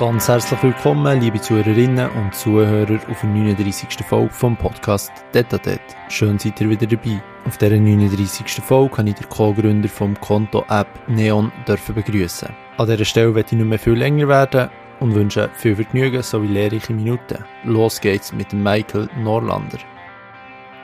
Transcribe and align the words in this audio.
Ganz 0.00 0.28
herzlich 0.28 0.62
willkommen, 0.62 1.20
liebe 1.20 1.38
Zuhörerinnen 1.38 2.08
und 2.12 2.34
Zuhörer, 2.34 2.98
auf 3.10 3.20
der 3.20 3.28
39. 3.28 3.98
Folge 4.08 4.32
vom 4.32 4.56
Podcast 4.56 5.12
Detatet. 5.34 5.82
Schön 6.08 6.38
seid 6.38 6.58
ihr 6.58 6.70
wieder 6.70 6.86
dabei. 6.86 7.20
Auf 7.46 7.58
dieser 7.58 7.76
39. 7.76 8.64
Folge 8.64 8.96
kann 8.96 9.08
ich 9.08 9.16
den 9.16 9.28
Co-Gründer 9.28 9.90
vom 9.90 10.18
Konto-App 10.18 10.88
Neon 11.06 11.52
dürfen 11.68 11.94
begrüßen. 11.94 12.48
An 12.78 12.88
dieser 12.88 13.04
Stelle 13.04 13.34
werde 13.34 13.48
ich 13.48 13.58
nicht 13.58 13.66
mehr 13.66 13.78
viel 13.78 13.92
länger 13.92 14.26
werden 14.26 14.70
und 15.00 15.14
wünsche 15.14 15.50
viel 15.52 15.76
Vergnügen 15.76 16.22
sowie 16.22 16.46
lehrreiche 16.46 16.94
Minuten. 16.94 17.44
Los 17.64 18.00
geht's 18.00 18.32
mit 18.32 18.54
Michael 18.54 19.06
Norlander. 19.18 19.80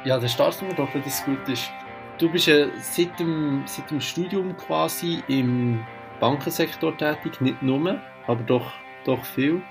Ja, 0.05 0.19
dann 0.19 0.29
starten 0.29 0.67
wir 0.67 0.75
doch, 0.75 0.93
wenn 0.93 1.03
das 1.03 1.25
gut 1.25 1.48
ist. 1.48 1.71
Du 2.19 2.30
bist 2.30 2.48
ja 2.48 2.67
seit 2.83 3.19
dem, 3.19 3.62
seit 3.64 3.90
dem 3.90 4.03
Studium 4.03 4.54
quasi 4.58 5.22
im 5.29 5.86
Bankensektor 6.21 6.94
tätig, 6.98 7.40
nicht 7.40 7.62
nur, 7.62 7.98
aber 8.26 8.43
doch 8.43 8.75
doch 9.07 9.25
viel. 9.25 9.63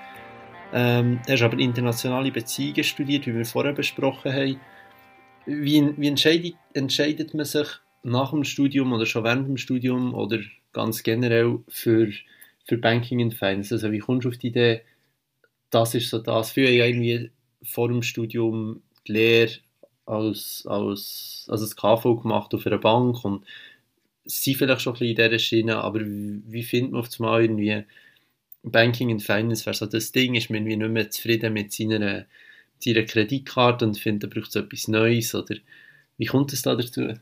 Ähm, 0.74 1.20
hast 1.28 1.42
aber 1.42 1.60
internationale 1.60 2.32
Beziehungen 2.32 2.84
studiert, 2.84 3.28
wie 3.28 3.36
wir 3.36 3.46
vorher 3.46 3.74
besprochen 3.74 4.34
haben. 4.34 4.60
Wie, 5.46 5.94
wie 5.98 6.08
entscheidet, 6.08 6.56
entscheidet 6.74 7.34
man 7.34 7.46
sich 7.46 7.68
nach 8.04 8.32
dem 8.32 8.44
Studium 8.44 8.94
oder 8.94 9.06
schon 9.06 9.24
während 9.24 9.48
dem 9.48 9.58
Studium 9.58 10.14
oder 10.14 10.40
ganz 10.74 11.04
generell 11.04 11.60
für, 11.68 12.12
für 12.66 12.78
Banking 12.78 13.22
and 13.22 13.34
Finance? 13.34 13.74
Also 13.74 13.92
wie 13.92 14.00
kommst 14.00 14.26
du 14.26 14.30
auf 14.30 14.38
die 14.38 14.48
Idee, 14.48 14.82
das 15.70 15.96
ist 15.96 16.10
so 16.10 16.20
das? 16.20 16.52
Früher 16.52 16.70
ja 16.70 16.86
irgendwie 16.86 17.32
vor 17.64 17.88
dem 17.88 18.02
Studium 18.02 18.82
die 19.08 19.14
Lehre 19.14 19.52
als, 20.06 20.66
als, 20.68 21.48
als 21.50 21.62
das 21.62 21.76
KV 21.76 22.22
gemacht 22.22 22.54
auf 22.54 22.66
einer 22.66 22.78
Bank 22.78 23.24
und 23.24 23.46
sie 24.26 24.56
vielleicht 24.56 24.82
schon 24.82 24.94
ein 24.94 25.00
bisschen 25.00 25.18
in 25.18 25.30
dieser 25.30 25.40
Schiene, 25.40 25.78
aber 25.78 26.02
wie, 26.02 26.42
wie 26.48 26.64
findet 26.64 26.92
man 26.92 27.02
auf 27.02 27.10
einmal 27.20 27.42
irgendwie 27.44 27.86
Banking 28.71 29.12
and 29.12 29.24
Finance 29.24 29.66
wäre 29.66 29.76
so 29.76 29.85
das 29.85 30.12
Ding, 30.12 30.35
ist 30.35 30.49
man 30.49 30.58
irgendwie 30.58 30.77
nicht 30.77 30.91
mehr 30.91 31.10
zufrieden 31.10 31.54
mit 31.54 31.71
seiner, 31.71 32.26
seiner 32.80 33.04
Kreditkarte 33.04 33.85
und 33.85 33.98
findet, 33.98 34.32
er 34.32 34.40
braucht 34.40 34.52
so 34.52 34.60
etwas 34.60 34.88
Neues 34.88 35.35
oder 35.35 35.55
wie 36.18 36.26
kommt 36.26 36.54
es 36.54 36.62
da 36.62 36.76
dazu? 36.76 37.13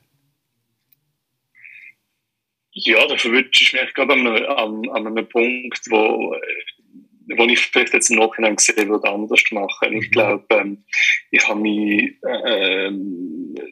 Ja, 2.75 3.07
da 3.07 3.17
verwünscht 3.17 3.61
ich 3.61 3.73
mich 3.73 3.93
gerade 3.93 4.13
an, 4.13 4.27
an, 4.27 4.89
an 4.89 5.07
einem 5.07 5.29
Punkt, 5.29 5.81
wo 5.89 6.35
wo 7.37 7.43
ich 7.45 7.59
vielleicht 7.59 7.93
jetzt 7.93 8.09
im 8.09 8.17
Nachhinein 8.17 8.55
gesehen 8.55 8.89
würde, 8.89 9.09
anders 9.09 9.43
machen. 9.51 9.93
Ich 9.93 10.07
mhm. 10.07 10.11
glaube, 10.11 10.45
ähm, 10.51 10.83
ich 11.31 11.47
habe 11.47 11.59
mich, 11.59 12.17
äh, 12.23 12.91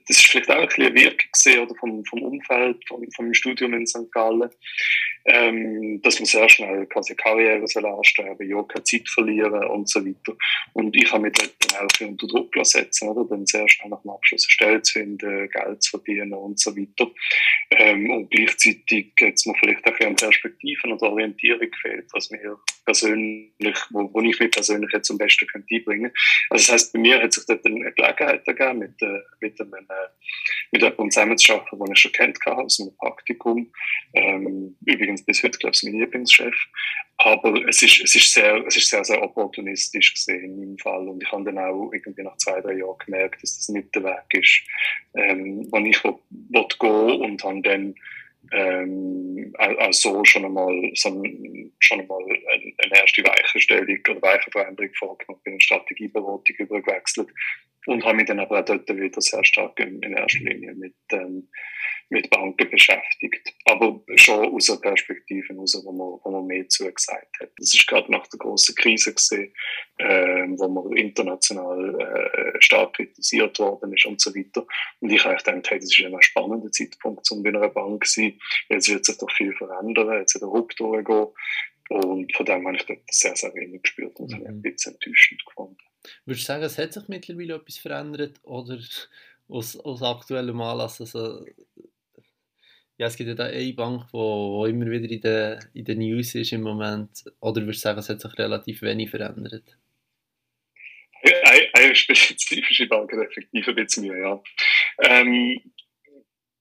das 0.07 0.17
ist 0.17 0.27
vielleicht 0.27 0.49
auch 0.49 0.55
ein 0.55 0.67
bisschen 0.67 0.85
eine 0.85 0.95
Wirkung 0.95 1.29
gesehen, 1.31 1.59
oder 1.59 1.75
vom, 1.75 2.03
vom 2.05 2.21
Umfeld, 2.21 2.77
vom, 2.87 3.03
vom 3.15 3.33
Studium 3.33 3.73
in 3.73 3.87
St. 3.87 4.11
Gallen, 4.11 4.49
ähm, 5.25 6.01
dass 6.01 6.19
man 6.19 6.25
sehr 6.25 6.49
schnell 6.49 6.85
quasi 6.87 7.15
Karriere 7.15 7.67
soll 7.67 7.85
anstreben, 7.85 8.49
ja, 8.49 8.63
keine 8.63 8.83
Zeit 8.83 9.07
verlieren 9.09 9.63
und 9.65 9.89
so 9.89 10.05
weiter. 10.05 10.35
Und 10.73 10.95
ich 10.95 11.11
habe 11.11 11.23
mich 11.23 11.33
dort 11.33 11.53
dann 11.59 11.87
auch 11.87 12.07
unter 12.07 12.27
Druck 12.27 12.55
setzen, 12.63 13.09
oder? 13.09 13.27
Dann 13.29 13.45
sehr 13.45 13.67
schnell 13.69 13.89
nach 13.89 14.01
dem 14.01 14.11
Abschluss 14.11 14.45
eine 14.45 14.53
Stelle 14.53 14.81
zu 14.81 14.93
finden, 14.93 15.49
Geld 15.49 15.83
zu 15.83 15.91
verdienen 15.91 16.33
und 16.33 16.59
so 16.59 16.75
weiter. 16.75 17.11
Ähm, 17.71 18.09
und 18.09 18.31
gleichzeitig 18.31 19.13
jetzt 19.19 19.45
mir 19.45 19.53
vielleicht 19.59 19.85
auch 19.87 19.99
ein 19.99 20.15
Perspektiven 20.15 20.93
oder 20.93 21.11
Orientierung 21.11 21.69
gefehlt, 21.69 22.07
was 22.13 22.29
mir 22.31 22.57
persönlich, 22.85 23.77
wo, 23.91 24.13
wo 24.13 24.21
ich 24.21 24.39
mich 24.39 24.51
persönlich 24.51 24.91
jetzt 24.93 25.09
am 25.11 25.17
besten 25.17 25.47
könnte 25.47 25.73
einbringen. 25.73 26.11
Also 26.49 26.65
das 26.65 26.73
heißt, 26.73 26.93
bei 26.93 26.99
mir 26.99 27.21
hat 27.21 27.33
sich 27.33 27.45
dort 27.45 27.65
eine 27.65 27.91
Gelegenheit 27.91 28.47
ergeben, 28.47 28.79
mit, 28.79 29.01
äh, 29.01 29.19
mit 29.39 29.59
einem, 29.59 29.73
äh, 29.73 30.07
mit 30.71 30.81
jemandem 30.81 31.11
zusammenzuarbeiten, 31.11 31.79
den 31.79 31.93
ich 31.93 31.99
schon 31.99 32.11
kennt 32.11 32.37
hatte, 32.45 32.57
aus 32.57 32.79
einem 32.79 32.95
Praktikum. 32.97 33.71
Ähm, 34.13 34.75
übrigens 34.85 35.10
bis 35.25 35.43
heute, 35.43 35.57
glaube 35.57 35.75
ich, 35.75 35.83
mein 35.83 35.99
Lieblingschef. 35.99 36.55
Aber 37.17 37.53
es 37.67 37.81
ist, 37.81 38.01
es 38.01 38.15
ist 38.15 38.33
sehr, 38.33 38.65
es 38.65 38.77
ist 38.77 38.89
sehr, 38.89 39.03
sehr 39.03 39.21
opportunistisch 39.21 40.13
gesehen 40.13 40.43
in 40.43 40.59
meinem 40.59 40.77
Fall. 40.77 41.07
Und 41.07 41.21
ich 41.21 41.31
habe 41.31 41.43
dann 41.43 41.59
auch 41.59 41.91
irgendwie 41.91 42.23
nach 42.23 42.37
zwei, 42.37 42.59
drei 42.61 42.73
Jahren 42.73 42.97
gemerkt, 43.05 43.43
dass 43.43 43.57
das 43.57 43.69
nicht 43.69 43.93
der 43.93 44.03
Weg 44.03 44.33
ist, 44.33 44.61
ähm, 45.15 45.67
wo 45.71 45.77
ich 45.77 46.03
will, 46.03 46.15
will 46.29 46.67
gehen 46.79 47.21
und 47.21 47.43
habe 47.43 47.61
dann 47.61 47.95
ähm, 48.51 49.53
also 49.57 50.25
schon 50.25 50.45
einmal, 50.45 50.91
so 50.95 51.23
schon 51.79 52.01
einmal 52.01 52.23
eine 52.23 52.99
erste 52.99 53.23
Weichenstellung 53.23 53.97
oder 54.09 54.21
Weichenveränderung 54.21 54.93
vorgenommen, 54.95 55.41
bin 55.43 55.53
in 55.53 55.61
Strategieberatung 55.61 56.55
übergewechselt 56.57 57.29
und 57.87 58.05
habe 58.05 58.15
mich 58.15 58.27
dann 58.27 58.39
aber 58.39 58.59
auch 58.59 58.65
dort 58.65 58.87
wieder 58.89 59.21
sehr 59.21 59.43
stark 59.43 59.79
in, 59.79 60.01
in 60.01 60.13
erster 60.13 60.39
Linie 60.39 60.75
mit, 60.75 60.95
ähm, 61.11 61.49
mit 62.09 62.29
Banken 62.29 62.69
beschäftigt. 62.69 63.53
Aber 63.65 64.01
schon 64.15 64.53
aus 64.53 64.69
einer 64.69 64.81
Perspektive 64.81 65.47
heraus, 65.47 65.81
wo 65.83 65.91
man, 65.91 66.19
wo 66.23 66.31
man 66.31 66.45
mehr 66.45 66.67
zugesagt 66.67 67.39
hat. 67.39 67.51
Das 67.57 67.73
ist 67.73 67.87
gerade 67.87 68.11
nach 68.11 68.27
der 68.27 68.37
großen 68.37 68.75
Krise 68.75 69.13
gesehen, 69.13 69.53
äh, 69.97 70.45
wo 70.57 70.67
man 70.67 70.95
international 70.95 71.99
äh, 71.99 72.61
stark 72.61 72.93
kritisiert 72.93 73.57
worden 73.59 73.93
ist 73.93 74.05
und 74.05 74.21
so 74.21 74.35
weiter. 74.35 74.65
Und 74.99 75.11
ich 75.11 75.23
habe 75.23 75.37
gedacht, 75.37 75.71
hey, 75.71 75.79
das 75.79 75.89
ist 75.89 76.05
ein 76.05 76.21
spannender 76.21 76.71
Zeitpunkt, 76.71 77.29
um 77.31 77.41
bei 77.41 77.49
einer 77.49 77.69
Bank 77.69 78.05
zu 78.05 78.21
sein. 78.21 78.39
Jetzt 78.69 78.89
wird 78.89 79.05
sich 79.05 79.17
doch 79.17 79.31
viel 79.31 79.53
verändern, 79.53 80.19
jetzt 80.19 80.35
wird 80.35 80.43
der 80.43 80.49
Ruck 80.49 80.75
durchgehen. 80.75 81.27
Und 81.89 82.33
von 82.35 82.45
dem 82.45 82.65
habe 82.67 82.77
ich 82.77 82.85
dort 82.85 83.01
sehr, 83.09 83.35
sehr 83.35 83.53
wenig 83.55 83.81
gespürt 83.81 84.17
und 84.19 84.31
mhm. 84.31 84.47
ein 84.47 84.61
bisschen 84.61 84.93
enttäuschend 84.93 85.43
gefunden. 85.45 85.90
Würdest 86.25 86.43
du 86.43 86.47
sagen, 86.47 86.63
es 86.63 86.77
hat 86.77 86.93
sich 86.93 87.07
mittlerweile 87.07 87.55
etwas 87.55 87.77
verändert 87.77 88.39
oder 88.43 88.79
aus, 89.47 89.77
aus 89.77 90.01
aktuellem 90.01 90.61
Anlass? 90.61 91.01
Also, 91.01 91.45
ja, 92.97 93.07
es 93.07 93.15
gibt 93.15 93.29
ja 93.29 93.35
da 93.35 93.45
eine 93.45 93.73
Bank, 93.73 94.07
die 94.11 94.69
immer 94.69 94.85
wieder 94.85 95.09
in 95.09 95.21
den 95.21 95.59
in 95.73 95.85
der 95.85 95.95
News 95.95 96.35
ist 96.35 96.51
im 96.51 96.61
Moment. 96.61 97.23
Oder 97.39 97.61
würdest 97.61 97.79
du 97.79 97.89
sagen, 97.89 97.99
es 97.99 98.09
hat 98.09 98.21
sich 98.21 98.37
relativ 98.37 98.81
wenig 98.83 99.09
verändert? 99.09 99.77
Eine, 101.23 101.69
eine 101.73 101.95
spezifische 101.95 102.87
Bank 102.87 103.11
hat 103.11 103.19
effektiv 103.19 103.67
ein 103.67 103.75
bisschen 103.75 104.07
mehr, 104.07 104.17
ja. 104.17 104.43
Ähm, 105.03 105.61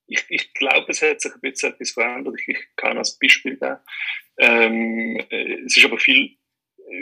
ich, 0.06 0.24
ich 0.28 0.52
glaube, 0.54 0.86
es 0.88 1.02
hat 1.02 1.20
sich 1.20 1.32
ein 1.32 1.40
bisschen 1.40 1.72
etwas 1.72 1.92
verändert. 1.92 2.34
Ich, 2.46 2.58
kann 2.76 2.98
als 2.98 3.18
Beispiel 3.18 3.56
geben. 3.56 3.76
Ähm, 4.38 5.26
es 5.66 5.76
ist 5.76 5.84
aber 5.84 5.98
viel 5.98 6.36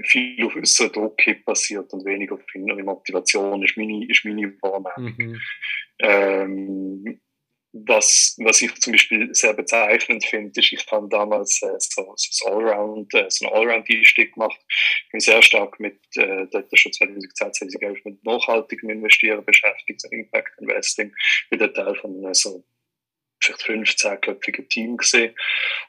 viel 0.04 0.44
auf 0.44 0.56
äußeren 0.56 0.92
Druck 0.92 1.16
passiert 1.44 1.92
und 1.92 2.04
weniger 2.04 2.34
auf 2.34 2.54
innere 2.54 2.82
Motivation, 2.82 3.62
ist 3.62 3.76
meine, 3.76 4.06
ist 4.06 4.24
meine 4.24 4.52
Wahrnehmung. 4.62 5.14
Mhm. 5.16 5.40
Ähm, 6.00 7.20
was, 7.72 8.36
was 8.38 8.62
ich 8.62 8.74
zum 8.76 8.92
Beispiel 8.92 9.34
sehr 9.34 9.52
bezeichnend 9.52 10.24
finde, 10.24 10.58
ist, 10.58 10.72
ich 10.72 10.86
habe 10.90 11.08
damals 11.08 11.60
äh, 11.62 11.74
so, 11.78 12.12
so, 12.16 12.46
Allround, 12.46 13.12
äh, 13.14 13.26
so 13.28 13.46
einen 13.46 13.54
Allround-Einstieg 13.54 14.32
gemacht. 14.32 14.58
Ich 15.04 15.10
bin 15.10 15.20
sehr 15.20 15.42
stark 15.42 15.78
mit, 15.78 15.98
äh, 16.16 16.46
dort 16.50 16.66
schon 16.78 16.92
2010, 16.92 17.34
2011 17.34 18.04
mit 18.04 18.24
nachhaltigem 18.24 18.90
Investieren 18.90 19.44
beschäftigt, 19.44 20.00
so 20.00 20.08
Impact 20.08 20.50
Investing. 20.60 21.12
Ich 21.50 21.58
bin 21.58 21.74
Teil 21.74 21.94
von 21.96 22.24
äh, 22.24 22.34
so 22.34 22.64
vielleicht 23.40 23.62
15-köpfigen 23.62 24.68
Team 24.68 24.96
gesehen. 24.96 25.34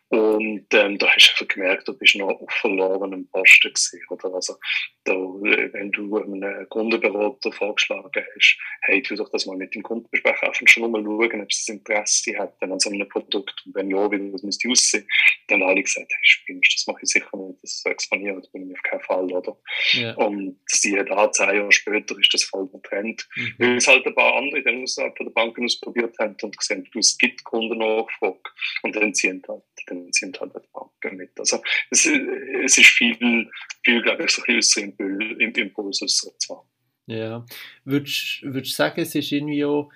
Und 0.09 0.65
ähm, 0.73 0.97
da 0.97 1.07
hast 1.07 1.27
du 1.27 1.31
einfach 1.33 1.53
gemerkt, 1.53 1.87
du 1.87 1.93
bist 1.93 2.15
noch 2.15 2.29
auf 2.29 2.51
verlorenem 2.51 3.27
Posten 3.29 3.69
gewesen, 3.69 4.01
oder? 4.09 4.33
Also, 4.33 4.55
da, 5.03 5.13
wenn 5.13 5.91
du 5.91 6.17
einem 6.17 6.67
Kundenberater 6.69 7.51
vorgeschlagen 7.51 8.09
hast, 8.13 8.57
hey, 8.81 9.03
tu 9.03 9.15
doch 9.15 9.29
das 9.29 9.45
mal 9.45 9.55
mit 9.55 9.75
dem 9.75 9.83
Kunden 9.83 10.09
besprechen, 10.09 10.47
einfach 10.47 10.67
schon 10.67 10.91
mal 10.91 11.03
schauen, 11.03 11.41
ob 11.41 11.53
sie 11.53 11.61
das 11.61 11.69
Interesse 11.69 12.31
hätten 12.33 12.71
an 12.71 12.79
so 12.79 12.89
einem 12.89 13.07
Produkt. 13.07 13.61
Und 13.65 13.75
wenn 13.75 13.91
ja, 13.91 14.11
wie 14.11 14.31
das 14.31 14.41
müsste 14.41 14.69
aussehen, 14.69 15.07
dann 15.47 15.61
alle 15.61 15.83
gesagt, 15.83 16.11
hey, 16.11 16.23
spinnst, 16.23 16.73
das 16.73 16.87
mache 16.87 17.01
ich 17.03 17.09
sicher 17.09 17.37
nicht, 17.37 17.59
das 17.61 17.81
so 17.81 17.89
exponieren, 17.89 18.37
das 18.37 18.51
bin 18.51 18.67
ich 18.67 18.75
auf 18.75 18.83
keinen 18.83 19.01
Fall, 19.01 19.31
oder? 19.31 19.57
Ja. 19.91 20.15
Und 20.15 20.57
siehe 20.65 21.05
da, 21.05 21.31
zehn 21.31 21.53
Jahre 21.53 21.71
später 21.71 22.17
ist 22.17 22.33
das 22.33 22.43
voll 22.45 22.67
der 22.73 22.81
Trend. 22.81 23.27
Mhm. 23.35 23.53
Weil 23.59 23.77
es 23.77 23.87
halt 23.87 24.07
ein 24.07 24.15
paar 24.15 24.35
andere 24.37 24.63
dann 24.63 24.81
außerhalb 24.81 25.15
von 25.15 25.27
der 25.27 25.33
Banken 25.33 25.65
ausprobiert 25.65 26.17
haben 26.17 26.35
und 26.41 26.57
gesehen, 26.57 26.87
du, 26.91 26.97
es 26.97 27.15
gibt 27.15 27.38
Kundennachfrage. 27.43 28.39
Und 28.83 28.95
dann 28.95 29.13
ziehen 29.13 29.41
halt, 29.47 29.63
dann 29.87 30.11
ziehen 30.11 30.33
halt 30.39 30.53
die 30.55 30.67
Banken 30.73 31.17
mit. 31.17 31.31
Also, 31.39 31.61
es, 31.89 32.05
es 32.05 32.77
ist 32.77 32.87
viel, 32.87 33.49
viel, 33.83 34.01
glaube 34.01 34.25
ich, 34.25 34.31
so 34.31 34.41
ein 34.43 34.55
bisschen 34.55 34.95
im 35.39 35.53
Impuls 35.53 35.97
zu 35.97 36.65
Ja. 37.07 37.45
Würdest 37.85 38.41
du 38.43 38.63
sagen, 38.63 39.01
es 39.01 39.15
ist 39.15 39.31
irgendwie 39.31 39.65
auch 39.65 39.89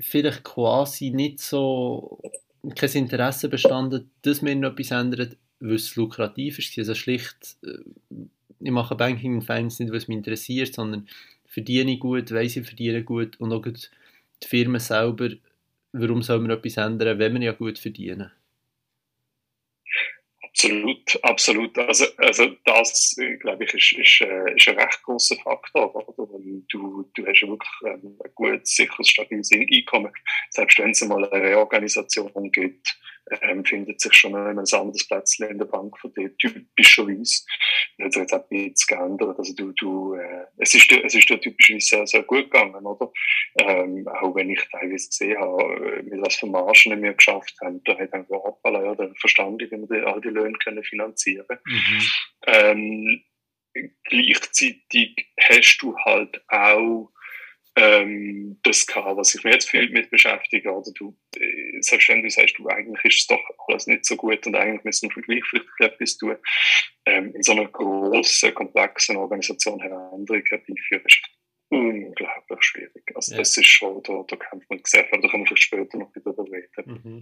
vielleicht 0.00 0.44
quasi 0.44 1.10
nicht 1.10 1.40
so 1.40 2.20
kein 2.74 2.90
Interesse 2.92 3.48
bestanden, 3.48 4.10
dass 4.22 4.42
man 4.42 4.60
noch 4.60 4.72
etwas 4.72 4.90
ändert, 4.90 5.36
weil 5.60 5.74
es 5.74 5.96
lukrativ 5.96 6.58
ist. 6.58 6.76
Also 6.78 6.94
schlicht, 6.94 7.56
äh, 7.62 7.78
ich 8.60 8.70
mache 8.70 8.94
Banking 8.94 9.36
und 9.36 9.42
Finance 9.42 9.82
nicht, 9.82 9.92
was 9.92 10.08
mich 10.08 10.18
interessiert, 10.18 10.74
sondern 10.74 11.08
verdiene 11.46 11.98
gut, 11.98 12.30
weiss 12.32 12.56
ich 12.56 12.66
verdiene 12.66 13.02
gut 13.02 13.40
und 13.40 13.52
auch 13.52 13.62
die 13.62 14.46
Firma 14.46 14.78
selber 14.78 15.30
warum 15.92 16.22
soll 16.22 16.40
man 16.40 16.50
etwas 16.50 16.76
ändern, 16.76 17.18
wenn 17.18 17.32
man 17.32 17.42
ja 17.42 17.52
gut 17.52 17.78
verdienen? 17.78 18.30
Absolut, 20.42 21.18
absolut. 21.22 21.78
Also, 21.78 22.06
also 22.18 22.48
das, 22.64 23.16
glaube 23.40 23.64
ich, 23.64 23.72
ist, 23.72 23.92
ist, 23.92 24.20
äh, 24.20 24.54
ist 24.56 24.68
ein 24.68 24.78
recht 24.78 25.02
großer 25.04 25.36
Faktor. 25.36 25.94
Oder? 26.18 26.38
Du, 26.68 27.08
du 27.14 27.26
hast 27.26 27.40
ja 27.40 27.48
wirklich 27.48 27.70
ähm, 27.84 28.18
ein 28.22 28.30
gutes, 28.34 28.74
sicheres, 28.74 29.08
stabiles 29.08 29.50
Einkommen. 29.52 30.12
Selbst 30.50 30.78
wenn 30.78 30.90
es 30.90 31.00
mal 31.02 31.24
eine 31.24 31.42
Reorganisation 31.42 32.50
gibt, 32.50 32.98
ähm, 33.42 33.64
findet 33.64 34.00
sich 34.00 34.12
schon 34.14 34.34
ein 34.34 34.58
anderes 34.58 35.06
Plätzchen 35.06 35.48
in 35.48 35.58
der 35.58 35.66
Bank 35.66 35.98
von 35.98 36.12
dir, 36.14 36.36
typischerweise. 36.36 37.44
Das 37.98 38.06
hat 38.06 38.12
sich 38.12 38.22
jetzt 38.22 38.32
auch 38.32 38.50
ein 38.50 38.72
bisschen 38.72 38.98
geändert. 38.98 39.38
Also 39.38 39.54
du, 39.54 39.72
du, 39.72 40.14
äh, 40.14 40.46
es 40.58 40.74
ist, 40.74 40.90
es 40.92 41.14
ist 41.14 41.28
dir 41.28 41.40
typischerweise 41.40 41.86
sehr, 41.86 42.06
sehr 42.06 42.22
gut 42.22 42.50
gegangen, 42.50 42.84
oder? 42.86 43.12
Ähm, 43.58 44.06
auch 44.08 44.34
wenn 44.34 44.50
ich 44.50 44.60
teilweise 44.70 45.08
gesehen 45.08 45.38
habe, 45.38 46.02
mit 46.02 46.20
was 46.20 46.36
für 46.36 46.46
Margen 46.46 47.02
wir 47.02 47.14
geschafft 47.14 47.56
haben, 47.62 47.82
da 47.84 47.98
hat 47.98 48.12
einfach 48.12 48.36
hoppala, 48.36 48.84
ja, 48.84 48.94
dann 48.94 49.14
verstanden, 49.16 49.60
wie 49.60 49.70
wir 49.70 49.86
die, 49.86 50.06
all 50.06 50.20
die 50.20 50.28
Löhne 50.28 50.58
können 50.58 50.82
finanzieren. 50.84 51.46
Mhm. 51.64 52.02
Ähm, 52.46 53.24
gleichzeitig 54.04 55.28
hast 55.38 55.78
du 55.78 55.96
halt 55.98 56.42
auch 56.48 57.12
ähm, 57.80 58.58
das 58.62 58.86
gehabt, 58.86 59.16
was 59.16 59.34
ich 59.34 59.42
mir 59.42 59.52
jetzt 59.52 59.70
viel 59.70 59.88
mit 59.90 60.10
beschäftige. 60.10 60.70
Oder 60.70 60.92
du, 60.94 61.16
äh, 61.36 61.80
selbstverständlich 61.80 62.34
sagst 62.34 62.58
du, 62.58 62.68
eigentlich 62.68 63.04
ist 63.04 63.20
es 63.20 63.26
doch 63.26 63.40
alles 63.66 63.86
nicht 63.86 64.04
so 64.04 64.16
gut 64.16 64.46
und 64.46 64.54
eigentlich 64.54 64.84
müssen 64.84 65.10
wir 65.14 65.42
vielleicht 65.42 65.80
etwas 65.80 66.18
tun. 66.18 66.36
Ähm, 67.06 67.34
in 67.34 67.42
so 67.42 67.52
einer 67.52 67.66
großen, 67.66 68.54
komplexen 68.54 69.16
Organisation 69.16 69.80
Veränderungen 69.80 70.44
herbeiführen, 70.48 71.04
ist 71.06 71.22
unglaublich 71.70 72.62
schwierig. 72.62 73.12
Also 73.14 73.32
ja. 73.32 73.38
das 73.38 73.56
ist 73.56 73.66
schon, 73.66 74.02
da, 74.02 74.24
da 74.28 74.36
kämpft 74.36 74.68
man 74.68 74.80
sehr 74.84 75.04
viel, 75.04 75.20
da 75.20 75.28
können 75.28 75.44
wir 75.44 75.46
vielleicht 75.46 75.64
später 75.64 75.98
noch 75.98 76.14
wieder 76.14 76.32
darüber 76.32 76.52
reden. 76.52 77.00
Mhm. 77.02 77.20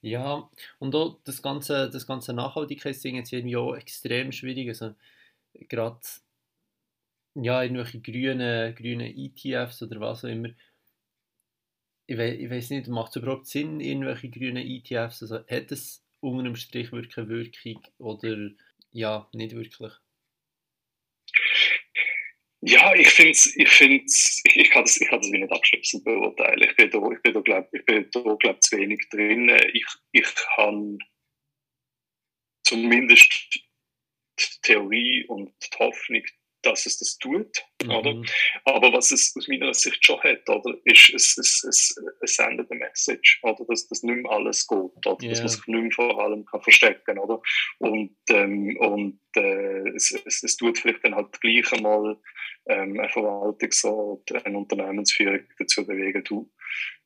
Ja, 0.00 0.48
und 0.78 0.94
auch 0.94 1.20
das 1.24 1.42
ganze, 1.42 1.90
das 1.90 2.06
ganze 2.06 2.32
Nachhaltigkeitsding 2.32 3.16
ist 3.16 3.32
irgendwie 3.32 3.56
auch 3.56 3.74
extrem 3.74 4.30
schwierig. 4.32 4.68
Also 4.68 4.94
gerade 5.54 6.00
ja, 7.42 7.62
irgendwelche 7.62 8.00
grünen, 8.00 8.74
grünen 8.74 9.14
ETFs 9.16 9.82
oder 9.82 10.00
was 10.00 10.24
auch 10.24 10.28
immer. 10.28 10.50
Ich, 12.06 12.16
we 12.16 12.34
ich 12.34 12.50
weiß 12.50 12.70
nicht, 12.70 12.88
macht 12.88 13.10
es 13.10 13.22
überhaupt 13.22 13.46
Sinn, 13.46 13.80
irgendwelche 13.80 14.30
grünen 14.30 14.66
ETFs? 14.66 15.22
Also 15.22 15.36
hat 15.46 15.72
es 15.72 16.04
unter 16.20 16.44
dem 16.44 16.56
Strich 16.56 16.90
wirklich 16.92 17.16
eine 17.18 17.28
Wirkung 17.28 17.86
oder 17.98 18.50
ja, 18.90 19.28
nicht 19.32 19.54
wirklich? 19.54 19.92
Ja, 22.60 22.92
ich 22.94 23.10
finde 23.10 23.30
es, 23.30 23.46
ich 23.54 23.80
ich, 23.80 24.56
ich 24.56 24.70
kann 24.70 24.82
das, 24.82 25.00
ich 25.00 25.08
kann 25.08 25.20
das 25.20 25.30
nicht 25.30 25.52
abschließend 25.52 26.04
beurteilen. 26.04 26.62
Ich 26.62 26.74
bin 26.74 26.90
da, 26.90 27.10
ich 27.12 27.22
bin 27.22 27.34
da, 27.34 27.40
glaub, 27.40 27.72
ich 27.72 27.84
bin 27.84 28.08
da, 28.10 28.34
glaub, 28.34 28.62
zu 28.62 28.76
wenig 28.76 29.08
drin. 29.10 29.48
Ich, 29.72 29.86
ich 30.10 30.34
kann 30.56 30.98
zumindest 32.64 33.60
die 34.40 34.60
Theorie 34.62 35.24
und 35.28 35.54
die 35.62 35.78
Hoffnung, 35.78 36.22
dass 36.68 36.86
es 36.86 36.98
das 36.98 37.18
tut, 37.18 37.64
mhm. 37.82 37.90
oder? 37.90 38.22
Aber 38.64 38.92
was 38.92 39.10
es 39.10 39.34
aus 39.36 39.48
meiner 39.48 39.72
Sicht 39.74 40.04
schon 40.04 40.20
hat, 40.22 40.48
oder, 40.48 40.76
ist, 40.84 41.10
es, 41.14 41.38
es, 41.38 41.64
es, 41.64 41.96
es 42.20 42.34
sendet 42.34 42.70
eine 42.70 42.80
Message, 42.80 43.40
oder? 43.42 43.64
Dass 43.68 43.88
das 43.88 44.02
nicht 44.02 44.22
mehr 44.22 44.30
alles 44.30 44.66
geht, 44.66 45.06
oder? 45.06 45.16
Yeah. 45.22 45.30
Dass 45.30 45.40
man 45.40 45.48
sich 45.48 45.66
nicht 45.66 45.82
mehr 45.82 45.92
vor 45.92 46.22
allem 46.22 46.44
kann 46.44 46.62
verstecken, 46.62 47.18
oder? 47.18 47.40
Und, 47.78 48.16
ähm, 48.30 48.76
und 48.78 49.20
äh, 49.36 49.88
es, 49.94 50.12
es, 50.24 50.42
es 50.42 50.56
tut 50.56 50.78
vielleicht 50.78 51.04
dann 51.04 51.14
halt 51.14 51.40
gleich 51.40 51.72
einmal 51.72 52.16
ähm, 52.66 52.98
eine 52.98 53.08
Verwaltungsrat, 53.08 54.44
eine 54.44 54.58
Unternehmensführung 54.58 55.40
dazu 55.58 55.86
bewegen, 55.86 56.22
du, 56.24 56.50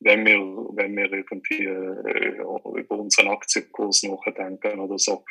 wenn 0.00 0.26
wir, 0.26 0.38
wenn 0.38 0.96
wir 0.96 1.12
irgendwie 1.12 1.64
äh, 1.64 2.38
über 2.38 2.98
unseren 2.98 3.28
Aktienkurs 3.28 4.02
nachdenken 4.02 4.80
oder 4.80 4.98
so, 4.98 5.24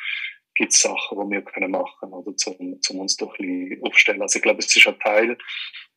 gibt 0.54 0.72
es 0.72 0.80
Sachen, 0.80 1.18
die 1.18 1.34
wir 1.34 1.42
können 1.42 1.70
machen 1.70 2.12
oder 2.12 2.36
zum, 2.36 2.80
zum 2.82 3.00
uns 3.00 3.16
doch 3.16 3.38
ein 3.38 3.68
bisschen 3.68 3.82
aufstellen. 3.84 4.22
Also 4.22 4.38
ich 4.38 4.42
glaube, 4.42 4.58
es 4.60 4.74
ist 4.74 4.86
ein 4.86 4.98
Teil, 5.00 5.38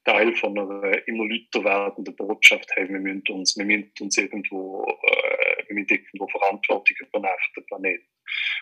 Teil 0.05 0.35
von 0.35 0.57
einer 0.57 1.07
immer 1.07 1.25
lauter 1.27 1.63
werdenden 1.63 2.15
Botschaft, 2.15 2.69
hey, 2.75 2.87
wir 2.87 2.99
müssen 2.99 3.23
uns, 3.29 3.57
wir 3.57 3.65
müssen 3.65 3.91
uns 3.99 4.17
irgendwo, 4.17 4.85
äh, 4.85 5.67
wir 5.67 5.75
müssen 5.75 5.89
irgendwo 5.89 6.27
Verantwortung 6.27 6.97
übernehmen 6.99 7.35
für 7.53 7.61
den 7.61 7.65
Planeten. 7.67 8.07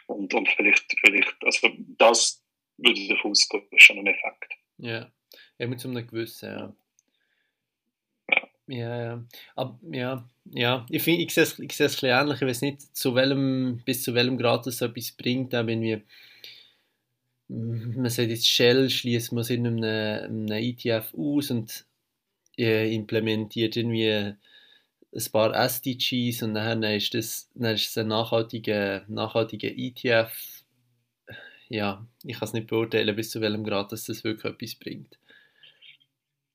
Und, 0.07 0.33
und 0.33 0.49
vielleicht, 0.49 0.95
vielleicht, 0.99 1.35
also 1.43 1.69
das 1.97 2.43
würde 2.77 2.99
ich 2.99 3.09
davon 3.09 3.31
ausgehen, 3.31 3.67
ist 3.71 3.83
schon 3.83 3.99
ein 3.99 4.07
Effekt. 4.07 4.53
Ja, 4.77 5.11
eben 5.59 5.77
zu 5.77 5.89
einem 5.89 6.07
gewissen, 6.07 6.49
ja. 6.49 6.75
Ja, 8.67 9.01
ja. 9.03 9.23
Aber, 9.55 9.77
ja, 9.91 10.27
ja. 10.45 10.85
Ich, 10.89 11.03
find, 11.03 11.19
ich 11.19 11.33
sehe 11.33 11.43
es 11.43 11.59
ich 11.59 11.73
sehe 11.75 12.09
ähnlich. 12.09 12.41
Ich 12.41 12.47
weiß 12.47 12.61
nicht, 12.61 12.95
zu 12.95 13.13
welchem, 13.15 13.81
bis 13.85 14.03
zu 14.03 14.13
welchem 14.13 14.37
Grad 14.37 14.65
das 14.65 14.81
etwas 14.81 15.11
bringt. 15.11 15.53
Auch 15.53 15.67
wenn 15.67 15.81
wir, 15.81 16.01
man 17.47 18.09
sagt 18.09 18.29
jetzt 18.29 18.47
Shell, 18.47 18.89
schließt 18.89 19.31
man 19.33 19.41
es 19.41 19.49
in 19.49 19.67
einem, 19.67 19.83
einem 19.83 20.47
ETF 20.51 21.13
aus 21.17 21.51
und 21.51 21.85
äh, 22.57 22.93
implementiert 22.93 23.77
irgendwie 23.77 24.09
ein 25.15 25.31
paar 25.31 25.55
SDGs 25.55 26.43
und 26.43 26.55
dann 26.55 26.83
ist 26.83 27.13
das, 27.13 27.49
dann 27.55 27.75
ist 27.75 27.89
es 27.89 27.97
ein 27.97 28.07
nachhaltiger, 28.07 29.05
nachhaltiger 29.07 29.69
ETF. 29.75 30.31
Ja, 31.69 32.05
ich 32.23 32.39
kann 32.39 32.47
es 32.47 32.53
nicht 32.53 32.67
beurteilen, 32.67 33.15
bis 33.15 33.31
zu 33.31 33.41
welchem 33.41 33.63
Grad 33.63 33.91
das, 33.91 34.05
das 34.05 34.23
wirklich 34.23 34.53
etwas 34.53 34.75
bringt. 34.75 35.17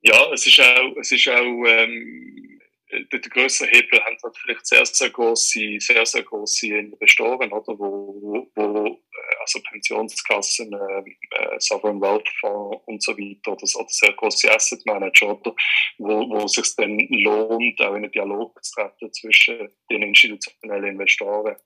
Ja, 0.03 0.33
es 0.33 0.47
ist 0.47 0.61
auch, 0.61 0.97
es 1.01 1.11
ist 1.11 1.29
auch 1.29 1.65
ähm, 1.67 2.59
der, 2.91 3.19
der 3.19 3.31
größere 3.31 3.69
Hebel 3.69 4.03
haben 4.05 4.17
dann 4.23 4.33
vielleicht 4.33 4.67
sehr, 4.67 4.87
sehr 4.87 5.11
große, 5.11 5.79
sehr, 5.79 6.07
sehr 6.07 6.23
große 6.23 6.69
Investoren, 6.69 7.53
oder, 7.53 7.79
wo, 7.79 8.51
wo 8.55 8.87
äh, 8.87 9.37
also 9.41 9.61
Pensionskassen, 9.71 10.73
äh, 10.73 11.37
äh, 11.37 11.57
Sovereign 11.59 12.01
Wealth 12.01 12.29
Fonds 12.41 12.83
und 12.87 13.03
so 13.03 13.13
weiter, 13.13 13.53
oder, 13.53 13.63
oder 13.63 13.89
sehr 13.89 14.13
große 14.13 14.51
Asset 14.55 14.85
Manager, 14.87 15.39
oder, 15.39 15.55
wo, 15.99 16.31
wo 16.31 16.45
es 16.45 16.53
sich 16.53 16.75
dann 16.77 16.99
lohnt, 16.99 17.81
auch 17.81 17.95
in 17.95 18.05
einen 18.05 18.13
Dialog 18.13 18.63
zu 18.63 18.75
treten 18.75 19.13
zwischen 19.13 19.69
den 19.91 20.03
institutionellen 20.03 20.93
Investoren 20.93 21.57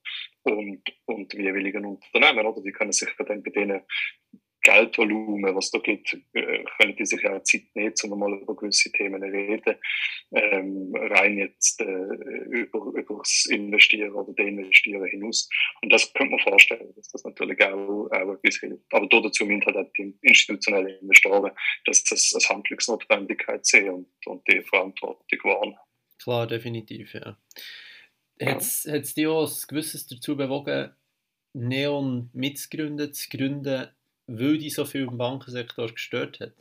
und, 0.42 0.82
und 1.06 1.32
jeweiligen 1.34 1.84
Unternehmen, 1.84 2.46
oder, 2.46 2.62
die 2.62 2.72
können 2.72 2.92
sich 2.92 3.10
dann 3.18 3.42
bei 3.42 3.50
denen 3.50 3.82
Geldvolumen, 4.62 5.54
was 5.54 5.70
da 5.70 5.78
gibt, 5.78 6.16
äh, 6.32 6.64
können 6.78 6.96
die 6.96 7.04
sich 7.04 7.20
ja 7.22 7.42
Zeit 7.42 7.64
nehmen, 7.74 7.94
um 8.04 8.18
mal 8.18 8.32
über 8.32 8.56
gewisse 8.56 8.90
Themen 8.92 9.22
reden. 9.22 9.76
Ähm, 10.32 10.92
rein 10.94 11.38
jetzt 11.38 11.80
äh, 11.80 11.84
über, 11.84 12.92
über 12.94 13.18
das 13.18 13.46
Investieren 13.50 14.12
oder 14.12 14.32
Deinvestieren 14.32 15.04
hinaus. 15.06 15.48
Und 15.82 15.92
das 15.92 16.12
könnte 16.14 16.36
man 16.36 16.40
vorstellen, 16.40 16.92
dass 16.96 17.08
das 17.08 17.24
natürlich 17.24 17.62
auch, 17.62 18.08
auch 18.10 18.34
etwas 18.34 18.56
hilft. 18.60 18.84
Aber 18.92 19.06
dazu 19.06 19.44
müssen 19.46 19.66
halt 19.66 19.76
auch 19.76 19.92
die 19.96 20.14
institutionellen 20.22 20.98
Investoren, 21.00 21.52
dass 21.84 22.04
das 22.04 22.32
als 22.34 22.48
Handlungsnotwendigkeit 22.48 23.66
sehen 23.66 23.90
und, 23.90 24.26
und 24.26 24.48
die 24.48 24.62
Verantwortung 24.62 25.38
wahrnehmen. 25.42 25.78
Klar, 26.22 26.46
definitiv, 26.46 27.14
ja. 27.14 27.36
Hat 28.40 28.60
es 28.60 29.14
dich 29.14 29.26
auch 29.26 29.48
ein 29.48 29.66
gewisses 29.68 30.06
dazu 30.06 30.36
bewogen, 30.36 30.94
Neon 31.54 32.30
mitzugründen, 32.32 33.12
zu 33.12 33.28
gründen, 33.28 33.88
weil 34.38 34.58
die 34.58 34.70
so 34.70 34.84
viel 34.84 35.02
im 35.02 35.18
Bankensektor 35.18 35.88
gestört 35.88 36.40
hat? 36.40 36.54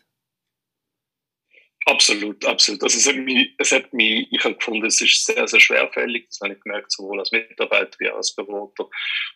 Absolut, 1.86 2.46
absolut. 2.46 2.84
Also 2.84 3.00
es 3.00 3.08
hat 3.08 3.16
mich, 3.16 3.56
es 3.58 3.72
hat 3.72 3.92
mich, 3.92 4.28
ich 4.32 4.44
habe 4.44 4.54
gefunden, 4.54 4.86
es 4.86 5.01
ist 5.01 5.25
sehr, 5.25 5.48
sehr 5.48 5.60
schwerfällig. 5.60 6.28
Das 6.30 6.40
habe 6.42 6.54
ich 6.54 6.62
gemerkt, 6.62 6.92
sowohl 6.92 7.20
als 7.20 7.32
Mitarbeiter 7.32 7.98
wie 8.00 8.10
als 8.10 8.36
Berater. 8.36 8.88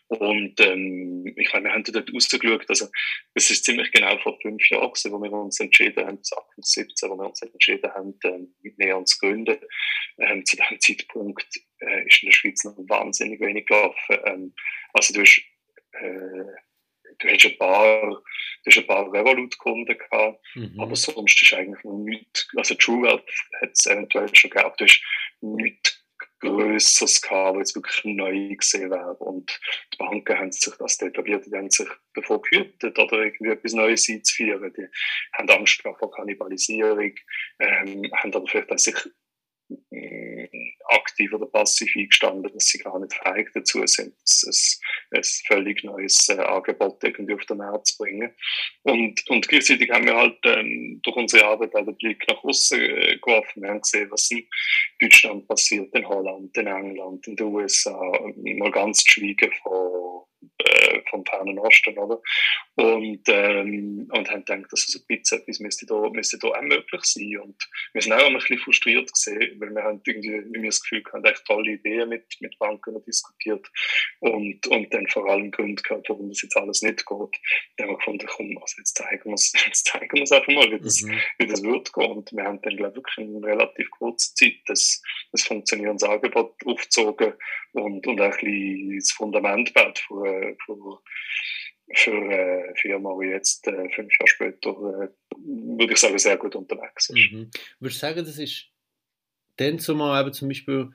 Und 0.10 0.60
ähm, 0.60 1.34
ich 1.38 1.52
meine, 1.54 1.66
wir 1.66 1.74
haben 1.74 1.84
dort 1.84 2.14
rausgeschaut, 2.14 2.70
also 2.70 2.88
es 3.34 3.50
ist 3.50 3.66
ziemlich 3.66 3.92
genau 3.92 4.20
vor 4.20 4.38
fünf 4.42 4.70
Jahren, 4.70 4.92
wo 4.94 5.20
wir 5.24 5.32
uns 5.32 5.60
entschieden 5.60 6.06
haben, 6.06 6.24
2017, 6.24 7.10
wo 7.10 7.16
wir 7.16 7.28
uns 7.28 7.42
entschieden 7.42 7.92
haben, 7.92 8.14
ähm, 8.24 8.54
mit 8.62 8.78
Neon 8.78 9.08
zu 9.08 9.18
gründen. 9.18 9.58
Ähm, 10.20 10.46
zu 10.46 10.56
diesem 10.56 10.80
Zeitpunkt 10.80 11.48
äh, 11.80 12.06
ist 12.06 12.22
in 12.22 12.30
der 12.30 12.36
Schweiz 12.36 12.64
noch 12.64 12.78
wahnsinnig 12.78 13.40
wenig 13.40 13.66
gelaufen. 13.66 14.18
Ähm, 14.26 14.54
also 14.94 15.16
du 15.16 15.22
hast 15.22 15.42
äh, 15.94 16.65
du 17.20 17.28
hast 17.30 17.46
ein 17.46 17.58
paar, 17.58 18.02
du 18.10 18.22
hast 18.66 18.78
ein 18.78 18.88
paar 18.88 19.12
Revolut-Kunden 19.12 19.98
gehabt, 19.98 20.40
mhm. 20.56 20.80
aber 20.80 20.96
sonst 20.96 21.42
ist 21.42 21.54
eigentlich 21.54 21.84
noch 21.84 21.98
nichts, 21.98 22.48
also 22.56 22.76
True 22.76 23.04
Wealth 23.04 23.24
hat 23.62 23.72
es 23.72 23.86
eventuell 23.86 24.34
schon 24.34 24.50
gehabt, 24.50 24.80
du 24.80 24.86
hast 24.86 25.02
nichts 25.42 26.02
Größeres 26.40 27.22
gehabt, 27.22 27.58
was 27.58 27.76
wirklich 27.76 28.04
neu 28.04 28.56
gesehen 28.56 28.92
wäre. 28.92 29.16
Und 29.16 29.60
die 29.94 29.98
Banken 29.98 30.38
haben 30.38 30.52
sich 30.52 30.74
das 30.76 31.02
etabliert, 31.02 31.46
die 31.46 31.56
haben 31.56 31.70
sich 31.70 31.88
davor 32.14 32.42
gehütet, 32.42 32.98
oder 33.00 33.24
irgendwie 33.24 33.52
etwas 33.52 33.74
Neues 33.74 34.08
einzuführen. 34.10 34.74
Die 34.78 34.86
haben 35.34 35.50
Angst 35.50 35.82
vor 35.82 36.12
Kannibalisierung, 36.12 37.14
ähm, 37.60 38.12
haben 38.14 38.34
aber 38.34 38.48
vielleicht 38.48 38.72
auch 38.72 38.78
sich 38.78 38.96
aktiv 40.90 41.34
oder 41.34 41.48
passiv 41.48 41.92
eingestanden, 41.96 42.52
dass 42.54 42.66
sie 42.66 42.78
gar 42.78 43.00
nicht 43.00 43.14
fähig 43.14 43.50
dazu 43.54 43.86
sind, 43.88 44.14
ein, 44.14 44.54
ein 45.16 45.24
völlig 45.48 45.84
neues 45.84 46.30
äh, 46.30 46.40
Angebot 46.40 47.04
irgendwie 47.04 47.34
auf 47.34 47.46
den 47.46 47.58
Markt 47.58 47.88
zu 47.88 47.98
bringen. 47.98 48.32
Und, 48.84 49.22
und 49.30 49.48
gleichzeitig 49.48 49.90
haben 49.90 50.06
wir 50.06 50.16
halt 50.16 50.38
ähm, 50.44 51.00
durch 51.04 51.16
unsere 51.16 51.46
Arbeit 51.46 51.76
auch 51.76 51.86
den 51.86 51.96
Blick 51.98 52.24
nach 52.30 52.44
außen 52.44 52.80
äh, 52.80 53.18
geworfen. 53.18 53.62
Wir 53.62 53.70
haben 53.70 53.82
gesehen, 53.82 54.10
was 54.12 54.30
in 54.32 54.48
Deutschland 55.00 55.48
passiert, 55.48 55.94
in 55.96 56.08
Holland, 56.08 56.56
in 56.58 56.68
England, 56.68 57.28
in 57.28 57.36
den 57.36 57.48
USA, 57.48 58.00
mal 58.36 58.72
ganz 58.72 59.04
zu 59.04 59.14
schweigen 59.14 59.52
von 59.64 59.95
äh, 60.76 61.02
fernen 61.36 61.60
Osten, 61.60 61.98
oder? 61.98 62.22
Und, 62.76 63.22
ähm, 63.28 64.08
und 64.12 64.30
haben 64.30 64.46
gedacht, 64.46 64.72
dass 64.72 64.86
so 64.88 65.00
ein 65.00 65.06
bisschen 65.08 65.40
etwas 65.40 65.60
müsste 65.60 65.86
da, 65.86 66.10
müsste 66.10 66.38
da 66.38 66.48
auch 66.50 66.62
möglich 66.62 67.02
sein. 67.04 67.38
Und 67.42 67.70
wir 67.94 68.02
sind 68.02 68.14
auch 68.14 68.26
ein 68.26 68.34
bisschen 68.34 68.58
frustriert 68.60 69.12
gesehen, 69.12 69.60
weil 69.60 69.70
wir 69.72 69.84
haben 69.84 70.02
irgendwie, 70.06 70.44
wie 70.52 70.62
wir 70.62 70.70
das 70.70 70.82
Gefühl 70.82 71.04
haben, 71.12 71.26
echt 71.26 71.46
tolle 71.46 71.72
Ideen 71.72 72.10
mit, 72.10 72.26
mit 72.40 72.58
Banken 72.60 73.02
diskutiert 73.06 73.66
und, 74.20 74.68
und 74.68 74.94
dann 74.94 75.08
vor 75.08 75.30
allem 75.30 75.52
Gründe 75.52 75.82
gehabt, 75.82 76.10
warum 76.10 76.30
das 76.30 76.42
jetzt 76.42 76.58
alles 76.58 76.82
nicht 76.82 77.06
geht. 77.06 77.40
Dann 77.78 77.88
haben 77.88 77.94
wir 77.94 77.98
gefunden, 77.98 78.28
komm, 78.28 78.58
also 78.58 78.76
jetzt 78.78 78.98
zeigen 78.98 79.26
wir 79.26 79.34
es, 79.34 79.54
jetzt 79.66 79.88
zeigen 79.88 80.14
wir 80.14 80.24
es 80.24 80.32
einfach 80.32 80.54
mal, 80.54 80.72
wie 80.72 80.80
das, 80.80 81.02
mhm. 81.02 81.20
wie 81.38 81.48
das 81.48 81.64
wird 81.64 81.94
gehen. 81.94 82.12
Und 82.12 82.32
wir 82.34 82.44
haben 82.44 82.62
dann, 82.62 82.78
glaube 82.78 82.92
ich, 82.92 82.96
wirklich 82.98 83.18
in 83.18 83.44
relativ 83.44 83.90
kurzer 83.92 84.34
Zeit 84.36 84.56
das, 84.66 85.02
das 85.32 85.44
funktionierendes 85.44 86.04
Angebot 86.04 86.56
aufgezogen 86.66 87.34
und, 87.74 88.08
und 88.08 88.22
auch 88.22 88.38
ein 88.42 88.96
das 88.98 89.12
Fundament 89.12 89.74
baut 89.74 90.00
für, 90.00 90.56
für, 90.66 91.02
für 91.94 92.12
eine 92.12 92.74
Firma, 92.76 93.18
die 93.22 93.28
jetzt 93.28 93.68
äh, 93.68 93.90
fünf 93.90 94.12
Jahre 94.14 94.28
später, 94.28 94.70
äh, 94.70 95.10
würde 95.38 95.94
ich 95.94 96.00
sagen, 96.00 96.18
sehr 96.18 96.38
gut 96.38 96.56
unterwegs 96.56 97.10
ist. 97.10 97.32
Mhm. 97.32 97.50
Würdest 97.80 98.02
du 98.02 98.08
sagen, 98.08 98.26
das 98.26 98.38
ist 98.38 98.66
dann 99.58 99.80
zumal 99.80 100.22
eben 100.22 100.34
zum 100.34 100.50
Beispiel 100.50 100.92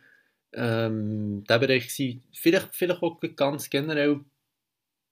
ähm, 0.52 1.44
der 1.48 1.58
Bereich 1.58 1.88
gewesen, 1.88 2.22
vielleicht, 2.32 2.74
vielleicht 2.74 3.02
auch 3.02 3.20
ganz 3.36 3.70
generell 3.70 4.20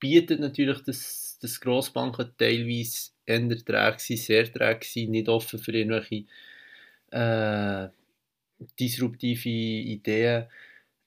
bietet 0.00 0.40
natürlich 0.40 0.82
das, 0.82 1.38
das 1.40 1.60
Grossbanken 1.60 2.32
teilweise 2.36 3.10
eher 3.26 3.64
träge 3.64 4.16
sehr 4.16 4.52
träge 4.52 5.10
nicht 5.10 5.28
offen 5.28 5.58
für 5.58 5.72
irgendwelche 5.72 6.24
äh, 7.10 7.88
disruptive 8.78 9.48
Ideen. 9.48 10.46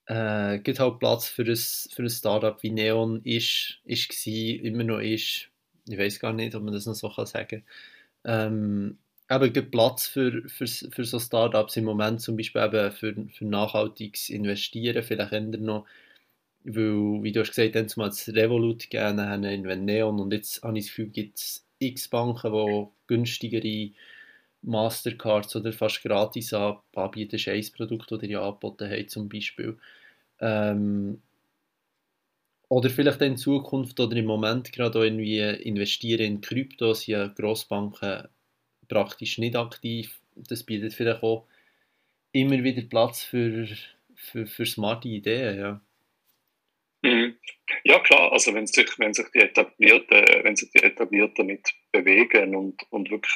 Äh, 0.07 0.59
gibt 0.59 0.79
halt 0.79 0.99
Platz 0.99 1.27
für 1.27 1.43
ein, 1.43 1.55
für 1.55 2.03
ein 2.03 2.09
Startup 2.09 2.61
wie 2.63 2.71
Neon 2.71 3.21
ist, 3.23 3.79
ist 3.85 4.09
war, 4.09 4.65
immer 4.65 4.83
noch 4.83 4.99
ist. 4.99 5.49
Ich 5.87 5.97
weiß 5.97 6.19
gar 6.19 6.33
nicht, 6.33 6.55
ob 6.55 6.63
man 6.63 6.73
das 6.73 6.85
noch 6.85 6.95
so 6.95 7.09
kann 7.09 7.25
sagen 7.25 7.63
kann. 8.23 8.53
Ähm, 8.53 8.97
eben 9.29 9.53
gibt 9.53 9.71
Platz 9.71 10.07
für, 10.07 10.47
für, 10.49 10.67
für 10.67 11.05
so 11.05 11.19
Startups 11.19 11.77
im 11.77 11.85
Moment, 11.85 12.21
zum 12.21 12.35
Beispiel 12.37 12.61
eben 12.63 12.91
für, 12.91 13.15
für 13.29 13.45
nachhaltiges 13.45 14.29
Investieren, 14.29 15.03
vielleicht 15.03 15.31
eher 15.31 15.61
noch, 15.61 15.85
weil, 16.63 17.23
wie 17.23 17.31
du 17.31 17.41
hast 17.41 17.49
gesagt, 17.55 17.75
dann 17.75 17.89
zumal 17.89 18.09
das 18.09 18.27
Revolut 18.29 18.89
dann 19.17 19.29
haben 19.29 19.43
Neon 19.85 20.19
und 20.19 20.33
jetzt 20.33 20.61
habe 20.63 20.77
ich 20.77 20.85
das 20.85 20.95
Gefühl, 20.95 21.09
gibt 21.09 21.39
es 21.39 21.65
x 21.79 22.07
Banken, 22.09 22.51
die 22.51 22.87
günstigere 23.07 23.91
Mastercards 24.63 25.55
oder 25.55 25.73
fast 25.73 26.03
gratis 26.03 26.53
anbieten, 26.53 27.35
ist 27.35 27.47
ein 27.47 27.65
Produkt, 27.75 28.11
das 28.11 28.23
ihr 28.23 28.41
angeboten 28.41 28.89
habt 28.89 29.09
zum 29.09 29.27
Beispiel. 29.29 29.77
Ähm, 30.39 31.21
oder 32.69 32.89
vielleicht 32.89 33.21
in 33.21 33.37
Zukunft 33.37 33.99
oder 33.99 34.15
im 34.15 34.25
Moment 34.25 34.71
gerade 34.71 34.99
auch 34.99 35.03
irgendwie 35.03 35.39
investieren 35.39 36.21
in 36.21 36.41
Kryptos, 36.41 37.05
ja 37.05 37.27
Grossbanken 37.27 38.29
praktisch 38.87 39.37
nicht 39.37 39.55
aktiv. 39.55 40.19
Das 40.35 40.63
bietet 40.63 40.93
vielleicht 40.93 41.23
auch 41.23 41.45
immer 42.31 42.63
wieder 42.63 42.81
Platz 42.83 43.23
für, 43.23 43.67
für, 44.15 44.45
für 44.45 44.65
smarte 44.65 45.09
Ideen, 45.09 45.59
ja. 45.59 45.81
Mhm. 47.03 47.35
Ja 47.83 47.99
klar, 47.99 48.31
also 48.31 48.53
wenn 48.53 48.67
sich, 48.67 48.87
wenn 48.99 49.13
sich 49.13 49.25
die 49.33 49.39
Etablierten, 49.39 50.23
wenn 50.43 50.55
sich 50.55 50.69
die 50.71 50.83
Etablierten 50.83 51.47
damit 51.47 51.73
bewegen 51.91 52.55
und, 52.55 52.81
und 52.91 53.09
wirklich 53.09 53.33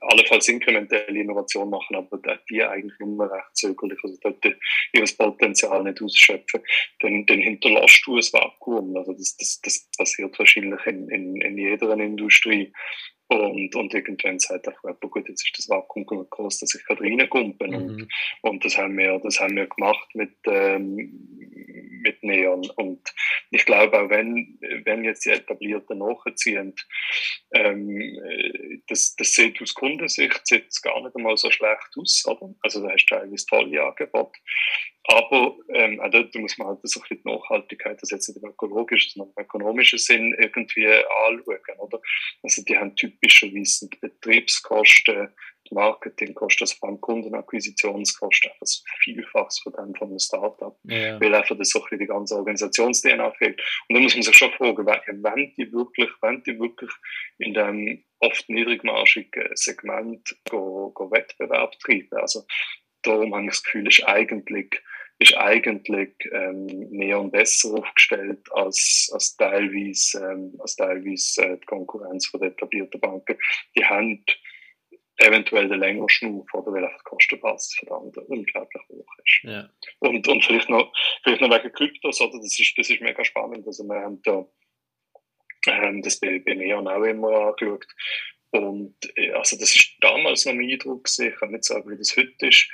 allenfalls 0.00 0.48
inkrementelle 0.48 1.18
Innovation 1.18 1.70
machen, 1.70 1.96
aber 1.96 2.18
die 2.50 2.62
eigentlich 2.62 2.98
nur 3.00 3.30
recht 3.30 3.54
zögerlich, 3.54 3.98
also 4.02 4.16
dort 4.22 4.44
ihr 4.44 5.04
Potenzial 5.16 5.82
nicht 5.82 6.02
ausschöpfen, 6.02 6.62
dann, 7.00 7.26
dann 7.26 7.40
hinterlässt 7.40 8.02
du 8.06 8.16
ein 8.16 8.22
Vakuum. 8.22 8.96
Also 8.96 9.12
das, 9.12 9.36
das, 9.36 9.60
das 9.62 9.90
passiert 9.96 10.38
wahrscheinlich 10.38 10.84
in, 10.86 11.08
in, 11.08 11.40
in 11.40 11.58
jeder 11.58 11.92
Industrie. 11.98 12.72
Und, 13.28 13.74
und 13.74 13.92
irgendwann 13.92 14.38
sagt 14.38 14.68
einfach 14.68 14.84
jemand, 14.84 15.00
gut, 15.00 15.28
jetzt 15.28 15.44
ist 15.44 15.58
das 15.58 15.68
Vakuum 15.68 16.06
groß, 16.06 16.60
dass 16.60 16.74
ich 16.74 16.84
gerade 16.84 17.02
reinkumpen. 17.02 17.70
Mhm. 17.70 17.76
Und, 17.76 18.08
und 18.42 18.64
das 18.64 18.78
haben 18.78 18.96
wir, 18.96 19.18
das 19.18 19.40
haben 19.40 19.56
wir 19.56 19.66
gemacht 19.66 20.08
mit, 20.14 20.36
ähm, 20.46 22.00
mit 22.02 22.22
Neon. 22.22 22.70
Und 22.76 23.12
ich 23.50 23.66
glaube 23.66 24.00
auch, 24.00 24.10
wenn, 24.10 24.58
wenn 24.84 25.04
jetzt 25.04 25.24
die 25.24 25.30
Etablierten 25.30 25.98
nachziehen, 25.98 26.74
ähm, 27.52 28.18
das, 28.86 29.16
das 29.16 29.32
sieht 29.32 29.60
aus 29.60 29.74
Kundensicht 29.74 30.46
sieht 30.46 30.82
gar 30.82 31.02
nicht 31.02 31.16
einmal 31.16 31.36
so 31.36 31.50
schlecht 31.50 31.96
aus, 31.96 32.24
oder? 32.26 32.54
Also 32.62 32.82
da 32.82 32.92
hast 32.92 33.06
du 33.06 33.16
teilweise 33.16 33.46
tolle 33.46 33.82
Angebote. 33.82 34.38
Aber 35.08 35.56
ähm, 35.72 36.00
auch 36.00 36.10
dort 36.10 36.34
muss 36.34 36.58
man 36.58 36.68
halt 36.68 36.80
so 36.82 37.00
ein 37.00 37.02
bisschen 37.02 37.22
die 37.24 37.30
Nachhaltigkeit, 37.30 38.00
das 38.02 38.10
jetzt 38.10 38.28
nicht 38.28 38.42
im 38.42 38.50
ökologischen, 38.50 39.12
sondern 39.14 39.32
im 39.36 39.44
ökonomischen 39.44 39.98
Sinn 39.98 40.34
irgendwie 40.38 40.86
anschauen, 40.86 41.78
oder? 41.78 42.00
Also 42.42 42.62
die 42.64 42.76
haben 42.76 42.96
typischerweise 42.96 43.88
die 43.88 43.98
Betriebskosten, 43.98 45.28
die 45.70 45.74
Marketingkosten, 45.74 46.64
also 46.64 46.76
vor 46.78 46.88
allem 46.88 47.00
Kundenakquisitionskosten, 47.00 48.50
das 48.58 48.84
Vielfaches 49.00 49.60
von 49.60 49.72
dem 49.74 49.94
von 49.94 50.08
einem 50.08 50.18
Startup, 50.18 50.76
ja. 50.84 51.20
weil 51.20 51.34
einfach 51.34 51.56
das 51.56 51.70
so 51.70 51.78
ein 51.78 51.84
bisschen 51.84 51.98
die 52.00 52.06
ganze 52.06 52.36
Organisations-DNA 52.36 53.30
fehlt. 53.32 53.60
Und 53.88 53.94
dann 53.94 54.02
muss 54.02 54.14
man 54.14 54.22
sich 54.22 54.36
schon 54.36 54.52
fragen, 54.52 54.86
wenn 54.86 55.54
die 55.56 55.72
wirklich, 55.72 56.10
wenn 56.20 56.42
die 56.42 56.58
wirklich 56.58 56.90
in 57.38 57.54
dem 57.54 58.04
oft 58.18 58.48
niedrigmarschigen 58.48 59.50
Segment 59.54 60.36
go, 60.50 60.90
go 60.90 61.10
Wettbewerb 61.10 61.78
treiben, 61.78 62.18
also 62.18 62.44
darum 63.02 63.34
habe 63.34 63.44
ich 63.44 63.50
das 63.50 63.62
Gefühl, 63.62 63.86
ist 63.86 64.06
eigentlich 64.06 64.80
ist 65.18 65.36
eigentlich 65.36 66.12
ähm, 66.32 66.66
Neon 66.66 67.30
besser 67.30 67.74
aufgestellt 67.74 68.40
als, 68.52 69.10
als 69.12 69.36
teilweise, 69.36 70.18
ähm, 70.18 70.54
als 70.58 70.76
teilweise 70.76 71.42
äh, 71.42 71.58
die 71.58 71.66
Konkurrenz 71.66 72.26
von 72.26 72.40
den 72.40 72.50
etablierten 72.52 73.00
Banken. 73.00 73.38
Die 73.76 73.84
haben 73.84 74.22
eventuell 75.18 75.68
den 75.68 75.80
längeren 75.80 76.08
Schnuff, 76.08 76.52
oder 76.52 76.72
weil 76.72 76.84
einfach 76.84 76.98
die 76.98 77.04
Kostenbasis 77.04 77.76
für 77.78 77.86
die 77.86 77.92
anderen 77.92 78.26
unglaublich 78.26 78.82
hoch 78.90 79.12
ist. 79.24 79.40
Ja. 79.44 79.70
Und, 80.00 80.28
und 80.28 80.44
vielleicht 80.44 80.68
noch, 80.68 80.92
vielleicht 81.22 81.40
noch 81.40 81.50
wegen 81.50 81.72
Kryptos, 81.72 82.20
oder? 82.20 82.38
Das 82.38 82.58
ist, 82.58 82.74
das 82.76 82.90
ist 82.90 83.00
mega 83.00 83.24
spannend. 83.24 83.66
Also 83.66 83.84
wir 83.84 83.96
haben 83.96 84.20
da, 84.22 84.46
ähm, 85.68 86.02
das 86.02 86.20
bei, 86.20 86.38
bei 86.40 86.54
Neon 86.54 86.88
auch 86.88 87.04
immer 87.04 87.30
angeschaut. 87.46 87.86
Und 88.50 88.96
äh, 89.16 89.32
also 89.32 89.56
das 89.56 89.74
ist 89.74 89.96
damals 90.00 90.44
noch 90.44 90.54
mein 90.54 90.70
Eindruck 90.70 91.04
gewesen. 91.04 91.28
Ich 91.28 91.36
kann 91.36 91.50
nicht 91.50 91.64
sagen, 91.64 91.90
wie 91.90 91.96
das 91.96 92.16
heute 92.16 92.46
ist. 92.46 92.70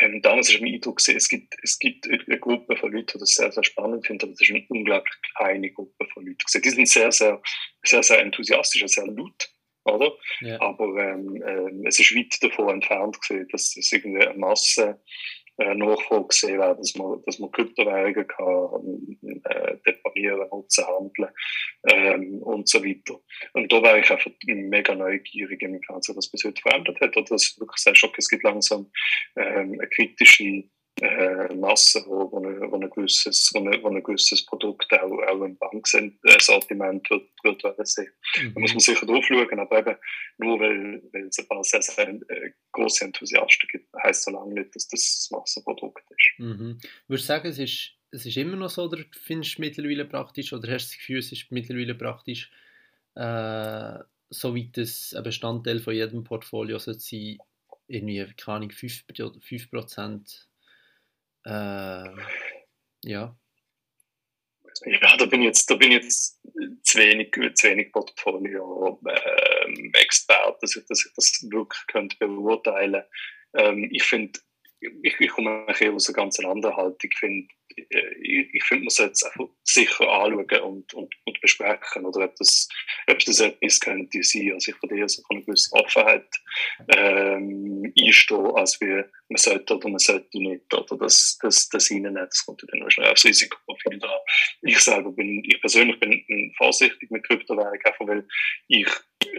Ähm, 0.00 0.20
damals 0.22 0.50
ist 0.50 0.60
mein 0.60 0.74
Eindruck 0.74 1.00
es 1.06 1.28
gibt, 1.28 1.54
es 1.62 1.78
gibt 1.78 2.08
eine 2.08 2.38
Gruppe 2.38 2.76
von 2.76 2.92
Leuten, 2.92 3.12
die 3.14 3.18
das 3.18 3.34
sehr, 3.34 3.52
sehr 3.52 3.64
spannend 3.64 4.06
finden, 4.06 4.24
aber 4.24 4.32
das 4.32 4.40
ist 4.40 4.50
eine 4.50 4.66
unglaublich 4.68 5.14
kleine 5.36 5.70
Gruppe 5.70 6.06
von 6.12 6.26
Leuten. 6.26 6.62
Die 6.62 6.70
sind 6.70 6.88
sehr, 6.88 7.12
sehr, 7.12 7.40
sehr, 7.82 8.02
sehr 8.02 8.20
enthusiastisch 8.20 8.82
und 8.82 8.88
sehr 8.88 9.06
laut, 9.06 9.50
oder? 9.84 10.12
Ja. 10.40 10.60
Aber 10.60 10.96
ähm, 10.96 11.42
äh, 11.42 11.88
es 11.88 12.00
ist 12.00 12.14
weit 12.14 12.42
davon 12.42 12.70
entfernt 12.70 13.20
gewesen, 13.20 13.48
dass 13.52 13.76
es 13.76 13.92
irgendwie 13.92 14.26
eine 14.26 14.38
Masse 14.38 15.00
äh, 15.58 15.74
Nachfrage 15.74 16.26
gesehen 16.28 16.58
werden, 16.58 16.78
dass 16.78 16.94
man, 16.96 17.22
dass 17.24 17.38
man 17.38 17.52
Kryptowährungen 17.52 18.26
kann 18.26 19.42
äh, 19.44 19.76
deponieren, 19.86 20.48
nutzen, 20.50 20.84
handeln 20.86 21.30
ähm, 21.88 22.42
und 22.42 22.68
so 22.68 22.84
weiter. 22.84 23.20
Und 23.52 23.72
da 23.72 23.82
wäre 23.82 24.00
ich 24.00 24.10
einfach 24.10 24.30
mega 24.46 24.94
neugierig, 24.94 25.62
inwiefern 25.62 26.02
sich 26.02 26.14
das 26.14 26.30
bis 26.30 26.44
heute 26.44 26.60
verändert 26.60 27.00
hat. 27.00 27.16
Oder 27.16 27.26
dass 27.26 27.56
wirklich 27.58 27.80
sagst, 27.80 28.04
okay, 28.04 28.16
es 28.18 28.28
gibt 28.28 28.42
langsam 28.42 28.90
ähm, 29.36 29.78
eine 29.78 29.88
kritische 29.88 30.64
äh, 31.00 31.54
Masse, 31.54 32.04
wo, 32.06 32.30
wo, 32.30 32.38
ein, 32.38 32.70
wo, 32.70 32.76
ein 32.76 32.88
gewisses, 32.90 33.50
wo, 33.52 33.58
ein, 33.58 33.82
wo 33.82 33.88
ein 33.88 34.02
gewisses 34.02 34.44
Produkt 34.46 34.92
auch, 34.92 35.10
auch 35.10 35.42
im 35.42 35.56
Banksortiment 35.58 37.10
wird, 37.10 37.28
wird 37.42 37.88
sehen. 37.88 38.12
Mhm. 38.36 38.54
Da 38.54 38.60
muss 38.60 38.72
man 38.72 38.80
sicher 38.80 39.06
drauf 39.06 39.24
schauen, 39.24 39.58
aber 39.58 39.78
eben 39.78 39.96
nur 40.38 40.60
weil, 40.60 41.02
weil 41.12 41.26
es 41.26 41.38
ein 41.38 41.48
paar 41.48 41.64
sehr, 41.64 41.82
sehr 41.82 42.08
äh, 42.08 42.50
große 42.72 43.04
Enthusiasten 43.04 43.68
gibt, 43.70 43.92
heisst 44.02 44.24
so 44.24 44.30
lange 44.30 44.54
nicht, 44.54 44.74
dass 44.74 44.86
das 44.88 45.28
ein 45.30 45.38
Massenprodukt 45.38 46.04
ist. 46.10 46.38
Mhm. 46.38 46.78
Würdest 47.08 47.28
du 47.28 47.32
sagen, 47.32 47.48
es 47.48 47.58
ist, 47.58 47.92
es 48.12 48.26
ist 48.26 48.36
immer 48.36 48.56
noch 48.56 48.70
so, 48.70 48.84
oder 48.84 48.98
findest 49.10 49.52
du 49.52 49.54
es 49.54 49.58
mittlerweile 49.58 50.04
praktisch, 50.04 50.52
oder 50.52 50.70
hast 50.72 50.86
du 50.86 50.90
das 50.90 50.98
Gefühl, 50.98 51.18
es 51.18 51.32
ist 51.32 51.50
mittlerweile 51.50 51.96
praktisch, 51.96 52.52
äh, 53.16 53.98
so 54.30 54.54
wie 54.54 54.70
das 54.70 55.12
ein 55.14 55.24
Bestandteil 55.24 55.80
von 55.80 55.94
jedem 55.94 56.22
Portfolio 56.22 56.78
sollte 56.78 57.00
sein, 57.00 57.38
irgendwie, 57.86 58.24
keine 58.36 58.56
Ahnung, 58.56 58.70
5%, 58.70 59.40
5% 59.42 60.46
äh, 61.44 62.08
ja. 63.04 63.36
Ja, 64.86 65.16
da 65.16 65.26
bin 65.26 65.42
ich 65.42 65.46
jetzt, 65.46 65.70
da 65.70 65.76
bin 65.76 65.92
jetzt 65.92 66.40
zu 66.82 66.98
wenig, 66.98 67.32
zu 67.54 67.68
wenig 67.68 67.92
Portfolio-Experte, 67.92 70.48
ähm, 70.48 70.56
dass, 70.60 70.74
ich, 70.76 70.84
dass 70.86 71.06
ich 71.06 71.12
das 71.14 71.46
wirklich 71.48 71.86
könnte 71.86 72.16
beurteilen 72.18 73.04
ähm, 73.54 73.88
Ich 73.92 74.02
finde, 74.02 74.40
ich, 74.80 75.20
ich 75.20 75.30
komme 75.30 75.64
aus 75.68 76.08
einer 76.08 76.16
ganz 76.16 76.40
anderen 76.40 76.76
Haltung. 76.76 77.10
Ich 77.10 77.18
finde, 77.18 77.46
ich, 77.76 78.54
ich 78.54 78.64
finde, 78.64 78.84
man 78.84 78.90
sollte 78.90 79.12
es 79.12 79.22
einfach 79.22 79.46
sicher 79.62 80.08
anschauen 80.08 80.60
und, 80.62 80.94
und, 80.94 81.14
und 81.24 81.40
besprechen, 81.40 82.04
oder 82.04 82.24
ob 82.24 82.36
das, 82.36 82.68
ob 83.08 83.18
das 83.18 83.40
etwas 83.40 83.80
könnte 83.80 84.22
sein. 84.22 84.52
Also 84.52 84.72
ich 84.72 84.82
würde 84.82 84.98
eher 84.98 85.08
so 85.08 85.22
von 85.22 85.36
einer 85.36 85.46
gewissen 85.46 85.78
Offenheit 85.78 86.26
ähm, 86.96 87.92
einstehen, 87.98 88.46
als 88.54 88.80
wie 88.80 89.04
man 89.28 89.36
sollte 89.36 89.76
oder 89.76 89.88
man 89.88 89.98
sollte 89.98 90.38
nicht, 90.38 90.72
oder 90.72 90.96
das, 90.98 91.38
das, 91.40 91.68
das 91.68 91.90
reinnehmen, 91.90 92.14
das 92.14 92.44
kommt 92.44 92.64
dann 92.66 92.90
schnell 92.90 93.10
aufs 93.10 93.24
Risikoprofil 93.24 93.98
da. 93.98 94.20
Ich 94.62 94.78
selber 94.78 95.12
bin, 95.12 95.42
ich 95.44 95.60
persönlich 95.60 95.98
bin 96.00 96.52
vorsichtig 96.56 97.10
mit 97.10 97.24
Kryptowährung, 97.24 97.78
einfach 97.84 98.06
weil 98.06 98.26
ich 98.68 98.88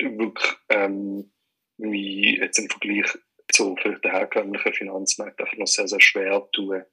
wirklich 0.01 0.53
ähm, 0.69 1.31
mich 1.77 2.37
jetzt 2.37 2.59
im 2.59 2.69
Vergleich 2.69 3.17
zu 3.51 3.75
vielleicht 3.81 4.03
den 4.03 4.11
herkömmlichen 4.11 4.73
Finanzmärkten 4.73 5.45
einfach 5.45 5.57
noch 5.57 5.67
sehr, 5.67 5.87
sehr 5.87 6.01
schwer 6.01 6.47
tun, 6.51 6.83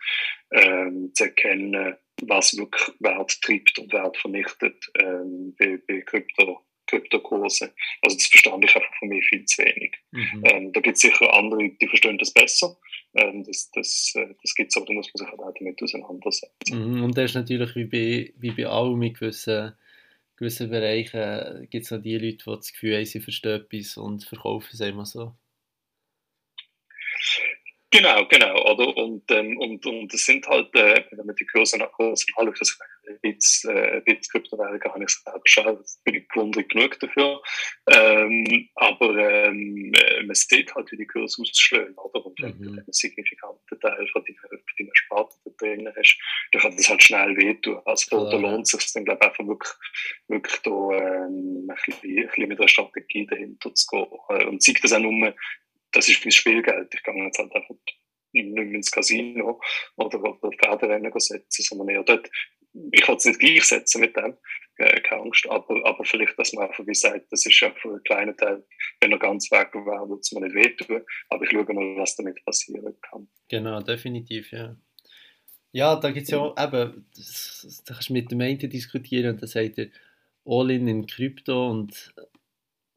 ähm, 0.53 1.11
zu 1.15 1.25
erkennen, 1.25 1.97
was 2.23 2.57
wirklich 2.57 2.91
Wert 3.01 3.41
treibt 3.43 3.79
und 3.79 3.93
Wert 3.93 4.17
vernichtet 4.17 4.91
ähm, 5.01 5.55
bei, 5.59 5.79
bei 5.87 6.01
Krypto. 6.03 6.65
Kryptokursen. 6.93 7.71
Also 8.03 8.17
das 8.17 8.27
verstand 8.27 8.65
ich 8.65 8.77
einfach 8.77 8.95
von 8.99 9.09
mir 9.09 9.23
viel 9.23 9.45
zu 9.47 9.63
wenig. 9.63 9.97
Mhm. 10.11 10.43
Ähm, 10.45 10.73
da 10.73 10.81
gibt 10.81 10.97
es 10.97 11.03
sicher 11.03 11.33
andere, 11.33 11.71
die 11.71 11.89
verstehen 11.89 12.19
das 12.19 12.33
besser. 12.33 12.77
Ähm, 13.15 13.45
das 13.45 13.71
das, 13.71 14.13
äh, 14.15 14.35
das 14.43 14.55
gibt 14.55 14.71
es, 14.71 14.77
aber 14.77 14.87
da 14.87 14.93
muss 14.93 15.11
man 15.15 15.27
sich 15.27 15.39
auch 15.39 15.55
damit 15.59 15.83
auseinandersetzen. 15.83 16.93
Mhm. 16.97 17.05
Und 17.05 17.17
das 17.17 17.31
ist 17.31 17.35
natürlich 17.35 17.75
wie 17.77 17.85
bei, 17.85 18.33
wie 18.37 18.51
bei 18.51 18.67
allem 18.67 18.99
mit 18.99 19.19
gewissen, 19.19 19.73
gewissen 20.37 20.71
Bereichen 20.71 21.67
gibt 21.71 21.85
es 21.85 21.91
noch 21.91 22.03
die 22.03 22.19
Leute, 22.19 22.37
die 22.37 22.45
das 22.45 22.73
Gefühl 22.73 22.97
haben, 22.97 23.07
sie 23.07 23.21
verstehen 23.21 23.63
etwas 23.63 23.97
und 23.97 24.25
verkaufen 24.25 24.71
es 24.73 24.81
immer 24.81 25.07
so. 25.07 25.35
Genau, 27.93 28.27
genau, 28.27 28.73
oder? 28.73 28.97
Und, 28.97 29.31
ähm, 29.31 29.59
und, 29.59 29.85
und 29.85 30.15
es 30.15 30.25
sind 30.25 30.47
halt, 30.49 30.75
äh, 30.75 31.05
wenn 31.11 31.27
man 31.27 31.37
die 31.37 31.45
Kurse 31.45 31.79
nach 31.79 31.93
Kursen 31.93 32.27
anschaut, 32.37 32.59
das 32.59 32.79
bisschen, 33.21 33.77
äh, 33.77 33.97
ein 33.97 34.05
bisschen 34.05 34.33
Kryptowährungen 34.33 34.81
gar 34.81 34.99
nicht 34.99 35.11
selber 35.11 35.41
schauen, 35.45 35.77
das 35.77 36.01
bin 36.05 36.15
ich 36.15 36.29
gewundert 36.29 36.69
genug 36.71 36.99
dafür. 37.01 37.43
Ähm, 37.91 38.69
aber 38.77 39.17
ähm, 39.17 39.93
äh, 39.95 40.23
man 40.23 40.35
sieht 40.35 40.75
halt, 40.75 40.91
wie 40.93 40.97
die 40.97 41.07
Kurse 41.07 41.43
ausschlagen, 41.43 41.95
oder? 41.97 42.25
Und 42.25 42.41
wenn 42.41 42.57
mhm. 42.59 42.63
du 42.63 42.71
einen 42.71 42.93
signifikanten 42.93 43.81
Teil 43.81 44.09
von 44.09 44.25
deiner, 44.25 44.49
von 44.49 44.61
deiner 44.79 44.91
Sparte 44.95 45.37
drin 45.59 45.93
hast, 45.95 46.19
dann 46.53 46.63
kann 46.63 46.77
das 46.77 46.89
halt 46.89 47.03
schnell 47.03 47.37
wehtun. 47.37 47.81
Also 47.85 48.31
da, 48.31 48.37
lohnt 48.37 48.67
es 48.67 48.71
sich 48.71 48.93
dann, 48.93 49.05
glaube 49.05 49.21
ich, 49.23 49.29
einfach 49.29 49.47
wirklich, 49.47 49.73
wirklich 50.29 50.57
da, 50.63 50.71
ähm, 50.71 51.69
ein, 51.69 51.77
bisschen, 51.85 52.19
ein 52.19 52.27
bisschen 52.27 52.49
mit 52.49 52.59
einer 52.59 52.69
Strategie 52.69 53.27
dahinter 53.27 53.75
zu 53.75 53.87
gehen. 53.91 54.49
Und 54.49 54.63
zeigt 54.63 54.85
das 54.85 54.93
auch 54.93 55.01
nur, 55.01 55.35
das 55.93 56.09
ist 56.09 56.25
mein 56.25 56.33
Spielgeld. 56.33 56.95
Ich 56.95 57.03
gehe 57.03 57.25
jetzt 57.25 57.39
halt 57.39 57.55
einfach 57.55 57.75
nicht 58.33 58.55
mehr 58.55 58.65
ins 58.65 58.91
Casino 58.91 59.61
oder, 59.97 60.23
oder 60.23 60.57
Pferderennen 60.57 61.13
setzen, 61.19 61.63
sondern 61.63 61.89
eher 61.89 62.03
dort. 62.03 62.31
Ich 62.93 63.07
will 63.07 63.17
es 63.17 63.25
nicht 63.27 63.39
gleichsetzen 63.39 64.01
mit 64.01 64.17
dem, 64.17 64.35
äh, 64.79 65.01
keine 65.03 65.23
Angst, 65.23 65.47
aber, 65.49 65.87
aber 65.87 66.05
vielleicht, 66.05 66.39
dass 66.39 66.55
man 66.55 66.69
einfach 66.69 66.87
wie 66.87 66.95
sagt, 66.95 67.31
das 67.31 67.45
ist 67.45 67.61
ja 67.61 67.71
für 67.75 67.91
einen 67.91 68.03
kleinen 68.03 68.37
Teil, 68.37 68.65
wenn 69.01 69.13
er 69.13 69.19
ganz 69.19 69.51
weg 69.51 69.75
wäre, 69.75 70.09
würde 70.09 70.21
es 70.21 70.33
mir 70.33 70.41
nicht 70.41 70.55
wehtun, 70.55 71.03
aber 71.29 71.45
ich 71.45 71.51
schaue 71.51 71.65
mal, 71.75 71.97
was 71.99 72.17
damit 72.17 72.43
passieren 72.47 72.97
kann. 73.03 73.29
Genau, 73.49 73.81
definitiv, 73.81 74.53
ja. 74.53 74.75
Ja, 75.73 75.97
da 75.97 76.11
gibt 76.11 76.25
es 76.25 76.31
ja 76.31 76.39
auch, 76.39 76.57
eben, 76.59 77.07
das, 77.15 77.83
da 77.87 77.95
kannst 77.95 78.09
du 78.09 78.15
mit 78.15 78.31
dem 78.31 78.41
einen 78.41 78.59
diskutieren 78.59 79.35
und 79.35 79.43
dann 79.43 79.49
sagt 79.49 79.79
er, 79.79 79.89
All-in 80.45 80.89
in 80.89 81.07
Krypto 81.07 81.71
und 81.71 82.15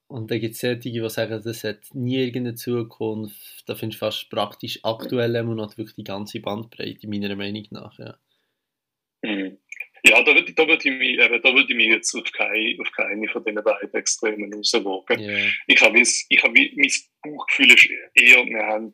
und 0.08 0.30
dann 0.30 0.40
gibt 0.40 0.54
es 0.54 0.62
solche, 0.62 0.92
die 0.92 1.10
sagen, 1.10 1.42
das 1.44 1.64
hat 1.64 1.80
nie 1.94 2.18
irgendeine 2.18 2.56
Zukunft. 2.56 3.68
Da 3.68 3.76
findest 3.76 4.02
du 4.02 4.06
fast 4.06 4.30
praktisch 4.30 4.80
aktuell 4.84 5.36
immer 5.36 5.56
noch 5.56 5.78
wirklich 5.78 5.96
die 5.96 6.04
ganze 6.04 6.40
Bandbreite, 6.40 7.08
meiner 7.08 7.36
Meinung 7.36 7.66
nach. 7.72 7.98
Ja, 7.98 8.18
mhm. 9.24 9.58
ja 10.06 10.22
da 10.24 10.36
würde 10.36 10.54
da 10.54 10.68
würd 10.68 10.86
ich, 10.86 10.92
mich, 10.92 11.18
da 11.18 11.54
würd 11.54 11.70
ich 11.70 11.76
mich 11.76 11.88
jetzt 11.88 12.14
auf 12.14 12.32
keine, 12.32 12.78
auf 12.80 12.92
keine 12.92 13.28
von 13.30 13.44
diesen 13.44 13.64
beiden 13.64 13.94
Extremen 13.94 14.54
rauswagen. 14.54 15.20
Yeah. 15.20 15.50
Ich 15.66 15.82
habe 15.82 16.00
ich 16.00 16.44
mein 16.44 16.92
Bauchgefühl 17.24 17.74
ist 17.74 17.90
eher, 18.14 18.46
wir 18.46 18.64
haben, 18.64 18.94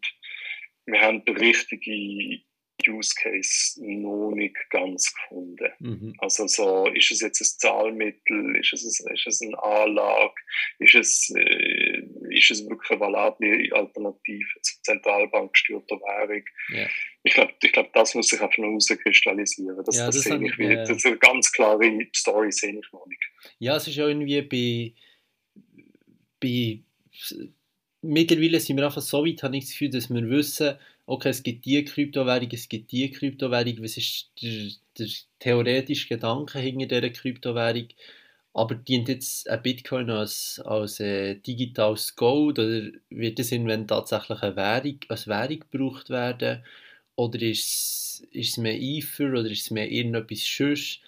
wir 0.86 1.02
haben 1.02 1.26
die 1.26 1.32
richtige 1.32 2.42
Use 2.88 3.14
Case 3.16 3.80
noch 3.80 4.32
nicht 4.32 4.58
ganz 4.70 5.14
gefunden. 5.14 5.70
Mhm. 5.80 6.14
Also 6.20 6.48
so, 6.48 6.88
ist 6.88 7.12
es 7.12 7.22
jetzt 7.22 7.42
ein 7.42 7.60
Zahlmittel, 7.60 8.56
ist 8.58 8.74
es, 8.74 8.84
ist 8.86 9.28
es 9.28 9.42
eine 9.42 9.62
Anlage, 9.62 10.34
ist 10.80 10.96
es, 10.96 11.34
äh, 11.36 12.02
ist 12.30 12.52
es 12.52 12.68
wirklich 12.68 12.92
eine 12.92 13.00
valable 13.00 13.70
Alternative 13.74 14.48
zur 14.62 14.84
zentralbankgesteuerten 14.84 16.00
Währung? 16.00 16.44
Yeah. 16.70 16.90
Ich 17.24 17.34
glaube, 17.34 17.54
ich 17.62 17.72
glaub, 17.72 17.94
das 17.94 18.16
muss 18.16 18.28
sich 18.28 18.42
einfach 18.42 18.58
noch 18.58 18.70
herauskristallisieren. 18.70 19.84
Das, 19.86 19.98
ja, 19.98 20.06
das, 20.08 20.16
das 20.16 20.24
sehe 20.24 20.44
ich, 20.44 20.58
wie, 20.58 20.76
das 20.76 20.90
ist 20.90 21.06
eine 21.06 21.18
ganz 21.18 21.52
klare 21.52 22.08
Story 22.16 22.52
sehe 22.52 22.72
ich 22.72 22.92
noch 22.92 23.06
nicht. 23.08 23.24
Ja, 23.60 23.76
es 23.76 23.88
ist 23.88 23.96
ja 23.96 24.08
irgendwie 24.08 24.42
bei, 24.42 24.94
bei 26.40 26.84
mittlerweile 28.02 28.60
sind 28.60 28.78
wir 28.78 28.86
einfach 28.86 29.02
so 29.02 29.26
weit, 29.26 29.44
habe 29.44 29.58
ich 29.58 29.66
das 29.66 29.72
Gefühl, 29.74 29.90
dass 29.90 30.10
wir 30.10 30.30
wissen, 30.30 30.78
okay, 31.06 31.30
es 31.30 31.44
gibt 31.44 31.66
die 31.66 31.84
Kryptowährung, 31.86 32.50
es 32.52 32.70
gibt 32.70 32.92
die 32.92 33.12
Kryptowährung, 33.12 33.84
was 33.84 33.98
ist 33.98 34.32
der, 34.42 34.72
der 34.98 35.08
theoretische 35.40 36.10
Gedanke 36.10 36.60
hinter 36.60 36.88
dieser 36.88 37.10
Kryptowährung? 37.10 37.88
Aber 38.54 38.76
dient 38.76 39.08
jetzt 39.08 39.50
ein 39.50 39.62
Bitcoin 39.62 40.10
als, 40.10 40.62
als 40.66 41.00
äh, 41.00 41.36
digitales 41.36 42.16
Gold 42.16 42.60
oder 42.60 42.92
wird 43.10 43.40
es 43.40 43.52
irgendwann 43.52 43.88
tatsächlich 43.88 44.42
eine 44.42 44.56
Währung, 44.58 45.00
als 45.08 45.28
Währung 45.28 45.60
gebraucht 45.60 46.10
werden? 46.10 46.64
Oder 47.16 47.42
ist, 47.42 48.28
ist 48.32 48.50
es 48.50 48.58
mehr 48.58 48.74
Eifer 48.76 49.30
oder 49.30 49.50
ist 49.50 49.62
es 49.62 49.72
mehr 49.72 49.90
irgendetwas 49.90 50.46
Schüss? 50.46 51.00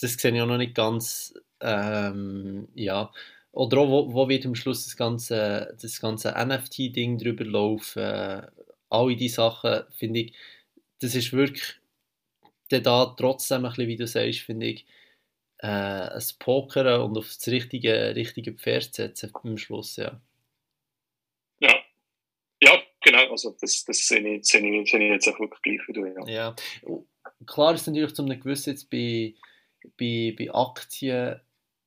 Das 0.00 0.14
sehe 0.14 0.34
ich 0.34 0.40
auch 0.40 0.46
noch 0.46 0.58
nicht 0.58 0.74
ganz. 0.74 1.34
Ähm, 1.60 2.68
ja. 2.74 3.12
Oder 3.52 3.78
auch, 3.78 3.88
wo, 3.88 4.14
wo 4.14 4.28
wird 4.28 4.46
am 4.46 4.54
Schluss 4.54 4.84
das 4.84 4.96
ganze, 4.96 5.76
das 5.80 6.00
ganze 6.00 6.30
NFT-Ding 6.30 7.18
drüber 7.18 7.44
laufen? 7.44 8.46
All 8.92 9.16
diese 9.16 9.36
Sachen, 9.36 9.84
finde 9.96 10.20
ich, 10.20 10.34
das 11.00 11.14
ist 11.14 11.32
wirklich 11.32 11.76
da 12.68 13.06
trotzdem 13.18 13.64
ein 13.64 13.70
bisschen, 13.70 13.88
wie 13.88 13.96
du 13.96 14.06
sagst, 14.06 14.40
finde 14.40 14.66
ich, 14.66 14.86
äh, 15.58 15.66
ein 15.66 16.22
Pokern 16.38 17.02
und 17.02 17.18
auf 17.18 17.26
das 17.26 17.46
richtige, 17.48 18.14
richtige 18.16 18.52
Pferd 18.52 18.94
setzen 18.94 19.30
am 19.34 19.58
Schluss, 19.58 19.96
ja. 19.96 20.20
Ja, 21.60 21.74
ja 22.62 22.82
genau, 23.00 23.30
also 23.30 23.56
das, 23.60 23.84
das 23.84 24.08
sehe, 24.08 24.36
ich, 24.36 24.44
sehe, 24.44 24.82
ich, 24.82 24.90
sehe 24.90 25.04
ich 25.04 25.12
jetzt 25.12 25.28
auch 25.28 25.38
wirklich 25.38 25.62
gleich 25.62 25.88
wie 25.88 25.92
du, 25.92 26.06
ja. 26.06 26.26
ja. 26.26 26.56
Klar 27.46 27.74
ist 27.74 27.86
natürlich 27.86 28.14
zu 28.14 28.22
einem 28.22 28.40
gewissen 28.40 28.70
jetzt 28.70 28.90
bei, 28.90 29.34
bei, 29.98 30.34
bei 30.36 30.52
Aktien 30.52 31.40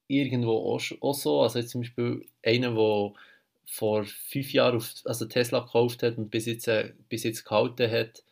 irgendwo 0.08 0.76
auch, 0.76 0.82
auch 1.02 1.14
so, 1.14 1.42
also 1.42 1.60
jetzt 1.60 1.72
zum 1.72 1.82
Beispiel 1.82 2.26
einer, 2.44 2.72
der 2.72 3.14
vor 3.68 4.06
fünf 4.06 4.54
Jahren 4.54 4.78
auf, 4.78 4.92
also 5.06 5.26
Tesla 5.26 5.60
gekauft 5.60 6.04
hat 6.04 6.18
und 6.18 6.30
bis 6.30 6.46
jetzt, 6.46 6.68
äh, 6.68 6.94
bis 7.10 7.24
jetzt 7.24 7.46
gehalten 7.46 7.92
hat. 7.92 8.24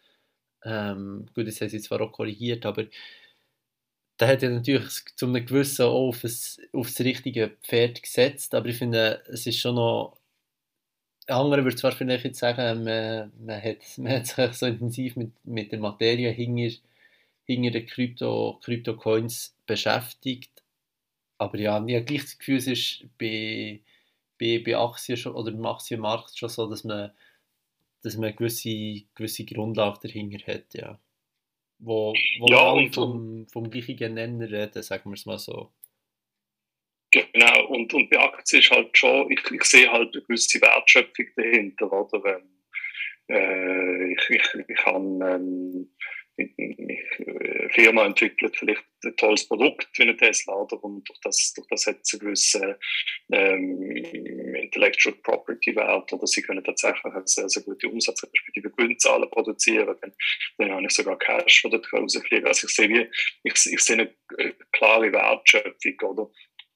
Ähm, 0.64 1.28
gut, 1.36 1.48
das 1.48 1.62
haben 1.62 1.70
sie 1.70 1.82
zwar 1.82 2.02
auch 2.02 2.12
korrigiert, 2.12 2.66
aber 2.66 2.86
da 4.18 4.28
hat 4.28 4.44
er 4.44 4.52
natürlich 4.52 4.90
zu 5.16 5.26
einem 5.26 5.46
gewissen 5.46 5.86
auch 5.86 6.10
auf, 6.10 6.22
das, 6.22 6.60
auf 6.72 6.88
das 6.88 7.00
richtige 7.02 7.58
Pferd 7.64 8.02
gesetzt, 8.02 8.56
aber 8.56 8.68
ich 8.68 8.78
finde, 8.78 9.24
es 9.28 9.46
ist 9.48 9.60
schon 9.60 9.76
noch 9.76 10.18
andere 11.28 11.64
würde 11.64 11.78
zwar 11.78 11.94
vielleicht 11.94 12.26
jetzt 12.26 12.40
sagen, 12.40 12.84
man, 12.84 13.32
man, 13.40 13.62
hat, 13.62 13.78
man 13.98 14.14
hat 14.14 14.28
sich 14.28 14.54
so 14.54 14.66
intensiv 14.66 15.16
mit, 15.16 15.32
mit 15.46 15.72
der 15.72 15.80
Materie 15.80 16.32
hinter, 16.32 16.76
hinter 17.46 17.72
den 17.72 17.86
Krypto, 17.86 18.60
Krypto-Coins 18.64 19.56
beschäftigt, 19.66 20.64
aber 21.38 21.58
ja, 21.60 21.84
ich 21.86 21.96
habe 21.96 22.06
gleich 22.06 22.24
das 22.24 22.38
Gefühl, 22.38 22.58
es 22.58 22.68
ist 22.68 23.06
bei 23.18 23.82
bei, 24.44 24.62
bei 24.64 24.78
Aktien 24.78 25.18
schon, 25.18 25.36
oder 25.36 25.52
im 25.52 25.66
Aktienmarkt 25.66 26.38
schon 26.38 26.50
so, 26.50 26.70
dass 26.70 26.84
man, 26.84 27.12
dass 28.02 28.16
man 28.16 28.26
eine 28.26 28.36
gewisse, 28.36 29.06
gewisse 29.16 29.46
Grundlage 29.46 30.00
dahinter 30.04 30.54
hat, 30.54 30.74
ja. 30.74 31.00
Wo, 31.80 32.14
wo 32.40 32.46
ja, 32.48 32.72
alle 32.72 32.92
vom, 32.92 33.48
vom 33.48 33.70
gleichen 33.70 34.14
Nenner 34.14 34.50
reden, 34.50 34.84
sagen 34.84 35.10
wir 35.10 35.16
es 35.16 35.26
mal 35.26 35.40
so. 35.40 35.72
Genau, 37.12 37.68
und, 37.68 37.94
und 37.94 38.10
bei 38.10 38.20
Aktien 38.20 38.62
ist 38.62 38.72
halt 38.72 38.98
schon, 38.98 39.32
ich, 39.32 39.40
ich 39.52 39.64
sehe 39.64 39.92
halt 39.92 40.14
eine 40.14 40.24
gewisse 40.24 40.62
Wertschöpfung 40.62 41.26
dahinter, 41.36 41.92
oder? 41.92 42.38
Ähm, 42.38 42.50
äh, 43.30 44.14
ich, 44.14 44.30
ich, 44.30 44.44
ich 44.68 44.78
kann 44.78 45.22
ähm, 45.22 45.90
äh, 46.00 46.23
Firma 47.70 48.06
entwickelt 48.06 48.56
vielleicht 48.58 48.84
ein 49.04 49.16
tolles 49.18 49.48
Produkt 49.48 49.88
wie 49.98 50.04
eine 50.04 50.18
Tesla 50.18 50.54
oder? 50.54 50.84
Und 50.84 51.08
durch 51.08 51.20
das, 51.22 51.54
durch 51.56 51.68
das 51.68 51.86
hat 51.86 52.06
sie 52.06 52.18
gewisse 52.18 52.80
ähm, 53.32 53.92
Intellectual 53.92 55.16
Property 55.24 55.76
Wert 55.76 56.12
oder? 56.12 56.26
Sie 56.26 56.42
können 56.42 56.64
tatsächlich 56.64 57.06
eine 57.06 57.22
sehr, 57.26 57.50
sehr 57.50 57.64
gute 57.64 57.88
Umsatz 57.88 58.24
respektive 58.24 58.72
Gewinnzahlen 58.72 59.30
produzieren, 59.30 59.96
dann, 60.02 60.14
dann 60.58 60.72
habe 60.72 60.86
ich 60.86 60.94
sogar 60.94 61.18
Cash, 61.20 61.64
der 61.64 61.80
da 61.80 61.98
rausfliegen. 61.98 62.48
Also 62.48 62.68
ich 62.68 62.74
sehe, 62.74 62.90
wie, 62.90 63.10
ich, 63.44 63.54
ich 63.54 63.80
sehe 63.82 63.98
eine 63.98 64.16
äh, 64.38 64.54
klare 64.72 65.12
Wertschöpfung 65.12 66.00
oder 66.10 66.32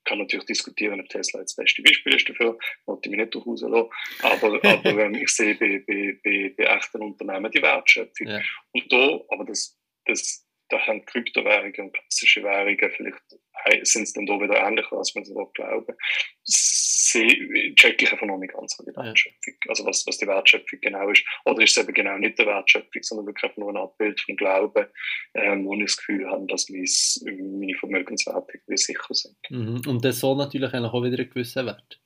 kann 0.08 0.20
natürlich 0.20 0.46
diskutieren, 0.46 1.00
ob 1.00 1.10
Tesla 1.10 1.42
jetzt 1.42 1.58
das 1.58 1.64
beste 1.64 1.84
Beispiel 1.84 2.16
ist 2.16 2.30
dafür, 2.30 2.58
wollte 2.86 3.10
ich 3.10 3.12
mich 3.12 3.20
nicht 3.20 3.36
durchaus 3.36 3.62
lassen. 3.62 3.90
Aber, 4.22 4.64
aber 4.64 5.06
ähm, 5.06 5.16
ich 5.16 5.30
sehe 5.30 5.56
bei, 5.56 5.84
bei, 5.86 6.20
bei, 6.24 6.54
bei 6.58 6.64
echten 6.64 7.02
Unternehmen 7.02 7.52
die 7.52 7.62
Wertschöpfung. 7.62 8.28
Ja. 8.28 8.42
Und 8.72 8.92
da, 8.92 9.20
aber 9.30 9.46
das, 9.46 9.78
das 10.06 10.47
da 10.70 10.80
haben 10.86 11.06
Kryptowährungen 11.06 11.80
und 11.80 11.94
klassische 11.94 12.44
Währungen 12.44 12.92
vielleicht 12.92 13.88
sind 13.88 14.04
es 14.04 14.14
dann 14.14 14.26
da 14.26 14.40
wieder 14.40 14.58
ähnlich, 14.66 14.86
als 14.92 15.16
man 15.16 15.26
so 15.26 15.46
glauben. 15.54 15.96
Sie 16.44 17.74
check 17.76 18.02
ich 18.02 18.12
einfach 18.12 18.28
noch 18.28 18.38
nicht 18.38 18.54
ganz, 18.54 18.78
die 18.78 18.96
Wertschöpfung, 18.96 19.54
also 19.70 19.86
was, 19.86 20.06
was 20.06 20.18
die 20.18 20.28
Wertschöpfung 20.28 20.80
genau 20.82 21.10
ist. 21.10 21.24
Oder 21.46 21.64
ist 21.64 21.78
es 21.78 21.84
eben 21.84 21.94
genau 21.94 22.18
nicht 22.18 22.38
die 22.38 22.46
Wertschöpfung, 22.46 23.02
sondern 23.02 23.28
wirklich 23.28 23.56
nur 23.58 23.70
ein 23.70 23.78
Abbild 23.78 24.20
vom 24.20 24.36
Glauben, 24.36 24.86
ähm, 25.34 25.66
wo 25.66 25.74
ich 25.76 25.86
das 25.86 25.98
Gefühl 25.98 26.30
habe, 26.30 26.46
dass 26.48 26.70
meine 26.70 27.76
Vermögenswerte 27.76 28.60
sicher 28.76 29.14
sind. 29.14 29.38
Mhm. 29.50 29.82
Und 29.88 30.04
das 30.04 30.20
soll 30.20 30.36
natürlich 30.36 30.74
auch 30.74 31.04
wieder 31.04 31.18
einen 31.18 31.30
gewissen 31.30 31.66
Wert. 31.66 32.02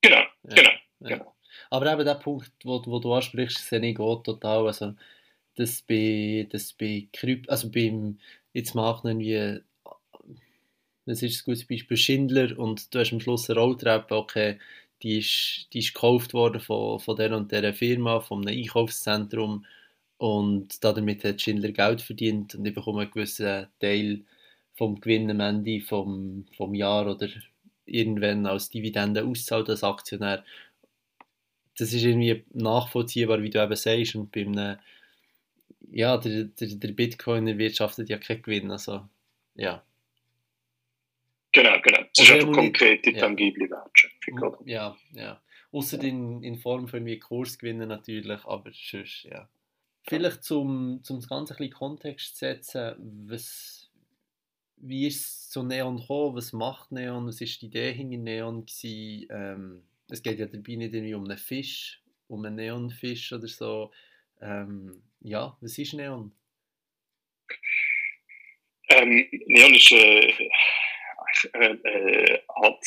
Genau, 0.00 0.16
ja. 0.16 0.54
genau, 0.54 0.70
ja. 1.00 1.08
genau. 1.08 1.36
Aber 1.70 1.92
eben 1.92 2.04
der 2.04 2.14
Punkt, 2.14 2.52
wo, 2.64 2.82
wo 2.86 2.98
du 2.98 3.12
ansprichst, 3.12 3.68
sehe 3.68 3.80
ich 3.80 3.98
auch 3.98 4.22
total. 4.22 4.66
Also, 4.66 4.94
dass 5.56 5.82
bei, 5.82 6.46
dass 6.50 6.72
bei 6.72 7.08
Krypt, 7.12 7.50
also 7.50 7.70
beim, 7.70 8.18
jetzt 8.52 8.74
machen 8.74 9.18
wir 9.18 9.62
das 11.06 11.22
ist 11.22 11.40
ein 11.40 11.44
gutes 11.44 11.64
Beispiel 11.66 11.96
Schindler 11.96 12.58
und 12.58 12.92
du 12.92 12.98
hast 12.98 13.12
am 13.12 13.20
Schluss 13.20 13.48
eine 13.48 13.60
Rolltreppe, 13.60 14.16
okay, 14.16 14.58
die 15.02 15.18
ist, 15.18 15.68
die 15.72 15.78
ist 15.78 15.94
gekauft 15.94 16.34
worden 16.34 16.60
von, 16.60 16.98
von 17.00 17.16
der 17.16 17.36
und 17.36 17.52
der 17.52 17.72
Firma, 17.74 18.24
einem 18.30 18.48
Einkaufszentrum 18.48 19.64
und 20.18 20.82
damit 20.84 21.24
hat 21.24 21.40
Schindler 21.40 21.72
Geld 21.72 22.02
verdient 22.02 22.54
und 22.54 22.66
ich 22.66 22.74
bekomme 22.74 23.02
einen 23.02 23.10
gewissen 23.10 23.68
Teil 23.80 24.24
vom 24.74 25.00
Gewinn 25.00 25.30
am 25.30 25.40
Ende 25.40 25.80
vom, 25.80 26.46
vom 26.56 26.74
Jahr 26.74 27.08
oder 27.08 27.28
irgendwann 27.84 28.46
als 28.46 28.68
Dividende 28.68 29.24
auszahlt 29.24 29.68
als 29.70 29.84
Aktionär. 29.84 30.44
Das 31.78 31.92
ist 31.92 32.02
irgendwie 32.02 32.44
nachvollziehbar, 32.52 33.42
wie 33.42 33.50
du 33.50 33.62
eben 33.62 33.76
sagst 33.76 34.16
und 34.16 34.32
bei 34.32 34.42
einem, 34.42 34.78
ja, 35.90 36.16
der, 36.18 36.44
der, 36.44 36.68
der 36.68 36.92
Bitcoin 36.92 37.46
erwirtschaftet 37.46 38.08
ja 38.08 38.18
keinen 38.18 38.42
Gewinn, 38.42 38.70
also 38.70 39.08
ja. 39.54 39.82
Genau, 41.52 41.80
genau. 41.82 42.00
Es 42.12 42.22
ist 42.22 42.30
einfach 42.32 42.52
konkrete, 42.52 43.12
ja. 43.12 43.20
tangible 43.20 43.70
Wertschöpfung. 43.70 44.42
Oder? 44.42 44.58
Ja, 44.66 44.96
ja. 45.12 45.40
Außer 45.72 46.02
in, 46.02 46.42
in 46.42 46.58
Form 46.58 46.88
von 46.88 47.04
wie 47.06 47.18
Kursgewinnen 47.18 47.88
natürlich, 47.88 48.44
aber 48.44 48.70
sonst, 48.72 49.24
ja. 49.24 49.48
Vielleicht 50.02 50.44
zum, 50.44 51.00
zum 51.02 51.16
das 51.16 51.28
Ganze 51.28 51.54
ein 51.54 51.56
bisschen 51.56 51.72
Kontext 51.72 52.36
setzen, 52.36 52.94
was, 53.26 53.90
wie 54.76 55.06
ist 55.06 55.24
es 55.24 55.50
zu 55.50 55.62
Neon 55.62 55.96
gekommen, 55.96 56.36
was 56.36 56.52
macht 56.52 56.92
Neon, 56.92 57.26
was 57.26 57.40
war 57.40 57.48
die 57.60 57.66
Idee 57.66 57.92
hinter 57.92 58.18
Neon 58.18 58.66
gewesen? 58.66 59.26
Ähm, 59.30 59.82
es 60.08 60.22
geht 60.22 60.38
ja 60.38 60.46
dabei 60.46 60.76
nicht 60.76 60.94
irgendwie 60.94 61.14
um 61.14 61.24
einen 61.24 61.38
Fisch, 61.38 62.02
um 62.28 62.44
einen 62.44 62.56
Neonfisch 62.56 63.32
oder 63.32 63.48
so. 63.48 63.90
Ähm, 64.40 65.02
ja, 65.20 65.56
was 65.60 65.78
ist 65.78 65.94
Neon? 65.94 66.32
Ähm, 68.88 69.28
Neon 69.46 69.74
ist 69.74 69.92
äh, 69.92 70.48
äh, 71.52 71.74
äh, 71.84 72.42
Art 72.48 72.84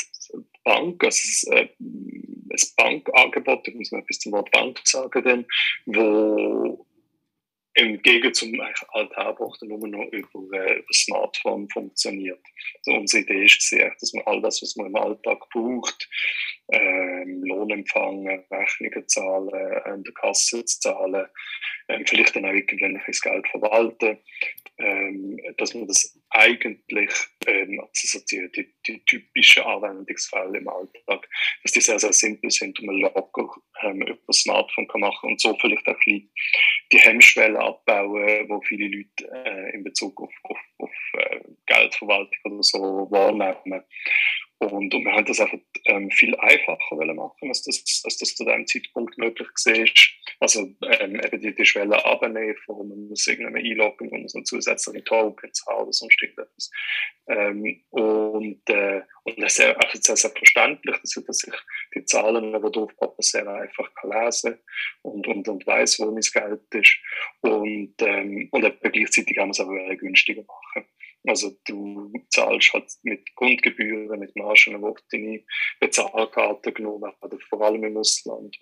Bank, 0.63 1.03
also 1.03 1.51
äh, 1.51 1.69
ein 1.79 2.59
Bankangebot, 2.77 3.67
ich 3.67 3.75
muss 3.75 3.91
noch 3.91 3.99
etwas 3.99 4.19
zum 4.19 4.31
Wort 4.33 4.51
Bank 4.51 4.79
sagen, 4.83 5.45
wo 5.85 6.85
im 7.75 8.01
Gegensatz 8.01 8.39
zum 8.39 8.59
Alltagbuch 8.89 9.57
nur 9.61 9.87
noch 9.87 10.05
über, 10.11 10.57
äh, 10.57 10.79
über 10.79 10.93
Smartphone 10.93 11.69
funktioniert. 11.69 12.39
Also 12.79 12.99
unsere 12.99 13.23
Idee 13.23 13.45
ist 13.45 13.61
dass 13.99 14.13
man 14.13 14.25
all 14.25 14.41
das, 14.41 14.61
was 14.61 14.75
man 14.75 14.87
im 14.87 14.95
Alltag 14.95 15.39
braucht, 15.51 16.09
ähm, 16.71 17.43
Lohn 17.43 17.69
empfangen, 17.69 18.43
Rechnungen 18.51 19.07
zahlen, 19.07 19.81
an 19.85 20.03
der 20.03 20.13
Kasse 20.13 20.65
zahlen, 20.65 21.27
ähm, 21.87 22.05
vielleicht 22.05 22.35
dann 22.35 22.45
auch 22.45 22.53
irgendwann 22.53 22.95
bisschen 23.05 23.21
Geld 23.21 23.47
verwalten, 23.47 24.17
ähm, 24.77 25.39
dass 25.57 25.73
man 25.73 25.87
das 25.87 26.18
eigentlich, 26.31 27.11
ähm, 27.47 27.79
also 27.79 28.19
die, 28.31 28.51
die, 28.51 28.73
die, 28.85 29.03
typischen 29.05 29.63
Anwendungsfälle 29.63 30.59
im 30.59 30.67
Alltag, 30.67 31.27
dass 31.63 31.71
die 31.71 31.81
sehr, 31.81 31.99
sehr 31.99 32.13
simpel 32.13 32.51
sind 32.51 32.79
und 32.79 32.85
man 32.85 32.99
locker 32.99 33.49
ähm, 33.81 34.01
über 34.01 34.19
das 34.27 34.41
Smartphone 34.41 34.87
kann 34.87 35.01
machen 35.01 35.31
und 35.31 35.41
so 35.41 35.57
vielleicht 35.59 35.87
auch 35.87 35.99
ein 36.07 36.29
die 36.91 36.99
Hemmschwelle 36.99 37.59
abbauen, 37.59 38.49
wo 38.49 38.61
viele 38.61 38.87
Leute 38.87 39.45
äh, 39.45 39.75
in 39.75 39.83
Bezug 39.83 40.19
auf, 40.21 40.33
auf, 40.43 40.57
auf 40.79 40.91
äh, 41.13 41.39
Geldverwaltung 41.65 42.53
oder 42.53 42.63
so 42.63 43.07
wahrnehmen. 43.09 43.83
Und, 44.59 44.93
und 44.93 45.05
wir 45.05 45.13
haben 45.13 45.25
das 45.25 45.39
einfach 45.39 45.57
ähm, 45.85 46.11
viel 46.11 46.35
einfacher 46.35 47.13
machen, 47.13 47.47
als 47.47 47.63
das, 47.63 48.01
als 48.03 48.17
das 48.17 48.35
zu 48.35 48.43
dem 48.43 48.67
Zeitpunkt 48.67 49.17
möglich 49.17 49.47
war. 49.47 49.89
Also 50.41 50.75
ähm, 50.99 51.15
eben 51.15 51.41
die, 51.41 51.55
die 51.55 51.65
Schwelle 51.65 52.03
abnehmen, 52.03 52.55
wo 52.67 52.83
man 52.83 53.07
muss 53.07 53.25
irgendwie 53.27 53.71
einloggen, 53.71 54.09
man 54.09 54.27
so 54.27 54.41
zusätzliche 54.41 55.03
Token 55.05 55.53
zahlen 55.53 55.83
oder 55.83 55.93
sonst 55.93 56.21
irgendetwas. 56.21 56.71
Ähm, 57.27 57.81
und, 57.91 58.69
äh, 58.69 59.01
und 59.23 59.39
das 59.41 59.53
ist 59.53 59.55
sehr, 59.57 59.81
also 59.81 59.99
sehr, 60.01 60.17
sehr 60.17 60.31
verständlich, 60.31 60.97
dass, 61.25 61.43
ich 61.47 61.53
die 61.95 62.03
Zahlen, 62.03 62.51
die 62.51 62.71
draufpoppen, 62.71 63.23
sehr 63.23 63.47
einfach 63.47 63.93
kann 63.95 64.11
lesen 64.11 64.59
und, 65.03 65.25
und, 65.25 65.47
und 65.47 65.67
weiss, 65.67 65.99
wo 65.99 66.11
mein 66.11 66.21
Geld 66.21 66.61
ist. 66.73 66.97
Und, 67.41 67.93
ähm, 67.99 68.49
und 68.51 68.81
gleichzeitig 68.81 69.35
kann 69.35 69.45
man 69.45 69.51
es 69.51 69.59
aber 69.61 69.95
günstiger 69.95 70.43
machen. 70.43 70.85
Also 71.27 71.51
du 71.65 72.11
zahlst 72.29 72.73
halt 72.73 72.91
mit 73.03 73.35
Grundgebühren, 73.35 74.19
mit 74.19 74.35
Margen, 74.35 74.81
wo 74.81 74.95
deine 75.11 75.43
Bezahlkarte 75.79 76.71
genommen 76.71 77.13
werden, 77.21 77.39
vor 77.49 77.61
allem 77.61 77.83
im 77.83 77.97
Ausland. 77.97 78.57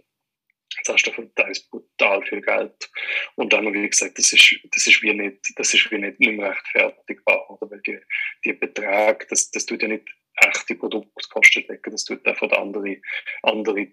Jetzt 0.75 0.89
hast 0.89 1.03
du 1.07 1.11
von 1.11 1.33
teils 1.35 1.67
brutal 1.69 2.23
viel 2.25 2.41
Geld. 2.41 2.89
Und 3.35 3.53
dann, 3.53 3.73
wie 3.73 3.89
gesagt, 3.89 4.17
das 4.17 4.33
ist, 4.33 4.59
das 4.71 4.85
ist 4.85 5.01
wie 5.01 5.13
nicht, 5.13 5.39
das 5.55 5.73
ist 5.73 5.89
wie 5.91 5.97
nicht, 5.97 6.19
nicht 6.19 6.39
rechtfertigbar, 6.39 7.49
oder? 7.49 7.71
Weil 7.71 7.81
die, 7.81 7.99
die 8.43 8.53
Beträge, 8.53 9.25
das, 9.29 9.49
das 9.51 9.65
tut 9.65 9.81
ja 9.81 9.87
nicht 9.87 10.07
echte 10.35 10.75
Produktkosten 10.75 11.65
decken, 11.67 11.91
das 11.91 12.05
tut 12.05 12.25
einfach 12.25 12.51
andere, 12.51 12.97
andere 13.43 13.87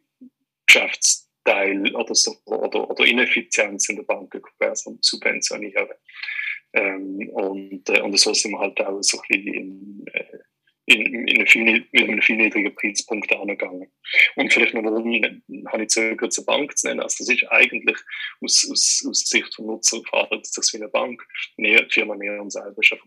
Geschäftsteile 0.67 1.93
oder 1.95 2.15
so, 2.15 2.37
oder, 2.47 2.91
oder 2.91 3.05
Ineffizienz 3.05 3.89
in 3.89 3.97
der 3.97 4.03
Bank 4.03 4.35
subventionieren. 5.01 5.89
Ähm, 6.75 7.29
und, 7.31 7.89
äh, 7.89 8.01
und 8.01 8.19
so 8.19 8.35
sind 8.35 8.53
wir 8.53 8.59
halt 8.59 8.81
auch 8.81 9.01
so 9.01 9.19
ein 9.19 9.23
bisschen 9.29 9.55
in, 9.55 10.05
äh, 10.13 10.39
in, 10.87 11.29
in 11.29 11.37
eine 11.37 11.47
viel, 11.47 11.65
mit 11.65 12.03
einem 12.03 12.21
viel 12.21 12.37
niedrigen 12.37 12.75
Preispunkt 12.75 13.33
angegangen. 13.33 13.91
Und 14.37 14.53
vielleicht 14.53 14.75
noch, 14.75 14.83
warum 14.83 15.15
habe 15.69 15.83
ich 15.83 15.89
zögert, 15.89 16.33
zur 16.33 16.45
Bank 16.45 16.77
zu 16.77 16.89
nennen. 16.89 17.01
Also 17.01 17.25
das 17.25 17.35
ist 17.35 17.51
eigentlich 17.51 17.97
aus, 18.41 18.69
aus, 18.71 19.07
aus 19.09 19.21
Sicht 19.21 19.55
vom 19.55 19.67
Nutzer 19.67 20.03
verhaltet 20.03 20.47
sich 20.47 20.73
wie 20.75 20.83
eine 20.83 20.91
Bank. 20.91 21.27
Nee, 21.57 21.77
die 21.77 21.91
Firma 21.91 22.17
Neon 22.17 22.51
selber 22.51 22.77
ist 22.79 22.93
einfach 22.93 23.07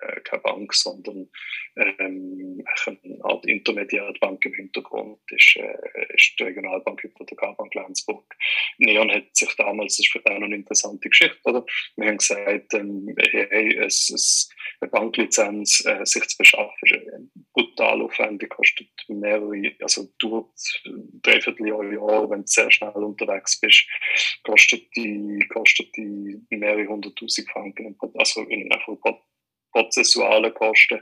äh, 0.00 0.20
keine 0.20 0.42
Bank, 0.42 0.74
sondern 0.74 1.28
ähm, 1.76 2.64
eine 2.86 3.24
Art 3.24 3.46
Intermediärbank 3.46 4.44
im 4.44 4.54
Hintergrund 4.54 5.18
ist, 5.30 5.56
äh, 5.56 6.14
ist 6.14 6.34
die 6.38 6.44
Regionalbank 6.44 7.02
Hypothekarbank 7.02 7.74
Lenzburg. 7.74 8.34
Neon 8.78 9.10
hat 9.10 9.34
sich 9.36 9.54
damals, 9.56 9.96
das 9.96 10.06
ist 10.06 10.12
für 10.12 10.24
auch 10.26 10.36
eine 10.36 10.54
interessante 10.54 11.08
Geschichte, 11.08 11.40
oder? 11.44 11.64
Wir 11.96 12.08
haben 12.08 12.18
gesagt, 12.18 12.74
ähm, 12.74 13.14
hey, 13.18 13.76
es, 13.78 14.10
es, 14.10 14.48
eine 14.80 14.90
Banklizenz 14.90 15.84
äh, 15.84 16.04
sich 16.04 16.26
zu 16.28 16.38
beschaffen, 16.38 16.74
ist 16.82 17.52
brutal 17.52 18.02
aufwendig, 18.02 18.50
kostet 18.50 18.88
mehrere, 19.08 19.72
also 19.80 20.08
durch 20.18 20.46
dreiviertel 21.22 21.68
Jahr, 21.68 22.30
wenn 22.30 22.40
du 22.40 22.46
sehr 22.46 22.70
schnell 22.70 22.90
unterwegs 22.90 23.60
bist, 23.60 23.86
kostet 24.44 24.84
die, 24.96 25.44
kostet 25.48 25.96
die 25.96 26.40
mehrere 26.50 26.86
hunderttausend 26.86 27.50
Franken, 27.50 27.96
also 28.14 28.42
in, 28.42 28.70
einfach 28.72 28.96
prozessualen 29.82 30.52
Kosten. 30.54 31.00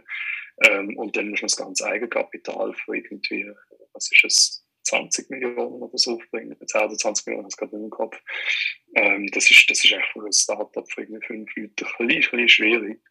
Ähm, 0.65 0.97
und 0.97 1.17
dann 1.17 1.31
muss 1.31 1.43
man 1.43 1.49
das 1.49 1.57
ganze 1.57 1.87
Eigenkapital 1.87 2.73
für 2.73 2.97
irgendwie, 2.97 3.51
was 3.93 4.11
ist 4.11 4.25
es, 4.25 4.67
20 4.87 5.31
Millionen 5.31 5.83
oder 5.83 5.99
so 5.99 6.15
aufbringen. 6.15 6.57
10 6.65 6.81
oder 6.81 6.97
20 6.97 7.27
Millionen, 7.27 7.49
das 7.49 7.57
gerade 7.57 7.77
im 7.77 7.91
Kopf. 7.91 8.21
Ähm, 8.95 9.27
das, 9.33 9.51
ist, 9.51 9.69
das 9.69 9.85
ist 9.85 9.93
echt 9.93 10.07
für 10.13 10.25
ein 10.25 10.33
Startup 10.33 10.91
für 10.91 11.03
irgendwie 11.03 11.27
fünf 11.27 11.57
Leute 11.57 11.87
ein 11.99 12.07
bisschen, 12.07 12.49
schwierig. 12.49 13.03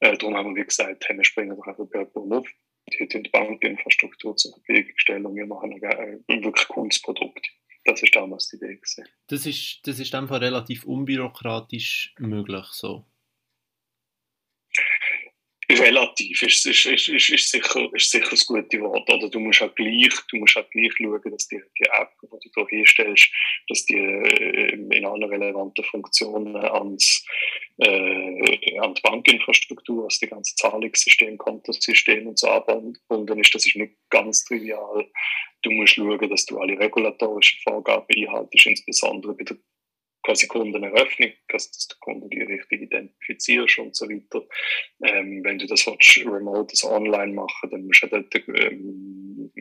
Äh, 0.00 0.16
darum 0.18 0.36
haben 0.36 0.54
wir, 0.54 0.64
gesagt, 0.64 1.04
hey, 1.08 1.16
wir 1.16 1.24
springen 1.24 1.56
doch 1.56 1.66
einfach 1.66 1.86
bei 1.90 2.00
jemandem 2.00 2.38
auf. 2.38 2.48
Die, 2.92 3.08
die 3.08 3.30
Bankinfrastruktur 3.30 4.36
zur 4.36 4.52
Verfügung 4.52 4.92
stellen 4.96 5.24
und 5.24 5.36
wir 5.36 5.46
machen 5.46 5.72
ein, 5.72 6.24
ein 6.28 6.44
wirklich 6.44 6.68
cooles 6.68 7.00
Produkt. 7.00 7.48
Das 7.86 8.02
ist 8.02 8.14
damals 8.14 8.48
die 8.48 8.56
Idee. 8.56 8.78
Das 9.28 9.46
ist, 9.46 9.80
das 9.84 9.98
ist 9.98 10.14
einfach 10.14 10.42
relativ 10.42 10.84
unbürokratisch 10.84 12.14
möglich 12.18 12.66
so 12.72 13.06
relativ 15.70 16.42
ist, 16.42 16.66
ist, 16.66 16.86
ist, 16.86 17.08
ist, 17.08 17.30
ist, 17.30 17.50
sicher, 17.50 17.88
ist 17.92 18.10
sicher 18.10 18.30
das 18.30 18.46
gute 18.46 18.80
Wort. 18.80 19.08
Oder 19.10 19.28
du 19.28 19.40
musst 19.40 19.60
halt 19.60 19.76
gleich, 19.76 20.14
du 20.30 20.36
musst 20.36 20.56
halt 20.56 20.70
gleich 20.70 20.92
schauen, 20.96 21.22
dass 21.30 21.48
die, 21.48 21.60
die 21.78 21.84
App, 21.84 22.10
die 22.22 22.50
du 22.50 22.66
hier 22.68 22.78
herstellst, 22.78 23.28
dass 23.68 23.84
die 23.86 23.96
äh, 23.96 24.74
in 24.74 25.04
allen 25.04 25.24
relevanten 25.24 25.84
Funktionen 25.84 26.56
ans, 26.56 27.24
äh, 27.78 28.78
an 28.78 28.94
die 28.94 29.02
Bankinfrastruktur, 29.02 30.04
also 30.04 30.18
die 30.20 30.28
ganze 30.28 30.54
Zahlungssystem, 30.56 31.38
Kontosystem 31.38 32.26
und 32.26 32.38
so 32.38 32.48
angebunden 32.48 33.40
ist. 33.40 33.54
Das 33.54 33.66
ist 33.66 33.76
nicht 33.76 33.94
ganz 34.10 34.44
trivial. 34.44 35.06
Du 35.62 35.70
musst 35.70 35.94
schauen, 35.94 36.28
dass 36.28 36.44
du 36.44 36.58
alle 36.58 36.78
regulatorischen 36.78 37.60
Vorgaben 37.62 38.06
einhaltest, 38.14 38.66
insbesondere 38.66 39.34
bei 39.34 39.44
der 39.44 39.56
quasi 40.24 40.46
Kundeneröffnung, 40.46 41.32
dass 41.48 41.70
der 41.70 41.96
Kunde 42.00 42.28
die 42.28 42.42
richtige 42.42 42.88
zertifizierst 42.88 43.78
und 43.78 43.94
so 43.94 44.08
weiter. 44.08 44.46
Ähm, 45.02 45.42
wenn 45.44 45.58
du 45.58 45.66
das 45.66 45.86
willst, 45.86 46.24
remote, 46.26 46.72
das 46.72 46.84
online 46.84 47.32
machen, 47.32 47.70
dann 47.70 47.86
musst 47.86 48.02
du 48.02 48.06
dort 48.08 48.34
ähm, 48.34 49.52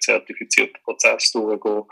zertifizierten 0.00 0.80
Prozess 0.82 1.32
durchgehen 1.32 1.82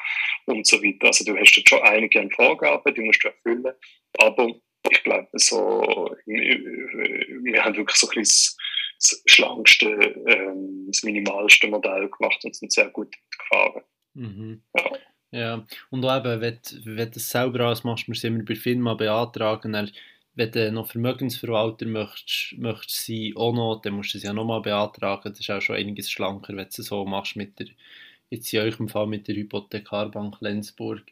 und 0.47 0.67
so 0.67 0.83
weiter. 0.83 1.09
Also 1.09 1.25
du 1.25 1.37
hast 1.37 1.57
jetzt 1.57 1.69
schon 1.69 1.83
einige 1.83 2.29
Vorgaben, 2.31 2.95
die 2.95 3.01
musst 3.01 3.25
du 3.25 3.29
erfüllen, 3.29 3.75
aber 4.19 4.49
ich 4.91 5.03
glaube, 5.03 5.29
so, 5.35 6.15
wir 6.27 7.65
haben 7.65 7.77
wirklich 7.77 7.97
so 7.97 8.09
ein 8.09 8.21
bisschen 8.21 8.57
das 8.99 9.23
schlankste, 9.27 9.89
ähm, 10.27 10.87
das 10.89 11.03
minimalste 11.03 11.69
Modell 11.69 12.09
gemacht 12.09 12.45
und 12.45 12.55
sind 12.55 12.73
sehr 12.73 12.89
gut 12.91 13.15
gefahren. 13.39 13.83
Mhm. 14.15 14.63
Ja. 14.77 14.91
Ja. 15.31 15.67
und 15.91 16.05
auch 16.05 16.19
eben, 16.19 16.41
wenn, 16.41 16.59
wenn 16.85 16.97
du 16.97 17.11
das 17.11 17.29
selber 17.29 17.61
alles 17.61 17.85
machst, 17.85 18.09
musst 18.09 18.23
du 18.23 18.29
immer 18.29 18.45
bei 18.45 18.55
FINMA 18.55 18.95
beantragen, 18.95 19.73
dann, 19.73 19.91
wenn 20.35 20.53
du 20.53 20.73
noch 20.73 20.91
Vermögensverwalter 20.91 21.87
möchtest, 21.87 22.59
möchtest 22.59 23.07
sein, 23.07 23.33
auch 23.37 23.53
noch, 23.53 23.81
dann 23.83 23.95
musst 23.95 24.15
du 24.15 24.19
es 24.19 24.25
ja 24.25 24.33
nochmal 24.33 24.63
beantragen. 24.63 25.31
Das 25.31 25.41
ist 25.41 25.51
auch 25.51 25.61
schon 25.61 25.77
einiges 25.77 26.11
schlanker, 26.11 26.57
wenn 26.57 26.65
du 26.65 26.69
es 26.69 26.77
so 26.77 27.05
machst 27.05 27.37
mit 27.37 27.59
der, 27.59 27.67
jetzt 28.31 28.53
in 28.53 28.61
eurem 28.61 28.89
Fall 28.89 29.07
mit 29.07 29.27
der 29.29 29.35
Hypothekarbank 29.35 30.37
Lenzburg, 30.41 31.03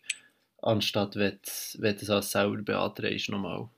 anstatt 0.63 1.17
wenn 1.17 1.33
du, 1.43 1.83
wenn 1.83 1.97
du 1.97 2.03
es 2.03 2.11
alles 2.11 2.31
selber 2.31 2.63
beantragst 2.63 3.29
nochmal. 3.29 3.69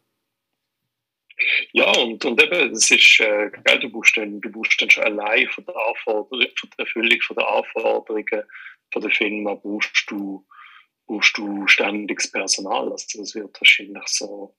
Ja, 1.72 1.90
und, 1.98 2.24
und 2.24 2.42
eben, 2.42 2.72
das 2.72 2.90
ist, 2.90 3.20
äh, 3.20 3.51
du 3.81 3.90
brauchst 3.90 4.16
dann, 4.16 4.40
du 4.40 4.51
brauchst 4.51 4.81
dann 4.83 4.90
schon 4.90 5.05
allein 5.05 5.48
von 5.48 5.64
der 5.64 5.77
Anforderung, 5.77 6.48
von 6.57 6.70
der 6.77 6.85
Erfüllung 6.85 7.20
von 7.20 7.37
der 7.37 7.48
Anforderungen 7.48 8.44
von 8.92 9.03
der 9.03 9.11
Firma 9.11 9.55
brauchst 9.55 10.11
du, 10.11 10.46
brauchst 11.07 11.37
du 11.37 11.66
ständiges 11.66 12.31
Personal. 12.31 12.90
Also 12.90 13.18
das 13.18 13.35
wird 13.35 13.61
wahrscheinlich 13.61 14.07
so 14.07 14.57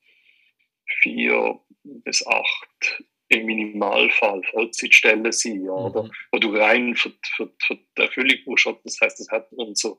vier 1.01 1.59
bis 1.83 2.25
acht 2.25 3.03
im 3.29 3.45
Minimalfall 3.45 4.43
Vollzeitstellen 4.43 5.31
sein, 5.31 5.69
oder? 5.69 6.03
Mhm. 6.03 6.11
Wo 6.31 6.39
du 6.39 6.55
rein 6.55 6.95
für, 6.95 7.13
für, 7.35 7.51
für 7.65 7.75
die 7.75 8.01
Erfüllung 8.01 8.37
brauchst. 8.45 8.67
Das 8.83 8.99
heißt, 9.01 9.19
das 9.19 9.29
hat 9.29 9.51
unser 9.51 9.97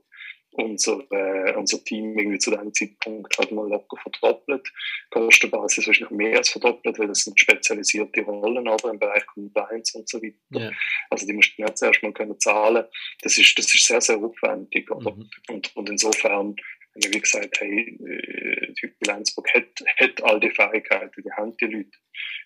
unser, 0.52 1.00
äh, 1.10 1.54
unser 1.54 1.82
Team 1.84 2.18
irgendwie 2.18 2.38
zu 2.38 2.50
diesem 2.50 2.72
Zeitpunkt 2.74 3.38
halt 3.38 3.52
mal 3.52 3.68
locker 3.68 3.96
verdoppelt. 3.98 4.68
Kostenbasis 5.10 5.86
wahrscheinlich 5.86 6.10
mehr 6.10 6.38
als 6.38 6.50
verdoppelt, 6.50 6.98
weil 6.98 7.08
das 7.08 7.20
sind 7.20 7.38
spezialisierte 7.38 8.22
Rollen 8.22 8.66
aber 8.68 8.90
im 8.90 8.98
Bereich 8.98 9.24
Compliance 9.26 9.96
und 9.96 10.08
so 10.08 10.20
weiter. 10.20 10.36
Yeah. 10.52 10.72
Also 11.10 11.26
die 11.26 11.32
mussten 11.32 11.62
jetzt 11.62 11.82
erstmal 11.82 12.12
können 12.12 12.38
zahlen. 12.40 12.84
Das 13.22 13.38
ist, 13.38 13.58
das 13.58 13.72
ist 13.72 13.86
sehr, 13.86 14.00
sehr 14.00 14.18
aufwendig. 14.18 14.90
Oder? 14.90 15.12
Mhm. 15.12 15.30
Und, 15.48 15.76
und 15.76 15.90
insofern 15.90 16.32
haben 16.32 16.56
wir 16.94 17.14
wie 17.14 17.20
gesagt, 17.20 17.60
hey, 17.60 17.98
äh, 18.04 18.72
die 18.72 18.92
Lenzburg 19.06 19.48
hat, 19.54 19.84
hat 19.98 20.22
all 20.22 20.40
die 20.40 20.50
Fähigkeiten, 20.50 21.22
die 21.22 21.32
haben 21.32 21.56
die 21.56 21.66
Leute. 21.66 21.98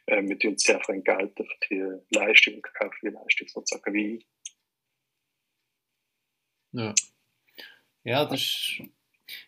Äh, 0.07 0.23
wir 0.23 0.39
tun 0.39 0.59
sehr 0.59 0.81
viel 0.85 1.01
Geld 1.01 1.33
für 1.37 1.47
die 1.71 2.17
Leistung, 2.17 2.61
für 2.79 2.91
die 3.03 3.15
Leistung 3.15 3.49
sozusagen 3.49 3.95
wie. 3.95 4.27
Ja. 6.73 6.95
Ja, 8.05 8.25
das 8.25 8.41
ist, 8.41 8.83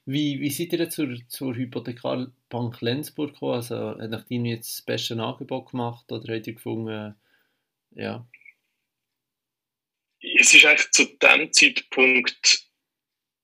wie, 0.06 0.40
wie 0.40 0.50
seid 0.50 0.72
ihr 0.72 0.88
zur, 0.88 1.16
zur 1.28 1.54
Hypothekarbank 1.54 2.80
Lenzburg 2.80 3.34
gekommen? 3.34 3.54
Also, 3.54 3.98
hat 3.98 4.30
Ihnen 4.30 4.46
jetzt 4.46 4.78
das 4.78 4.82
beste 4.82 5.20
Angebot 5.22 5.70
gemacht 5.70 6.10
oder 6.10 6.34
habt 6.34 6.46
ihr 6.46 6.54
gefunden, 6.54 7.14
ja? 7.90 8.26
Es 10.20 10.54
ist 10.54 10.64
eigentlich 10.64 10.90
zu 10.90 11.04
dem 11.04 11.52
Zeitpunkt 11.52 12.66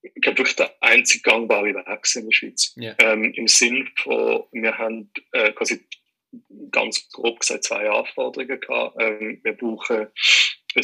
ich 0.03 0.21
glaube, 0.21 0.39
wirklich 0.39 0.57
der 0.57 0.75
einzig 0.81 1.23
gangbare 1.23 1.73
Weg 1.73 2.15
in 2.15 2.25
der 2.25 2.31
Schweiz. 2.31 2.75
Yeah. 2.77 2.95
Ähm, 2.99 3.33
Im 3.35 3.47
Sinn 3.47 3.89
von, 3.95 4.43
wir 4.51 4.77
haben 4.77 5.09
äh, 5.31 5.51
quasi 5.53 5.87
ganz 6.71 7.09
grob 7.09 7.39
gesagt 7.39 7.63
zwei 7.63 7.89
Anforderungen 7.89 8.59
gehabt. 8.59 8.97
Ähm, 8.99 9.39
wir 9.43 9.53
brauchen 9.53 9.97
ein, 9.97 10.07
ein 10.75 10.83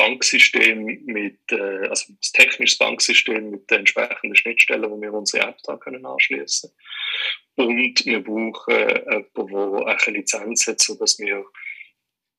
Banksystem 0.00 1.04
mit, 1.04 1.40
äh, 1.50 1.88
also 1.88 2.12
das 2.20 2.32
technische 2.32 2.78
Banksystem 2.78 3.50
mit 3.50 3.70
den 3.70 3.80
entsprechenden 3.80 4.34
Schnittstellen, 4.34 4.90
wo 4.90 5.00
wir 5.00 5.12
unsere 5.12 5.48
App 5.48 5.58
da 5.64 5.76
können 5.76 6.06
anschließen. 6.06 6.70
Und 7.56 8.04
wir 8.06 8.24
brauchen 8.24 8.74
äh, 8.74 9.24
jemanden, 9.36 9.84
der 9.86 9.98
eine 10.06 10.16
Lizenz 10.16 10.66
hat, 10.66 10.80
sodass 10.80 11.18
wir 11.18 11.44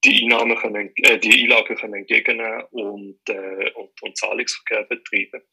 die 0.03 0.23
Einnahmen 0.23 0.57
können, 0.57 0.91
äh, 0.95 1.19
die 1.19 1.43
Einlagen 1.43 1.75
können 1.75 1.93
entgegennehmen 1.93 2.63
und, 2.71 3.19
äh, 3.29 3.71
und, 3.75 4.01
und 4.01 4.17
Zahlungsverkehr 4.17 4.83
betreiben. 4.85 5.43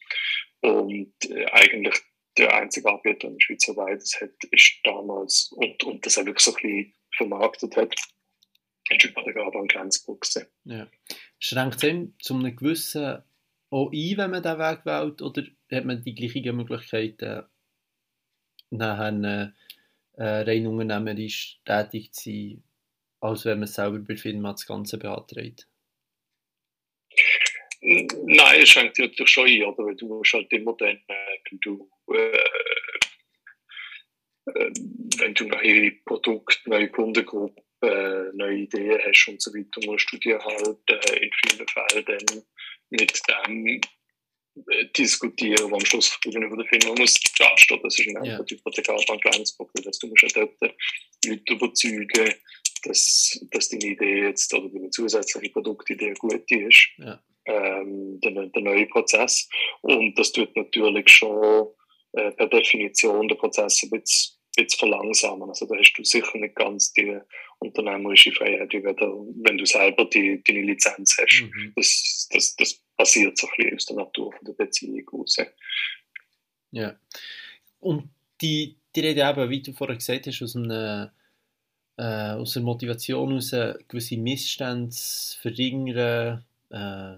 Und 0.61 1.15
äh, 1.29 1.45
eigentlich 1.53 1.95
der 2.39 2.55
einzige 2.55 2.89
Anbieter 2.89 3.29
in 3.29 3.35
der 3.35 3.41
Schweiz, 3.41 3.67
der 3.67 3.75
beides 3.75 4.21
hat, 4.21 4.31
ist 4.51 4.79
damals, 4.85 5.53
und, 5.57 5.83
und 5.85 6.07
das 6.07 6.17
auch 6.17 6.25
wirklich 6.25 6.45
so 6.45 6.53
ein 6.53 6.63
bisschen 6.63 6.95
vermarktet 7.17 7.77
hat, 7.77 7.95
ist 8.91 9.05
über 9.05 9.23
der 9.23 9.35
Grabank 9.35 9.75
Lenzburg. 9.75 10.27
Ja 10.65 10.89
schränkt 11.39 11.83
es 11.83 12.09
zu 12.19 12.35
einem 12.35 12.55
gewissen 12.55 13.23
auch 13.71 13.91
ein, 13.93 14.17
wenn 14.17 14.31
man 14.31 14.43
diesen 14.43 14.59
Weg 14.59 14.87
wählt, 14.87 15.23
oder 15.23 15.43
hat 15.71 15.85
man 15.85 16.03
die 16.03 16.15
gleichen 16.15 16.57
Möglichkeiten, 16.57 17.45
nachher 18.71 19.53
äh, 20.17 20.25
rein 20.25 20.67
unternehmerisch 20.67 21.61
tätig 21.65 22.13
zu 22.13 22.31
sein, 22.31 22.65
als 23.21 23.45
wenn 23.45 23.59
man 23.59 23.69
selber 23.69 23.99
bei 23.99 24.17
Firma 24.17 24.53
das 24.53 24.67
Ganze 24.67 24.99
beantragt? 24.99 25.69
Nein, 27.81 28.61
es 28.61 28.71
schränkt 28.71 28.99
dich 28.99 29.11
natürlich 29.11 29.31
schon 29.31 29.47
ein, 29.47 29.63
oder? 29.65 29.85
Weil 29.85 29.97
du 29.97 30.09
musst 30.09 30.33
halt 30.33 30.53
immer 30.53 30.75
dann, 30.77 30.97
äh, 31.09 31.39
wenn 31.51 31.61
du 31.61 31.91
äh, 32.13 32.39
äh, 34.47 34.73
wenn 35.19 35.35
du 35.35 35.45
neue 35.45 35.93
Produkte, 36.05 36.71
neue 36.71 36.89
Kundengruppen 36.89 37.63
äh, 37.83 38.33
neue 38.35 38.59
Ideen 38.59 38.99
hast 39.07 39.29
und 39.29 39.41
so 39.41 39.53
weiter, 39.53 39.81
musst 39.87 40.13
du 40.13 40.19
dir 40.19 40.39
halt 40.39 40.79
äh, 40.89 41.25
in 41.25 41.31
vielen 41.45 41.69
Fällen 41.69 42.05
dann 42.05 42.43
mit 42.91 43.23
dem 43.29 43.81
äh, 44.67 44.87
diskutieren, 44.97 45.71
wo 45.71 45.77
am 45.77 45.85
Schluss 45.85 46.19
gegenüber 46.21 46.57
der 46.57 46.67
Firma 46.67 46.99
muss 46.99 47.15
anstehen. 47.39 47.81
Das 47.83 47.99
ist 47.99 48.09
ein 48.09 48.17
anderer 48.17 48.45
Typ 48.45 48.59
der 48.65 48.73
Hypothekarbank 48.73 49.25
Lenzburg. 49.25 49.71
Also 49.77 49.91
du 50.01 50.07
musst 50.09 50.23
ja 50.23 50.29
dort 50.35 50.75
Leute 51.25 51.53
überzeugen, 51.53 52.35
dass, 52.85 53.47
dass 53.51 53.69
deine 53.69 53.87
Idee 53.87 54.23
jetzt 54.23 54.53
oder 54.55 54.69
deine 54.69 54.91
zusätzliche 54.91 55.51
Produktidee 55.51 56.15
gut 56.15 56.51
ist. 56.51 56.89
Ja. 56.99 57.23
Ähm, 57.47 58.21
der, 58.21 58.47
der 58.47 58.63
neue 58.63 58.87
Prozess. 58.87 59.49
Und 59.81 60.19
das 60.19 60.33
tut 60.33 60.55
natürlich 60.55 61.09
schon 61.09 61.69
äh, 62.13 62.31
per 62.33 62.49
Definition 62.49 63.29
den 63.29 63.39
Prozess 63.39 63.83
ein 63.83 63.91
bisschen 63.91 64.39
bisschen 64.65 64.79
verlangsamen. 64.79 65.49
Also 65.49 65.67
da 65.67 65.77
hast 65.77 65.93
du 65.95 66.05
sicher 66.05 66.39
nicht 66.39 66.55
ganz 66.55 66.93
die 66.93 67.19
unternehmerische 67.61 68.33
Freiheit, 68.33 68.73
wie 68.73 68.85
wenn 68.85 69.59
du 69.59 69.67
selber 69.67 70.05
die, 70.07 70.43
deine 70.45 70.63
Lizenz 70.63 71.17
hast. 71.21 71.43
Mhm. 71.43 71.73
Das, 71.77 72.29
das, 72.33 72.57
das 72.57 72.81
passiert 72.97 73.37
so 73.37 73.47
ein 73.47 73.53
bisschen 73.57 73.77
aus 73.77 73.87
der 73.87 73.97
Natur 73.97 74.33
von 74.33 74.45
der 74.45 74.53
Beziehung 74.53 75.09
raus. 75.13 75.37
Ja. 76.71 76.99
Und 77.81 78.11
die, 78.41 78.77
die 78.95 79.01
Rede 79.01 79.23
eben, 79.29 79.51
wie 79.51 79.63
du 79.63 79.73
vorher 79.73 79.97
gesagt 79.97 80.27
hast, 80.27 80.43
aus, 80.43 80.57
einem, 80.57 81.11
äh, 81.97 82.33
aus 82.33 82.53
der 82.53 82.63
Motivation 82.63 83.37
aus 83.37 83.51
gewisse 83.89 84.17
Missstände 84.17 84.91
zu 84.91 85.39
verringern 85.41 86.45
äh, 86.71 87.17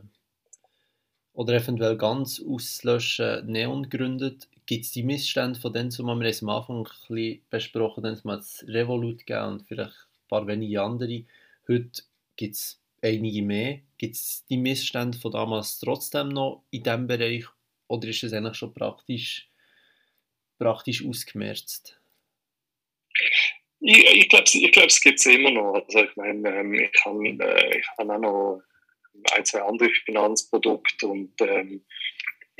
oder 1.32 1.54
eventuell 1.54 1.96
ganz 1.96 2.40
auszulöschen, 2.40 3.46
Neon 3.46 3.88
gegründet 3.88 4.48
gibt 4.70 4.84
es 4.84 4.92
die 4.92 5.02
Missstände 5.02 5.58
von 5.58 5.72
denen, 5.72 5.90
die 5.90 5.98
wir 5.98 6.12
am 6.12 6.48
Anfang 6.48 6.76
ein 6.76 6.84
bisschen 6.84 7.40
besprochen 7.50 8.06
haben, 8.06 8.20
mal 8.22 8.36
das 8.36 8.64
Revolut 8.68 9.26
gegeben 9.26 9.54
und 9.54 9.66
vielleicht 9.66 10.06
paar 10.30 10.46
wenige 10.46 10.80
andere. 10.80 11.24
Heute 11.68 12.02
gibt 12.36 12.54
es 12.54 12.80
einige 13.02 13.42
mehr. 13.42 13.80
Gibt 13.98 14.14
es 14.14 14.44
die 14.48 14.56
Missstände 14.56 15.18
von 15.18 15.32
damals 15.32 15.78
trotzdem 15.78 16.28
noch 16.28 16.64
in 16.70 16.82
diesem 16.82 17.06
Bereich 17.06 17.44
oder 17.88 18.08
ist 18.08 18.22
es 18.22 18.32
eigentlich 18.32 18.56
schon 18.56 18.72
praktisch, 18.72 19.50
praktisch 20.58 21.04
ausgemerzt? 21.04 22.00
Ich, 23.80 24.04
ich 24.04 24.28
glaube, 24.28 24.44
ich 24.52 24.72
glaub, 24.72 24.86
es 24.86 25.00
gibt 25.00 25.18
es 25.18 25.26
immer 25.26 25.50
noch. 25.50 25.74
Also 25.74 26.04
ich 26.04 26.16
meine, 26.16 26.48
ähm, 26.48 26.74
ich 26.74 27.04
habe 27.04 27.28
äh, 27.28 27.82
hab 27.98 28.08
auch 28.08 28.18
noch 28.18 28.62
ein, 29.34 29.44
zwei 29.44 29.62
andere 29.62 29.90
Finanzprodukte 30.04 31.08
und 31.08 31.32
ähm, 31.40 31.84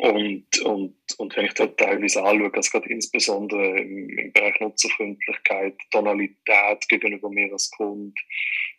und, 0.01 0.59
und, 0.65 0.95
und 1.19 1.37
wenn 1.37 1.45
ich 1.45 1.53
da 1.55 1.67
teilweise 1.67 2.25
anschaue, 2.25 2.51
also 2.55 2.71
gerade 2.71 2.89
insbesondere 2.89 3.81
im, 3.81 4.09
im, 4.19 4.33
Bereich 4.33 4.59
Nutzerfreundlichkeit, 4.61 5.75
Tonalität 5.91 6.89
gegenüber 6.89 7.29
mir 7.29 7.53
als 7.53 7.71
Kunde, 7.71 8.15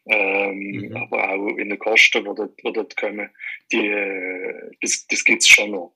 ähm, 0.07 0.57
mhm. 0.57 0.95
aber 0.95 1.29
auch 1.29 1.57
in 1.57 1.69
den 1.69 1.77
Kosten, 1.77 2.23
die 2.23 2.35
dort, 2.35 2.59
die 2.63 2.73
dort 2.73 2.97
kommen, 2.97 3.29
die, 3.71 3.85
äh, 3.85 4.71
das, 4.81 5.05
das 5.07 5.23
gibt 5.23 5.43
es 5.43 5.49
schon 5.49 5.71
noch. 5.71 5.93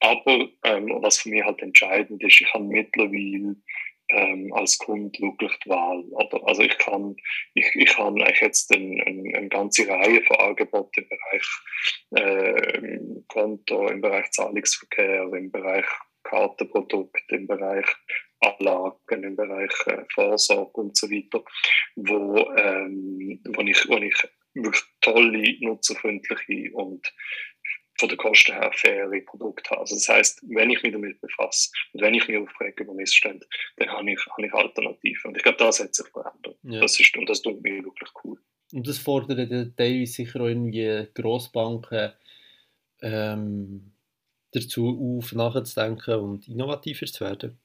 Aber 0.00 0.48
ähm, 0.64 0.90
was 1.00 1.18
für 1.18 1.28
mich 1.28 1.44
halt 1.44 1.62
entscheidend 1.62 2.22
ist, 2.24 2.40
ich 2.40 2.52
habe 2.52 2.64
mittlerweile 2.64 3.54
ähm, 4.10 4.52
als 4.52 4.78
Kunde 4.78 5.18
wirklich 5.20 5.52
die 5.64 5.70
Wahl. 5.70 6.04
Also 6.44 6.62
ich 6.62 6.76
kann, 6.78 7.16
ich, 7.54 7.66
ich 7.74 7.88
kann 7.90 8.20
eigentlich 8.20 8.40
jetzt 8.40 8.74
eine, 8.74 9.02
eine, 9.06 9.36
eine 9.36 9.48
ganze 9.48 9.88
Reihe 9.88 10.22
von 10.22 10.36
Angeboten 10.36 11.00
im 11.00 11.08
Bereich 11.08 11.48
äh, 12.10 12.98
Konto, 13.28 13.88
im 13.88 14.00
Bereich 14.00 14.30
Zahlungsverkehr, 14.32 15.32
im 15.32 15.50
Bereich 15.50 15.86
Kartenprodukt, 16.22 17.22
im 17.30 17.46
Bereich 17.46 17.86
Anlagen 18.44 19.24
im 19.24 19.36
Bereich 19.36 19.72
äh, 19.86 20.04
Vorsorge 20.12 20.80
und 20.80 20.96
so 20.96 21.10
weiter, 21.10 21.42
wo, 21.96 22.38
ähm, 22.56 23.40
wo, 23.44 23.62
ich, 23.62 23.88
wo 23.88 23.96
ich 23.96 24.16
wirklich 24.54 24.82
tolle, 25.00 25.56
nutzerfreundliche 25.60 26.72
und 26.74 27.12
von 27.98 28.08
der 28.08 28.18
Kosten 28.18 28.52
her 28.52 28.72
faire 28.72 29.20
Produkte 29.22 29.70
habe. 29.70 29.80
Also 29.80 29.94
das 29.94 30.08
heißt, 30.08 30.42
wenn 30.48 30.70
ich 30.70 30.82
mich 30.82 30.92
damit 30.92 31.20
befasse 31.20 31.70
und 31.92 32.02
wenn 32.02 32.14
ich 32.14 32.26
mich 32.26 32.38
aufrege 32.38 32.84
über 32.84 32.94
Missstände, 32.94 33.46
dann 33.76 33.88
habe 33.90 34.10
ich, 34.10 34.26
habe 34.26 34.46
ich 34.46 34.52
Alternativen. 34.52 35.30
Und 35.30 35.36
ich 35.36 35.42
glaube, 35.42 35.58
das 35.58 35.80
hat 35.80 35.94
sich 35.94 36.06
verändert. 36.08 36.58
Ja. 36.62 36.80
Das 36.80 36.98
ist, 36.98 37.16
und 37.16 37.28
das 37.28 37.42
tut 37.42 37.62
mir 37.62 37.84
wirklich 37.84 38.10
cool. 38.24 38.38
Und 38.72 38.88
das 38.88 38.98
fordert 38.98 39.76
teilweise 39.76 40.12
sicher 40.12 40.40
auch 40.40 40.46
irgendwie 40.46 41.06
Grossbanken 41.14 42.12
ähm, 43.02 43.92
dazu 44.52 45.18
auf, 45.18 45.32
nachzudenken 45.32 46.14
und 46.14 46.48
innovativer 46.48 47.06
zu 47.06 47.24
werden. 47.24 47.58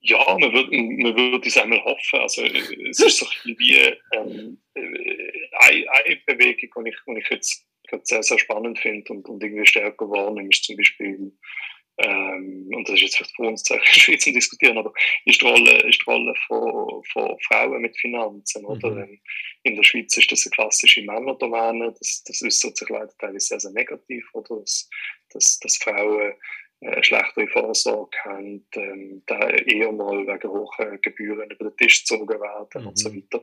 Ja, 0.00 0.38
man 0.38 0.52
würde, 0.52 0.70
man 0.70 1.16
würde 1.16 1.48
es 1.48 1.56
einmal 1.56 1.82
hoffen. 1.82 2.20
Also, 2.20 2.44
es 2.44 3.00
ist 3.00 3.18
so 3.18 3.26
ein 3.26 3.56
bisschen 3.56 3.58
wie 3.58 3.74
ähm, 4.14 4.58
äh, 4.74 5.48
eine, 5.58 5.90
eine 5.90 6.16
Bewegung, 6.26 6.84
die 6.84 6.90
ich, 6.90 6.96
die 7.06 7.18
ich 7.18 7.30
jetzt 7.30 7.66
sehr, 8.02 8.22
sehr 8.22 8.38
spannend 8.38 8.78
finde 8.78 9.12
und, 9.12 9.28
und 9.28 9.42
irgendwie 9.42 9.66
stärker 9.66 10.08
wahrnehme, 10.10 10.48
ist 10.50 10.64
zum 10.64 10.76
Beispiel 10.76 11.32
ähm, 11.98 12.68
und 12.74 12.86
das 12.88 13.00
ist 13.00 13.18
jetzt 13.18 13.34
für 13.34 13.42
uns 13.42 13.62
in 13.70 13.78
der 13.78 14.00
Schweiz 14.00 14.22
zu 14.22 14.32
diskutieren, 14.32 14.76
aber 14.76 14.92
ist 15.24 15.40
die 15.40 15.46
Rolle, 15.46 15.88
ist 15.88 16.00
die 16.00 16.10
Rolle 16.10 16.34
von, 16.46 17.02
von 17.12 17.38
Frauen 17.48 17.80
mit 17.80 17.96
Finanzen, 17.98 18.62
mhm. 18.62 18.68
oder? 18.68 19.08
In 19.62 19.76
der 19.76 19.82
Schweiz 19.82 20.16
ist 20.16 20.30
das 20.30 20.44
eine 20.44 20.50
klassische 20.50 21.02
Männerdomäne, 21.02 21.94
das, 21.98 22.22
das 22.24 22.42
äußert 22.42 22.76
sich 22.76 22.88
leider 22.88 23.16
teilweise 23.18 23.46
sehr, 23.46 23.60
sehr 23.60 23.72
negativ, 23.72 24.28
oder? 24.34 24.56
Dass, 24.60 24.88
dass, 25.32 25.58
dass 25.60 25.76
Frauen 25.78 26.34
äh, 26.80 27.02
schlechtere 27.02 27.48
Vorsorge 27.48 28.18
haben, 28.24 28.66
ähm, 28.74 29.22
da 29.26 29.48
eher 29.48 29.90
mal 29.92 30.26
wegen 30.26 30.50
hohen 30.50 31.00
Gebühren 31.00 31.50
über 31.50 31.70
den 31.70 31.76
Tisch 31.78 32.00
gezogen 32.00 32.38
werden 32.38 32.82
mhm. 32.82 32.88
und 32.88 32.98
so 32.98 33.08
mhm. 33.08 33.16
weiter. 33.16 33.42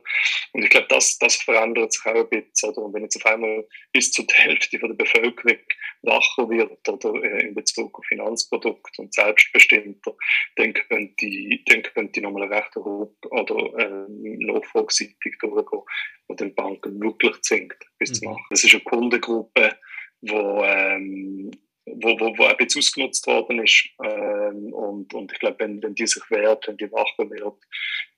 Und 0.52 0.62
ich 0.62 0.70
glaube, 0.70 0.86
das, 0.88 1.18
das 1.18 1.34
verändert 1.36 1.92
sich 1.92 2.06
auch 2.06 2.14
ein 2.14 2.28
bisschen. 2.28 2.70
Oder? 2.70 2.82
Und 2.82 2.94
wenn 2.94 3.02
jetzt 3.02 3.16
auf 3.16 3.26
einmal 3.26 3.66
bis 3.92 4.12
zu 4.12 4.22
der 4.22 4.36
Hälfte 4.36 4.78
von 4.78 4.90
der 4.90 5.04
Bevölkerung 5.04 5.58
wacher 6.02 6.48
wird 6.48 6.88
oder 6.88 7.24
äh, 7.24 7.48
in 7.48 7.54
Bezug 7.56 7.98
auf 7.98 8.04
Finanzprodukte 8.06 9.02
und 9.02 9.12
selbstbestimmter, 9.12 10.16
dann 10.54 10.72
könnte, 10.72 11.26
dann 11.66 11.82
könnte 11.82 12.20
nochmal 12.20 12.44
eine 12.44 12.54
rechte 12.54 12.84
Hoch- 12.84 13.16
oder 13.30 13.78
äh, 13.78 14.06
nachfrageseitig 14.08 15.38
durchgehen, 15.40 15.82
die 16.30 16.36
den 16.36 16.54
Banken 16.54 17.02
wirklich 17.02 17.40
zwingt, 17.42 17.74
etwas 17.98 18.10
mhm. 18.10 18.14
zu 18.14 18.24
machen. 18.26 18.44
Das 18.50 18.62
ist 18.62 18.74
eine 18.74 18.84
Kundengruppe, 18.84 19.76
wo 20.20 20.62
ähm, 20.64 21.50
wo, 21.86 22.18
wo, 22.18 22.38
wo 22.38 22.56
bisschen 22.56 22.80
ausgenutzt 22.80 23.26
worden 23.26 23.62
ist. 23.62 23.88
Ähm, 24.02 24.72
und, 24.72 25.12
und 25.14 25.32
ich 25.32 25.38
glaube, 25.38 25.58
wenn, 25.60 25.82
wenn 25.82 25.94
die 25.94 26.06
sich 26.06 26.22
wehrt, 26.30 26.66
wenn 26.66 26.76
die 26.76 26.90
wacher 26.90 27.30
wird, 27.30 27.56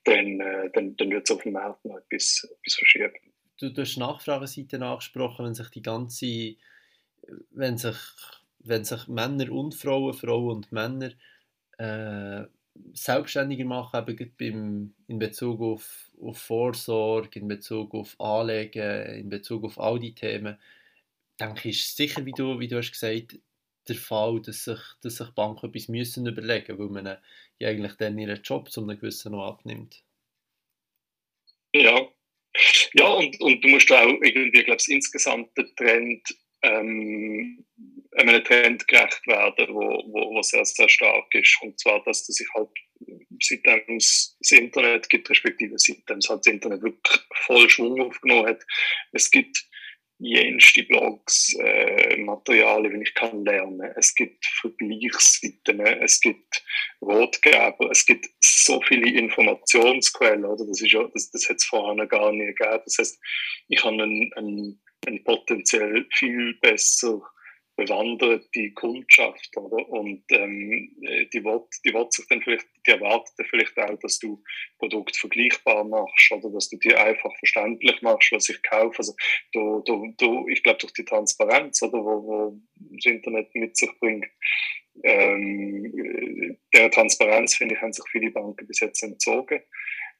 dann, 0.05 0.39
äh, 0.39 0.69
dann, 0.73 0.95
dann 0.95 1.09
wird 1.09 1.29
es 1.29 1.35
auf 1.35 1.43
dem 1.43 1.53
Markt 1.53 1.83
noch 1.85 1.97
etwas, 1.97 2.47
etwas 2.49 2.75
verschieben. 2.75 3.13
Du, 3.59 3.69
du 3.69 3.81
hast 3.81 3.97
Nachfrageseite 3.97 4.81
angesprochen, 4.81 5.45
wenn 5.45 5.55
sich 5.55 5.69
die 5.69 5.81
ganze, 5.81 6.55
wenn 7.51 7.77
sich, 7.77 7.97
wenn 8.59 8.85
sich 8.85 9.07
Männer 9.07 9.51
und 9.51 9.73
Frauen, 9.73 10.13
Frauen 10.13 10.57
und 10.57 10.71
Männer 10.71 11.11
äh, 11.77 12.45
selbstständiger 12.93 13.65
machen, 13.65 14.07
eben 14.07 14.33
beim, 14.37 14.93
in 15.07 15.19
Bezug 15.19 15.59
auf, 15.61 16.11
auf 16.21 16.37
Vorsorge, 16.37 17.39
in 17.39 17.47
Bezug 17.47 17.93
auf 17.95 18.19
Anlegen, 18.19 19.05
in 19.15 19.29
Bezug 19.29 19.63
auf 19.63 19.79
all 19.79 19.99
die 19.99 20.13
Themen, 20.13 20.57
denke 21.39 21.69
ich, 21.69 21.79
ist 21.79 21.97
sicher, 21.97 22.25
wie 22.25 22.31
du, 22.31 22.59
wie 22.59 22.67
du 22.67 22.77
hast 22.77 22.91
gesagt 22.91 23.39
der 23.89 23.95
Fall, 23.95 24.41
dass 24.41 24.63
sich, 24.65 24.79
dass 25.01 25.17
sich 25.17 25.29
Banken 25.31 25.67
etwas 25.67 25.87
müssen 25.87 26.27
überlegen 26.27 26.77
müssen, 26.77 26.95
weil 26.95 27.03
man 27.03 27.17
ja 27.59 27.69
eigentlich 27.69 27.93
dann 27.93 28.17
ihren 28.17 28.41
Job 28.41 28.71
zu 28.71 28.81
einem 28.81 28.99
gewissen 28.99 29.31
noch 29.31 29.47
abnimmt. 29.47 30.03
Ja, 31.73 32.07
ja 32.93 33.07
und, 33.07 33.39
und 33.41 33.63
du 33.63 33.67
musst 33.69 33.91
auch 33.91 34.07
irgendwie, 34.21 34.63
glaube 34.63 34.81
ich, 34.81 34.93
insgesamt 34.93 35.55
den 35.57 35.75
Trend, 35.75 36.27
ähm, 36.63 37.65
einem 38.15 38.43
Trend 38.43 38.87
gerecht 38.87 39.27
werden, 39.27 39.67
wo, 39.75 40.03
wo, 40.11 40.35
wo 40.35 40.41
sehr, 40.41 40.65
sehr 40.65 40.89
stark 40.89 41.33
ist. 41.35 41.57
Und 41.61 41.79
zwar, 41.79 42.03
dass 42.03 42.25
das 42.25 42.35
sich 42.35 42.47
halt 42.55 42.69
seitdem 43.41 43.97
es 43.97 44.35
das 44.39 44.51
Internet 44.51 45.09
gibt, 45.09 45.29
respektive 45.29 45.77
seitdem 45.77 46.17
es 46.17 46.29
halt 46.29 46.45
das 46.45 46.53
Internet 46.53 46.81
wirklich 46.81 47.21
voll 47.45 47.69
Schwung 47.69 48.01
aufgenommen 48.01 48.47
hat, 48.47 48.65
es 49.11 49.29
gibt 49.29 49.67
jenste 50.19 50.83
Blogs, 50.83 51.53
äh, 51.59 52.17
Materialien, 52.17 52.99
wie 52.99 53.03
ich 53.03 53.13
kann 53.13 53.43
lernen. 53.45 53.81
Es 53.95 54.15
gibt 54.15 54.45
Vergleichsseiten, 54.45 55.79
es 55.79 56.19
gibt 56.19 56.63
Ratgeber, 57.01 57.91
es 57.91 58.05
gibt 58.05 58.27
so 58.41 58.81
viele 58.81 59.09
Informationsquellen, 59.09 60.45
oder? 60.45 60.65
Das 60.65 60.81
ist 60.81 60.91
ja, 60.91 61.03
das, 61.13 61.29
das 61.31 61.47
hat 61.49 61.57
es 61.57 61.65
vorher 61.65 62.07
gar 62.07 62.31
nie 62.31 62.47
gegeben. 62.47 62.81
Das 62.85 62.97
heißt, 62.97 63.19
ich 63.67 63.83
habe 63.83 64.01
einen, 64.01 64.33
einen, 64.33 64.81
einen 65.05 65.23
potenziell 65.23 66.07
viel 66.13 66.55
besser 66.61 67.21
bewanderte 67.77 68.71
Kundschaft, 68.71 69.55
oder? 69.55 69.87
Und 69.89 70.23
ähm, 70.31 70.97
die 71.31 71.43
wird, 71.43 71.67
die 71.85 71.93
wird 71.93 72.11
sich 72.11 72.27
dann 72.27 72.41
vielleicht, 72.41 72.65
die 72.85 72.91
erwartet 72.91 73.47
vielleicht 73.49 73.77
auch, 73.77 73.97
dass 73.99 74.17
du 74.17 74.43
Produkt 74.79 75.15
vergleichbar 75.15 75.83
machst 75.83 76.31
oder 76.31 76.49
dass 76.49 76.69
du 76.69 76.77
dir 76.77 76.99
einfach 76.99 77.31
verständlich 77.37 78.01
machst, 78.01 78.31
was 78.31 78.49
ich 78.49 78.61
kaufe. 78.63 78.97
Also 78.97 79.13
du, 79.53 79.81
du, 79.85 80.13
du, 80.17 80.47
ich 80.49 80.63
glaube 80.63 80.79
durch 80.79 80.93
die 80.93 81.05
Transparenz, 81.05 81.81
oder 81.83 81.99
wo, 81.99 82.23
wo 82.27 82.61
das 82.75 83.05
Internet 83.05 83.53
mit 83.53 83.77
sich 83.77 83.91
bringt, 83.99 84.27
ähm, 85.03 86.57
der 86.73 86.89
Transparenz 86.89 87.55
finde 87.55 87.75
ich 87.75 87.81
haben 87.81 87.93
sich 87.93 88.05
viele 88.11 88.31
Banken 88.31 88.65
bis 88.65 88.79
jetzt 88.79 89.03
entzogen, 89.03 89.61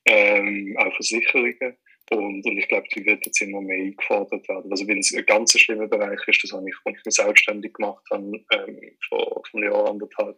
ähm, 0.06 0.76
auch 0.78 0.94
Versicherungen. 0.94 1.76
Und, 2.10 2.46
und 2.46 2.58
ich 2.58 2.68
glaube, 2.68 2.88
die 2.96 3.06
wird 3.06 3.26
jetzt 3.26 3.42
immer 3.42 3.62
mehr 3.62 3.78
eingefordert 3.78 4.48
werden. 4.48 4.72
Also 4.72 4.88
wenn 4.88 5.00
es 5.00 5.14
ein 5.14 5.26
ganz 5.26 5.52
schlimmer 5.60 5.88
Bereich 5.88 6.20
ist, 6.28 6.44
das 6.44 6.54
habe 6.54 6.66
ich, 6.68 6.76
als 6.86 6.98
ich 6.98 7.06
mich 7.06 7.16
selbstständig 7.16 7.74
gemacht 7.74 8.04
habe, 8.12 8.24
ähm, 8.54 8.80
vor, 9.10 9.44
vor 9.50 9.62
einem 9.62 9.72
Jahr, 9.72 9.90
anderthalb, 9.90 10.38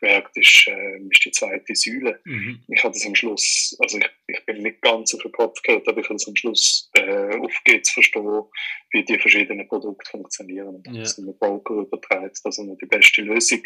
gemerkt, 0.00 0.36
ist, 0.36 0.66
äh, 0.66 0.98
ist 1.10 1.24
die 1.24 1.30
zweite 1.30 1.74
Säule. 1.74 2.20
Mhm. 2.24 2.62
Ich 2.68 2.82
hatte 2.82 2.96
es 2.96 3.06
am 3.06 3.14
Schluss, 3.14 3.76
also 3.80 3.98
ich, 3.98 4.10
ich 4.26 4.44
bin 4.46 4.62
nicht 4.62 4.80
ganz 4.82 5.14
auf 5.14 5.22
den 5.22 5.32
Kopf 5.32 5.62
gehört, 5.62 5.86
aber 5.86 6.00
ich 6.00 6.06
habe 6.06 6.16
es 6.16 6.26
am 6.26 6.36
Schluss 6.36 6.90
äh, 6.94 7.36
aufgeht 7.38 7.86
zu 7.86 7.94
verstehen, 7.94 8.42
wie 8.90 9.04
die 9.04 9.18
verschiedenen 9.18 9.68
Produkte 9.68 10.10
funktionieren. 10.10 10.76
Und 10.76 10.86
ja. 10.86 11.02
dass 11.02 11.18
ein 11.18 11.36
Broker 11.38 11.74
überträgt, 11.74 12.40
dass 12.44 12.58
er 12.58 12.76
die 12.76 12.86
beste 12.86 13.22
Lösung 13.22 13.62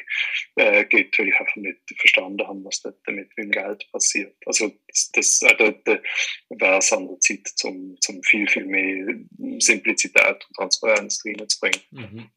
äh, 0.57 0.85
gibt, 0.85 1.19
weil 1.19 1.29
ich 1.29 1.41
einfach 1.41 1.57
nicht 1.57 1.79
verstanden 1.97 2.47
habe, 2.47 2.65
was 2.65 2.83
dort 2.83 2.97
mit 3.09 3.31
dem 3.37 3.51
Geld 3.51 3.87
passiert. 3.93 4.37
Also 4.47 4.71
das, 4.89 5.11
das 5.13 5.43
äh, 5.43 5.55
dort 5.57 6.03
wäre 6.51 6.79
es 6.79 6.93
an 6.93 7.09
der 7.09 7.21
Zeit, 7.21 7.38
Zeit, 7.45 7.73
um, 7.73 7.97
um 8.09 8.23
viel, 8.23 8.49
viel 8.49 8.67
mehr 8.67 9.19
Simplizität 9.61 10.47
und 10.49 10.57
Transparenz 10.57 11.23
reinzubringen. 11.25 11.81
Mhm. 11.91 12.31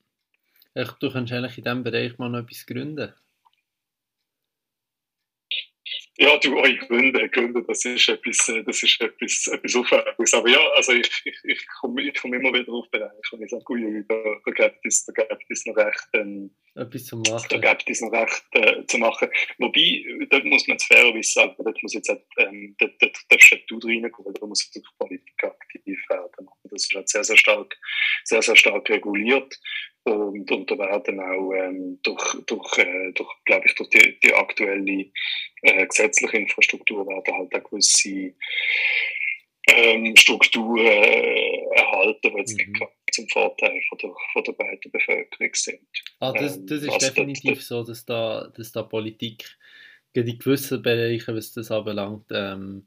Ich, 0.74 0.92
du 0.92 1.12
kannst 1.12 1.34
eigentlich 1.34 1.58
in 1.58 1.64
diesem 1.64 1.84
Bereich 1.84 2.18
mal 2.18 2.30
noch 2.30 2.40
etwas 2.40 2.66
gründen. 2.66 3.14
Ja, 6.22 6.38
du, 6.38 6.56
eure 6.56 6.78
Gründe, 6.78 7.28
Gründe, 7.30 7.64
das 7.68 7.84
ist 7.84 8.08
etwas, 8.08 8.48
äh, 8.50 8.64
das 8.64 8.84
ist 8.84 9.02
etwas, 9.02 9.48
etwas 9.48 9.76
Aufwendiges. 9.76 10.34
Aber 10.36 10.50
ja, 10.50 10.60
also 10.76 10.92
ich, 10.92 11.10
ich, 11.26 11.36
ich 11.44 11.68
komme 11.80 12.04
ich 12.04 12.14
komm 12.14 12.36
immer 12.36 12.54
wieder 12.54 12.72
auf 12.72 12.88
Bereiche 12.92 13.16
und 13.32 13.42
ich 13.42 13.50
sage, 13.50 13.64
ui, 13.70 14.06
da, 14.08 14.16
da 14.46 14.52
gibt 14.52 14.86
es, 14.86 15.04
da 15.04 15.14
gibt 15.14 15.50
es 15.50 15.66
noch 15.66 15.76
recht, 15.76 16.08
ähm, 16.14 16.52
etwas 16.76 17.06
zu 17.06 17.18
machen. 17.18 17.48
Da 17.50 17.58
gibt 17.58 17.90
es 17.90 18.02
noch 18.02 18.12
recht 18.12 18.44
äh, 18.52 18.86
zu 18.86 19.00
machen. 19.00 19.30
Wobei, 19.58 20.06
dort 20.30 20.46
muss 20.46 20.68
man 20.68 20.78
fairerweise 20.78 21.32
sagen, 21.32 21.56
dort 21.58 21.82
muss 21.82 21.96
jetzt, 21.96 22.16
ähm, 22.38 22.76
dort, 22.78 23.02
dort 23.02 23.18
darfst 23.30 23.58
du 23.68 23.80
reinkommen, 23.80 24.34
da 24.40 24.46
muss 24.46 24.70
die 24.70 24.84
Politik 25.00 25.44
aktiv 25.44 26.00
werden. 26.08 26.48
Das 26.66 26.84
ist 26.84 26.94
halt 26.94 27.10
sehr, 27.10 27.24
sehr 27.24 27.38
stark, 27.38 27.76
sehr, 28.26 28.44
sehr 28.44 28.56
stark 28.56 28.88
reguliert. 28.92 29.60
Und, 30.04 30.52
und 30.52 30.72
da 30.72 30.78
werden 30.80 31.20
auch 31.20 31.54
ähm, 31.54 32.00
durch, 32.02 32.38
durch, 32.48 32.78
äh, 32.80 33.12
durch 33.14 33.30
glaube 33.46 33.68
ich, 33.68 33.76
durch 33.76 33.90
die, 33.90 34.20
die 34.20 34.34
aktuelle 34.34 35.12
äh, 35.62 35.86
gesetzliche 35.86 36.38
Infrastruktur 36.38 37.08
werden 37.08 37.36
halt 37.36 37.54
auch 37.54 37.70
gewisse 37.70 38.34
ähm, 39.70 40.16
Strukturen 40.16 40.86
äh, 40.86 41.66
erhalten, 41.76 42.32
die 42.34 42.38
jetzt 42.38 42.58
mhm. 42.58 42.72
nicht 42.72 42.84
zum 43.12 43.28
Vorteil 43.28 43.80
von 43.90 43.98
der, 44.00 44.12
von 44.34 44.44
der 44.44 44.52
breiten 44.54 44.92
Bevölkerung 44.92 45.54
sind. 45.54 45.88
Ah, 46.20 46.32
das, 46.32 46.58
ähm, 46.58 46.66
das 46.66 46.82
ist 46.82 47.02
definitiv 47.02 47.60
dort, 47.60 47.62
so, 47.62 47.84
dass 47.84 48.06
da, 48.06 48.52
dass 48.56 48.72
da 48.72 48.84
Politik 48.84 49.58
in 50.14 50.38
gewissen 50.40 50.82
Bereichen, 50.82 51.36
was 51.36 51.54
das 51.54 51.72
anbelangt, 51.72 52.26
ähm, 52.32 52.86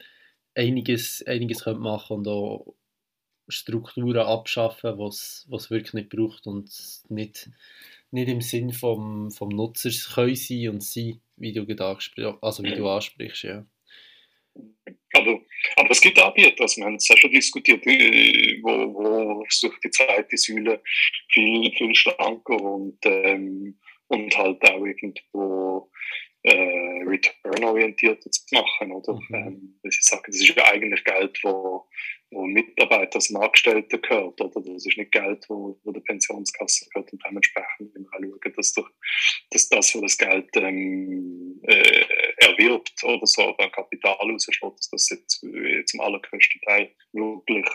einiges, 0.55 1.25
einiges 1.27 1.65
könnte 1.65 1.81
machen 1.81 2.19
und 2.19 2.29
auch 2.29 2.75
Strukturen 3.49 4.27
abschaffen, 4.27 4.99
was 4.99 5.47
es 5.51 5.71
wirklich 5.71 5.95
nicht 5.95 6.09
braucht 6.09 6.47
und 6.47 6.71
nicht, 7.09 7.51
nicht 8.11 8.29
im 8.29 8.41
Sinn 8.41 8.73
vom, 8.73 9.31
vom 9.31 9.49
Nutzers 9.49 10.15
können 10.15 10.37
sein 10.37 10.69
und 10.71 10.83
sein, 10.83 11.21
wie 11.37 11.53
du, 11.53 11.67
also 12.41 12.63
wie 12.63 12.75
du 12.75 12.89
ansprichst. 12.89 13.45
Ja. 13.45 13.67
Aber, 15.15 15.41
aber 15.77 15.91
es 15.91 16.01
gibt 16.01 16.19
Anbieter, 16.19 16.63
also 16.63 16.81
wir 16.81 16.87
haben 16.87 16.97
es 16.97 17.09
ja 17.09 17.17
schon 17.17 17.31
diskutiert, 17.31 17.87
äh, 17.87 18.59
wo, 18.63 18.95
wo 18.95 19.45
versucht 19.45 19.83
die 19.85 19.91
zweite 19.91 20.37
Säule 20.37 20.83
viel, 21.29 21.73
viel 21.73 21.95
schlanker 21.95 22.61
und, 22.61 22.99
ähm, 23.05 23.79
und 24.09 24.37
halt 24.37 24.63
auch 24.63 24.85
irgendwo 24.85 25.91
äh, 26.45 27.03
return-orientierter 27.05 28.31
zu 28.31 28.43
machen, 28.53 28.93
oder? 28.93 29.15
Mhm. 29.15 29.35
Ähm, 29.35 29.81
sie 29.83 29.99
sagen, 30.03 30.25
das 30.27 30.37
ist 30.37 30.55
ja 30.55 30.65
eigentlich 30.67 31.03
Geld, 31.05 31.39
wo, 31.43 31.89
wo 32.31 32.47
Mitarbeiter, 32.47 33.17
also 33.17 33.39
Angestellten 33.39 34.03
gehört, 34.03 34.41
oder? 34.41 34.61
Das 34.61 34.87
ist 34.87 34.99
nicht 34.99 35.11
Geld, 35.11 35.45
wo, 35.49 35.81
wo 35.85 35.93
der 35.93 36.03
Pensionskasse 36.03 36.89
gehört 36.91 37.11
und 37.13 37.23
dementsprechend 37.27 37.97
immer 37.97 38.09
schauen, 38.13 38.53
dass, 38.57 38.73
der, 38.75 38.85
dass 39.51 39.69
das, 39.71 39.95
wo 39.95 40.03
das 40.03 40.19
Geld 40.19 40.51
ähm, 40.57 41.61
äh, 41.63 42.05
erwirbt 42.39 43.03
oder 43.05 43.27
so, 43.27 43.55
oder 43.55 43.71
Kapital 43.71 44.13
rausschlägt, 44.13 44.79
dass 44.79 44.91
das 44.91 45.09
jetzt 45.11 45.43
äh, 45.45 45.83
zum 45.87 46.01
allergrößten 46.01 46.61
Teil 46.63 46.95
wirklich 47.13 47.67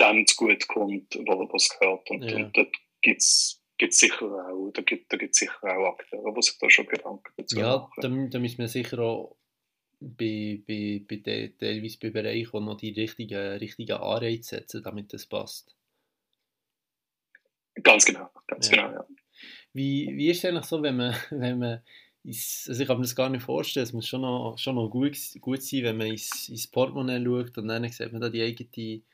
dem 0.00 0.26
zu 0.26 0.36
gut 0.36 0.66
kommt, 0.68 1.14
wo 1.26 1.50
es 1.54 1.68
gehört. 1.68 2.10
Und, 2.10 2.24
ja. 2.24 2.36
und 2.36 2.56
dort 2.56 2.74
gibt 3.02 3.20
es 3.20 3.61
gibt 3.82 3.94
sicher 3.94 4.26
auch, 4.26 4.70
da 4.72 4.82
gibt 4.82 5.12
es 5.12 5.36
sicher 5.38 5.76
auch 5.76 5.94
Akteure, 5.94 6.32
die 6.34 6.42
sich 6.42 6.56
da 6.58 6.70
schon 6.70 6.86
Gedanken 6.86 7.32
dazu 7.36 7.58
ja, 7.58 7.78
machen. 7.78 7.92
Ja, 7.96 8.08
da, 8.08 8.28
da 8.30 8.38
müssen 8.38 8.58
wir 8.58 8.68
sicher 8.68 8.98
auch 9.00 9.36
bei, 9.98 10.62
bei, 10.66 11.04
bei 11.08 11.16
de, 11.16 11.48
teilweise 11.58 11.98
bei 11.98 12.10
Bereichen 12.10 12.64
noch 12.64 12.76
die 12.76 12.92
richtigen, 12.92 13.58
richtigen 13.58 13.96
Anreize 13.96 14.56
setzen, 14.56 14.84
damit 14.84 15.12
das 15.12 15.26
passt. 15.26 15.74
Ganz 17.82 18.04
genau, 18.04 18.30
ganz 18.46 18.70
ja. 18.70 18.76
genau, 18.76 18.98
ja. 19.00 19.06
Wie, 19.72 20.10
wie 20.14 20.30
ist 20.30 20.38
es 20.38 20.44
eigentlich 20.44 20.66
so, 20.66 20.80
wenn 20.80 20.96
man, 20.96 21.16
wenn 21.30 21.58
man 21.58 21.82
ins, 22.22 22.66
also 22.68 22.82
ich 22.82 22.86
kann 22.86 22.98
mir 22.98 23.02
das 23.02 23.16
gar 23.16 23.30
nicht 23.30 23.42
vorstellen, 23.42 23.84
es 23.84 23.92
muss 23.92 24.06
schon 24.06 24.20
noch, 24.20 24.58
schon 24.58 24.76
noch 24.76 24.90
gut, 24.90 25.16
gut 25.40 25.62
sein, 25.62 25.82
wenn 25.82 25.96
man 25.96 26.06
ins, 26.06 26.48
ins 26.48 26.68
Portemonnaie 26.68 27.24
schaut 27.24 27.58
und 27.58 27.66
dann 27.66 27.88
sieht 27.88 28.12
man 28.12 28.20
da 28.20 28.28
die 28.28 28.42
eigene, 28.42 28.68
die 28.70 29.04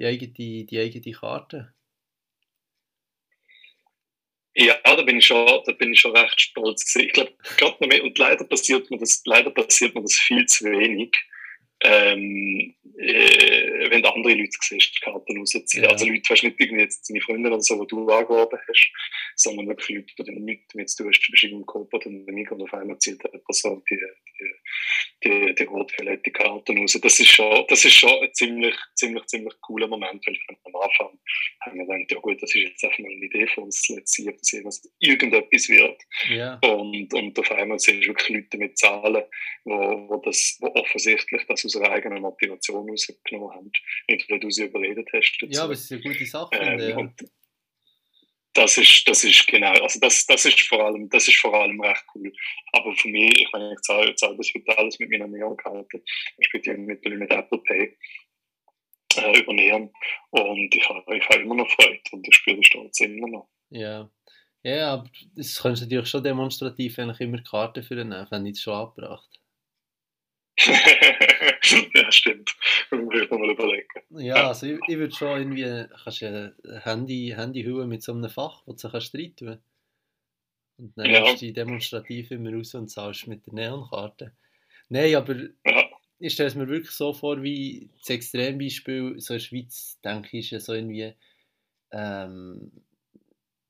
eigene, 0.00 0.64
die 0.64 0.78
eigene 0.78 1.14
Karte. 1.14 1.72
Ja, 4.60 4.76
da 4.82 5.02
bin 5.02 5.18
ich 5.18 5.26
schon, 5.26 5.46
da 5.46 5.72
bin 5.72 5.92
ich 5.92 6.00
schon 6.00 6.16
recht 6.16 6.40
stolz. 6.40 6.96
Ich 6.96 7.12
glaube, 7.12 7.32
gerade 7.56 7.76
noch 7.80 7.88
mehr, 7.88 8.02
und 8.02 8.18
leider 8.18 8.44
passiert 8.44 8.90
mir 8.90 8.98
das, 8.98 9.22
leider 9.24 9.50
passiert 9.50 9.94
mir 9.94 10.02
das 10.02 10.14
viel 10.14 10.46
zu 10.46 10.64
wenig 10.64 11.12
ähm, 11.80 12.74
äh, 12.98 13.90
wenn 13.90 14.04
andere 14.04 14.34
Leute 14.34 14.50
siehst, 14.60 14.96
die 14.96 15.00
Karten 15.00 15.38
rausziehen. 15.38 15.84
Ja. 15.84 15.90
Also 15.90 16.06
Leute, 16.06 16.28
weißt 16.28 16.42
nicht 16.44 16.60
irgendwie 16.60 16.82
jetzt 16.82 17.08
deine 17.08 17.20
Freunde 17.20 17.48
oder 17.48 17.60
so, 17.60 17.80
die 17.84 17.88
du 17.88 18.08
angeworben 18.08 18.58
hast, 18.66 18.92
sondern 19.36 19.68
wirklich 19.68 19.98
Leute, 19.98 20.14
die 20.18 20.24
du 20.24 20.32
nicht 20.40 20.74
mit 20.74 20.92
du 20.98 21.08
hast, 21.08 21.20
du 21.20 21.32
bist 21.32 21.44
im 21.44 21.64
Kopf 21.64 21.92
oder 21.92 22.06
in 22.06 22.26
der 22.26 22.34
Migros 22.34 22.58
und 22.58 22.64
auf 22.64 22.74
einmal 22.74 22.98
zieht 22.98 23.24
eine 23.24 23.40
Person 23.40 23.82
die, 23.88 24.00
die, 24.40 25.28
die, 25.28 25.54
die 25.54 25.64
rot-violette 25.64 26.30
Karten 26.30 26.78
raus. 26.78 26.98
Das 27.00 27.20
ist 27.20 27.28
schon, 27.28 27.64
das 27.68 27.84
ist 27.84 27.94
schon 27.94 28.22
ein 28.22 28.34
ziemlich, 28.34 28.76
ziemlich, 28.94 29.24
ziemlich 29.26 29.54
cooler 29.60 29.86
Moment, 29.86 30.26
weil 30.26 30.36
am 30.48 30.76
Anfang 30.76 31.18
haben 31.60 31.78
wir 31.78 31.86
gedacht, 31.86 32.12
ja 32.12 32.18
gut, 32.18 32.42
das 32.42 32.54
ist 32.54 32.62
jetzt 32.62 32.84
einfach 32.84 32.98
mal 32.98 33.12
eine 33.12 33.24
Idee 33.24 33.46
von 33.46 33.64
uns, 33.64 33.88
let's 33.90 34.12
see, 34.12 34.28
ob 34.28 34.36
das 34.38 34.82
irgendetwas 34.98 35.68
wird. 35.68 36.02
Ja. 36.30 36.58
Und, 36.64 37.12
und 37.14 37.38
auf 37.38 37.50
einmal 37.52 37.78
siehst 37.78 38.04
du 38.04 38.08
wirklich 38.08 38.28
Leute 38.28 38.58
mit 38.58 38.76
Zahlen, 38.76 39.22
wo, 39.64 40.08
wo 40.08 40.16
das, 40.24 40.56
wo 40.60 40.68
offensichtlich 40.68 41.42
das 41.46 41.64
aus 41.64 41.74
ihrer 41.74 41.92
eigenen 41.92 42.22
Motivation 42.22 42.87
rausgenommen 42.88 43.54
haben. 43.54 43.72
Nicht, 44.08 44.30
weil 44.30 44.40
du 44.40 44.50
sie 44.50 44.64
überredet 44.64 45.08
hast. 45.12 45.38
Dazu. 45.40 45.52
Ja, 45.52 45.64
aber 45.64 45.72
es 45.72 45.84
ist 45.84 45.92
eine 45.92 46.02
gute 46.02 46.26
Sache. 46.26 46.54
Ähm, 46.54 47.14
das 48.54 48.76
ist, 48.76 49.06
das 49.06 49.22
ist 49.22 49.46
genau, 49.46 49.72
also 49.72 50.00
das, 50.00 50.26
das 50.26 50.44
ist 50.44 50.60
vor 50.62 50.84
allem, 50.84 51.08
das 51.10 51.28
ist 51.28 51.38
vor 51.38 51.54
allem 51.54 51.80
recht 51.80 52.04
cool. 52.14 52.32
Aber 52.72 52.94
für 52.96 53.08
mich, 53.08 53.40
ich 53.40 53.48
meine, 53.52 53.72
ich 53.72 53.80
zahle, 53.82 54.14
zahle 54.16 54.36
das 54.36 54.50
heute 54.54 54.78
alles 54.78 54.98
mit 54.98 55.10
meiner 55.10 55.28
Neon-Karte, 55.28 56.02
respektive 56.38 56.78
mit, 56.78 57.04
mit 57.04 57.30
Apple 57.30 57.58
Pay 57.58 57.96
äh, 59.16 59.38
übernehmen. 59.38 59.92
Und 60.30 60.74
ich 60.74 60.88
habe, 60.88 61.16
ich 61.16 61.28
habe 61.28 61.42
immer 61.42 61.54
noch 61.54 61.70
Freude 61.70 62.00
und 62.12 62.26
ich 62.26 62.34
spüre 62.34 62.56
den 62.56 62.64
Stolz 62.64 63.00
immer 63.00 63.28
noch. 63.28 63.48
Ja. 63.70 64.10
Ja, 64.64 64.94
aber 64.94 65.10
das 65.36 65.60
kannst 65.62 65.82
du 65.82 65.86
natürlich 65.86 66.08
schon 66.08 66.24
demonstrativ 66.24 66.98
eigentlich 66.98 67.20
immer 67.20 67.42
Karten 67.42 67.82
für 67.82 67.94
den 67.94 68.10
wenn 68.10 68.46
ich 68.46 68.56
es 68.56 68.62
schon 68.62 68.74
abgebracht. 68.74 69.38
ja, 71.94 72.12
stimmt. 72.12 72.56
Muss 72.90 73.30
man 73.30 73.40
mal 73.40 73.50
überlegen. 73.50 73.88
Ja, 74.10 74.48
also 74.48 74.66
ich, 74.66 74.78
ich 74.88 74.96
würde 74.96 75.14
schon 75.14 75.38
irgendwie, 75.38 75.86
kannst 76.02 76.22
du 76.22 76.54
ein 76.64 76.80
Handy, 76.82 77.32
Handy 77.34 77.62
hüllen 77.62 77.88
mit 77.88 78.02
so 78.02 78.12
einem 78.12 78.28
Fach, 78.28 78.62
wo 78.66 78.72
du 78.72 78.88
kannst 78.88 79.14
rein 79.14 79.36
tun 79.36 79.58
Und 80.78 80.92
dann 80.96 81.10
ja. 81.10 81.34
du 81.34 81.52
demonstrativ 81.52 82.30
immer 82.30 82.52
raus 82.52 82.74
und 82.74 82.88
zahlst 82.88 83.28
mit 83.28 83.46
der 83.46 83.54
Neonkarte. 83.54 84.32
Nein, 84.88 85.14
aber 85.14 85.36
ja. 85.36 85.88
ich 86.18 86.32
stelle 86.32 86.48
es 86.48 86.54
mir 86.54 86.68
wirklich 86.68 86.94
so 86.94 87.12
vor, 87.12 87.42
wie 87.42 87.90
das 88.00 88.10
Extrembeispiel, 88.10 89.20
so 89.20 89.34
in 89.34 89.38
der 89.38 89.44
Schweiz, 89.44 89.98
denke 90.04 90.38
ich, 90.38 90.46
ist 90.46 90.50
ja 90.50 90.60
so 90.60 90.74
irgendwie 90.74 91.14
ähm, 91.92 92.72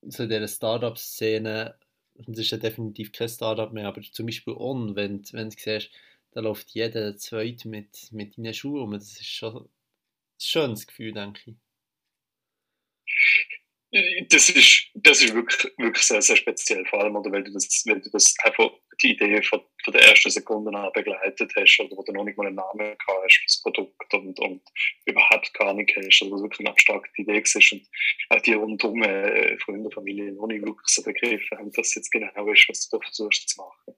so 0.02 0.22
in 0.22 0.28
dieser 0.28 0.48
Startup-Szene, 0.48 1.74
das 2.14 2.38
ist 2.38 2.50
ja 2.50 2.58
definitiv 2.58 3.12
kein 3.12 3.28
Startup 3.28 3.72
mehr, 3.72 3.88
aber 3.88 4.00
zum 4.02 4.26
Beispiel 4.26 4.54
On, 4.54 4.96
wenn, 4.96 5.22
wenn 5.32 5.50
du 5.50 5.56
siehst, 5.58 5.90
da 6.32 6.40
läuft 6.40 6.70
jeder 6.70 7.16
Zweite 7.16 7.68
mit, 7.68 8.12
mit 8.12 8.36
deinen 8.38 8.54
Schuhen 8.54 8.82
um. 8.82 8.92
Das 8.92 9.12
ist 9.12 9.26
schon 9.26 9.64
ein 9.64 9.70
schönes 10.38 10.86
Gefühl, 10.86 11.12
denke 11.12 11.52
ich. 11.52 11.56
Das 14.28 14.50
ist, 14.50 14.90
das 14.94 15.22
ist 15.22 15.34
wirklich, 15.34 15.72
wirklich 15.76 16.04
sehr, 16.04 16.22
sehr 16.22 16.36
speziell, 16.36 16.84
vor 16.86 17.02
allem, 17.02 17.16
oder 17.16 17.30
weil 17.30 17.44
du 17.44 17.52
das, 17.52 17.84
weil 17.86 18.00
du 18.00 18.10
das 18.10 18.34
einfach 18.42 18.70
die 19.02 19.12
Idee 19.12 19.42
von, 19.42 19.60
von 19.84 19.92
der 19.92 20.02
ersten 20.02 20.30
Sekunde 20.30 20.76
an 20.76 20.90
begleitet 20.92 21.52
hast 21.56 21.80
oder 21.80 21.96
wo 21.96 22.02
du 22.02 22.12
noch 22.12 22.24
nicht 22.24 22.36
mal 22.36 22.46
einen 22.46 22.56
Namen 22.56 22.78
gehabt 22.78 23.24
hast 23.24 23.36
für 23.36 23.46
das 23.46 23.62
Produkt 23.62 24.14
und, 24.14 24.40
und 24.40 24.62
überhaupt 25.04 25.54
gar 25.54 25.72
nicht 25.74 25.94
hast, 25.96 26.22
oder 26.22 26.42
wirklich 26.42 26.60
eine 26.60 26.70
abstrakte 26.70 27.22
Idee 27.22 27.38
ist 27.38 27.72
und 27.72 27.86
auch 28.30 28.40
die 28.40 28.54
rundum 28.54 29.02
äh, 29.02 29.56
Freunde, 29.58 29.90
Familie 29.90 30.32
noch 30.32 30.46
nicht 30.46 30.62
wirklich 30.64 30.86
so 30.86 31.02
begriffen 31.02 31.58
haben, 31.58 31.72
dass 31.72 31.94
jetzt 31.94 32.10
genau 32.10 32.52
ist, 32.52 32.68
was 32.68 32.88
du 32.88 32.98
da 32.98 33.04
versuchst 33.04 33.48
zu 33.48 33.60
machen. 33.60 33.94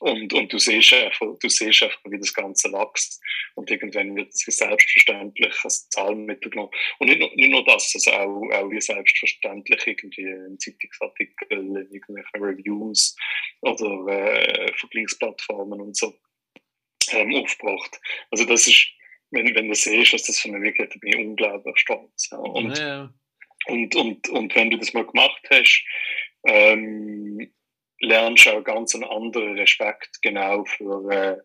Und, 0.00 0.32
und 0.32 0.52
du 0.52 0.58
siehst 0.58 0.92
einfach, 0.94 1.26
du 1.38 1.48
siehst 1.48 1.82
einfach, 1.82 2.00
wie 2.06 2.18
das 2.18 2.32
Ganze 2.32 2.72
wächst 2.72 3.20
und 3.54 3.70
irgendwann 3.70 4.16
wird 4.16 4.28
es 4.32 4.44
selbstverständlich 4.44 5.54
als 5.62 5.88
Zahlmittel 5.90 6.50
genommen. 6.50 6.70
Und 6.98 7.08
nicht 7.08 7.20
nur, 7.20 7.30
nicht 7.34 7.50
nur 7.50 7.64
das, 7.64 7.92
also 7.94 8.12
auch, 8.12 8.50
auch 8.52 8.70
wie 8.70 8.80
selbstverständlich 8.80 9.57
irgendwie 9.66 10.26
ein 10.26 10.58
Zeitungsartikel, 10.58 11.46
irgendwelche 11.50 12.28
Reviews 12.34 13.16
oder 13.62 14.06
äh, 14.08 14.72
Vergleichsplattformen 14.74 15.80
und 15.80 15.96
so 15.96 16.14
ähm, 17.12 17.34
aufgebracht. 17.36 18.00
Also 18.30 18.44
das 18.44 18.66
ist, 18.66 18.88
wenn, 19.30 19.54
wenn 19.54 19.68
du 19.68 19.74
siehst, 19.74 20.12
was 20.12 20.24
das 20.24 20.40
für 20.40 20.48
eine 20.48 20.62
Wirkung 20.62 20.86
hat, 20.86 21.00
bin 21.00 21.10
ich 21.10 21.16
unglaublich 21.16 21.78
stolz. 21.78 22.28
Ja. 22.30 22.38
Und, 22.38 22.78
ja. 22.78 23.14
und, 23.66 23.94
und, 23.96 24.28
und 24.28 24.54
wenn 24.54 24.70
du 24.70 24.78
das 24.78 24.92
mal 24.94 25.06
gemacht 25.06 25.42
hast, 25.50 25.84
ähm, 26.46 27.52
lernst 28.00 28.46
du 28.46 28.50
auch 28.50 28.64
ganz 28.64 28.94
einen 28.94 29.04
anderen 29.04 29.58
Respekt 29.58 30.20
genau 30.22 30.64
für, 30.64 31.10
äh, 31.10 31.36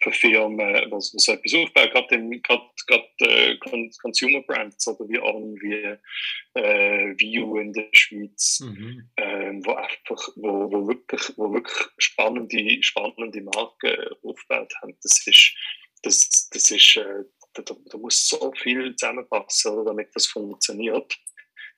für 0.00 0.12
Firmen, 0.12 0.90
was, 0.90 1.14
was 1.14 1.28
etwas 1.28 1.54
aufbaut, 1.54 1.92
gerade 1.92 2.40
gerade 2.40 3.08
äh, 3.20 3.56
Consumer 3.58 4.40
Brands 4.42 4.86
oder 4.88 5.08
wie 5.08 5.18
auch 5.18 5.40
wie 5.60 5.98
äh, 6.54 7.18
View 7.18 7.58
in 7.58 7.72
der 7.72 7.88
Schweiz, 7.92 8.60
mhm. 8.60 9.08
ähm, 9.16 9.64
wo 9.64 9.74
einfach, 9.74 10.28
wo, 10.36 10.70
wo 10.72 10.88
wirklich, 10.88 11.22
wo 11.36 11.52
wirklich 11.52 11.86
spannende, 11.98 12.82
spannende 12.82 13.42
Marken 13.42 13.96
aufgebaut 14.22 14.72
haben. 14.80 14.96
Das 15.02 15.26
ist, 15.26 15.54
das, 16.02 16.48
das 16.50 16.70
ist, 16.70 16.96
äh, 16.96 17.24
da, 17.52 17.62
da 17.62 17.98
muss 17.98 18.26
so 18.26 18.52
viel 18.52 18.94
zusammenpassen, 18.96 19.84
damit 19.84 20.08
das 20.14 20.26
funktioniert. 20.26 21.16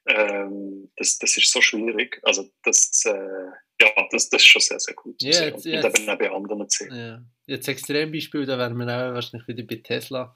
Ähm, 0.07 0.91
das, 0.97 1.19
das 1.19 1.37
ist 1.37 1.53
so 1.53 1.61
schwierig. 1.61 2.21
Also 2.23 2.49
das, 2.63 3.05
äh, 3.05 3.51
ja, 3.83 4.09
das, 4.11 4.29
das 4.29 4.43
ist 4.43 4.49
schon 4.49 4.63
sehr, 4.63 4.81
sehr 4.81 4.95
gut. 4.95 5.21
Ja, 5.23 5.45
jetzt, 5.45 5.67
und 5.67 5.73
jetzt, 5.73 5.99
eben 5.99 6.09
auch 6.09 6.19
bei 6.19 6.31
anderen 6.31 6.69
sehen. 6.69 6.95
Ja. 6.95 7.23
Jetzt 7.47 7.69
Extrembeispiel, 7.69 8.47
da 8.47 8.59
wären 8.59 8.77
wir 8.77 8.87
auch 8.87 9.15
wahrscheinlich 9.15 9.49
wieder 9.49 9.63
bei 9.65 9.77
Tesla. 9.77 10.35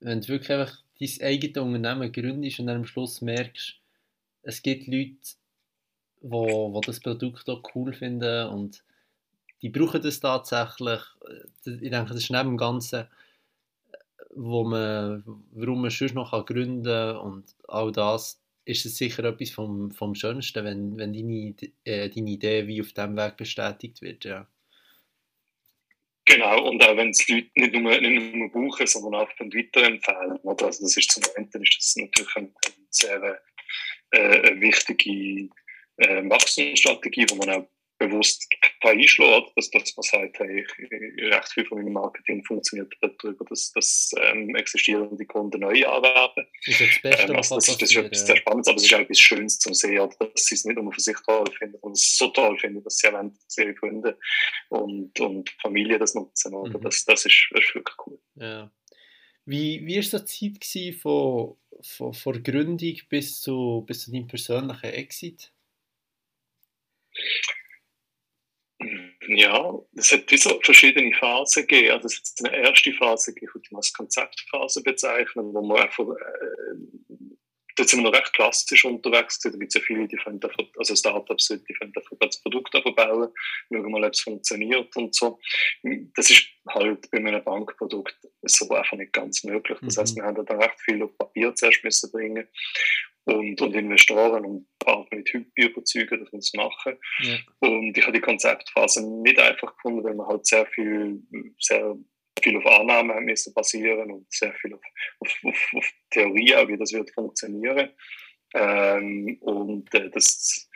Wenn 0.00 0.20
du 0.20 0.28
wirklich 0.28 0.50
einfach 0.50 0.78
dein 1.00 1.22
eigenes 1.22 1.56
Unternehmen 1.56 2.12
gründest 2.12 2.60
und 2.60 2.66
dann 2.66 2.78
am 2.78 2.86
Schluss 2.86 3.20
merkst, 3.20 3.76
es 4.42 4.62
gibt 4.62 4.86
Leute, 4.88 5.16
wo, 6.20 6.72
wo 6.72 6.80
das 6.80 7.00
Produkt 7.00 7.48
auch 7.48 7.62
cool 7.74 7.92
finden 7.92 8.48
und 8.48 8.82
die 9.62 9.68
brauchen 9.68 10.02
das 10.02 10.20
tatsächlich. 10.20 11.00
Ich 11.64 11.90
denke, 11.90 12.08
das 12.08 12.16
ist 12.16 12.30
neben 12.30 12.50
dem 12.50 12.56
Ganzen, 12.56 13.06
wo 14.34 14.64
man, 14.64 15.22
warum 15.52 15.82
man 15.82 15.90
sonst 15.90 16.14
noch 16.14 16.46
gründen 16.46 16.84
kann 16.84 17.16
und 17.16 17.54
all 17.68 17.92
das, 17.92 18.41
ist 18.64 18.86
es 18.86 18.96
sicher 18.96 19.24
etwas 19.24 19.50
vom, 19.50 19.90
vom 19.90 20.14
Schönsten, 20.14 20.64
wenn, 20.64 20.96
wenn 20.96 21.12
deine, 21.12 21.54
äh, 21.84 22.08
deine 22.08 22.30
Idee 22.30 22.66
wie 22.66 22.80
auf 22.80 22.92
diesem 22.92 23.16
Weg 23.16 23.36
bestätigt 23.36 24.02
wird, 24.02 24.24
ja. 24.24 24.46
Genau, 26.24 26.68
und 26.68 26.82
auch 26.84 26.96
wenn 26.96 27.10
es 27.10 27.26
Leute 27.28 27.50
nicht 27.56 27.74
nur, 27.74 28.00
nicht 28.00 28.34
nur 28.34 28.50
buchen, 28.50 28.86
sondern 28.86 29.22
auch 29.22 29.28
weiterempfehlen. 29.38 30.36
Oder? 30.42 30.66
Also 30.66 30.84
das 30.84 30.96
ist 30.96 31.10
zum 31.10 31.24
einen 31.36 31.48
ist 31.62 31.76
das 31.78 31.96
natürlich 31.96 32.36
eine, 32.36 32.52
sehr 32.90 33.42
äh, 34.12 34.18
eine 34.18 34.60
wichtige 34.60 35.48
äh, 35.96 36.22
Wachstumsstrategie, 36.30 37.26
die 37.26 37.34
man 37.34 37.50
auch 37.50 37.68
bewusst 38.06 38.48
einschlägt, 38.80 39.52
dass, 39.56 39.70
dass 39.70 39.96
man 39.96 40.02
sagt, 40.02 40.38
hey, 40.40 40.66
recht 41.30 41.52
viel 41.52 41.64
von 41.66 41.78
meinem 41.78 41.92
Marketing 41.92 42.44
funktioniert 42.44 42.92
darüber, 43.00 43.44
dass, 43.48 43.72
dass 43.72 44.10
ähm, 44.20 44.54
existierende 44.54 45.24
Kunden 45.26 45.60
neu 45.60 45.86
anwerben. 45.86 46.46
Das 46.66 46.80
ist 46.80 46.80
das 46.80 47.02
Beste, 47.02 47.32
ähm, 47.32 47.36
also 47.36 47.54
das, 47.56 47.66
das 47.66 47.82
ist 47.82 47.96
etwas 47.96 48.26
sehr 48.26 48.36
Spannendes, 48.36 48.68
aber 48.68 48.76
es 48.76 48.84
ist 48.84 48.94
auch 48.94 49.00
etwas 49.00 49.18
Schönes 49.18 49.58
zu 49.58 49.72
sehen, 49.72 50.10
dass 50.18 50.44
sie 50.44 50.54
es 50.54 50.64
nicht 50.64 50.76
nur 50.76 50.92
für 50.92 51.00
sich 51.00 51.16
toll 51.24 51.46
finden, 51.58 51.78
sondern 51.80 51.92
es 51.92 52.16
so 52.16 52.28
toll 52.28 52.58
finden, 52.58 52.82
dass 52.82 52.98
sie 52.98 53.08
auch 53.08 53.22
ihre 53.58 53.74
Freunde 53.74 54.18
und, 54.68 55.18
und 55.20 55.50
Familie 55.60 55.98
das 55.98 56.14
nutzen. 56.14 56.54
Oder? 56.54 56.78
Mhm. 56.78 56.82
Das, 56.82 57.04
das, 57.04 57.26
ist, 57.26 57.48
das 57.52 57.64
ist 57.64 57.74
wirklich 57.74 57.96
cool. 58.06 58.18
Ja. 58.36 58.70
Wie, 59.44 59.84
wie 59.84 59.96
war 59.96 60.02
so 60.02 60.18
die 60.18 60.58
Zeit 60.60 61.00
von, 61.00 61.56
von, 61.80 62.14
von 62.14 62.42
Gründung 62.42 62.96
bis 63.08 63.40
zu, 63.40 63.84
bis 63.86 64.04
zu 64.04 64.12
deinem 64.12 64.28
persönlichen 64.28 64.90
Exit? 64.90 65.52
Ja, 69.28 69.78
es 69.94 70.12
hat 70.12 70.30
diese 70.30 70.58
verschiedene 70.62 71.14
Phasen 71.14 71.66
gegeben. 71.66 71.92
Also 71.92 72.08
es 72.08 72.34
hat 72.40 72.50
eine 72.50 72.64
erste 72.64 72.92
Phase 72.92 73.32
gegeben, 73.32 73.62
die 73.62 73.72
man 73.72 73.78
als 73.78 73.92
Konzeptphase 73.92 74.82
bezeichnen, 74.82 75.52
wo 75.54 75.62
man 75.62 75.82
einfach, 75.82 76.04
äh, 76.08 77.14
da 77.76 77.84
sind 77.84 78.00
wir 78.00 78.10
noch 78.10 78.18
recht 78.18 78.32
klassisch 78.32 78.84
unterwegs. 78.84 79.40
Da 79.40 79.50
gibt 79.50 79.68
es 79.68 79.74
ja 79.74 79.80
viele, 79.80 80.06
die 80.08 80.16
können 80.16 80.42
einfach, 80.42 80.56
also 80.78 80.94
Startups, 80.94 81.48
die 81.48 81.74
können 81.74 81.92
einfach 81.94 82.16
das 82.20 82.42
Produkt 82.42 82.72
bauen, 82.72 83.28
schauen 83.72 83.90
mal, 83.90 84.04
ob 84.04 84.12
es 84.12 84.20
funktioniert 84.20 84.96
und 84.96 85.14
so. 85.14 85.38
Das 86.14 86.30
ist 86.30 86.46
halt 86.68 87.10
bei 87.10 87.18
einem 87.18 87.42
Bankprodukt 87.42 88.16
so 88.42 88.68
einfach 88.70 88.96
nicht 88.96 89.12
ganz 89.12 89.44
möglich. 89.44 89.78
Das 89.82 89.96
heißt, 89.96 90.16
mhm. 90.16 90.20
wir 90.20 90.26
haben 90.26 90.46
da 90.46 90.54
recht 90.56 90.80
viel 90.80 91.02
auf 91.02 91.16
Papier 91.16 91.54
zuerst 91.54 91.84
müssen 91.84 92.10
bringen 92.10 92.48
und, 93.24 93.60
und 93.60 93.74
Investoren 93.74 94.44
und 94.44 94.66
Partner 94.78 95.18
mit 95.18 95.32
Hype 95.32 95.46
überzeugen, 95.54 96.20
dass 96.20 96.32
wir 96.32 96.38
das 96.38 96.52
machen. 96.54 96.98
Ja. 97.20 97.36
Und 97.60 97.96
ich 97.96 98.02
habe 98.02 98.12
die 98.12 98.20
Konzeptphase 98.20 99.06
nicht 99.22 99.38
einfach 99.38 99.74
gefunden, 99.76 100.04
weil 100.04 100.14
wir 100.14 100.26
halt 100.26 100.46
sehr 100.46 100.66
viel, 100.66 101.22
sehr 101.58 101.96
viel 102.40 102.56
auf 102.56 102.66
Annahmen 102.66 103.24
müssen 103.24 103.54
basieren 103.54 104.10
und 104.10 104.32
sehr 104.32 104.52
viel 104.54 104.74
auf, 104.74 104.82
auf, 105.20 105.40
auf, 105.44 105.68
auf 105.76 105.92
Theorie 106.10 106.54
wie 106.68 106.76
das 106.76 106.92
wird 106.92 107.10
funktionieren. 107.12 107.90
Ähm, 108.54 109.38
und 109.40 109.92
äh, 109.94 110.10
das 110.10 110.68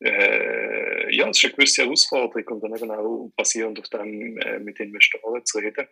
äh, 0.00 1.14
ja, 1.14 1.28
es 1.28 1.38
ist 1.38 1.44
eine 1.44 1.54
gewisse 1.54 1.82
Herausforderung 1.84 2.46
und 2.48 2.62
dann 2.62 2.76
eben 2.76 2.90
auch 2.90 3.32
basierend 3.34 3.80
auf 3.80 3.88
dem 3.88 4.38
äh, 4.38 4.58
mit 4.58 4.78
Investoren 4.78 5.44
zu 5.44 5.58
reden. 5.58 5.86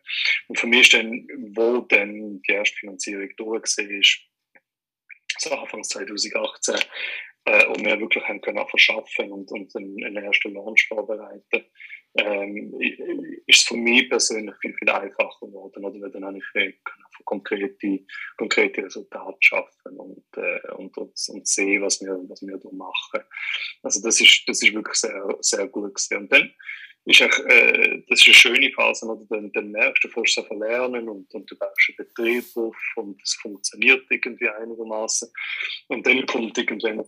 Und 0.49 0.59
für 0.59 0.67
mich 0.67 0.83
ist 0.83 0.95
dann, 0.95 1.27
wo 1.55 1.79
dann 1.81 2.43
die 2.43 2.53
erste 2.53 2.77
Finanzierung 2.77 3.29
durch 3.37 3.77
war, 3.79 4.61
so 5.39 5.51
Anfang 5.55 5.83
2018, 5.83 6.75
äh, 7.47 7.67
und 7.67 7.85
wir 7.85 7.99
wirklich 7.99 8.25
haben 8.25 8.41
können 8.41 8.67
verschaffen 8.69 9.33
und, 9.33 9.51
und 9.51 9.75
einen, 9.75 10.05
einen 10.05 10.25
ersten 10.25 10.53
Launch 10.53 10.87
vorbereiten, 10.87 11.65
ähm, 12.17 12.81
ist 13.47 13.61
es 13.61 13.65
für 13.65 13.77
mich 13.77 14.09
persönlich 14.09 14.55
viel, 14.61 14.75
viel 14.75 14.89
einfacher 14.89 15.47
geworden, 15.47 15.85
oder? 15.85 16.09
dann 16.11 16.25
habe 16.25 16.39
ich 16.39 16.45
können 16.53 16.75
konkrete, 17.25 18.01
konkrete 18.37 18.85
Resultate 18.85 19.37
schaffen 19.41 19.99
und, 19.99 20.25
äh, 20.37 20.73
und, 20.73 20.97
und, 20.97 21.13
und 21.29 21.47
sehen, 21.47 21.83
was 21.83 22.01
wir, 22.01 22.19
was 22.29 22.43
wir 22.43 22.59
da 22.59 22.69
machen. 22.73 23.21
Also 23.83 24.01
das 24.03 24.21
ist, 24.21 24.45
das 24.47 24.63
ist 24.63 24.75
wirklich 24.75 24.97
sehr, 24.97 25.37
sehr 25.41 25.67
gut 25.69 25.95
gewesen. 25.95 26.19
Und 26.19 26.33
dann 26.33 26.53
ist 27.07 27.23
auch, 27.23 27.39
äh, 27.47 28.03
das 28.09 28.21
ist 28.21 28.27
eine 28.27 28.35
schöne 28.35 28.73
Phase, 28.73 29.07
oder? 29.07 29.25
Dann, 29.29 29.53
dann 29.53 29.71
merkst 29.71 30.05
du, 30.05 30.09
du 30.09 30.15
fährst 30.15 30.39
einfach 30.39 30.57
lernen 30.57 31.09
und, 31.09 31.33
und 31.35 31.51
du 31.51 31.57
baust 31.57 31.79
einen 31.89 31.97
Betrieb 31.97 32.45
auf 32.57 32.77
und 32.97 33.21
es 33.23 33.35
funktioniert 33.35 34.05
irgendwie 34.11 34.49
einigermaßen. 34.49 35.29
Und 35.89 36.07
dann 36.07 36.25
kommt 36.27 36.57
irgendwann 36.57 37.05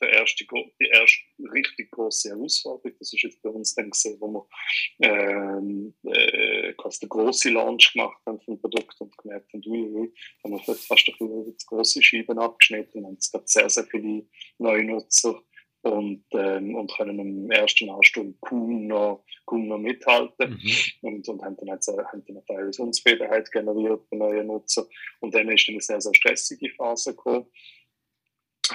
der, 0.00 0.10
erste, 0.10 0.44
die 0.80 0.88
erste 0.90 1.18
richtig 1.52 1.90
große 1.90 2.30
Herausforderung. 2.30 2.96
Das 2.98 3.12
ist 3.12 3.22
jetzt 3.22 3.42
bei 3.42 3.50
uns 3.50 3.74
dann 3.74 3.90
gesehen, 3.90 4.16
wo 4.20 4.28
wir 4.28 5.08
ähm, 5.08 5.94
äh, 6.04 6.72
quasi 6.74 7.00
den 7.00 7.08
grossen 7.08 7.54
Launch 7.54 7.92
gemacht 7.92 8.20
haben 8.26 8.40
vom 8.42 8.60
Produkt 8.60 9.00
und 9.00 9.16
gemerkt 9.18 9.52
haben, 9.52 9.62
ui, 9.66 9.82
ui, 9.88 10.12
haben 10.44 10.52
wir 10.52 10.60
fast 10.60 10.90
ein 10.90 11.14
bisschen 11.18 11.56
große 11.66 12.02
Scheiben 12.02 12.38
abgeschnitten 12.38 13.04
und 13.04 13.18
es 13.18 13.32
gab 13.32 13.48
sehr, 13.48 13.68
sehr 13.68 13.84
viele 13.84 14.24
neue 14.58 14.84
Nutzer 14.84 15.42
und, 15.88 16.24
ähm, 16.32 16.74
und 16.74 16.92
können 16.96 17.18
im 17.18 17.50
ersten 17.50 17.90
Ansturm 17.90 18.34
kaum 18.40 18.86
noch, 18.86 19.24
kaum 19.46 19.68
noch 19.68 19.78
mithalten 19.78 20.50
mhm. 20.50 21.08
und, 21.08 21.28
und 21.28 21.42
haben 21.42 21.56
dann, 21.56 21.70
halt, 21.70 21.86
haben 21.86 22.24
dann 22.26 22.46
teilweise 22.46 22.82
Unzufriedenheit 22.82 23.50
generiert 23.50 24.08
bei 24.10 24.16
neuen 24.16 24.46
Nutzern. 24.46 24.86
Und 25.20 25.34
dann 25.34 25.48
ist 25.48 25.68
eine 25.68 25.80
sehr, 25.80 26.00
sehr 26.00 26.14
stressige 26.14 26.70
Phase 26.70 27.14
gekommen. 27.14 27.46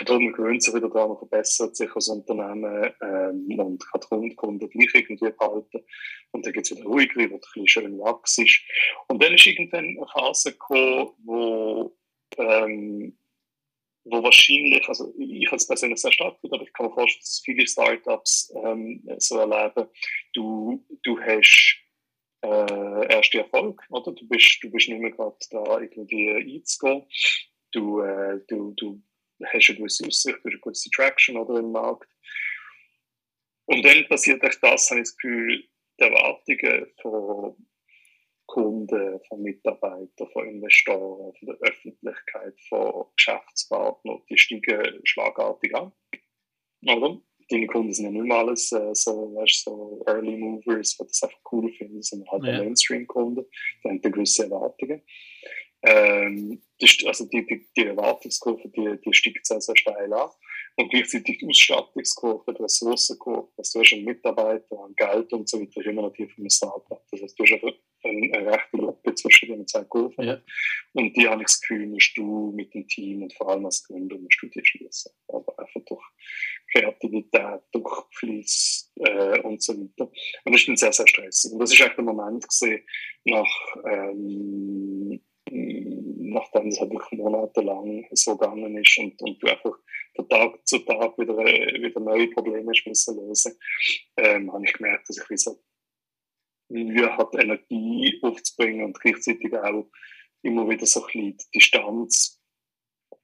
Darum 0.05 0.33
gewöhnt 0.33 0.63
sich 0.63 0.73
wieder 0.73 0.89
daran, 0.89 1.17
verbessert 1.17 1.75
sich 1.75 1.95
als 1.95 2.07
Unternehmen 2.09 2.91
ähm, 3.01 3.59
und 3.59 3.85
kann 3.91 4.21
die 4.21 4.35
Kunden 4.35 4.67
gleich 4.67 4.89
irgendwie 4.93 5.29
behalten. 5.31 5.85
Und 6.31 6.45
dann 6.45 6.53
geht 6.53 6.65
es 6.65 6.71
wieder 6.71 6.83
ruhiger, 6.83 7.15
wird 7.15 7.31
ein 7.31 7.39
bisschen 7.39 7.67
schön 7.67 7.99
Wachs 7.99 8.39
ist. 8.39 8.59
Und 9.07 9.21
dann 9.21 9.35
ist 9.35 9.45
irgendwann 9.45 9.85
eine 9.85 10.07
Phase 10.11 10.53
gekommen, 10.53 11.09
wo 11.23 11.95
ähm, 12.37 13.17
wo 14.05 14.21
wahrscheinlich, 14.21 14.87
also 14.87 15.13
ich 15.17 15.51
als 15.51 15.67
persönlich 15.67 15.99
sehr 16.01 16.11
stark 16.11 16.41
bin, 16.41 16.53
aber 16.53 16.63
ich 16.63 16.73
kann 16.73 16.87
mir 16.87 16.93
vorstellen, 16.93 17.21
dass 17.21 17.41
viele 17.43 17.67
Startups 17.67 18.53
ähm, 18.63 19.03
so 19.17 19.37
erleben, 19.37 19.87
du, 20.33 20.85
du 21.03 21.19
hast 21.21 21.77
äh, 22.43 23.13
erste 23.13 23.39
Erfolg, 23.39 23.81
oder? 23.89 24.11
Du 24.11 24.27
bist, 24.27 24.59
du 24.61 24.69
bist 24.69 24.89
nicht 24.89 24.99
mehr 24.99 25.11
gerade 25.11 25.37
da 25.49 25.79
irgendwie 25.79 26.29
einzugehen. 26.31 27.05
Du, 27.71 28.01
äh, 28.01 28.39
du, 28.47 28.73
du 28.75 29.01
hast 29.45 29.69
eine 29.69 29.77
gewisse 29.77 30.05
Aussicht, 30.05 30.37
du 30.37 30.43
hast 30.43 30.53
eine 30.53 30.59
gewisse 30.59 30.89
Traction 30.91 31.37
oder 31.37 31.59
im 31.59 31.71
Markt. 31.71 32.09
Und 33.65 33.83
dann 33.83 34.05
passiert 34.07 34.43
echt 34.43 34.61
das, 34.61 34.89
habe 34.89 34.99
ich 34.99 35.07
das 35.07 35.15
Gefühl, 35.15 35.63
die 35.99 36.03
Erwartungen 36.03 36.87
von 37.01 37.55
Kunden, 38.53 39.19
von 39.27 39.41
Mitarbeitern, 39.41 40.29
von 40.31 40.47
Investoren, 40.47 41.33
von 41.33 41.47
der 41.47 41.55
Öffentlichkeit, 41.55 42.53
von 42.69 43.05
Geschäftspartnern, 43.15 44.21
die 44.29 44.37
steigen 44.37 44.99
schlagartig 45.03 45.75
an. 45.75 45.91
Oder? 46.85 47.19
Deine 47.49 47.65
Kunden 47.65 47.91
sind 47.91 48.05
ja 48.05 48.11
nicht 48.11 48.25
mehr 48.25 48.37
alles 48.37 48.71
äh, 48.71 48.93
so, 48.93 49.33
weißt, 49.33 49.63
so 49.63 50.03
Early 50.05 50.37
Movers, 50.37 50.97
die 50.97 51.03
das 51.07 51.23
einfach 51.23 51.39
cool 51.51 51.73
finden, 51.73 52.03
sondern 52.03 52.29
halt 52.29 52.43
ja. 52.43 52.59
Mainstream-Kunden, 52.59 53.43
die 53.83 53.89
haben 53.89 54.01
gewisse 54.01 54.43
Erwartungen. 54.43 55.01
Ähm, 55.81 56.61
die, 56.79 57.07
also 57.07 57.25
die, 57.25 57.45
die, 57.47 57.67
die 57.75 57.87
Erwartungskurve, 57.87 58.69
die, 58.69 59.01
die 59.03 59.13
steigt 59.13 59.47
sehr, 59.47 59.61
sehr 59.61 59.75
steil 59.75 60.13
an. 60.13 60.29
Und 60.75 60.89
gleichzeitig 60.91 61.39
die 61.39 61.47
Ausstattungskurve, 61.47 62.53
die 62.53 62.61
Ressourcenkurve, 62.61 63.49
also 63.57 63.79
du 63.79 63.83
hast 63.83 63.93
einen 63.93 64.05
Mitarbeiter, 64.05 64.85
ein 64.85 64.95
Geld 64.95 65.33
und 65.33 65.49
so 65.49 65.59
weiter, 65.59 65.81
ist 65.81 65.87
immer 65.87 66.03
noch 66.03 66.13
die 66.13 66.27
von 66.27 66.43
einem 66.43 66.49
Startup. 66.51 67.03
Das 67.11 67.19
heißt, 67.19 67.37
du 67.37 67.43
hast 67.43 67.53
einfach 67.53 67.73
eine, 68.03 68.33
eine 68.33 68.51
rechte 68.51 68.77
Lücke 68.77 69.13
zwischen 69.15 69.49
den 69.49 69.67
zwei 69.67 69.83
Kurven. 69.83 70.25
Ja. 70.25 70.41
Und 70.93 71.15
die 71.15 71.27
habe 71.27 71.41
ich 71.41 71.47
das 71.47 71.61
Gefühl, 71.61 71.87
musst 71.87 72.17
du 72.17 72.51
mit 72.55 72.73
dem 72.73 72.87
Team 72.87 73.23
und 73.23 73.33
vor 73.33 73.49
allem 73.49 73.65
als 73.65 73.83
Gründer 73.83 74.17
musst 74.17 74.39
du 74.41 74.47
die 74.47 74.63
schließen. 74.63 75.11
Aber 75.27 75.57
einfach 75.59 75.81
durch 75.85 76.03
Kreativität, 76.71 77.61
durch 77.71 78.05
Fleiss 78.11 78.91
äh, 78.95 79.39
und 79.41 79.61
so 79.61 79.73
weiter. 79.73 80.11
Und 80.45 80.53
das 80.53 80.61
ist 80.61 80.67
dann 80.67 80.77
sehr, 80.77 80.93
sehr 80.93 81.07
stressig. 81.07 81.51
Und 81.51 81.59
das 81.59 81.73
ist 81.73 81.81
echt 81.81 81.97
der 81.97 82.03
Moment 82.03 82.47
gesehen, 82.47 82.83
nach, 83.25 83.75
ähm, 83.89 85.21
nachdem 85.49 86.67
es 86.67 86.79
halt 86.79 86.91
wirklich 86.91 87.19
monatelang 87.19 88.05
so 88.11 88.37
gegangen 88.37 88.77
ist 88.77 88.97
und, 88.97 89.21
und 89.21 89.41
du 89.41 89.47
einfach 89.47 89.77
von 90.15 90.29
Tag 90.29 90.67
zu 90.67 90.79
Tag 90.79 91.17
wieder, 91.17 91.37
wieder 91.37 91.99
neue 91.99 92.27
Probleme 92.29 92.71
müssen 92.85 93.17
lösen, 93.17 93.53
ähm, 94.17 94.51
habe 94.51 94.65
ich 94.65 94.73
gemerkt, 94.73 95.09
dass 95.09 95.17
ich 95.17 95.29
wie 95.29 95.37
so 95.37 95.59
Mühe 96.73 97.17
hat, 97.17 97.33
Energie 97.35 98.19
aufzubringen 98.21 98.85
und 98.85 98.99
gleichzeitig 98.99 99.53
auch 99.55 99.89
immer 100.41 100.69
wieder 100.69 100.85
so 100.85 101.01
ein 101.01 101.05
bisschen 101.05 101.37
Distanz, 101.53 102.39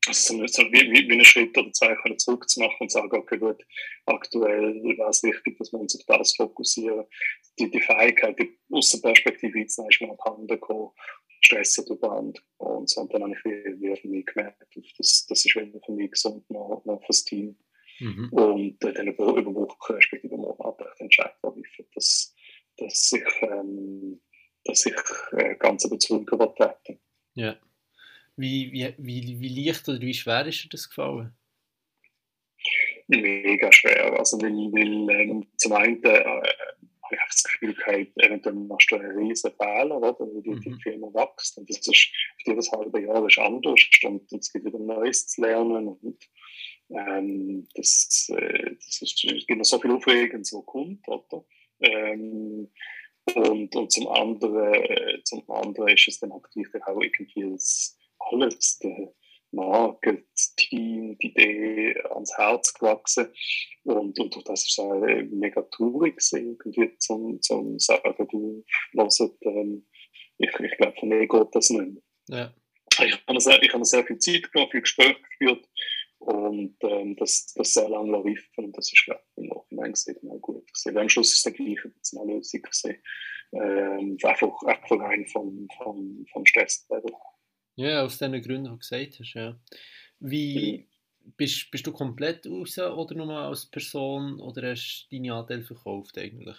also 0.07 0.47
so, 0.47 0.63
wie, 0.71 0.91
wie, 0.91 1.07
wie 1.09 1.13
einen 1.13 1.25
Schritt 1.25 1.57
oder 1.57 1.71
zwei 1.73 1.93
können 1.95 2.17
zurückzumachen 2.17 2.77
und 2.79 2.91
sagen, 2.91 3.17
okay, 3.17 3.37
gut, 3.37 3.65
aktuell 4.05 4.81
wäre 4.83 5.09
es 5.09 5.21
wichtig, 5.23 5.57
dass 5.57 5.71
wir 5.71 5.79
uns 5.79 5.95
auf 5.95 6.05
das 6.07 6.35
fokussieren. 6.35 7.05
Die, 7.59 7.69
die 7.69 7.81
Fähigkeit, 7.81 8.39
die 8.39 8.57
Außenperspektive 8.71 9.59
einzunehmen, 9.59 9.91
ist 9.91 10.01
mir 10.01 10.11
abhanden 10.11 10.47
gekommen, 10.47 10.91
Stress 11.41 11.77
über 11.77 12.11
Hand 12.11 12.43
und 12.57 12.89
so. 12.89 13.01
Und 13.01 13.13
dann 13.13 13.23
habe 13.23 13.33
ich 13.33 13.45
wie, 13.45 13.95
für 13.95 14.07
mich 14.07 14.25
gemerkt, 14.25 14.63
das, 14.97 15.25
das 15.27 15.45
ist 15.45 15.55
weder 15.55 15.79
für 15.85 15.91
mich 15.91 16.11
gesund 16.11 16.49
noch, 16.49 16.81
noch 16.85 17.03
fürs 17.05 17.23
Team. 17.25 17.57
Mhm. 17.99 18.29
Und 18.31 18.83
äh, 18.83 18.93
dann 18.93 19.07
über, 19.07 19.35
über 19.35 19.53
Wochen, 19.53 19.93
respektive 19.93 20.37
Monate 20.37 20.89
entscheidet, 20.99 21.35
wie 21.55 21.61
ich 21.61 21.85
das 21.93 22.33
dass 22.79 23.11
ich, 23.11 23.41
ähm, 23.41 24.21
dass 24.65 24.85
ich 24.85 24.95
äh, 25.33 25.55
ganz 25.55 25.85
überzeugt 25.85 26.29
treten 26.29 26.99
Ja. 27.35 27.57
Wie, 28.35 28.71
wie, 28.71 28.93
wie, 28.97 29.39
wie 29.39 29.65
leicht 29.65 29.87
oder 29.89 29.99
wie 29.99 30.13
schwer 30.13 30.45
ist 30.45 30.63
dir 30.63 30.69
das 30.69 30.87
gefallen? 30.87 31.33
Mega 33.07 33.71
schwer. 33.71 34.17
Also, 34.17 34.41
weil, 34.41 34.51
weil 34.51 35.21
ähm, 35.21 35.47
zum 35.57 35.73
einen 35.73 36.03
äh, 36.03 36.23
habe 36.23 37.15
ich 37.15 37.19
das 37.27 37.43
Gefühl 37.43 37.73
gehabt, 37.73 38.11
eventuell 38.23 38.55
machst 38.55 38.91
du 38.91 38.95
einen 38.95 39.17
riesen 39.17 39.51
Fehler, 39.51 39.97
oder? 39.97 40.15
weil 40.19 40.41
die, 40.41 40.51
mhm. 40.51 40.61
die 40.61 40.81
Firma 40.81 41.07
wächst. 41.07 41.57
Und 41.57 41.69
das 41.69 41.85
ist 41.85 42.11
jedes 42.45 42.71
halbe 42.71 43.01
Jahr 43.01 43.25
ist 43.25 43.39
anders 43.39 43.81
und 44.03 44.31
es 44.31 44.53
gibt 44.53 44.65
wieder 44.65 44.79
Neues 44.79 45.27
zu 45.27 45.41
lernen. 45.41 45.87
Und 45.87 46.23
Ähm, 46.91 47.67
das, 47.75 48.29
äh, 48.35 48.75
das 48.75 49.01
ist, 49.01 49.23
es 49.23 49.45
gibt 49.45 49.57
noch 49.57 49.65
so 49.65 49.79
viel 49.79 49.91
Aufregendes, 49.91 50.53
was 50.53 50.65
kommt, 50.65 51.07
oder? 51.07 51.45
Ähm, 51.81 52.69
und, 53.35 53.75
und 53.75 53.91
zum 53.91 54.07
anderen, 54.07 54.73
äh, 54.73 55.23
zum 55.23 55.49
anderen 55.51 55.89
ist 55.89 56.07
es 56.07 56.19
dann 56.19 56.29
natürlich 56.29 56.73
auch 56.85 57.01
irgendwie 57.01 57.51
das 57.51 57.97
alles, 58.31 58.79
der 58.79 59.13
Marke, 59.51 60.23
das 60.31 60.55
Team, 60.55 61.17
die 61.19 61.27
Idee 61.27 61.95
ans 62.11 62.37
Herz 62.37 62.73
gewachsen. 62.73 63.27
Und, 63.83 64.19
und 64.19 64.35
durch 64.35 64.43
das 64.45 64.61
ist 64.61 64.71
es 64.71 64.79
auch 64.79 64.99
mega 65.31 65.61
traurig 65.63 66.21
irgendwie 66.31 66.95
zum, 66.97 67.41
zum 67.41 67.79
sagen, 67.79 68.27
du 68.29 68.63
hörst, 68.93 69.21
ähm, 69.41 69.87
ich, 70.37 70.49
ich 70.59 70.77
glaube, 70.77 70.95
von 70.99 71.09
mir 71.09 71.27
geht 71.27 71.47
das 71.53 71.69
nicht 71.69 72.01
Ja. 72.27 72.53
Ich 73.01 73.17
habe 73.27 73.39
sehr, 73.39 73.61
ich 73.63 73.73
habe 73.73 73.85
sehr 73.85 74.05
viel 74.05 74.17
Zeit 74.17 74.51
genommen, 74.51 74.71
viel 74.71 74.81
Gespräche 74.81 75.21
geführt 75.21 75.67
und 76.19 76.75
ähm, 76.81 77.15
das, 77.15 77.53
das 77.55 77.73
sehr 77.73 77.89
lange 77.89 78.11
laufen 78.11 78.35
und 78.57 78.77
das 78.77 78.91
ist, 78.91 79.05
glaube 79.05 79.21
ich, 79.35 79.43
im 79.43 79.49
Nachhinein 79.49 79.91
gesehen 79.93 80.17
auch 80.29 80.39
gut 80.41 80.71
gesehen. 80.73 80.97
Am 80.97 81.09
Schluss 81.09 81.33
ist 81.33 81.45
der 81.45 81.53
gleiche 81.53 81.91
eine 82.17 82.33
Lösung 82.33 82.61
gesehen. 82.61 83.01
Ähm, 83.51 84.17
einfach, 84.23 84.61
einfach 84.63 84.99
rein 84.99 85.25
vom, 85.27 85.67
vom, 85.77 86.25
vom 86.31 86.45
Stresslevel. 86.45 87.11
Ja, 87.75 88.03
aus 88.03 88.17
den 88.17 88.33
Gründen, 88.41 88.65
die 88.65 88.69
du 88.69 88.77
gesagt 88.77 89.19
hast, 89.19 89.33
ja. 89.33 89.59
Wie, 90.19 90.89
bist, 91.37 91.71
bist 91.71 91.87
du 91.87 91.91
komplett 91.91 92.45
raus 92.45 92.77
oder 92.77 93.15
nur 93.15 93.31
als 93.33 93.65
Person 93.65 94.39
oder 94.39 94.71
hast 94.71 95.07
du 95.09 95.15
deine 95.15 95.33
Anteile 95.33 95.63
verkauft 95.63 96.17
eigentlich? 96.17 96.57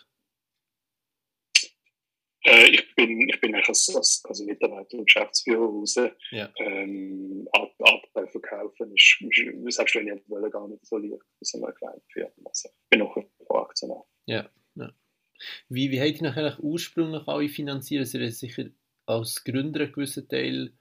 Ich 3.10 3.18
bin, 3.18 3.28
ich 3.28 3.40
bin 3.40 3.54
als, 3.54 3.94
als, 3.94 4.22
als 4.24 4.40
Mitarbeiter 4.40 4.98
und 4.98 5.06
Geschäftsführer 5.06 5.66
raus. 5.66 5.96
Ja. 6.30 6.52
Ähm, 6.58 7.48
Anteil 7.52 8.28
verkaufen 8.28 8.94
ist, 8.94 9.18
ist 9.20 9.76
selbst 9.76 9.94
wenn 9.94 10.08
ich 10.08 10.28
wollte, 10.28 10.50
gar 10.50 10.68
nicht 10.68 10.84
so 10.86 10.98
leicht 10.98 11.22
so 11.40 11.62
eine 11.62 11.72
kleine 11.74 12.00
Firma. 12.12 12.32
Also, 12.44 12.68
ich 12.68 12.88
bin 12.90 13.02
auch 13.02 13.16
ein 13.16 13.26
Aktionär. 13.48 14.04
Ja, 14.26 14.50
ja. 14.76 14.92
Wie, 15.68 15.90
wie 15.90 16.00
habt 16.00 16.20
ihr 16.20 16.22
nachher 16.22 16.58
ursprünglich 16.60 17.26
alle 17.26 17.48
finanziert? 17.48 18.00
Also, 18.00 18.18
ihr 18.18 18.30
sicher 18.30 18.70
als 19.06 19.42
Gründer 19.44 19.80
einen 19.80 19.92
gewissen 19.92 20.28
Teil 20.28 20.72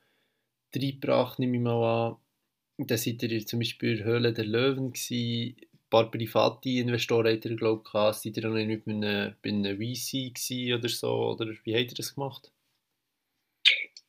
reingebracht, 0.76 1.40
nehme 1.40 1.58
ich 1.58 1.64
mal 1.64 2.10
an. 2.10 2.18
Dann 2.78 2.98
seid 2.98 3.24
ihr 3.24 3.46
zum 3.46 3.60
Beispiel 3.60 3.92
in 3.92 3.98
der 3.98 4.06
Höhle 4.06 4.34
der 4.34 4.46
Löwen 4.46 4.94
gewesen, 4.94 5.56
paar 5.90 6.12
private 6.12 6.70
Investoren 6.70 7.34
habt 7.34 7.46
ihr, 7.46 7.56
glaube 7.56 7.84
ich. 7.86 8.14
Seid 8.14 8.38
ihr 8.38 8.50
auch 8.50 8.54
nicht 8.54 8.86
bei 8.86 8.92
einem, 8.92 9.36
bei 9.42 9.50
einem 9.50 9.78
VC 9.78 10.78
oder 10.78 10.90
so? 10.90 11.32
Oder 11.32 11.48
wie 11.64 11.76
habt 11.76 11.92
ihr 11.92 11.98
das 11.98 12.16
gemacht? 12.16 12.52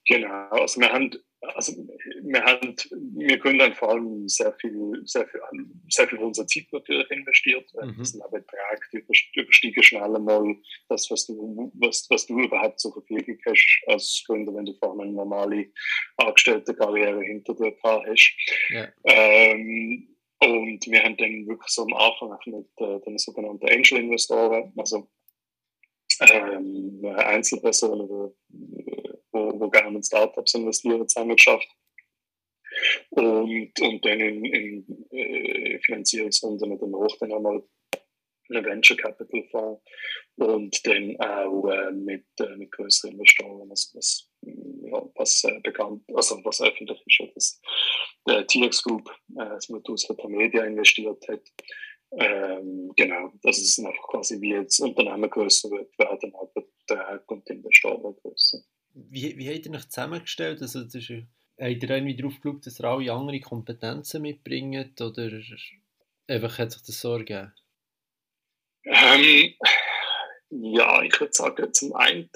Genau, 0.07 0.49
also 0.51 0.81
wir 0.81 0.93
haben, 0.93 1.11
also 1.55 1.73
wir 2.23 2.43
haben, 2.43 2.75
wir 3.17 3.39
können 3.39 3.61
dann 3.61 3.75
vor 3.75 3.91
allem 3.91 4.29
sehr 4.29 4.53
viel, 4.55 5.01
sehr 5.05 5.27
viel, 5.29 5.41
sehr 5.89 6.09
viel 6.09 6.19
unserer 6.19 6.49
Zeit 6.49 6.67
natürlich 6.73 7.11
investiert. 7.11 7.73
Mhm. 7.75 7.95
Das 7.97 8.11
sind 8.11 8.23
Beträge, 8.25 8.81
die 8.93 9.41
übersteigen 9.41 9.83
schnell 9.83 10.17
einmal 10.17 10.57
das, 10.89 11.09
was 11.11 11.27
du, 11.27 11.71
was, 11.75 12.09
was 12.11 12.27
du 12.27 12.41
überhaupt 12.41 12.81
zur 12.81 12.93
Verfügung 12.93 13.39
hast 13.47 13.83
als 13.87 14.25
Gründer, 14.27 14.53
wenn 14.55 14.67
du 14.67 14.75
vor 14.75 14.91
allem 14.91 15.01
eine 15.01 15.13
normale 15.13 15.67
Angestelltenkarriere 16.17 17.23
hinter 17.23 17.55
dir 17.55 17.77
hast. 17.83 18.35
Ja. 18.71 18.89
Ähm, 19.05 20.09
und 20.41 20.87
wir 20.87 21.03
haben 21.03 21.17
dann 21.17 21.47
wirklich 21.47 21.71
so 21.71 21.83
am 21.83 21.93
Anfang 21.95 22.39
mit 22.47 22.67
äh, 22.77 23.01
den 23.01 23.19
sogenannten 23.19 23.69
Angel-Investoren, 23.69 24.73
also 24.77 25.09
ähm, 26.21 27.05
Einzelpersonen, 27.05 28.09
wo, 28.09 28.35
wo, 29.33 29.71
gerne 29.71 29.97
in 29.97 30.03
Startups 30.03 30.55
investieren, 30.55 31.07
zusammen 31.09 31.37
geschafft. 31.37 31.69
Und, 33.11 33.73
und 33.81 34.05
dann 34.05 34.21
in, 34.21 34.45
in 34.45 35.09
äh, 35.11 35.79
Finanzierungsrunden 35.81 36.79
danach 36.79 37.17
dann 37.19 37.33
einmal 37.33 37.63
einen 38.49 38.65
Venture 38.65 38.97
Capital 38.97 39.45
Fonds 39.51 39.83
und 40.41 40.87
dann 40.87 41.17
auch 41.21 41.69
äh, 41.69 41.93
mit, 41.93 42.25
äh, 42.41 42.57
mit 42.57 42.73
größeren 42.73 43.13
Investoren, 43.13 43.69
was, 43.69 43.93
was, 43.95 44.31
ja, 44.43 45.03
was 45.15 45.45
äh, 45.45 45.61
bekannt, 45.61 46.03
also 46.15 46.41
was 46.45 46.63
öffentlich 46.63 47.03
ist, 47.07 47.35
dass 47.37 47.61
der 48.27 48.47
TX 48.47 48.83
Group, 48.83 49.11
äh, 49.37 49.49
das 49.49 49.69
Modus 49.69 50.07
für 50.07 50.29
Media 50.29 50.65
investiert 50.65 51.27
hat. 51.29 51.43
Ähm, 52.13 52.91
genau, 52.97 53.33
das 53.43 53.59
ist 53.59 53.79
einfach 53.79 54.09
quasi 54.09 54.41
wie 54.41 54.53
jetzt 54.53 54.81
Unternehmen 54.81 55.31
größer 55.31 55.71
wird, 55.71 55.97
werden 55.99 56.35
aber 56.35 56.67
der 56.89 57.23
und 57.29 57.49
Investoren 57.49 58.17
größer. 58.17 58.59
Wie, 58.95 59.37
wie 59.37 59.49
habt 59.49 59.67
ihr 59.67 59.73
euch 59.73 59.89
zusammengestellt? 59.89 60.61
Also, 60.63 60.83
das 60.83 60.95
ist, 60.95 61.11
habt 61.11 61.83
ihr 61.83 61.91
irgendwie 61.91 62.17
darauf 62.17 62.41
geschaut, 62.41 62.67
dass 62.67 62.81
ihr 62.81 62.85
alle 62.87 63.13
andere 63.13 63.41
Kompetenzen 63.41 64.23
mitbringt 64.23 65.01
oder 65.01 65.31
einfach 66.27 66.59
hat 66.59 66.73
sich 66.73 66.83
das 66.83 67.01
so 67.01 67.15
ergeben? 67.15 67.53
Ähm, 68.85 69.55
ja, 70.51 71.03
ich 71.03 71.19
würde 71.21 71.33
sagen, 71.33 71.73
zum 71.73 71.95
einen, 71.95 72.29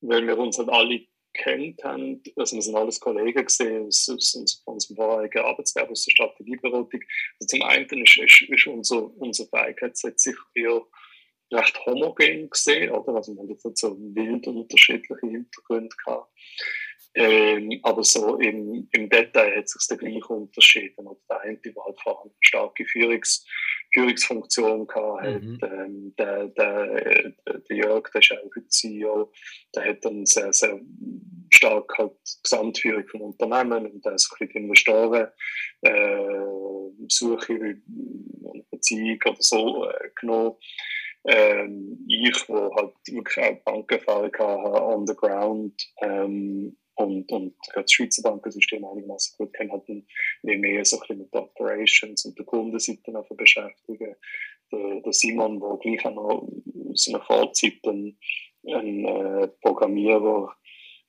weil 0.00 0.26
wir 0.26 0.38
uns 0.38 0.58
halt 0.58 0.68
alle 0.68 1.06
kennt 1.32 1.82
haben, 1.84 2.22
also 2.36 2.56
wir 2.56 2.62
sind 2.62 2.74
alles 2.74 2.98
Kollegen 2.98 3.44
gesehen 3.44 3.86
aus, 3.86 4.08
aus, 4.08 4.62
unserem 4.64 4.96
vorherigen 4.96 5.44
Arbeitsgeber 5.44 5.90
aus 5.90 6.04
der 6.04 6.12
Strategieberatung. 6.12 7.00
Also 7.40 7.46
zum 7.46 7.62
einen 7.62 8.02
ist, 8.02 8.16
ist, 8.16 8.42
ist 8.42 8.66
unser, 8.66 9.16
unser 9.16 9.46
Fähigkeitsset 9.46 10.18
sicher 10.18 10.42
eher 10.54 10.82
recht 11.52 11.86
homogen 11.86 12.50
gesehen, 12.50 12.90
oder? 12.90 13.14
Also 13.14 13.36
jetzt 13.48 13.64
nicht 13.64 13.78
so 13.78 13.96
wild 13.98 14.46
unterschiedliche 14.46 15.26
Hintergründe 15.26 15.94
gehabt. 16.04 16.32
Ähm, 17.14 17.80
aber 17.82 18.04
so 18.04 18.36
im, 18.38 18.88
im 18.92 19.08
Detail 19.08 19.56
hat 19.56 19.68
sich 19.68 19.86
der 19.88 19.96
gleiche 19.96 20.26
unterschieden. 20.28 21.06
Oder 21.06 21.20
der 21.28 21.40
eine, 21.40 21.58
der 21.58 21.74
halt 21.84 22.00
vor 22.00 22.22
allem 22.22 22.32
starke 22.40 22.84
Führungs, 22.84 23.44
Führungsfunktion 23.92 24.86
gehabt 24.86 25.42
mhm. 25.42 25.58
ähm, 25.62 26.14
der, 26.18 26.48
der, 26.48 27.32
der 27.46 27.76
Jörg, 27.76 28.10
der 28.12 28.20
ist 28.20 28.32
auch 28.32 28.68
CEO, 28.68 29.32
der 29.74 29.90
hat 29.90 30.04
dann 30.04 30.26
sehr, 30.26 30.52
sehr 30.52 30.80
stark 31.50 31.98
halt 31.98 32.12
Gesamtführung 32.42 33.06
von 33.08 33.20
Unternehmen 33.20 33.86
und 33.86 34.04
der 34.04 34.14
ist 34.14 34.30
ein 34.32 34.46
bisschen 34.46 34.64
Investoren, 34.64 35.28
äh, 35.82 36.40
Suche 37.08 37.76
und 38.42 38.70
Beziehung 38.70 39.18
oder 39.26 39.36
so 39.40 39.88
äh, 39.88 40.10
genommen. 40.20 40.56
Ähm, 41.24 42.06
ich, 42.08 42.48
wo 42.48 42.74
halt 42.74 42.94
wirklich 43.06 43.44
auch 43.44 43.64
Bankerfahrung 43.64 44.32
hatte, 44.32 44.82
on 44.82 45.06
the 45.06 45.14
ground, 45.14 45.74
ähm, 46.00 46.76
und, 47.00 47.30
und 47.32 47.54
das 47.74 47.90
Schweizer 47.90 48.22
Bankensystem 48.22 48.84
einigermaßen 48.84 49.36
gut 49.38 49.52
kennen, 49.54 49.72
hatten 49.72 50.06
wir 50.42 50.58
mehr 50.58 50.84
so 50.84 50.96
ein 50.96 51.00
bisschen 51.00 51.18
mit 51.18 51.34
Operations 51.34 52.24
und 52.24 52.38
der 52.38 52.46
Kundenseite 52.46 53.34
beschäftigen. 53.36 54.16
Der, 54.72 55.00
der 55.00 55.12
Simon, 55.12 55.60
der 55.60 55.78
gleich 55.78 56.04
auch 56.04 56.14
noch 56.14 56.48
aus 56.90 57.08
einer 57.08 57.22
Vorzeit 57.22 57.80
ein, 57.86 58.16
äh, 58.64 59.48
Programmierer, 59.62 60.54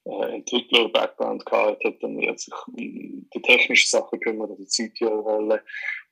äh, 0.06 0.36
Entwickler-Background 0.36 1.46
gehabt 1.46 1.84
hat, 1.84 2.02
dann 2.02 2.18
wird 2.18 2.40
sich 2.40 2.54
um 2.68 2.76
die 2.76 3.42
technischen 3.44 3.90
Sachen 3.90 4.20
kümmert, 4.20 4.50
also 4.50 4.64
die 4.64 4.90
CTO-Rolle 4.90 5.62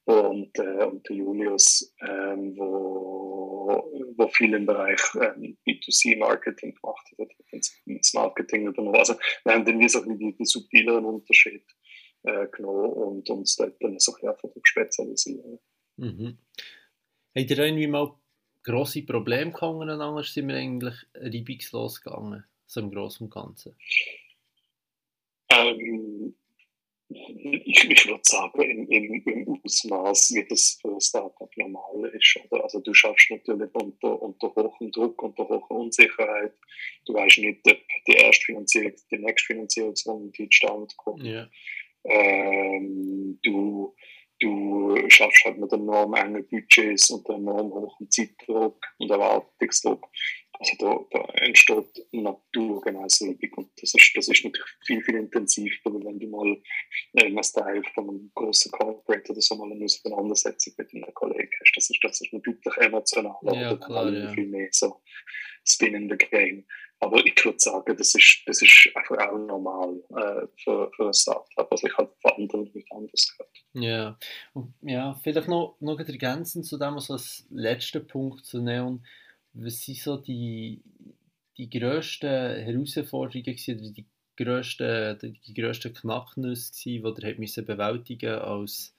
und, 0.09 0.57
äh, 0.57 0.85
und 0.85 1.07
der 1.07 1.15
Julius, 1.15 1.93
ähm, 2.01 2.57
wo, 2.57 3.91
wo 4.17 4.27
viel 4.29 4.53
im 4.55 4.65
Bereich 4.65 4.99
ähm, 5.15 5.57
B2C-Marketing 5.67 6.73
gemacht 6.73 7.05
hat, 7.19 7.29
ins 7.85 8.13
Marketing 8.13 8.67
übernommen. 8.67 8.97
Also 8.97 9.13
wir 9.43 9.53
haben 9.53 9.65
dann 9.65 9.79
wie 9.79 9.89
so 9.89 10.03
die, 10.03 10.35
die 10.35 10.45
subtileren 10.45 11.05
Unterschied 11.05 11.63
äh, 12.23 12.47
genommen 12.47 12.91
und 12.91 13.29
uns 13.29 13.55
dort 13.55 13.75
dann 13.81 13.99
so 13.99 14.13
ein 14.15 14.33
bisschen 14.35 14.61
spezialisieren. 14.63 15.59
Mhm. 15.97 16.37
Habt 17.35 17.51
ihr 17.51 17.59
irgendwie 17.59 17.87
mal 17.87 18.15
grosse 18.63 19.03
Probleme 19.03 19.51
gehabt 19.51 19.89
anders 19.89 20.33
sind 20.33 20.47
wir 20.47 20.55
eigentlich 20.55 20.95
reibungslos 21.13 22.01
gegangen, 22.01 22.43
so 22.65 22.79
im 22.79 22.91
Großen 22.91 23.25
und 23.25 23.33
Ganzen? 23.33 23.75
Ähm, 25.51 26.35
ich, 27.09 27.89
ich 27.89 28.07
würde 28.07 28.21
sagen, 28.23 28.61
im, 28.61 28.87
im, 28.87 29.23
im 29.25 29.61
Ausmaß, 29.63 30.31
wie 30.35 30.47
das 30.47 30.77
für 30.79 30.89
ein 30.89 31.01
Startup 31.01 31.49
normal 31.57 32.11
ist. 32.13 32.39
Oder? 32.49 32.63
Also 32.63 32.79
du 32.79 32.93
schaffst 32.93 33.31
natürlich 33.31 33.73
unter, 33.73 34.21
unter 34.21 34.53
hohem 34.53 34.91
Druck, 34.91 35.21
unter 35.23 35.47
hoher 35.49 35.71
Unsicherheit. 35.71 36.53
Du 37.05 37.13
weißt 37.13 37.39
nicht, 37.39 37.59
ob 37.67 37.77
die 38.07 38.13
erste 38.13 38.45
Finanzierung, 38.45 38.93
die 39.11 39.17
nächste 39.17 39.53
Finanzierungsrunde 39.53 40.31
zustande 40.49 40.93
kommt. 40.97 41.23
Yeah. 41.23 41.49
Ähm, 42.05 43.39
du, 43.41 43.95
du 44.39 45.09
schaffst 45.09 45.45
halt 45.45 45.57
mit 45.57 45.71
enorm 45.73 46.13
engen 46.13 46.47
Budgets 46.47 47.09
und 47.09 47.27
enorm 47.27 47.71
hohen 47.71 48.09
Zeitdruck 48.09 48.85
und 48.99 49.09
Erwartungsdruck. 49.09 50.07
Also 50.59 50.75
da, 50.77 50.99
da 51.11 51.33
entsteht 51.35 52.05
Natur 52.11 52.81
genauso 52.81 53.27
üppig 53.27 53.57
und 53.57 53.71
das 53.81 53.93
ist, 53.93 54.11
das 54.13 54.27
ist 54.27 54.43
natürlich 54.43 54.69
viel, 54.85 55.01
viel 55.03 55.15
intensiver, 55.15 55.85
wenn 55.85 56.19
du 56.19 56.27
mal 56.27 56.61
äh, 57.13 57.33
als 57.33 57.53
Teil 57.53 57.81
von 57.95 58.09
einem 58.09 58.31
großen 58.35 58.69
Corporate 58.73 59.31
oder 59.31 59.41
so 59.41 59.55
mal 59.55 59.71
eine 59.71 59.85
Auseinandersetzung 59.85 60.73
mit 60.77 60.93
einem 60.93 61.13
Kollegen 61.13 61.49
hast. 61.61 61.71
Das 61.75 61.89
ist, 61.89 62.03
das 62.03 62.19
ist 62.19 62.33
deutlich 62.33 62.77
emotionaler 62.77 63.53
ja, 63.53 63.77
klar, 63.77 64.11
ja. 64.11 64.33
viel 64.33 64.47
mehr 64.47 64.67
so 64.71 65.01
Spin 65.65 65.95
in 65.95 66.09
the 66.09 66.17
Game. 66.17 66.65
Aber 67.01 67.25
ich 67.25 67.45
würde 67.45 67.59
sagen, 67.59 67.95
das 67.95 68.13
ist, 68.13 68.41
das 68.45 68.61
ist 68.61 68.89
einfach 68.93 69.29
auch 69.29 69.37
normal 69.37 70.03
äh, 70.09 70.45
für, 70.61 70.91
für 70.93 71.07
ein 71.07 71.13
Startup. 71.13 71.71
Also 71.71 71.87
ich 71.87 71.97
habe 71.97 72.13
von 72.21 72.31
anderen 72.31 72.69
nicht 72.73 72.91
anders 72.91 73.37
gehört. 73.37 73.57
Ja, 73.73 74.17
und 74.53 74.73
ja, 74.81 75.17
vielleicht 75.23 75.47
noch, 75.47 75.77
noch 75.79 75.97
ergänzend 75.99 76.65
zu 76.65 76.77
dem, 76.77 76.95
also 76.95 77.13
als 77.13 77.47
letzter 77.49 78.01
Punkt 78.01 78.45
zu 78.45 78.61
Neon, 78.61 79.05
was 79.63 79.83
sind 79.83 79.97
so 79.97 80.17
die, 80.17 80.81
die 81.57 81.69
grössten 81.69 82.27
Herausforderungen 82.27 83.43
gewesen, 83.43 83.93
die 83.93 84.05
grössten, 84.35 85.19
die 85.19 85.53
grössten 85.53 85.93
Knacknüsse 85.93 86.71
die 86.83 86.95
ihr 86.95 87.39
müssen 87.39 87.65
bewältigen 87.65 88.39
als, 88.39 88.95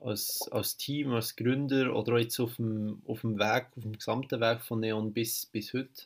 als, 0.00 0.48
als 0.52 0.76
Team, 0.76 1.12
als 1.12 1.36
Gründer 1.36 1.94
oder 1.94 2.14
auch 2.14 2.18
jetzt 2.18 2.38
auf 2.38 2.56
dem, 2.56 3.02
auf 3.06 3.22
dem 3.22 3.38
Weg, 3.38 3.66
auf 3.76 3.82
dem 3.82 3.94
gesamten 3.94 4.40
Weg 4.40 4.62
von 4.62 4.80
Neon 4.80 5.12
bis, 5.12 5.46
bis 5.46 5.72
heute? 5.72 6.04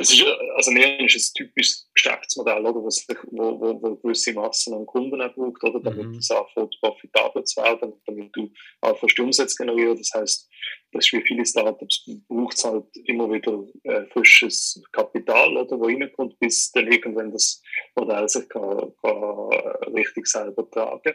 Das 0.00 0.10
ist, 0.10 0.24
also 0.56 0.70
Neon 0.70 1.04
ist 1.04 1.14
ein 1.14 1.44
typisches 1.44 1.86
Geschäftsmodell, 1.92 2.64
oder, 2.64 2.82
was, 2.82 3.06
wo, 3.32 3.60
wo, 3.60 3.82
wo 3.82 3.96
gewisse 3.96 4.32
Massen 4.32 4.72
an 4.72 4.86
Kunden 4.86 5.20
auch 5.20 5.34
braucht, 5.34 5.62
oder, 5.62 5.78
damit 5.78 6.06
mhm. 6.06 6.14
es 6.14 6.30
anfängt 6.30 6.74
profitabel 6.80 7.44
zu 7.44 7.60
werden, 7.60 7.92
damit 8.06 8.34
du 8.34 8.50
anfängst 8.80 9.20
Umsatz 9.20 9.54
generieren. 9.54 9.98
Das 9.98 10.10
heißt, 10.14 10.48
das 10.92 11.04
ist 11.04 11.12
wie 11.12 11.20
viele 11.20 11.44
Startups, 11.44 12.08
braucht 12.28 12.56
es 12.56 12.64
halt 12.64 12.86
immer 13.04 13.30
wieder 13.30 13.62
äh, 13.82 14.06
frisches 14.06 14.82
Kapital, 14.92 15.54
oder, 15.54 15.78
wo 15.78 15.84
reinkommt, 15.84 16.38
bis 16.38 16.72
dann 16.72 16.90
irgendwann 16.90 17.30
das 17.30 17.62
Modell 17.94 18.26
sich 18.26 18.48
kann, 18.48 18.94
kann 19.02 19.92
richtig 19.94 20.26
selber 20.26 20.66
tragen. 20.70 21.12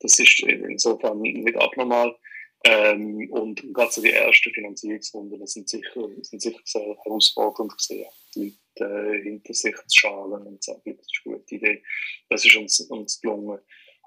Das 0.00 0.18
ist 0.18 0.40
insofern 0.40 1.20
nicht 1.20 1.56
abnormal. 1.56 2.16
Ähm, 2.64 3.30
und 3.30 3.62
gerade 3.74 3.92
so 3.92 4.00
die 4.00 4.12
ersten 4.12 4.52
Finanzierungsrunden 4.52 5.46
sind 5.46 5.68
sicher, 5.68 6.08
sind 6.22 6.40
sicher 6.40 6.60
sehr 6.64 6.96
herausfordernd 7.04 7.76
gesehen. 7.76 8.06
Die 8.34 8.56
Leute 8.78 9.16
äh, 9.16 9.22
hinter 9.22 9.54
sich 9.54 9.74
zu 9.74 9.98
schalen 10.00 10.46
und 10.46 10.62
zu 10.62 10.72
sagen, 10.72 10.96
das 10.96 11.06
ist 11.06 11.22
eine 11.24 11.36
gute 11.36 11.54
Idee. 11.54 11.82
Das 12.28 12.44
ist 12.44 12.56
uns, 12.56 12.80
uns 12.80 13.20
gelungen. 13.20 13.58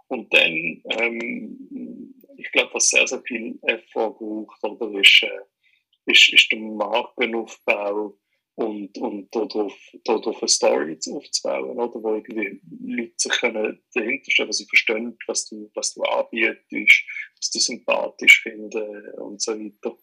Und 0.08 0.34
dann, 0.34 0.82
ähm, 1.00 2.14
ich 2.38 2.52
glaube, 2.52 2.74
was 2.74 2.90
sehr, 2.90 3.08
sehr 3.08 3.22
viel 3.24 3.60
Effort 3.64 4.18
braucht, 4.18 4.64
oder 4.64 5.00
ist, 5.00 5.24
äh, 5.24 6.12
ist, 6.12 6.34
ist 6.34 6.52
der 6.52 6.60
Markenaufbau 6.60 8.18
und, 8.58 8.98
und 8.98 9.36
darauf, 9.36 9.74
darauf 10.04 10.42
eine 10.42 10.50
Story 10.50 10.98
aufzubauen, 11.12 11.78
oder, 11.78 12.02
wo 12.02 12.16
irgendwie 12.16 12.60
Leute 12.82 13.14
sich 13.16 13.32
können 13.34 13.80
dahinter 13.94 14.46
dass 14.46 14.58
sie 14.58 14.66
verstehen, 14.66 15.16
was 15.28 15.48
du, 15.48 15.70
was 15.76 15.94
du 15.94 16.02
anbietest, 16.02 17.04
was 17.38 17.52
sie 17.52 17.60
sympathisch 17.60 18.42
finden 18.42 19.12
und 19.20 19.40
so 19.40 19.54
weiter. 19.54 19.96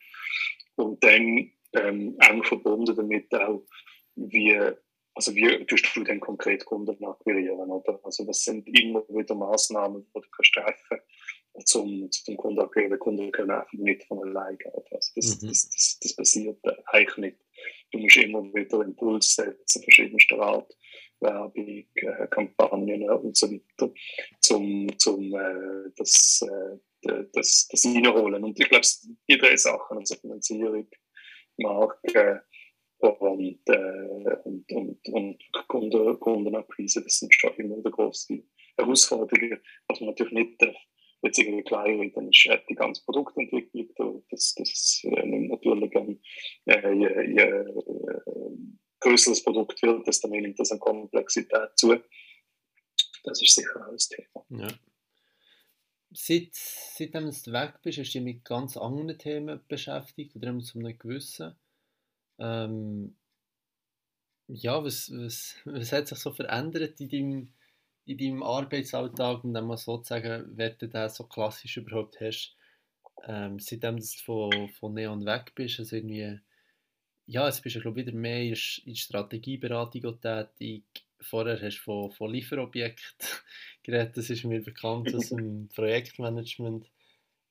Und 0.77 1.03
dann 1.03 1.51
ähm, 1.73 2.17
eng 2.21 2.45
verbunden 2.45 2.95
damit 2.95 3.35
auch, 3.35 3.67
wie, 4.15 4.57
also 5.15 5.35
wie 5.35 5.67
tust 5.67 5.91
du 5.97 6.05
dann 6.05 6.21
konkret 6.21 6.65
Kunden 6.65 7.05
akquirieren, 7.05 7.69
oder? 7.71 7.99
Also 8.05 8.25
das 8.25 8.45
sind 8.45 8.69
immer 8.69 9.03
wieder 9.09 9.35
Maßnahmen, 9.35 10.07
die 10.15 10.21
du 10.21 10.29
kannst 10.31 10.53
treffen 10.53 11.01
zum, 11.65 12.11
zum 12.11 12.37
Kunden 12.37 12.61
akquirieren. 12.61 12.99
Kunden 12.99 13.31
können 13.33 13.51
einfach 13.51 13.73
nicht 13.73 14.05
von 14.05 14.29
alleine 14.29 14.57
gehen. 14.57 14.73
Also 14.91 15.13
das, 15.15 15.43
mhm. 15.43 15.49
das, 15.49 15.71
das, 15.71 15.99
das 16.01 16.17
passiert 16.17 16.59
eigentlich 16.87 17.17
nicht. 17.17 17.37
Du 17.93 17.99
musst 17.99 18.17
immer 18.17 18.43
wieder 18.55 18.83
Impuls 18.83 19.35
setzen, 19.35 19.83
verschiedenster 19.83 20.39
Art, 20.41 20.77
Werbung, 21.21 21.85
äh, 21.95 22.27
Kampagnen 22.29 23.09
und 23.09 23.37
so 23.37 23.51
weiter, 23.51 23.93
zum, 24.41 24.89
zum 24.99 25.35
äh, 25.35 25.91
das, 25.97 26.43
äh, 26.43 27.25
das, 27.33 27.69
das 27.69 27.85
reinholen. 27.85 28.43
Und 28.43 28.59
ich 28.59 28.69
glaube, 28.69 28.87
die 29.29 29.39
drei 29.39 29.57
Sachen, 29.57 29.99
also 29.99 30.17
Finanzierung, 30.17 30.89
Marke 31.57 32.43
und, 32.99 33.61
äh, 33.69 34.37
und, 34.45 34.73
und, 34.73 35.09
und 35.09 35.53
Kunden, 35.69 36.21
Kundenakquise, 36.21 37.03
das 37.03 37.19
sind 37.19 37.33
schon 37.35 37.55
immer 37.57 37.77
die 37.77 37.91
grosse 37.91 38.43
Herausforderungen, 38.77 39.61
was 39.89 40.01
man 40.01 40.11
natürlich 40.11 40.33
nicht 40.33 40.63
jetzt 41.25 41.39
irgendwie 41.39 41.65
klein 41.65 42.13
dann 42.15 42.29
ist 42.29 42.49
die 42.69 42.75
ganze 42.75 43.05
Produktentwicklung, 43.05 44.25
das, 44.31 44.55
das 44.55 45.01
äh, 45.05 45.27
nimmt 45.27 45.49
natürlich 45.51 45.97
an, 45.97 46.21
äh, 46.67 46.93
je, 46.93 47.09
je 47.33 47.43
äh, 47.43 48.25
größer 49.01 49.31
das 49.31 49.43
Produkt 49.43 49.83
wird, 49.83 50.07
desto 50.07 50.29
mehr 50.29 50.41
nimmt 50.41 50.59
das 50.59 50.73
an 50.73 50.81
Komplexität 50.81 51.71
zu. 51.77 51.97
Das 53.23 53.41
ist 53.43 53.55
sicher 53.55 53.87
auch 53.87 53.93
ein 53.93 53.99
Thema. 53.99 54.65
Ja. 54.65 54.79
Seit, 56.11 56.51
seitdem 56.53 57.25
du 57.25 57.53
weg 57.53 57.81
bist, 57.83 57.99
hast 57.99 58.15
du 58.15 58.19
dich 58.19 58.23
mit 58.23 58.45
ganz 58.45 58.77
anderen 58.77 59.19
Themen 59.19 59.61
beschäftigt 59.67 60.37
oder 60.37 60.57
zu 60.61 60.79
einem 60.79 60.97
gewissen. 60.97 61.55
Ähm, 62.39 63.17
ja, 64.47 64.83
was, 64.85 65.11
was, 65.11 65.57
was 65.65 65.93
hat 65.93 66.09
sich 66.09 66.19
so 66.19 66.33
verändert 66.33 67.01
in 67.01 67.09
deinem 67.09 67.49
in 68.07 68.19
deinem 68.19 68.43
Arbeitsalltag, 68.43 69.45
und 69.45 69.55
dann 69.55 69.67
mal 69.67 69.77
sozusagen, 69.77 70.45
wer 70.57 70.71
du 70.71 70.89
den 70.89 71.09
so 71.09 71.25
klassisch 71.25 71.77
überhaupt 71.77 72.21
hast, 72.21 72.57
ähm, 73.27 73.59
seitdem 73.59 73.99
du 73.99 74.05
von, 74.25 74.69
von 74.69 74.95
Neon 74.95 75.25
weg 75.25 75.53
bist, 75.55 75.79
also 75.79 75.97
irgendwie, 75.97 76.39
ja, 77.27 77.47
jetzt 77.47 77.63
bist 77.63 77.77
du, 77.77 77.81
glaube 77.81 78.01
ich, 78.01 78.07
wieder 78.07 78.17
mehr 78.17 78.43
in, 78.43 78.57
in 78.85 78.97
Strategieberatung 78.97 80.21
tätig. 80.21 80.85
Vorher 81.21 81.61
hast 81.61 81.79
du 81.79 81.83
von, 81.83 82.11
von 82.13 82.31
Lieferobjekten 82.31 83.29
geredet, 83.83 84.17
das 84.17 84.29
ist 84.29 84.45
mir 84.45 84.63
bekannt 84.63 85.15
aus 85.15 85.31
dem 85.31 85.69
Projektmanagement. 85.75 86.91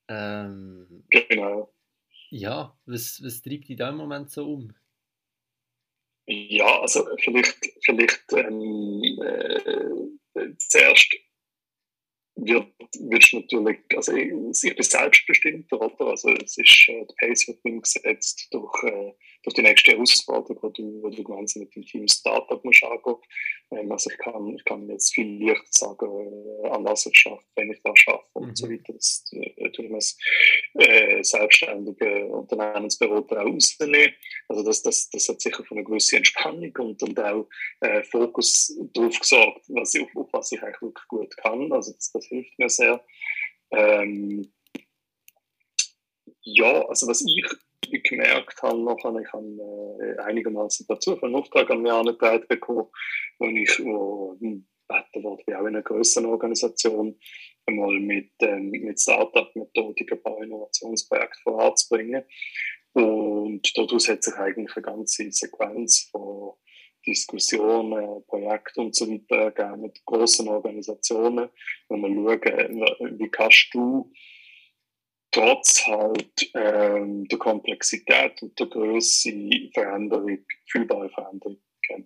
Ähm, 0.07 1.03
genau. 1.09 1.73
Ja, 2.29 2.77
was, 2.85 3.23
was 3.23 3.41
treibt 3.41 3.69
dich 3.69 3.77
da 3.77 3.89
im 3.89 3.97
Moment 3.97 4.29
so 4.29 4.53
um? 4.53 4.75
Ja, 6.25 6.81
also 6.81 7.05
vielleicht, 7.19 7.57
vielleicht 7.83 8.31
ähm, 8.33 9.01
äh, 9.21 10.07
zuerst 10.57 11.15
wird, 12.35 12.73
wirst 12.99 13.33
natürlich, 13.33 13.79
also 13.95 14.13
ich, 14.13 14.29
bin 14.29 14.83
selbstbestimmter, 14.83 15.81
oder? 15.81 16.07
Also 16.07 16.29
es 16.29 16.57
ist, 16.57 16.85
äh, 16.89 17.05
der 17.05 17.15
Pace 17.19 17.47
wird 17.47 17.59
umgesetzt 17.63 18.47
durch, 18.51 18.83
äh, 18.83 19.13
durch 19.43 19.53
die 19.53 19.61
nächste 19.61 19.91
Herausforderung, 19.91 20.73
die 20.73 20.81
du, 20.81 21.03
wo 21.03 21.09
du 21.09 21.23
gemeinsam 21.23 21.63
mit 21.63 21.75
dem 21.75 21.83
Team 21.83 22.07
Startup 22.07 22.63
musst 22.63 22.83
angehen. 22.83 23.17
Ähm, 23.71 23.91
also 23.91 24.09
ich 24.09 24.17
kann, 24.17 24.55
ich 24.55 24.63
kann 24.65 24.89
jetzt 24.89 25.13
viel 25.13 25.45
leichter 25.45 25.65
sagen, 25.69 26.07
äh, 26.63 26.69
an 26.69 26.85
was 26.85 27.05
ich 27.05 27.17
schaffe, 27.17 27.43
wenn 27.55 27.71
ich 27.71 27.81
das 27.83 27.99
schaffe 27.99 28.29
und 28.33 28.47
mhm. 28.47 28.55
so 28.55 28.69
weiter. 28.69 28.93
Das 28.93 29.25
äh, 29.31 29.69
tue 29.71 29.85
ich 29.85 29.93
als 29.93 30.17
äh, 30.75 31.23
selbstständige 31.23 32.25
Unternehmensberater 32.27 33.41
auch 33.41 33.53
ausnehmen. 33.53 34.13
Also 34.47 34.63
das, 34.63 34.81
das, 34.81 35.09
das 35.09 35.27
hat 35.27 35.41
sicher 35.41 35.63
für 35.63 35.75
eine 35.75 35.83
gewisse 35.83 36.17
Entspannung 36.17 36.73
und, 36.79 37.03
und 37.03 37.19
auch 37.19 37.47
äh, 37.81 38.03
Fokus 38.03 38.75
darauf 38.93 39.19
gesorgt, 39.19 39.65
was 39.67 39.93
ich, 39.93 40.03
auf, 40.03 40.15
auf 40.15 40.29
was 40.31 40.51
ich 40.51 40.63
eigentlich 40.63 40.81
wirklich 40.81 41.07
gut 41.07 41.37
kann. 41.37 41.71
Also 41.73 41.91
das, 41.93 42.11
das 42.11 42.25
hilft 42.27 42.57
mir 42.57 42.69
sehr. 42.69 43.03
Ähm, 43.71 44.51
ja, 46.43 46.85
also 46.87 47.07
was 47.07 47.23
ich 47.25 47.43
gemerkt 47.91 48.61
habe, 48.61 48.79
noch, 48.79 48.97
ich 48.97 49.33
habe 49.33 49.97
äh, 50.01 50.21
einigermaßen 50.21 50.85
dazu 50.87 51.21
einen 51.21 51.35
Auftrag 51.35 51.69
an 51.71 51.81
mich 51.81 51.91
angetragen 51.91 52.45
bekommen, 52.47 52.87
wo 53.39 53.45
ich 53.47 53.79
wo, 53.83 54.37
hm, 54.39 54.65
gebeten 54.87 55.23
wurde, 55.23 55.43
wie 55.47 55.55
auch 55.55 55.61
in 55.61 55.67
einer 55.67 55.81
größeren 55.81 56.25
Organisation, 56.27 57.19
einmal 57.65 57.99
mit, 57.99 58.31
ähm, 58.41 58.71
mit 58.71 58.99
Startup-Methodiken 58.99 60.17
ein 60.17 60.23
paar 60.23 60.41
Innovationsprojekte 60.41 61.39
voranzubringen. 61.43 62.23
Und 62.93 63.75
daraus 63.75 64.09
hat 64.09 64.23
sich 64.23 64.35
eigentlich 64.35 64.75
eine 64.75 64.83
ganze 64.83 65.31
Sequenz 65.31 66.09
von 66.11 66.53
Diskussionen, 67.05 68.23
Projekten 68.27 68.81
und 68.81 68.95
so 68.95 69.09
weiter 69.09 69.43
ergeben 69.43 69.81
mit 69.81 70.05
großen 70.05 70.47
Organisationen, 70.47 71.49
wo 71.89 71.97
man 71.97 72.13
schauen, 72.13 73.19
wie 73.19 73.29
kannst 73.29 73.69
du 73.73 74.11
trotz 75.33 75.85
halt 75.85 76.51
ähm, 76.53 77.27
der 77.27 77.37
Komplexität 77.39 78.41
und 78.41 78.57
der 78.57 78.67
Größe 78.67 79.31
Veränderung, 79.73 80.39
fühlbare 80.69 81.09
Veränderung 81.09 81.57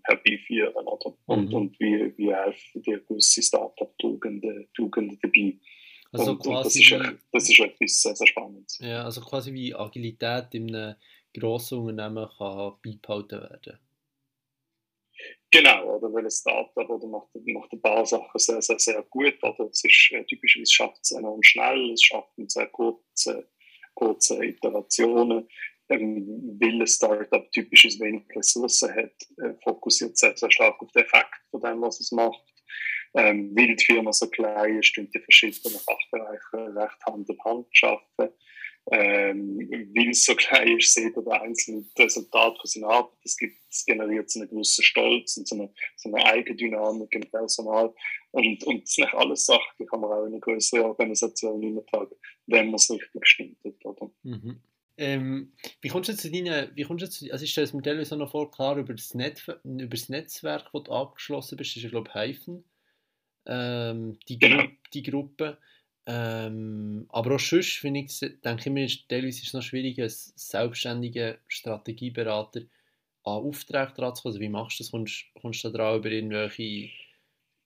herbeiführen. 0.03 0.73
Oder? 0.73 1.13
Und, 1.25 1.49
mhm. 1.49 1.53
und 1.53 1.79
wie, 1.79 2.13
wie 2.17 2.33
helfen 2.33 2.81
dir 2.81 2.99
gewisse 3.01 3.43
Startup-Tugenden 3.43 4.67
Tugenden 4.73 5.19
dabei. 5.21 5.57
Also 6.11 6.31
und, 6.31 6.39
quasi 6.39 6.95
und 6.95 6.99
das, 6.99 7.09
ist, 7.11 7.19
das 7.31 7.49
ist 7.49 7.59
etwas 7.59 8.01
sehr, 8.01 8.15
sehr 8.15 8.27
Spannendes. 8.27 8.79
Ja, 8.81 9.03
also 9.03 9.21
quasi 9.21 9.53
wie 9.53 9.75
Agilität 9.75 10.53
in 10.53 10.73
einem 10.73 10.95
grossen 11.37 11.79
Unternehmen 11.79 12.27
kann 12.37 12.73
beibehalten 12.83 13.41
werden. 13.41 13.79
Genau, 15.49 15.95
oder 15.95 16.11
weil 16.13 16.25
ein 16.25 16.31
Startup 16.31 16.89
oder 16.89 17.07
macht, 17.07 17.29
macht 17.45 17.71
ein 17.71 17.81
paar 17.81 18.05
Sachen 18.05 18.27
sehr, 18.35 18.61
sehr, 18.61 18.79
sehr 18.79 19.01
gut. 19.03 19.41
Oder 19.41 19.69
es 19.69 19.83
ist 19.83 20.11
äh, 20.11 20.23
typischerweise 20.25 20.71
schafft 20.73 20.99
es 21.03 21.11
enorm 21.11 21.41
schnell, 21.41 21.91
es 21.91 22.03
schafft 22.03 22.37
mit 22.37 22.51
sehr 22.51 22.67
kurze, 22.67 23.49
kurze 23.93 24.43
Iterationen. 24.43 25.47
Ähm, 25.89 26.57
weil 26.59 26.81
ein 26.81 26.87
Startup 26.87 27.49
typischerweise 27.53 28.01
wenig 28.01 28.23
Ressourcen 28.35 28.93
hat, 28.93 29.13
äh, 29.37 29.53
fokussiert 29.63 30.17
sehr, 30.17 30.35
sehr 30.35 30.51
stark 30.51 30.81
auf 30.81 30.91
den 30.91 31.03
Effekt 31.03 31.39
von 31.49 31.61
dem, 31.61 31.81
was 31.81 32.01
es 32.01 32.11
macht. 32.11 32.43
Ähm, 33.13 33.55
weil 33.55 33.73
die 33.73 33.85
Firma 33.85 34.11
so 34.11 34.29
klein 34.29 34.79
ist, 34.79 34.97
und 34.97 35.15
die 35.15 35.19
verschiedenen 35.19 35.79
Fachbereiche 35.79 36.75
recht 36.75 37.05
Hand 37.05 37.29
in 37.29 37.37
Hand 37.45 37.67
arbeiten. 37.83 38.33
Ähm, 38.91 39.57
weil 39.95 40.09
es 40.09 40.23
so 40.23 40.33
klein 40.35 40.77
ist, 40.77 40.93
sieht 40.93 41.15
er 41.15 41.21
das 41.21 41.41
einzelne 41.41 41.85
Resultat 41.97 42.57
von 42.57 42.65
seiner 42.65 42.87
Arbeit. 42.87 43.17
Es, 43.23 43.35
gibt, 43.35 43.57
es 43.69 43.85
generiert 43.85 44.29
so 44.29 44.39
einen 44.39 44.49
gewissen 44.49 44.83
Stolz 44.83 45.35
und 45.37 45.47
so 45.47 45.55
eine, 45.55 45.73
so 45.97 46.09
eine 46.09 46.25
Eigendynamik 46.25 47.13
im 47.13 47.29
Personal. 47.29 47.93
Und, 48.31 48.63
und 48.63 48.83
das 48.83 48.93
sind 48.93 49.13
alles 49.13 49.45
Sachen, 49.45 49.75
die 49.79 49.85
kann 49.85 49.99
man 49.99 50.11
auch 50.11 50.25
in 50.25 50.33
eine 50.33 50.39
größere 50.39 50.85
Organisation 50.85 51.61
übertragen, 51.61 52.15
wenn 52.45 52.67
man 52.67 52.75
es 52.75 52.89
richtig 52.89 53.11
gestaltet. 53.21 53.85
Oder? 53.85 54.09
Mhm. 54.23 54.61
Ähm, 54.99 55.51
wie 55.81 55.89
kommst 55.89 56.09
du 56.09 56.15
zu 56.15 56.31
deinen, 56.31 56.71
wie 56.75 56.83
kommst 56.83 57.03
du 57.03 57.09
zu, 57.09 57.31
also 57.31 57.45
stelle 57.45 57.65
es 57.65 57.73
mir 57.73 57.83
teilweise 57.83 58.15
noch 58.15 58.31
vor, 58.31 58.49
klar, 58.49 58.77
über 58.77 58.93
das, 58.93 59.13
Net, 59.13 59.43
über 59.63 59.87
das 59.87 60.09
Netzwerk, 60.09 60.69
das 60.71 60.83
du 60.83 60.91
abgeschlossen 60.91 61.57
bist, 61.57 61.71
das 61.71 61.77
ist 61.77 61.83
ja, 61.83 61.89
glaube 61.89 62.09
ich, 62.09 62.15
Hyphen, 62.15 62.63
ähm, 63.45 64.17
die, 64.27 64.39
Gru 64.39 64.49
genau. 64.49 64.63
die 64.93 65.03
Gruppe. 65.03 65.57
Ähm, 66.09 67.05
aber 67.09 67.35
auch 67.35 67.39
sonst, 67.39 67.79
finde 67.79 67.99
ich, 67.99 68.19
denke 68.19 68.61
ich 68.61 68.65
mir, 68.67 68.87
teilweise 69.09 69.41
ist 69.41 69.47
es 69.47 69.53
noch 69.53 69.61
schwierig, 69.61 70.01
als 70.01 70.31
selbstständiger 70.37 71.37
Strategieberater 71.47 72.61
an 73.25 73.43
Aufträge 73.43 73.91
dran 73.93 74.15
zu 74.15 74.23
kommen. 74.23 74.31
Also 74.31 74.39
wie 74.39 74.47
machst 74.47 74.79
du 74.79 74.83
das? 74.83 74.91
Kommst, 75.41 75.63
du 75.65 75.69
da 75.69 75.77
dran 75.77 75.99
über 75.99 76.09
irgendwelche, 76.09 76.89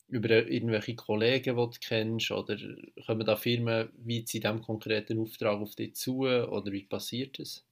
über 0.08 0.30
irgendwelche 0.30 0.96
Kollegen, 0.96 1.56
die 1.56 1.62
du 1.62 1.80
kennst? 1.88 2.32
Oder 2.32 2.58
kommen 3.06 3.26
da 3.28 3.36
Firmen 3.36 3.90
wie 3.98 4.26
zu 4.26 4.40
diesem 4.40 4.64
konkreten 4.64 5.20
Auftrag 5.20 5.62
auf 5.62 5.76
dich 5.76 5.94
zu? 5.94 6.22
Oder 6.22 6.72
wie 6.72 6.86
passiert 6.86 7.38
das? 7.38 7.64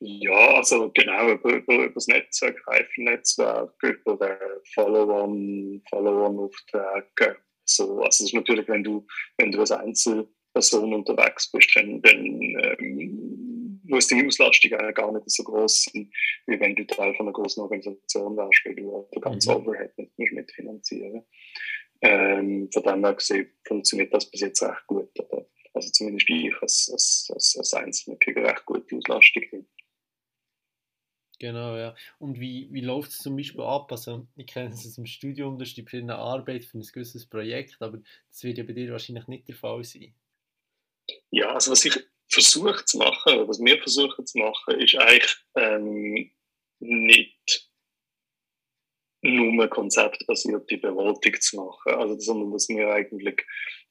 Ja, 0.00 0.54
also 0.54 0.90
genau, 0.92 1.30
über, 1.30 1.52
über, 1.52 1.74
über 1.74 1.94
das 1.94 2.06
Netzwerk, 2.06 2.66
Reifennetzwerk, 2.66 3.74
über 3.82 4.38
Follow-on, 4.74 5.82
Follow-on-Aufträge 5.90 7.43
so, 7.64 7.98
also 8.00 8.06
es 8.06 8.20
ist 8.20 8.34
natürlich, 8.34 8.68
wenn 8.68 8.84
du, 8.84 9.06
wenn 9.38 9.52
du 9.52 9.60
als 9.60 9.72
Einzelperson 9.72 10.94
unterwegs 10.94 11.50
bist, 11.50 11.70
dann, 11.74 12.00
dann 12.02 12.16
ähm, 12.16 13.80
muss 13.84 14.08
die 14.08 14.26
Auslastung 14.26 14.70
gar 14.70 15.12
nicht 15.12 15.30
so 15.30 15.44
groß 15.44 15.84
sein, 15.84 16.10
wie 16.46 16.60
wenn 16.60 16.74
du 16.74 16.86
Teil 16.86 17.14
von 17.14 17.26
einer 17.26 17.32
großen 17.32 17.62
Organisation 17.62 18.36
wärst, 18.36 18.62
weil 18.64 18.76
du 18.76 19.08
den 19.12 19.20
ganzen 19.20 19.52
mhm. 19.52 19.56
Overhead 19.56 19.98
nicht 19.98 20.12
musst 20.16 20.32
mitfinanzieren 20.32 21.24
ähm, 22.04 22.68
Von 22.72 22.82
dem 22.82 23.04
her 23.04 23.14
gesehen 23.14 23.50
funktioniert 23.66 24.12
das 24.12 24.30
bis 24.30 24.42
jetzt 24.42 24.62
recht 24.62 24.86
gut. 24.86 25.08
Oder? 25.18 25.46
Also 25.72 25.90
zumindest 25.90 26.28
ich 26.28 26.54
als, 26.60 26.90
als, 26.92 27.30
als, 27.32 27.56
als 27.58 27.74
Einzelner 27.74 28.16
kriege 28.18 28.42
recht 28.42 28.64
gute 28.66 28.96
Auslastung 28.96 29.42
hin. 29.44 29.66
Genau, 31.44 31.76
ja. 31.76 31.94
Und 32.18 32.40
wie, 32.40 32.68
wie 32.72 32.80
läuft 32.80 33.10
es 33.10 33.18
zum 33.18 33.36
Beispiel 33.36 33.60
ab? 33.60 33.92
Also, 33.92 34.26
ich 34.34 34.46
kenne 34.46 34.70
es 34.70 34.86
aus 34.86 34.94
dem 34.94 35.04
Studium, 35.04 35.60
ist 35.60 35.76
die 35.76 35.84
eine 35.92 36.16
Arbeit 36.16 36.64
für 36.64 36.78
ein 36.78 36.86
gewisses 36.90 37.26
Projekt, 37.26 37.76
aber 37.80 37.98
das 38.30 38.42
wird 38.44 38.56
ja 38.56 38.64
bei 38.64 38.72
dir 38.72 38.90
wahrscheinlich 38.90 39.26
nicht 39.26 39.46
der 39.46 39.54
Fall 39.54 39.84
sein. 39.84 40.14
Ja, 41.30 41.52
also 41.52 41.72
was 41.72 41.84
ich 41.84 42.00
versuche 42.28 42.82
zu 42.86 42.96
machen, 42.96 43.46
was 43.46 43.60
wir 43.60 43.78
versuchen 43.78 44.26
zu 44.26 44.38
machen, 44.38 44.80
ist 44.80 44.96
eigentlich 44.96 45.36
ähm, 45.54 46.30
nicht 46.80 47.70
nur 49.20 49.68
konzeptbasierte 49.68 50.78
Beratung 50.78 51.40
zu 51.40 51.56
machen, 51.56 51.92
also, 51.92 52.18
sondern 52.20 52.52
dass 52.52 52.70
wir 52.70 52.88
eigentlich 52.88 53.44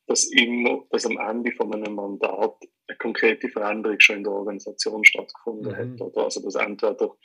dass 0.07 0.25
immer, 0.25 0.85
dass 0.89 1.05
am 1.05 1.17
Ende 1.17 1.51
von 1.53 1.73
einem 1.73 1.95
Mandat 1.95 2.55
eine 2.87 2.97
konkrete 2.97 3.49
Veränderung 3.49 3.99
schon 3.99 4.17
in 4.17 4.23
der 4.23 4.33
Organisation 4.33 5.05
stattgefunden 5.05 5.71
mhm. 5.71 5.75
hat. 5.75 6.01
Oder? 6.01 6.23
Also 6.25 6.41
dass 6.41 6.55
entweder 6.55 7.15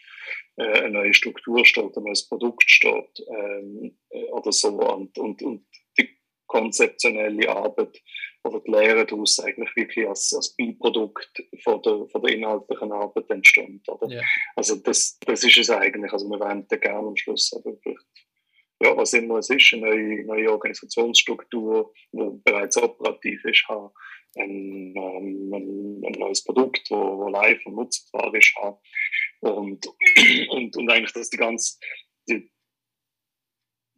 äh, 0.57 0.81
eine 0.81 0.91
neue 0.91 1.14
Struktur 1.14 1.64
steht, 1.64 1.97
ein 1.97 2.05
neues 2.05 2.29
Produkt 2.29 2.70
steht 2.70 3.24
ähm, 3.29 3.97
äh, 4.11 4.24
oder 4.31 4.53
so. 4.53 4.68
Und, 4.68 5.18
und, 5.18 5.43
und 5.43 5.66
die 5.99 6.09
konzeptionelle 6.47 7.49
Arbeit 7.49 8.01
oder 8.45 8.61
die 8.61 8.70
Lehre 8.70 9.05
daraus 9.05 9.41
eigentlich 9.41 9.74
wirklich 9.74 10.09
als, 10.09 10.33
als 10.35 10.55
Beiprodukt 10.57 11.43
von 11.64 11.83
der, 11.83 12.07
von 12.09 12.22
der 12.22 12.35
inhaltlichen 12.35 12.93
Arbeit 12.93 13.29
entsteht. 13.31 13.89
Oder? 13.89 14.09
Ja. 14.09 14.22
Also 14.55 14.76
das, 14.76 15.18
das 15.26 15.45
ist 15.45 15.59
es 15.59 15.70
eigentlich. 15.70 16.12
Also 16.12 16.29
wir 16.29 16.39
wollen 16.39 16.66
gerne 16.68 17.09
am 17.09 17.16
Schluss 17.16 17.53
aber 17.55 17.76
ja, 18.81 18.97
was 18.97 19.12
immer 19.12 19.39
es 19.39 19.51
ist, 19.51 19.72
eine 19.72 19.87
neue, 19.87 20.24
neue 20.24 20.53
Organisationsstruktur, 20.53 21.93
die 22.12 22.31
bereits 22.45 22.76
operativ 22.76 23.45
ist, 23.45 23.66
haben, 23.68 23.91
ein, 24.37 24.95
ein, 24.97 26.05
ein, 26.05 26.12
neues 26.12 26.45
Produkt, 26.45 26.83
das 26.91 26.99
wo 26.99 27.29
live 27.29 27.64
und 27.66 27.74
nutzbar 27.74 28.33
ist, 28.35 28.55
haben. 28.57 28.76
Und, 29.41 29.87
und, 30.51 30.76
und 30.76 30.91
eigentlich, 30.91 31.12
dass 31.12 31.31
die 31.31 31.37
ganze, 31.37 31.79
die, 32.29 32.51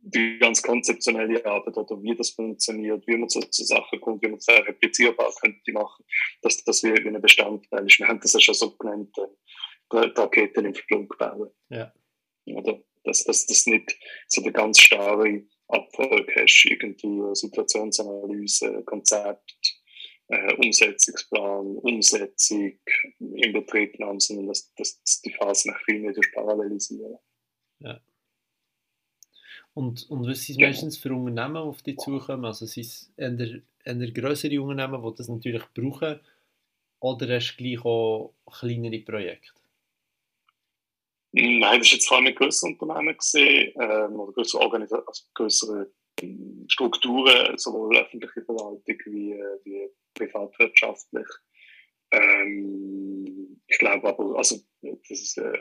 die 0.02 0.38
ganz 0.38 0.62
konzeptionelle 0.62 1.44
Arbeit 1.44 1.76
oder 1.76 2.02
wie 2.02 2.16
das 2.16 2.30
funktioniert, 2.30 3.06
wie 3.06 3.16
man 3.16 3.28
zu, 3.28 3.40
zu 3.40 3.64
Sachen 3.64 4.00
kommt, 4.00 4.22
wie 4.22 4.28
man 4.28 4.38
es 4.38 4.48
replizierbar 4.48 5.30
könnte 5.40 5.72
machen, 5.72 6.04
dass 6.42 6.64
das 6.64 6.82
wie 6.82 6.92
ein 6.92 7.20
Bestandteil 7.20 7.86
ist. 7.86 7.98
Wir 7.98 8.08
haben 8.08 8.20
das 8.20 8.32
ja 8.32 8.40
schon 8.40 8.54
so 8.54 8.76
genannt, 8.76 9.14
äh, 9.18 9.26
Raketen 9.92 10.64
im 10.64 10.74
Flug 10.74 11.18
bauen. 11.18 11.50
Ja. 11.68 11.92
Oder? 12.46 12.82
Dass 13.04 13.24
das 13.24 13.46
dass 13.46 13.66
nicht 13.66 13.98
so 14.28 14.42
der 14.42 14.52
ganz 14.52 14.80
starre 14.80 15.42
Abfolge 15.68 16.32
hast, 16.36 16.64
irgendwie 16.64 17.34
Situationsanalyse, 17.34 18.82
Konzept, 18.84 19.80
äh, 20.28 20.54
Umsetzungsplan, 20.54 21.76
Umsetzung, 21.78 22.78
Inbetriebnahme, 23.18 24.20
sondern 24.20 24.48
dass, 24.48 24.72
dass 24.74 25.20
die 25.22 25.32
Phasen 25.32 25.72
nach 25.72 25.80
viel 25.84 26.00
mehr 26.00 26.14
parallelisieren. 26.34 27.18
Ja. 27.78 28.00
Und, 29.74 30.10
und 30.10 30.26
was 30.26 30.42
sind 30.42 30.58
genau. 30.58 30.68
meistens 30.68 30.98
für 30.98 31.14
Unternehmen, 31.14 31.54
die 31.54 31.60
auf 31.60 31.82
dich 31.82 31.96
zukommen? 31.98 32.44
Also 32.44 32.66
sind 32.66 32.86
es 32.86 33.12
eher, 33.16 33.62
eher 33.84 34.10
größere 34.10 34.60
Unternehmen, 34.60 35.02
die 35.02 35.16
das 35.16 35.28
natürlich 35.28 35.62
brauchen, 35.74 36.20
oder 37.00 37.34
hast 37.34 37.56
du 37.56 37.62
gleich 37.62 37.84
auch 37.84 38.34
kleinere 38.58 38.98
Projekte? 39.00 39.59
Nein, 41.32 41.78
das 41.78 41.86
ist 41.86 41.92
jetzt 41.92 42.08
vor 42.08 42.16
allem 42.16 42.26
ein 42.26 42.34
größeres 42.34 42.72
Unternehmen 42.72 43.16
gesehen, 43.16 43.72
ähm, 43.80 44.18
oder 44.18 44.32
größere, 44.32 44.62
Organisa 44.62 45.02
also 45.06 45.24
größere 45.34 45.92
ähm, 46.22 46.64
Strukturen, 46.68 47.56
sowohl 47.56 47.96
öffentliche 47.98 48.42
Verwaltung 48.42 48.82
wie, 48.86 49.32
äh, 49.32 49.58
wie 49.64 49.88
privatwirtschaftlich. 50.14 51.26
Ähm, 52.12 53.60
ich 53.68 53.78
glaube 53.78 54.08
aber, 54.08 54.36
also, 54.36 54.56
das 54.82 55.10
ist, 55.10 55.38
äh, 55.38 55.52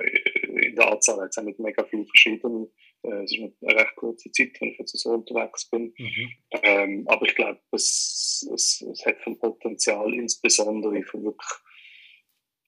in 0.69 0.75
der 0.75 0.91
Anzahl 0.91 1.23
jetzt 1.23 1.37
auch 1.37 1.43
nicht 1.43 1.59
mega 1.59 1.83
viel 1.85 2.05
verschieden. 2.05 2.67
Äh, 3.03 3.23
es 3.23 3.31
ist 3.31 3.39
eine 3.39 3.75
recht 3.75 3.95
kurze 3.95 4.31
Zeit, 4.31 4.59
wenn 4.59 4.69
ich 4.69 4.79
jetzt 4.79 4.97
so 4.97 5.11
unterwegs 5.11 5.69
bin. 5.69 5.93
Mhm. 5.97 6.31
Ähm, 6.63 7.07
aber 7.07 7.25
ich 7.27 7.35
glaube, 7.35 7.59
es, 7.71 8.49
es, 8.51 8.81
es 8.81 9.05
hat 9.05 9.21
von 9.21 9.37
Potenzial, 9.37 10.11
insbesondere 10.13 11.03
von 11.03 11.23
wirklich 11.23 11.49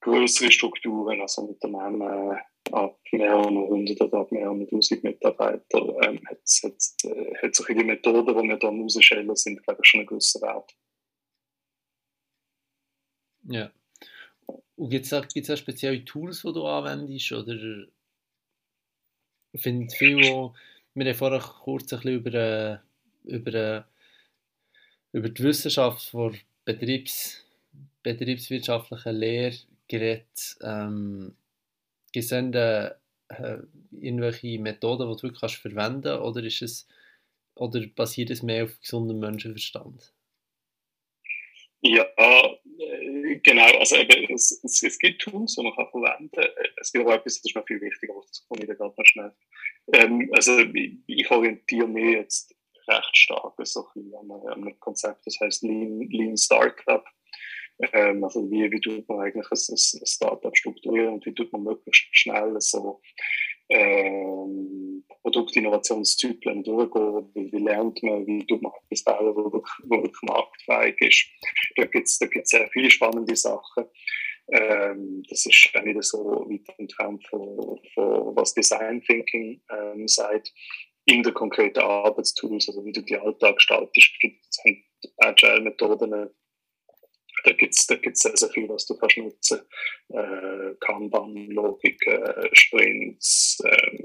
größeren 0.01 0.51
Strukturen, 0.51 1.21
also 1.21 1.43
Unternehmen, 1.43 2.37
ab 2.73 2.99
mehreren 3.11 3.57
oder 3.57 4.13
ab 4.19 4.31
mehreren 4.31 4.67
tausend 4.67 5.03
Mitarbeitern 5.03 5.89
ähm, 6.03 6.19
hat, 6.27 6.41
hat, 6.63 6.83
äh, 7.03 7.35
hat 7.41 7.55
solche 7.55 7.83
Methoden, 7.83 8.25
die 8.25 8.49
wir 8.49 8.57
da 8.57 8.67
rausstellen, 8.69 9.35
sind, 9.35 9.63
glaube 9.63 9.81
ich, 9.83 9.89
schon 9.89 9.99
ein 10.01 10.05
gewisser 10.05 10.41
Wert. 10.41 10.75
Ja. 13.43 13.71
Und 14.75 14.89
gibt 14.89 15.05
es 15.05 15.13
auch, 15.13 15.25
auch 15.25 15.57
spezielle 15.57 16.05
Tools, 16.05 16.41
die 16.41 16.53
du 16.53 16.65
anwendest? 16.65 17.31
Oder 17.31 17.87
ich 19.53 19.61
finde 19.61 19.93
viel, 19.93 20.17
wo, 20.29 20.53
wir 20.93 21.05
haben 21.05 21.15
vorher 21.15 21.39
kurz 21.39 21.93
ein 21.93 22.07
über, 22.07 22.33
äh, 22.33 22.77
über, 23.23 23.53
äh, 23.53 23.83
über 25.11 25.29
die 25.29 25.43
Wissenschaft 25.43 26.09
von 26.09 26.37
Betriebs, 26.65 27.45
betriebswirtschaftlichen 28.03 29.15
Lehre 29.15 29.57
geredet. 29.87 30.57
Ähm, 30.61 31.35
Gibt 32.11 32.25
es 32.25 32.31
äh, 32.31 33.57
irgendwelche 33.91 34.59
Methoden, 34.59 35.09
die 35.09 35.21
du 35.21 35.23
wirklich 35.23 35.57
verwenden 35.57 36.03
kannst, 36.03 36.21
oder, 36.21 36.43
ist 36.43 36.61
es, 36.61 36.87
oder 37.55 37.85
basiert 37.95 38.29
es 38.29 38.43
mehr 38.43 38.65
auf 38.65 38.79
gesundem 38.79 39.19
Menschenverstand? 39.19 40.13
Ja, 41.83 42.05
äh, 42.15 43.39
genau. 43.43 43.65
Also 43.79 43.95
eben, 43.97 44.33
es, 44.33 44.61
es, 44.63 44.83
es, 44.83 44.99
gibt 44.99 45.21
Tools, 45.21 45.55
die 45.55 45.63
man 45.63 45.73
kann 45.75 45.89
verwenden 45.89 46.31
kann. 46.31 46.45
Es 46.79 46.91
gibt 46.91 47.05
aber 47.05 47.15
etwas, 47.15 47.41
das 47.41 47.45
ist 47.45 47.55
noch 47.55 47.65
viel 47.65 47.81
wichtiger, 47.81 48.13
das 48.27 48.45
komme 48.47 48.61
ich 48.61 48.67
da 48.67 48.75
gerade 48.75 48.93
noch 48.95 49.05
schnell. 49.05 49.33
Ähm, 49.93 50.29
also 50.33 50.59
ich, 50.59 50.97
ich 51.07 51.31
orientiere 51.31 51.87
mich 51.87 52.15
jetzt 52.17 52.55
recht 52.87 53.17
stark 53.17 53.55
so 53.63 53.87
an 53.95 54.31
einem 54.31 54.79
Konzept, 54.79 55.25
das 55.25 55.39
heißt 55.39 55.63
Lean, 55.63 56.01
Lean 56.09 56.37
Startup. 56.37 57.03
Ähm, 57.93 58.23
also 58.23 58.49
wie, 58.51 58.71
wie 58.71 58.79
tut 58.79 59.07
man 59.09 59.21
eigentlich 59.21 59.47
ein, 59.51 59.73
ein 59.73 60.05
Startup 60.05 60.55
strukturieren 60.55 61.15
und 61.15 61.25
wie 61.25 61.33
tut 61.33 61.51
man 61.51 61.63
möglichst 61.63 62.07
schnell 62.11 62.55
so 62.59 63.01
ähm, 63.69 65.03
Produktinnovationszyklen 65.21 66.63
durchgehen, 66.63 67.29
wie, 67.33 67.51
wie 67.51 67.63
lernt 67.63 68.01
man, 68.03 68.27
wie 68.27 68.45
tut 68.45 68.61
man 68.61 68.71
etwas 68.83 69.03
bauen, 69.03 69.35
wo 69.35 69.51
wirklich, 69.51 70.21
marktfähig 70.23 71.01
ist. 71.01 71.25
Da 71.77 71.85
gibt 71.85 72.07
es 72.07 72.19
da 72.19 72.27
gibt's 72.27 72.51
sehr 72.51 72.69
viele 72.69 72.91
spannende 72.91 73.35
Sachen. 73.35 73.85
Ähm, 74.51 75.23
das 75.29 75.45
ist 75.45 75.69
auch 75.73 75.85
wieder 75.85 76.01
so 76.01 76.45
weit 76.49 76.77
entfernt 76.77 77.25
von, 77.29 77.79
von 77.93 78.35
was 78.35 78.53
Design 78.53 79.01
Thinking 79.01 79.61
ähm, 79.71 80.07
sagt 80.07 80.53
in 81.05 81.23
der 81.23 81.33
konkreten 81.33 81.79
Arbeitstools, 81.79 82.67
also 82.67 82.83
wie 82.85 82.91
du 82.91 83.01
die 83.01 83.17
Alltag 83.17 83.55
gestaltest, 83.55 84.11
Agile-Methoden 85.17 86.29
da 87.43 87.51
gibt 87.53 87.73
es 87.73 87.87
da 87.87 87.95
gibt's 87.95 88.21
sehr, 88.21 88.35
sehr 88.35 88.49
viel, 88.49 88.67
was 88.69 88.85
du 88.85 88.95
kannst 88.95 89.17
nutzen. 89.17 89.61
Äh, 90.09 90.75
Kanban-Logik, 90.79 92.05
äh, 92.07 92.49
Sprints, 92.53 93.61
äh, 93.63 94.03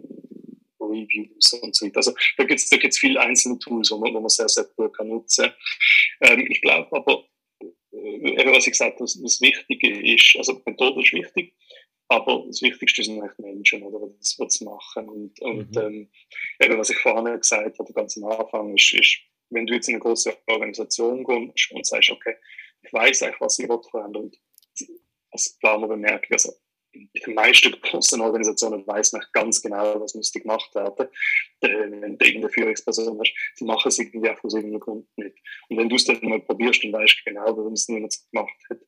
Reviews 0.81 1.53
und 1.55 1.75
so 1.75 1.87
weiter. 1.87 1.99
Also 1.99 2.15
da 2.37 2.45
gibt 2.45 2.61
es 2.61 2.69
da 2.69 2.77
gibt's 2.77 2.99
viele 2.99 3.21
einzelne 3.21 3.59
Tools, 3.59 3.91
wo 3.91 3.99
man, 3.99 4.15
wo 4.15 4.21
man 4.21 4.29
sehr, 4.29 4.49
sehr 4.49 4.65
gut 4.77 4.97
kann 4.97 5.09
nutzen 5.09 5.47
kann. 6.21 6.39
Ähm, 6.39 6.47
ich 6.49 6.61
glaube 6.61 6.89
aber, 6.97 7.25
äh, 7.61 8.47
was 8.53 8.67
ich 8.67 8.73
gesagt 8.73 8.95
habe, 8.95 9.05
das, 9.05 9.21
das 9.21 9.41
Wichtige 9.41 10.15
ist, 10.15 10.35
also 10.37 10.63
Methode 10.65 11.03
ist 11.03 11.13
wichtig, 11.13 11.55
aber 12.09 12.45
das 12.47 12.63
Wichtigste 12.63 13.03
sind 13.03 13.21
eigentlich 13.21 13.39
Menschen, 13.39 13.83
oder, 13.83 14.01
was 14.01 14.61
machen. 14.61 15.09
Und, 15.09 15.41
und 15.43 15.75
mhm. 15.75 15.83
ähm, 15.83 16.11
eben, 16.63 16.79
was 16.79 16.91
ich 16.91 16.99
vorhin 16.99 17.39
gesagt 17.39 17.79
habe, 17.79 17.93
ganz 17.93 18.17
am 18.17 18.25
Anfang, 18.25 18.75
ist, 18.75 18.93
ist, 18.93 19.19
wenn 19.51 19.67
du 19.67 19.75
jetzt 19.75 19.89
in 19.89 19.95
eine 19.95 20.03
große 20.03 20.37
Organisation 20.47 21.25
kommst 21.25 21.71
und 21.73 21.87
sagst, 21.87 22.11
okay, 22.11 22.35
ich 22.87 22.93
weiß 22.93 23.23
eigentlich, 23.23 23.41
was 23.41 23.59
ich 23.59 23.67
verändern 23.67 24.25
und 24.25 24.39
als 25.31 25.59
Planer 25.59 25.89
bemerke, 25.89 26.29
also 26.33 26.53
in 26.97 27.11
den 27.27 27.35
meisten 27.35 27.73
großen 27.81 28.21
Organisationen 28.21 28.87
weiß 28.87 29.13
man 29.13 29.23
ganz 29.33 29.61
genau, 29.61 30.01
was 30.01 30.15
müsste 30.15 30.41
gemacht 30.41 30.75
werden. 30.75 31.09
Wenn 31.61 32.17
du 32.17 32.25
irgendeine 32.25 32.49
Führungsperson 32.49 33.19
hast, 33.19 33.35
die 33.59 33.65
machen 33.65 33.89
es 33.89 33.99
irgendwie 33.99 34.31
auch 34.31 34.43
aus 34.43 34.55
irgendeinem 34.55 34.81
Grund 34.81 35.07
nicht. 35.17 35.37
Und 35.69 35.77
wenn 35.77 35.89
du 35.89 35.97
es 35.97 36.05
dann 36.05 36.19
mal 36.23 36.41
probierst, 36.41 36.85
dann 36.85 36.93
weißt 36.93 37.19
du 37.19 37.31
genau, 37.31 37.57
warum 37.57 37.73
es 37.73 37.89
niemand 37.89 38.17
gemacht 38.33 38.55
hat. 38.71 38.81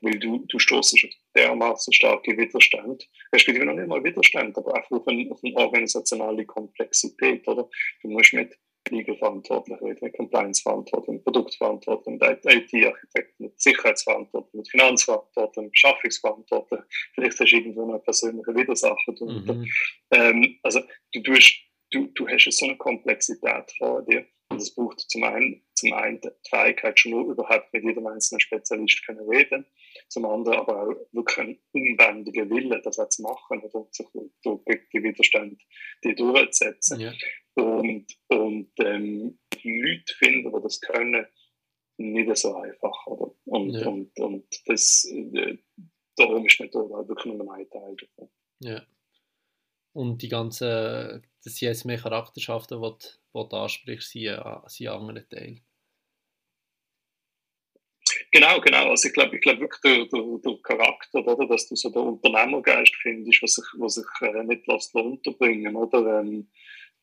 Weil 0.00 0.18
du, 0.18 0.44
du 0.48 0.58
stoßest 0.58 1.04
auf 1.04 1.10
dermaßen 1.36 1.92
starke 1.92 2.36
Widerstand, 2.36 3.08
respektive 3.32 3.64
noch 3.64 3.74
nicht 3.74 3.88
mal 3.88 4.02
Widerstand, 4.02 4.56
aber 4.58 4.74
einfach 4.74 4.90
auf 4.90 5.06
eine, 5.06 5.30
auf 5.30 5.40
eine 5.44 5.54
organisationale 5.56 6.44
Komplexität, 6.44 7.46
oder? 7.46 7.68
Du 8.02 8.08
musst 8.08 8.32
mit 8.32 8.58
Legal-Verantwortlichen, 8.90 9.96
mit 10.00 10.16
Compliance-Verantwortlichen, 10.16 11.14
mit 11.14 11.24
Produktverantwortlichen, 11.24 12.18
mit 12.18 12.44
IT-Architekten, 12.44 13.44
mit 13.44 13.60
Sicherheitsverantwortlichen, 13.60 14.58
mit 14.58 14.68
Finanzverantwortlichen, 14.68 15.64
mit 15.64 15.72
Beschaffungsverantwortlichen. 15.72 16.84
Vielleicht 17.14 17.40
hast 17.40 17.52
du 17.52 17.56
irgendwo 17.56 17.86
noch 17.86 18.04
persönliche 18.04 18.54
Widersacher 18.54 19.12
drunter. 19.12 19.54
Mhm. 19.54 19.68
Ähm, 20.10 20.58
also 20.62 20.80
du, 21.12 21.22
tust, 21.22 21.54
du, 21.90 22.06
du 22.14 22.28
hast 22.28 22.50
so 22.50 22.66
eine 22.66 22.76
Komplexität 22.76 23.72
vor 23.78 24.02
dir. 24.02 24.26
Und 24.50 24.60
es 24.60 24.74
braucht 24.74 25.00
zum 25.00 25.24
einen, 25.24 25.62
zum 25.74 25.92
einen 25.94 26.20
die 26.20 26.28
Fähigkeit, 26.50 26.98
schon 27.00 27.12
nur 27.12 27.32
überhaupt 27.32 27.72
mit 27.72 27.84
jedem 27.84 28.06
einzelnen 28.06 28.40
Spezialist 28.40 29.06
können 29.06 29.26
reden 29.28 29.66
zum 30.08 30.26
anderen 30.26 30.58
aber 30.58 30.82
auch 30.82 30.94
wirklich 31.12 31.38
einen 31.38 31.58
unbändigen 31.72 32.50
Willen, 32.50 32.80
das 32.82 32.98
auch 32.98 33.08
zu 33.08 33.22
machen 33.22 33.60
und 33.60 33.94
sich 33.94 34.06
gegen 34.12 34.86
die 34.92 35.02
Widerstände 35.02 35.56
die 36.04 36.14
durchzusetzen. 36.14 37.00
Ja. 37.00 37.12
Und, 37.54 38.06
und 38.28 38.70
ähm, 38.78 39.38
Leute 39.62 40.14
finden, 40.14 40.52
die 40.52 40.62
das 40.62 40.80
können, 40.80 41.26
nicht 41.98 42.36
so 42.36 42.56
einfach. 42.56 43.06
Oder? 43.06 43.34
Und, 43.44 43.70
ja. 43.70 43.86
und, 43.86 44.18
und 44.18 44.46
das, 44.66 45.04
äh, 45.10 45.58
darum 46.16 46.46
ist 46.46 46.60
Methode 46.60 46.94
auch 46.94 47.08
wirklich 47.08 47.34
nur 47.34 47.54
ein 47.54 47.68
Teil 47.70 47.96
davon. 47.96 48.30
Ja. 48.60 48.82
Und 49.92 50.22
die 50.22 50.28
ganzen, 50.28 51.22
das 51.44 51.56
sind 51.56 51.68
jetzt 51.68 51.84
mehr 51.84 51.98
Charakterschaften, 51.98 52.80
die, 52.80 53.08
du 53.32 53.56
ansprichst, 53.56 54.10
sind, 54.12 54.40
sind 54.66 54.88
andere 54.88 55.28
Teile. 55.28 55.60
Genau, 58.32 58.60
genau. 58.60 58.90
Also 58.90 59.08
ich 59.08 59.14
glaube, 59.14 59.36
ich 59.36 59.42
glaube 59.42 59.60
wirklich 59.60 59.80
der, 59.82 60.06
der, 60.06 60.38
der 60.38 60.62
Charakter, 60.62 61.26
oder, 61.26 61.46
dass 61.46 61.68
du 61.68 61.76
so 61.76 61.90
den 61.90 62.02
Unternehmergeist 62.02 62.94
findest, 63.02 63.42
was 63.42 63.54
sich, 63.54 63.64
was 63.78 63.94
sich 63.94 64.06
äh, 64.22 64.42
nicht 64.44 64.66
lässt 64.66 64.94
unterbringen, 64.94 65.76
oder? 65.76 66.20
Ähm, 66.20 66.48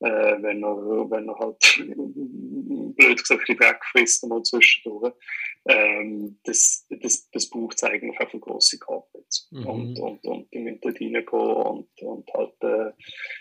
äh, 0.01 0.41
wenn, 0.41 0.63
er, 0.63 1.11
wenn 1.11 1.27
er 1.27 1.37
halt 1.37 1.59
blöd 2.95 3.17
gesagt 3.19 3.41
ein 3.41 3.55
bisschen 3.55 3.59
wegfrisst 3.59 4.27
mal 4.27 4.41
zwischendurch. 4.43 5.13
Ähm, 5.67 6.39
das, 6.43 6.87
das, 6.89 7.29
das 7.31 7.49
braucht 7.49 7.75
es 7.75 7.83
eigentlich 7.83 8.19
auch 8.19 8.29
für 8.29 8.39
grosse 8.39 8.79
Corporates. 8.79 9.49
Mhm. 9.51 9.65
Und, 9.65 9.99
und, 9.99 10.25
und 10.25 10.53
die 10.53 10.59
müssen 10.59 10.79
dort 10.81 11.01
reingehen 11.01 11.23
und, 11.27 12.01
und 12.01 12.33
halt 12.33 12.63
äh, 12.63 12.93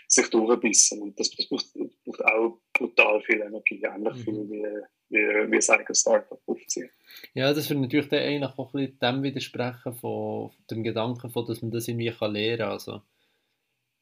sich 0.07 0.29
durchbissen. 0.29 1.01
Und 1.01 1.19
das, 1.19 1.29
das 1.31 1.47
braucht, 1.47 1.65
braucht 2.05 2.25
auch 2.25 2.59
brutal 2.73 3.21
viel 3.21 3.39
Energie, 3.39 3.81
ähnlich 3.81 4.15
mhm. 4.15 4.23
viel 4.23 4.49
wie, 4.49 4.65
wie, 5.09 5.17
wie 5.17 5.55
ein 5.55 5.79
eigenes 5.79 6.01
Startup 6.01 6.39
aufziehen. 6.45 6.89
Ja, 7.33 7.53
das 7.53 7.69
würde 7.69 7.81
natürlich 7.81 8.09
dann 8.09 8.19
eigentlich 8.19 8.57
auch 8.57 8.73
ein 8.73 8.97
dem 8.99 9.23
widersprechen, 9.23 9.93
von 9.93 10.51
dem 10.69 10.83
Gedanken, 10.83 11.29
von, 11.29 11.45
dass 11.45 11.61
man 11.61 11.71
das 11.71 11.87
irgendwie 11.87 12.11
kann 12.11 12.33
lernen 12.33 12.59
kann. 12.59 12.69
Also, 12.69 13.01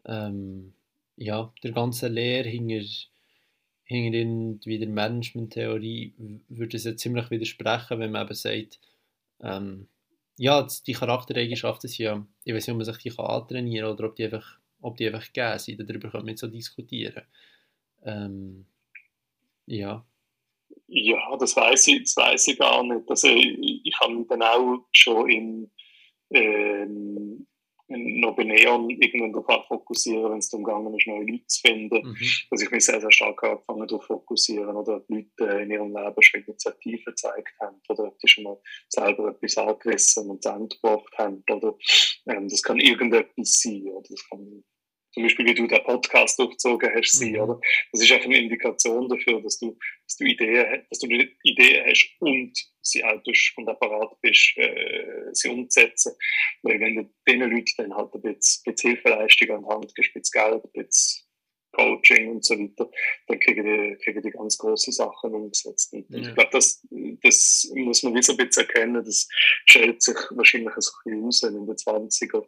ähm, 0.05 0.73
ja, 1.15 1.51
der 1.63 1.71
ganze 1.71 2.07
Lehre 2.07 2.47
hinter, 2.47 2.85
hinter 3.83 4.17
der 4.79 4.87
Management-Theorie 4.87 6.13
würde 6.49 6.77
es 6.77 6.83
ja 6.83 6.95
ziemlich 6.95 7.31
widersprechen, 7.31 7.99
wenn 7.99 8.11
man 8.11 8.25
eben 8.25 8.35
sagt, 8.35 8.79
ähm, 9.41 9.87
ja, 10.37 10.67
die 10.85 10.93
Charaktereigenschaften 10.93 11.89
sind 11.89 11.99
ja, 11.99 12.25
ich 12.43 12.53
weiß 12.53 12.67
nicht, 12.67 12.73
ob 12.73 12.77
man 12.77 12.85
sich 12.85 12.97
die 12.97 13.09
kann 13.09 13.25
antrainieren 13.25 13.91
oder 13.91 14.05
ob 14.05 14.15
die 14.15 14.25
einfach, 14.25 14.59
ob 14.81 14.97
die 14.97 15.07
einfach 15.07 15.33
gegeben 15.33 15.59
sind, 15.59 15.89
darüber 15.89 16.13
wir 16.13 16.23
nicht 16.23 16.37
so 16.37 16.47
diskutieren. 16.47 17.23
Ähm, 18.03 18.65
ja. 19.65 20.05
Ja, 20.87 21.35
das 21.37 21.55
weiß 21.55 21.87
ich, 21.87 22.03
das 22.03 22.15
weiß 22.15 22.47
ich 22.47 22.59
gar 22.59 22.83
nicht. 22.83 23.09
Also 23.09 23.27
ich, 23.27 23.81
ich 23.83 23.99
habe 23.99 24.13
mich 24.13 24.27
dann 24.27 24.41
auch 24.41 24.85
schon 24.93 25.29
in, 25.29 25.71
ähm, 26.31 27.47
noch 27.89 28.35
bei 28.35 28.43
Neon 28.43 28.89
irgendwann 28.89 29.31
darauf 29.31 29.65
fokussieren, 29.67 30.31
wenn 30.31 30.39
es 30.39 30.49
darum 30.49 30.65
gegangen 30.65 30.97
ist, 30.97 31.07
neue 31.07 31.25
Leute 31.25 31.47
zu 31.47 31.61
finden, 31.61 32.07
mhm. 32.07 32.17
dass 32.49 32.61
ich 32.61 32.71
mich 32.71 32.85
sehr, 32.85 32.99
sehr 32.99 33.11
stark 33.11 33.41
angefangen 33.43 33.87
darauf 33.87 34.05
fokussieren 34.05 34.75
oder 34.75 35.01
die 35.09 35.27
Leute 35.39 35.53
in 35.61 35.71
ihrem 35.71 35.95
Leben 35.95 36.21
schon 36.21 36.41
Initiativen 36.41 37.05
gezeigt 37.05 37.53
haben 37.61 37.81
oder 37.87 38.13
die 38.21 38.27
schon 38.27 38.43
mal 38.43 38.59
selber 38.89 39.29
etwas 39.29 39.57
angerissen 39.57 40.29
und 40.29 40.43
zu 40.43 40.49
Ende 40.49 40.75
gebracht 40.75 41.17
haben 41.17 41.43
oder 41.49 41.75
ähm, 42.27 42.49
das 42.49 42.61
kann 42.61 42.79
irgendetwas 42.79 43.61
sein 43.61 43.87
oder 43.87 44.07
das 44.09 44.29
kann 44.29 44.63
zum 45.17 45.23
Beispiel 45.23 45.45
wie 45.47 45.53
du 45.55 45.65
den 45.65 45.83
Podcast 45.83 46.37
durchgezogen 46.37 46.91
hast, 46.93 47.17
sein, 47.17 47.31
mhm. 47.31 47.39
oder? 47.39 47.61
Das 47.91 48.01
ist 48.01 48.11
einfach 48.11 48.27
eine 48.27 48.37
Indikation 48.37 49.09
dafür, 49.09 49.41
dass 49.41 49.57
du, 49.57 49.75
dass 50.05 50.15
du 50.15 50.25
Ideen, 50.25 50.85
dass 50.91 50.99
du 50.99 51.07
Ideen 51.07 51.85
hast 51.87 52.07
und 52.19 52.53
sie 52.81 53.03
auch 53.03 53.19
durch 53.23 53.51
und 53.57 53.67
apparat 53.67 54.15
bist, 54.21 54.55
äh, 54.57 55.25
sie 55.31 55.49
umzusetzen. 55.49 56.13
Weil 56.61 56.79
wenn 56.79 56.95
du 56.97 57.09
diesen 57.27 57.51
Leuten 57.51 57.73
dann 57.77 57.95
halt 57.95 58.13
ein 58.13 58.21
bisschen, 58.21 58.61
ein 58.67 58.73
bisschen 58.73 58.91
Hilfeleistung 58.91 59.49
an 59.49 59.63
die 59.63 59.69
Hand 59.69 59.95
gibst, 59.95 60.11
ein 60.15 60.21
bisschen 60.21 60.51
Geld, 60.51 60.63
ein 60.63 60.71
bisschen 60.85 61.23
Coaching 61.71 62.29
und 62.29 62.45
so 62.45 62.53
weiter, 62.53 62.91
dann 63.27 63.39
kriegen 63.39 63.65
die, 63.65 63.97
kriegen 64.03 64.21
die 64.21 64.29
ganz 64.29 64.55
große 64.59 64.91
Sachen 64.91 65.33
umgesetzt. 65.33 65.93
Und 65.93 66.05
ja. 66.09 66.19
ich 66.19 66.35
glaube, 66.35 66.51
das, 66.51 66.85
das 67.23 67.71
muss 67.73 68.03
man 68.03 68.13
wie 68.13 68.21
so 68.21 68.33
ein 68.33 68.37
bisschen 68.37 68.67
erkennen, 68.67 69.03
das 69.03 69.27
stellt 69.65 70.03
sich 70.03 70.15
wahrscheinlich 70.29 70.69
ein 70.69 70.75
bisschen 70.75 71.25
aus, 71.25 71.41
wenn 71.41 71.55
in 71.55 71.65
den 71.65 71.75
20er 71.75 72.45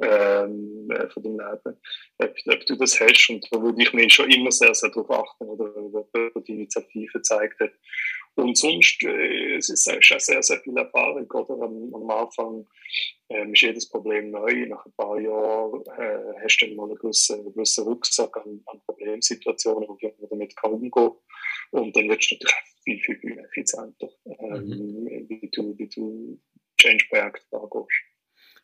ähm, 0.00 0.88
äh, 0.90 1.08
von 1.10 1.22
deinem 1.22 1.38
Leben, 1.38 1.80
ob, 2.18 2.34
ob, 2.46 2.66
du 2.66 2.76
das 2.76 3.00
hast. 3.00 3.30
Und 3.30 3.46
da 3.50 3.60
würde 3.60 3.82
ich 3.82 3.92
mich 3.92 4.12
schon 4.12 4.30
immer 4.30 4.50
sehr, 4.50 4.74
sehr 4.74 4.90
darauf 4.90 5.10
achten, 5.10 5.44
oder, 5.44 5.72
ob 6.34 6.44
die 6.44 6.52
Initiative 6.52 7.12
gezeigt 7.12 7.60
hat. 7.60 7.72
Und 8.36 8.56
sonst 8.56 9.02
äh, 9.02 9.56
es 9.56 9.68
ist 9.68 9.86
es 9.86 10.12
auch 10.12 10.20
sehr, 10.20 10.42
sehr 10.42 10.60
viel 10.60 10.76
Erfahrung. 10.76 11.30
Oder? 11.30 11.64
Am, 11.64 11.94
am 11.94 12.10
Anfang 12.10 12.66
ähm, 13.28 13.52
ist 13.52 13.62
jedes 13.62 13.88
Problem 13.88 14.30
neu. 14.30 14.66
Nach 14.66 14.84
ein 14.84 14.92
paar 14.92 15.20
Jahren 15.20 15.82
äh, 15.98 16.40
hast 16.42 16.58
du 16.58 16.66
dann 16.66 16.76
mal 16.76 16.84
einen 16.84 16.96
gewissen, 16.96 17.40
einen 17.40 17.52
gewissen 17.52 17.84
Rucksack 17.84 18.36
an, 18.36 18.62
an 18.66 18.80
Problemsituationen, 18.86 19.88
wo 19.88 19.96
du 19.96 20.26
damit 20.28 20.56
kann 20.56 20.72
umgehen 20.72 21.10
Und 21.72 21.96
dann 21.96 22.08
wird 22.08 22.22
es 22.22 22.30
natürlich 22.30 22.54
viel, 22.84 23.00
viel, 23.00 23.18
viel 23.18 23.38
effizienter, 23.38 24.08
ähm, 24.24 24.68
mhm. 24.68 25.28
wie 25.28 25.50
du, 25.52 25.76
wie 25.76 25.88
du 25.88 26.40
Change-Projekte 26.78 27.60
angehst. 27.60 28.09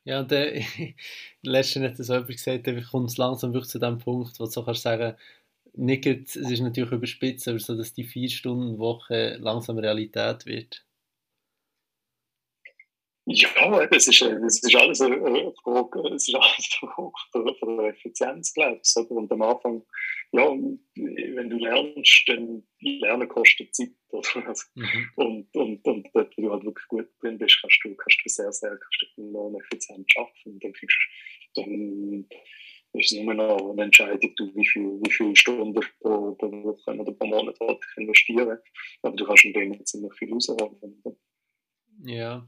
Ja, 0.07 0.22
der, 0.22 0.62
letztens 1.42 1.84
hat 1.84 1.98
das 1.98 2.09
jemand 2.09 2.28
gesagt, 2.28 2.66
da 2.66 2.80
kommt 2.80 3.11
es 3.11 3.18
langsam 3.18 3.52
wirklich 3.52 3.70
zu 3.70 3.78
dem 3.80 3.98
Punkt, 3.98 4.38
wo 4.40 4.44
du 4.44 4.50
so 4.50 4.64
kannst 4.64 4.82
sagen, 4.82 5.16
nicht, 5.74 6.07
es 6.07 6.36
ist 6.36 6.61
natürlich 6.61 6.92
überspitzt, 6.92 7.48
aber 7.48 7.59
so, 7.59 7.76
dass 7.76 7.92
die 7.94 8.04
vier 8.04 8.30
Stunden 8.30 8.78
Woche 8.78 9.36
langsam 9.40 9.78
Realität 9.78 10.46
wird. 10.46 10.86
Ja, 13.29 13.87
das 13.87 14.07
ist, 14.07 14.22
das 14.22 14.62
ist 14.62 14.77
alles 14.77 15.01
eine 15.01 15.53
Frage, 15.64 16.14
es 16.14 16.29
ist 16.29 16.35
alles 16.37 16.79
eine 16.81 16.93
Frage 16.93 17.55
von 17.59 17.77
der 17.77 17.89
Effizienz, 17.89 18.55
glaube 18.55 18.81
ich. 18.81 19.11
Und 19.11 19.33
am 19.33 19.43
Anfang, 19.43 19.83
ja, 20.31 20.49
wenn 20.49 21.51
du 21.51 21.59
lernst, 21.59 22.22
dann 22.29 22.62
Lernen 22.79 23.29
kostet 23.29 23.74
Zeit. 23.74 23.91
Mhm. 24.77 25.11
Und, 25.16 25.57
und, 25.57 25.85
und 25.85 26.09
dort, 26.14 26.39
wo 26.39 26.43
du 26.43 26.53
halt 26.53 26.64
wirklich 26.64 26.87
gut 26.87 27.09
drin 27.20 27.37
bist, 27.37 27.59
kannst 27.61 27.81
du, 27.83 27.97
kannst 27.97 28.20
du 28.24 28.29
sehr, 28.29 28.53
sehr 28.53 28.70
kannst 28.70 29.07
du 29.16 29.22
enorm 29.22 29.57
effizient 29.57 30.09
arbeiten. 30.16 30.53
Und 30.53 30.62
dann, 30.62 30.72
kriegst, 30.72 30.99
dann 31.57 32.29
ist 32.93 33.12
es 33.12 33.18
nur 33.18 33.35
noch 33.35 33.72
eine 33.72 33.83
Entscheidung, 33.83 34.35
du, 34.37 34.55
wie 34.55 34.66
viele 34.66 35.01
wie 35.03 35.11
viel 35.11 35.35
Stunden 35.35 35.74
pro, 36.01 36.33
pro 36.37 36.62
Woche 36.62 36.97
oder 36.97 37.12
pro 37.12 37.27
Monat 37.27 37.59
investieren. 37.97 38.59
Aber 39.03 39.16
du 39.16 39.27
kannst 39.27 39.45
in 39.45 39.53
dem 39.53 39.85
ziemlich 39.85 40.14
viel 40.14 40.33
rausholen. 40.33 41.03
Ja 42.05 42.47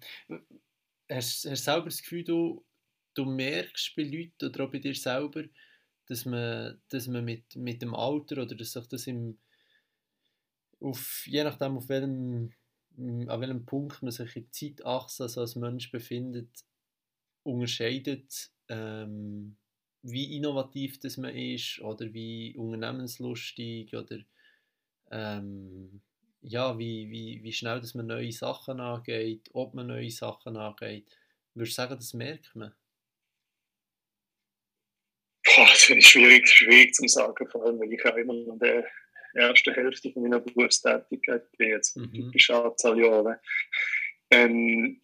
hast, 1.09 1.45
du 1.45 1.57
selber 1.57 1.87
das 1.87 2.03
Gefühl, 2.03 2.25
du, 2.25 2.65
du 3.15 3.25
merkst 3.25 3.95
bei 3.97 4.03
Leuten 4.03 4.47
oder 4.47 4.65
auch 4.65 4.71
bei 4.71 4.79
dir 4.79 4.95
selber, 4.95 5.45
dass 6.07 6.25
man, 6.25 6.81
dass 6.89 7.07
man 7.07 7.25
mit, 7.25 7.57
mit 7.57 7.83
dem 7.83 7.95
Alter 7.95 8.43
oder 8.43 8.55
dass 8.55 8.73
sich 8.73 8.87
das 8.87 9.07
im, 9.07 9.39
auf, 10.81 11.27
je 11.27 11.45
nachdem 11.45 11.77
auf 11.77 11.89
welchem, 11.89 12.53
an 12.97 13.41
welchem 13.41 13.65
Punkt 13.67 14.03
man 14.03 14.13
sich 14.13 14.37
in 14.37 14.45
der 14.45 14.53
Zeitachse 14.53 15.25
also 15.25 15.41
als 15.41 15.57
Mensch 15.57 15.91
befindet, 15.91 16.65
unterscheidet, 17.43 18.51
ähm, 18.69 19.57
wie 20.03 20.37
innovativ 20.37 21.01
das 21.01 21.17
man 21.17 21.35
ist 21.35 21.81
oder 21.81 22.13
wie 22.13 22.57
unternehmenslustig 22.57 23.95
oder 23.95 24.19
ähm, 25.11 26.01
ja, 26.41 26.79
wie, 26.79 27.11
wie, 27.11 27.43
wie 27.43 27.53
schnell 27.53 27.81
dass 27.81 27.95
man 27.95 28.07
neue 28.07 28.33
Sachen 28.33 28.81
angeht, 28.81 29.49
ob 29.53 29.75
man 29.75 29.89
neue 29.89 30.11
Sachen 30.11 30.57
angeht. 30.57 31.07
Würdest 31.55 31.77
du 31.77 31.83
sagen, 31.83 31.97
das 31.97 32.15
merkt 32.15 32.55
man? 32.55 32.75
Boah, 35.45 35.67
das 35.67 35.85
finde 35.85 36.01
ich 36.01 36.09
schwierig, 36.09 36.49
schwierig 36.49 36.95
zu 36.95 37.09
sagen, 37.09 37.49
vor 37.49 37.65
allem, 37.65 37.81
weil 37.81 37.93
ich 37.93 38.05
auch 38.05 38.17
immer 38.17 38.35
in 38.35 38.59
der 38.59 38.87
ersten 39.35 39.75
Hälfte 39.75 40.13
von 40.13 40.23
meiner 40.23 40.41
Berufstätigkeit 40.41 41.51
bin, 41.57 41.71
jetzt 41.71 41.97
mhm. 41.97 42.13
typische 42.13 42.63
Anzahl 42.63 42.99
Jahre. 42.99 43.41
Ähm, 44.31 45.01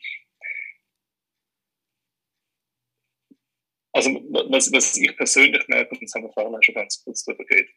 also 3.92 4.10
was, 4.50 4.72
was 4.72 4.96
ich 4.96 5.16
persönlich 5.16 5.66
merke, 5.68 5.90
und 5.92 6.02
das 6.02 6.12
haben 6.14 6.24
wir 6.24 6.32
vorhin 6.32 6.54
auch 6.54 6.62
schon 6.62 6.74
ganz 6.74 7.02
kurz 7.04 7.24
darüber 7.24 7.44
geredet, 7.44 7.70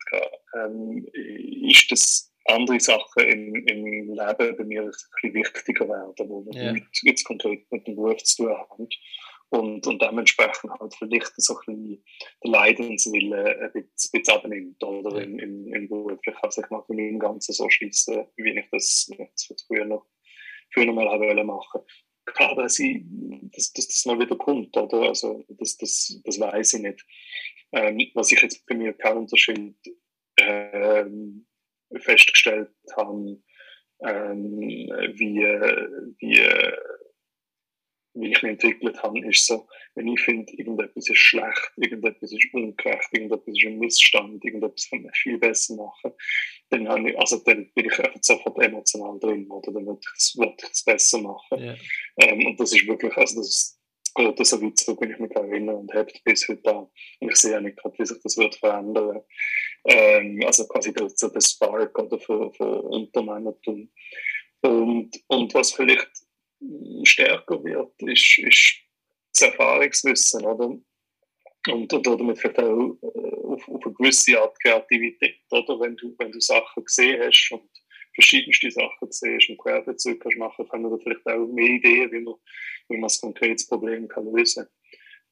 ähm, 0.56 1.08
ist, 1.14 1.92
dass 1.92 2.34
andere 2.48 2.80
Sachen 2.80 3.24
im, 3.24 3.56
im 3.68 4.14
Leben 4.14 4.58
bei 4.58 4.64
mir 4.64 4.82
ein 4.84 4.92
bisschen 4.92 5.34
wichtiger 5.34 5.88
werden, 5.88 6.30
wo 6.30 6.46
wir 6.46 6.62
yeah. 6.62 6.76
jetzt 7.04 7.24
konkret 7.24 7.70
mit 7.72 7.88
dem 7.88 7.96
Beruf 7.96 8.24
zu 8.24 8.44
tun 8.44 8.58
haben. 8.58 8.88
Und, 9.50 9.88
und 9.88 10.02
dementsprechend 10.02 10.72
halt 10.72 10.94
vielleicht 10.96 11.32
so 11.38 11.54
ein 11.54 11.60
bisschen 11.66 12.04
der 12.44 12.52
Leidenswille 12.52 13.62
ein 13.62 13.72
bisschen, 13.72 14.12
bisschen 14.12 14.36
abnimmt, 14.36 14.84
oder 14.84 15.22
im, 15.22 15.40
im, 15.40 15.74
im 15.74 15.88
Beruf. 15.88 16.20
Ich 16.26 16.36
kann 16.36 16.52
sich 16.52 16.70
mal 16.70 16.84
von 16.84 16.98
dem 16.98 17.18
Ganzen 17.18 17.54
so 17.54 17.70
schließen, 17.70 18.26
wie 18.36 18.60
ich 18.60 18.66
das 18.72 19.10
jetzt 19.18 19.66
früher 19.68 19.86
noch, 19.86 20.06
früher 20.74 20.86
noch 20.86 20.96
mal 20.96 21.10
habe 21.10 21.44
machen 21.44 21.82
Klar, 22.26 22.56
dass, 22.56 22.78
ich, 22.80 23.04
dass, 23.54 23.72
dass 23.72 23.88
das 23.88 24.06
mal 24.06 24.20
wieder 24.20 24.36
kommt, 24.36 24.76
oder? 24.76 25.04
Also, 25.04 25.46
das, 25.48 25.78
das, 25.78 26.20
das 26.26 26.38
weiß 26.38 26.74
ich 26.74 26.82
nicht. 26.82 27.06
Ähm, 27.72 28.00
was 28.16 28.34
ich 28.34 28.42
jetzt 28.42 28.66
bei 28.66 28.76
mir 28.76 28.92
keinen 28.92 29.20
Unterschied 29.20 29.76
ähm, 30.38 31.48
festgestellt 31.96 32.70
habe, 32.96 33.42
ähm, 34.02 34.60
wie, 34.60 35.40
wie, 36.20 36.42
wie 38.20 38.32
ich 38.32 38.42
mich 38.42 38.52
entwickelt 38.52 39.02
habe, 39.02 39.20
ist 39.28 39.46
so, 39.46 39.68
wenn 39.96 40.08
ich 40.08 40.20
finde, 40.22 40.52
irgendetwas 40.54 41.10
ist 41.10 41.18
schlecht, 41.18 41.72
irgendetwas 41.78 42.32
ist 42.32 42.48
ungerecht, 42.54 43.08
irgendetwas 43.12 43.48
ist 43.48 43.66
ein 43.66 43.80
Missstand, 43.80 44.44
irgendetwas 44.44 44.90
kann 44.90 45.04
man 45.04 45.14
viel 45.14 45.38
besser 45.38 45.76
machen, 45.76 46.14
dann, 46.70 46.88
habe 46.88 47.12
ich, 47.12 47.20
also 47.20 47.38
dann 47.46 47.72
bin 47.74 47.86
ich 47.86 48.00
einfach 48.00 48.20
sofort 48.22 48.60
emotional 48.60 49.20
drin, 49.20 49.50
oder 49.50 49.72
dann 49.72 49.86
will 49.86 49.98
ich 50.00 50.08
das, 50.14 50.36
will 50.38 50.54
ich 50.58 50.68
das 50.68 50.84
besser 50.84 51.20
machen. 51.20 51.60
Yeah. 51.60 51.78
Ähm, 52.18 52.46
und 52.46 52.60
das 52.60 52.74
ist 52.74 52.88
wirklich, 52.88 53.16
also 53.16 53.40
das, 53.40 53.77
geht 54.18 54.46
so 54.46 54.62
weit 54.62 54.78
zurück, 54.78 55.02
wenn 55.02 55.12
ich 55.12 55.20
mich 55.20 55.36
erinnere 55.36 55.78
und 55.78 55.94
habe 55.94 56.12
bis 56.24 56.48
heute 56.48 56.70
an. 56.70 56.88
Und 57.20 57.32
ich 57.32 57.36
sehe 57.36 57.62
nicht 57.62 57.78
gerade, 57.78 57.98
wie 57.98 58.06
sich 58.06 58.22
das 58.22 58.38
wird 58.38 58.56
verändern. 58.56 59.22
Ähm, 59.86 60.42
also 60.46 60.68
quasi 60.68 60.94
der, 60.94 61.10
so 61.10 61.32
Spark 61.40 61.98
oder 61.98 62.20
von, 62.20 62.54
von 62.54 62.80
Unternehmertum. 62.82 63.90
Und, 64.62 65.12
und 65.28 65.54
was 65.54 65.74
vielleicht 65.74 66.10
stärker 67.04 67.64
wird, 67.64 67.94
ist, 68.02 68.40
ist 68.40 68.76
das 69.34 69.50
Erfahrungswissen, 69.50 70.46
oder? 70.46 70.78
Und, 71.70 71.94
und 71.94 72.08
damit 72.08 72.40
vielleicht 72.40 72.60
auch 72.60 72.98
äh, 73.02 73.36
auf, 73.46 73.68
auf 73.68 73.86
eine 73.86 73.94
gewisse 73.94 74.42
Art 74.42 74.60
Kreativität, 74.62 75.40
oder? 75.52 75.80
Wenn 75.80 75.96
du, 75.96 76.16
wenn 76.18 76.32
du 76.32 76.40
Sachen 76.40 76.84
gesehen 76.84 77.22
hast 77.22 77.52
und 77.52 77.70
verschiedenste 78.18 78.72
Sachen 78.72 79.12
siehst 79.12 79.50
und 79.50 79.60
Querbezüge 79.60 80.18
kannst 80.18 80.38
machen, 80.40 80.68
kann 80.68 80.82
man 80.82 81.00
vielleicht 81.00 81.26
auch 81.28 81.46
mehr 81.48 81.70
Ideen, 81.70 82.12
wie 82.12 82.22
man, 82.22 82.34
wie 82.90 82.98
man 82.98 83.10
ein 83.10 83.22
konkretes 83.22 83.68
Problem 83.68 84.08
kann 84.08 84.26
lösen 84.34 84.64
kann. 84.64 84.74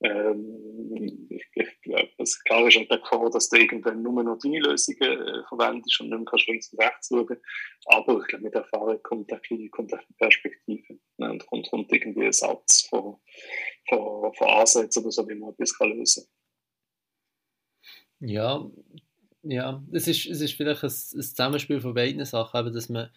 Ähm, 0.02 1.30
klar 2.44 2.68
ist 2.68 2.78
halt 2.78 2.92
der 2.92 3.30
dass 3.32 3.50
du 3.50 3.58
irgendwann 3.58 4.04
nur 4.04 4.24
noch 4.24 4.38
deine 4.38 4.60
Lösungen 4.60 5.02
äh, 5.02 5.44
verwendest 5.48 6.00
und 6.02 6.10
nicht 6.10 6.20
mehr 6.20 6.44
links 6.48 6.74
und 6.74 6.80
rechts 6.80 7.08
schauen 7.08 7.38
Aber 7.86 8.20
ich 8.20 8.28
glaube, 8.28 8.44
mit 8.44 8.54
Erfahrung 8.54 9.02
kommt 9.02 9.34
auch, 9.34 9.40
kommt 9.72 9.94
auch 9.94 9.98
eine 9.98 10.18
Perspektive 10.20 11.00
ne? 11.18 11.32
und 11.32 11.48
kommt, 11.48 11.70
kommt 11.70 11.92
irgendwie 11.92 12.26
ein 12.26 12.34
Satz 12.34 12.88
von, 12.90 13.16
von, 13.88 14.34
von 14.34 14.48
Ansätzen 14.48 15.02
oder 15.02 15.12
so, 15.12 15.28
wie 15.28 15.36
man 15.36 15.54
etwas 15.54 15.76
lösen 15.80 16.26
kann. 18.20 18.30
Ja, 18.30 18.70
ja, 19.48 19.84
es 19.92 20.08
ist, 20.08 20.26
es 20.26 20.42
ist 20.42 20.54
vielleicht 20.54 20.84
ein, 20.84 20.90
ein 20.90 21.22
Zusammenspiel 21.22 21.80
von 21.80 21.94
beiden 21.94 22.26
Sachen, 22.26 22.60
eben, 22.60 22.74
dass 22.74 22.90
man 22.90 23.10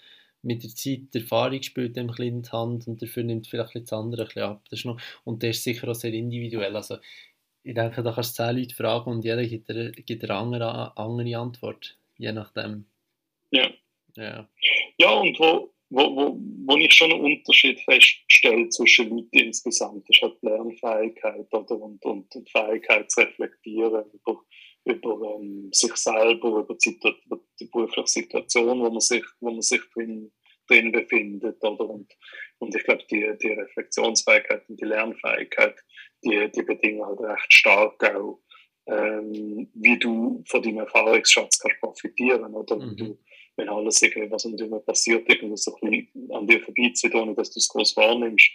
mit 0.42 0.62
der 0.62 0.70
Zeit 0.70 1.14
die 1.14 1.18
Erfahrung 1.18 1.62
spielt 1.62 1.96
dem 1.96 2.12
Kind 2.12 2.28
in 2.28 2.42
die 2.42 2.50
Hand 2.50 2.86
und 2.86 3.02
dafür 3.02 3.24
nimmt 3.24 3.48
vielleicht 3.48 3.74
das 3.74 3.92
andere 3.92 4.28
ein 4.34 4.42
ab. 4.42 4.64
Das 4.70 4.80
ist 4.80 4.84
noch, 4.84 5.00
und 5.24 5.42
der 5.42 5.50
ist 5.50 5.64
sicher 5.64 5.88
auch 5.88 5.94
sehr 5.94 6.12
individuell. 6.12 6.76
Also, 6.76 6.98
ich 7.64 7.74
denke, 7.74 8.02
da 8.02 8.12
kannst 8.12 8.38
du 8.38 8.44
zehn 8.44 8.56
Leute 8.56 8.74
fragen 8.74 9.10
und 9.10 9.24
jeder 9.24 9.44
gibt 9.44 9.68
eine, 9.70 9.90
gibt 9.90 10.22
eine 10.24 10.34
andere, 10.34 10.96
andere 10.96 11.36
Antwort, 11.38 11.98
je 12.16 12.32
nachdem. 12.32 12.86
Ja. 13.50 13.68
Ja, 14.16 14.48
ja 14.98 15.10
und 15.10 15.38
wo, 15.38 15.72
wo, 15.90 16.16
wo, 16.16 16.38
wo 16.66 16.76
ich 16.76 16.92
schon 16.92 17.12
einen 17.12 17.24
Unterschied 17.24 17.80
feststelle 17.80 18.68
zwischen 18.68 19.10
Leuten 19.10 19.38
insgesamt, 19.38 20.08
ist 20.08 20.22
halt 20.22 20.36
die 20.42 20.46
Lernfähigkeit 20.46 21.52
oder, 21.52 21.80
und, 21.80 22.04
und 22.04 22.34
die 22.34 22.50
Fähigkeit 22.50 23.10
zu 23.10 23.20
reflektieren 23.20 24.04
über 24.12 24.40
über 24.88 25.36
ähm, 25.36 25.70
sich 25.72 25.94
selber, 25.96 26.60
über 26.60 26.74
die, 26.74 26.98
über 27.26 27.40
die 27.60 27.66
berufliche 27.66 28.06
Situation, 28.06 28.80
wo 28.80 28.90
man 28.90 29.00
sich, 29.00 29.24
wo 29.40 29.50
man 29.50 29.62
sich 29.62 29.82
drin, 29.94 30.32
drin 30.66 30.92
befindet. 30.92 31.62
Oder? 31.62 31.88
Und, 31.88 32.12
und 32.58 32.74
ich 32.74 32.84
glaube, 32.84 33.04
die, 33.10 33.26
die 33.40 33.52
Reflexionsfähigkeit 33.52 34.68
und 34.68 34.80
die 34.80 34.86
Lernfähigkeit, 34.86 35.76
die, 36.24 36.50
die 36.50 36.62
bedingen 36.62 37.04
halt 37.04 37.20
recht 37.20 37.52
stark 37.52 38.02
auch, 38.14 38.40
ähm, 38.88 39.68
wie 39.74 39.98
du 39.98 40.42
von 40.48 40.62
deinem 40.62 40.78
Erfahrungsschatz 40.78 41.58
kannst 41.58 41.80
profitieren 41.80 42.54
oder 42.54 42.76
mhm. 42.76 42.96
du, 42.96 43.18
wenn 43.56 43.68
alles 43.68 44.00
irgendwie, 44.00 44.30
was 44.30 44.44
um 44.44 44.56
dich 44.56 44.70
passiert, 44.86 45.28
irgendwie 45.28 45.56
so 45.56 45.76
ein 45.82 45.90
bisschen 45.90 46.32
an 46.32 46.46
dir 46.46 46.60
vorbeizieht, 46.62 47.14
ohne 47.14 47.34
dass 47.34 47.50
du 47.50 47.58
es 47.58 47.68
groß 47.68 47.96
wahrnimmst, 47.96 48.50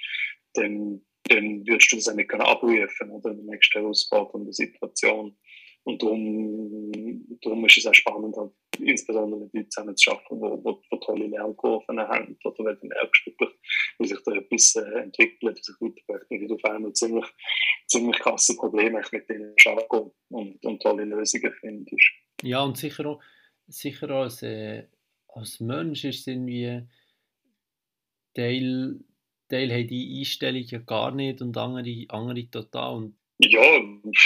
dann, 0.53 1.05
dann 1.25 1.67
würdest 1.67 1.91
du 1.91 1.97
das 1.97 2.07
auch 2.07 2.15
nicht 2.15 2.33
abrufen 2.33 3.11
oder 3.11 3.31
in 3.31 3.45
der 3.45 3.55
nächsten 3.55 3.79
herausfordernden 3.79 4.53
Situation. 4.53 5.37
Und 5.85 6.01
darum, 6.01 6.91
darum 7.41 7.65
ist 7.65 7.77
es 7.77 7.85
auch 7.85 7.93
spannend, 7.93 8.37
halt, 8.37 8.51
insbesondere 8.79 9.41
mit 9.41 9.53
Leuten 9.53 9.69
zusammen 9.69 9.97
zu 9.97 10.11
arbeiten, 10.11 10.63
die, 10.63 10.73
die, 10.91 10.99
tolle 10.99 11.27
Lernkurven 11.27 11.99
haben. 11.99 12.37
Oder 12.43 12.65
wenn 12.65 12.87
merkst, 12.87 13.25
wirklich, 13.25 13.49
wie 13.99 14.07
sich 14.07 14.19
da 14.23 14.31
etwas 14.31 14.75
äh, 14.75 14.99
entwickelt, 15.01 15.57
wie 15.57 15.63
sich 15.63 16.07
weiterbringt 16.07 16.51
und 16.51 16.63
auf 16.63 16.71
einmal 16.71 16.93
ziemlich, 16.93 17.25
ziemlich 17.87 18.19
krasse 18.19 18.55
Probleme 18.55 19.01
mit 19.11 19.29
denen 19.29 19.53
arbeiten 19.65 20.11
und, 20.29 20.65
und 20.65 20.81
tolle 20.81 21.03
Lösungen 21.03 21.53
findest. 21.59 22.11
Ja, 22.41 22.63
und 22.63 22.77
sicher 22.77 23.05
auch, 23.05 23.21
sicher 23.67 24.09
auch 24.09 24.23
als, 24.23 24.41
äh, 24.41 24.87
als 25.27 25.59
Mensch 25.59 26.05
ist 26.05 26.21
es 26.21 26.27
irgendwie 26.27 26.87
Teil, 28.33 28.99
Teil 29.49 29.71
haben 29.71 29.87
die 29.87 30.19
Einstellungen 30.19 30.85
gar 30.85 31.11
nicht 31.11 31.41
und 31.41 31.57
andere, 31.57 32.05
andere 32.07 32.49
total. 32.49 32.95
Und 32.95 33.15
ja, 33.39 33.79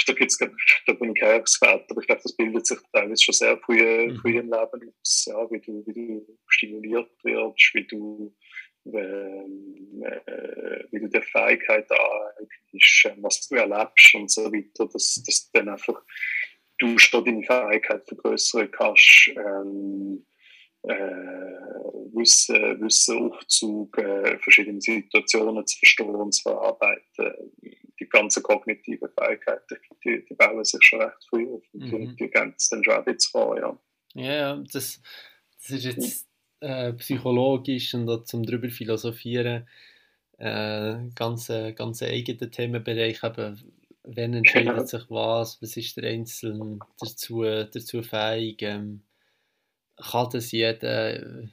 da, 0.07 0.13
gibt's, 0.13 0.37
da 0.37 0.93
bin 0.93 1.13
ich 1.15 1.21
kein 1.21 1.39
Experte, 1.39 1.85
aber 1.89 2.01
ich 2.01 2.07
glaube, 2.07 2.21
das 2.23 2.35
bildet 2.35 2.67
sich 2.67 2.77
teilweise 2.91 3.23
schon 3.23 3.33
sehr 3.33 3.57
früh, 3.57 4.11
mhm. 4.11 4.17
früh 4.17 4.37
im 4.37 4.51
Leben 4.51 4.93
aus, 4.99 5.25
ja, 5.27 5.49
wie, 5.49 5.59
du, 5.59 5.83
wie 5.85 5.93
du 5.93 6.37
stimuliert 6.47 7.09
wirst, 7.23 7.71
wie 7.73 7.87
du, 7.87 8.35
ähm, 8.85 10.03
äh, 10.03 10.83
wie 10.91 10.99
du 10.99 11.07
die 11.07 11.21
Fähigkeit 11.21 11.89
aneignest, 11.89 13.05
äh, 13.05 13.15
was 13.17 13.47
du 13.47 13.55
erlebst 13.55 14.13
und 14.15 14.29
so 14.29 14.51
weiter, 14.51 14.87
dass, 14.91 15.21
dass 15.25 15.49
dann 15.51 15.69
einfach 15.69 16.01
du 16.77 16.97
schon 16.97 17.25
deine 17.25 17.43
Fähigkeit 17.43 18.05
vergrößern 18.07 18.69
kannst, 18.71 19.31
ähm, 19.35 20.25
äh, 20.83 20.95
Wissen, 22.13 22.81
Wissen 22.81 23.31
aufzug, 23.31 23.95
verschiedene 24.41 24.79
Situationen 24.79 25.65
zu 25.65 25.79
verstehen 25.79 26.15
und 26.15 26.33
zu 26.33 26.43
verarbeiten, 26.43 27.33
die 27.99 28.07
ganzen 28.07 28.43
kognitiven 28.43 29.09
Fähigkeiten, 29.09 29.77
die, 30.03 30.25
die 30.25 30.33
bauen 30.35 30.63
sich 30.63 30.83
schon 30.83 31.01
recht 31.01 31.23
früh 31.29 31.47
auf 31.49 31.63
und 31.73 31.91
mhm. 31.91 32.15
die 32.15 32.29
gehen 32.29 32.55
dann 32.69 32.83
schon 32.83 32.93
ein 32.93 33.05
bisschen 33.05 33.31
vor, 33.31 33.57
ja. 33.57 33.77
Ja, 34.13 34.55
das, 34.71 35.01
das 35.61 35.69
ist 35.69 35.85
jetzt 35.85 36.27
äh, 36.59 36.93
psychologisch 36.93 37.93
und 37.93 38.09
auch 38.09 38.23
zum 38.23 38.43
drüber 38.43 38.69
philosophieren 38.69 39.67
äh, 40.37 40.95
ganz, 41.15 41.49
äh, 41.49 41.73
ganz 41.73 42.01
eigener 42.01 42.49
Themenbereich, 42.49 43.23
eben, 43.23 43.59
wenn 44.03 44.33
entscheidet 44.33 44.73
genau. 44.73 44.85
sich 44.85 45.03
was, 45.09 45.61
was 45.61 45.77
ist 45.77 45.97
der 45.97 46.09
Einzelne 46.09 46.79
dazu, 46.99 47.43
dazu 47.43 48.01
fähig, 48.03 48.61
ähm, 48.61 49.01
kann 49.97 50.29
das 50.31 50.51
jeder, 50.51 51.15
äh, 51.15 51.47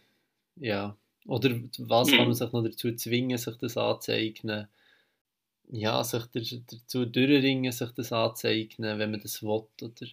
ja, 0.57 0.97
oder 1.27 1.51
was 1.79 2.09
kann 2.09 2.19
man 2.19 2.29
mhm. 2.29 2.35
sich 2.35 2.53
noch 2.53 2.63
dazu 2.63 2.95
zwingen, 2.95 3.39
sich 3.39 3.57
das 3.57 3.77
anzueignen, 3.77 4.69
ja, 5.71 6.05
sich 6.05 6.23
dazu 6.33 7.07
durchringen, 7.07 7.73
sich 7.73 7.91
das 7.97 8.13
anzueignen, 8.13 8.99
wenn 8.99 9.11
man 9.11 9.21
das 9.21 9.43
will, 9.43 9.67
oder? 9.83 10.07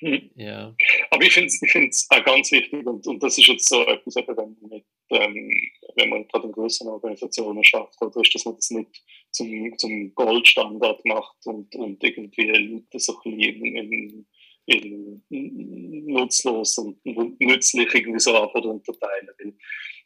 Mhm. 0.00 0.30
Ja. 0.36 0.74
Aber 1.10 1.24
ich 1.24 1.32
finde 1.32 1.46
es 1.46 1.62
ich 1.62 2.06
auch 2.10 2.24
ganz 2.24 2.52
wichtig, 2.52 2.86
und, 2.86 3.06
und 3.06 3.22
das 3.22 3.38
ist 3.38 3.46
jetzt 3.46 3.68
so 3.68 3.86
etwas, 3.86 4.16
wenn 4.16 4.34
man 4.34 4.56
mit, 4.68 4.84
ähm, 5.10 5.50
wenn 5.96 6.08
man 6.08 6.28
gerade 6.28 6.46
in 6.46 6.52
größeren 6.52 6.92
Organisationen 6.92 7.64
schafft, 7.64 8.00
oder 8.02 8.20
ist, 8.20 8.34
dass 8.34 8.44
man 8.44 8.56
das 8.56 8.70
nicht 8.70 9.02
zum, 9.30 9.78
zum 9.78 10.14
Goldstandard 10.14 11.04
macht 11.04 11.46
und, 11.46 11.74
und 11.76 12.02
irgendwie 12.02 12.46
Leute 12.46 12.98
so 12.98 13.20
ein 13.24 13.36
bisschen 13.36 13.64
in, 13.64 14.26
in, 14.66 15.22
in 15.28 16.06
nutzlos 16.06 16.78
und 16.78 17.04
nützlich 17.04 17.94
irgendwie 17.94 18.20
so 18.20 18.36
einfach 18.36 18.62
unterteilen. 18.62 19.28
Weil, 19.38 19.54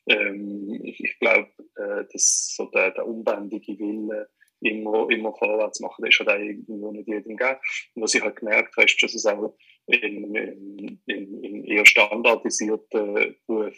ähm, 0.09 0.81
ich, 0.85 1.01
ich 1.03 1.19
glaube, 1.19 1.51
äh, 1.77 2.05
dass 2.13 2.55
so 2.57 2.67
der, 2.67 2.91
der 2.93 3.07
unbändige 3.07 3.79
Wille 3.79 4.29
immer, 4.61 5.09
immer 5.11 5.35
vorwärts 5.35 5.81
machen, 5.81 6.05
das 6.05 6.15
ist 6.15 6.27
halt 6.27 6.41
irgendwo 6.41 6.93
nicht 6.93 7.09
jedem 7.09 7.37
gegeben. 7.37 7.61
Was 7.95 8.15
ich 8.15 8.23
halt 8.23 8.37
gemerkt 8.37 8.77
habe, 8.77 8.87
ist, 8.87 9.03
dass 9.03 9.15
es 9.15 9.27
auch 9.27 9.55
in, 9.87 10.35
in, 10.35 11.01
in, 11.07 11.65
eher 11.65 11.87
standardisierten 11.87 13.37
Beruf, 13.47 13.77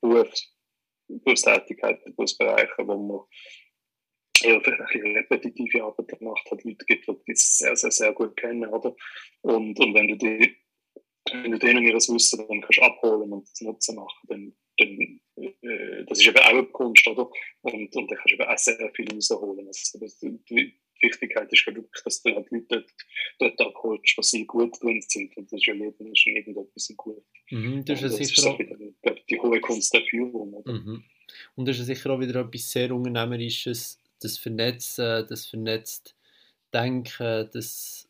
Berufs, 0.00 0.54
Berufstätigkeiten, 1.08 2.14
Berufsbereichen, 2.14 2.86
wo 2.86 2.96
man 2.96 3.20
eher 4.42 4.60
vielleicht 4.60 4.94
repetitive 4.94 5.82
Arbeit 5.82 6.18
gemacht 6.18 6.48
hat, 6.50 6.62
Leute 6.64 6.84
gibt, 6.84 7.08
die 7.08 7.32
das 7.32 7.58
sehr, 7.58 7.76
sehr, 7.76 7.90
sehr 7.90 8.12
gut 8.12 8.36
kennen, 8.36 8.68
oder? 8.68 8.94
Und, 9.42 9.78
und 9.80 9.94
wenn 9.94 10.08
du 10.08 10.16
die 10.16 10.56
wenn 11.32 11.52
du 11.52 11.58
denen 11.58 11.84
ihres 11.84 12.08
Wissen 12.08 12.46
dann 12.48 12.60
kannst 12.60 12.80
abholen 12.80 13.32
und 13.32 13.48
das 13.48 13.60
Nutzen 13.60 13.96
machen, 13.96 14.26
dann, 14.28 14.56
dann 14.78 15.20
äh, 15.36 16.04
das 16.06 16.20
ist 16.20 16.26
eben 16.26 16.38
auch 16.38 16.48
eine 16.48 16.64
Kunst, 16.66 17.06
oder? 17.06 17.30
Und, 17.62 17.74
und 17.74 18.10
dann 18.10 18.18
kannst 18.18 18.30
du 18.30 18.34
eben 18.34 18.48
auch 18.48 18.58
sehr 18.58 18.90
viel 18.94 19.12
rausholen. 19.12 19.66
Also, 19.66 19.98
die 20.50 20.74
Wichtigkeit 21.00 21.52
ist 21.52 21.66
wirklich, 21.66 22.02
dass 22.04 22.22
du 22.22 22.34
halt 22.34 22.50
Leute 22.50 22.66
dort, 22.68 22.90
dort 23.38 23.60
abholst, 23.60 24.16
was 24.16 24.30
sie 24.30 24.46
gut 24.46 24.82
drin 24.82 25.00
sind. 25.02 25.36
Und 25.36 25.50
das 25.52 25.60
ist 25.60 25.66
ja 25.66 25.74
jedem 25.74 26.12
ist 26.12 26.26
irgendetwas 26.26 26.92
gut. 26.96 27.24
Mhm, 27.50 27.84
das, 27.84 28.02
ist, 28.02 28.20
das 28.20 28.30
ist 28.30 28.46
auch 28.46 28.58
wieder 28.58 28.76
die 29.28 29.40
hohe 29.40 29.60
Kunst 29.60 29.92
der 29.94 30.02
Führung. 30.02 30.54
Oder? 30.54 30.72
Mhm. 30.72 31.04
Und 31.54 31.68
das 31.68 31.78
ist 31.78 31.86
sicher 31.86 32.10
auch 32.10 32.20
wieder 32.20 32.40
etwas 32.40 32.70
sehr 32.70 32.94
Unternehmerisches, 32.94 34.00
das 34.20 34.38
Vernetzen, 34.38 35.26
das 35.28 35.46
vernetzt 35.46 36.16
Denken, 36.72 37.48
das, 37.52 38.08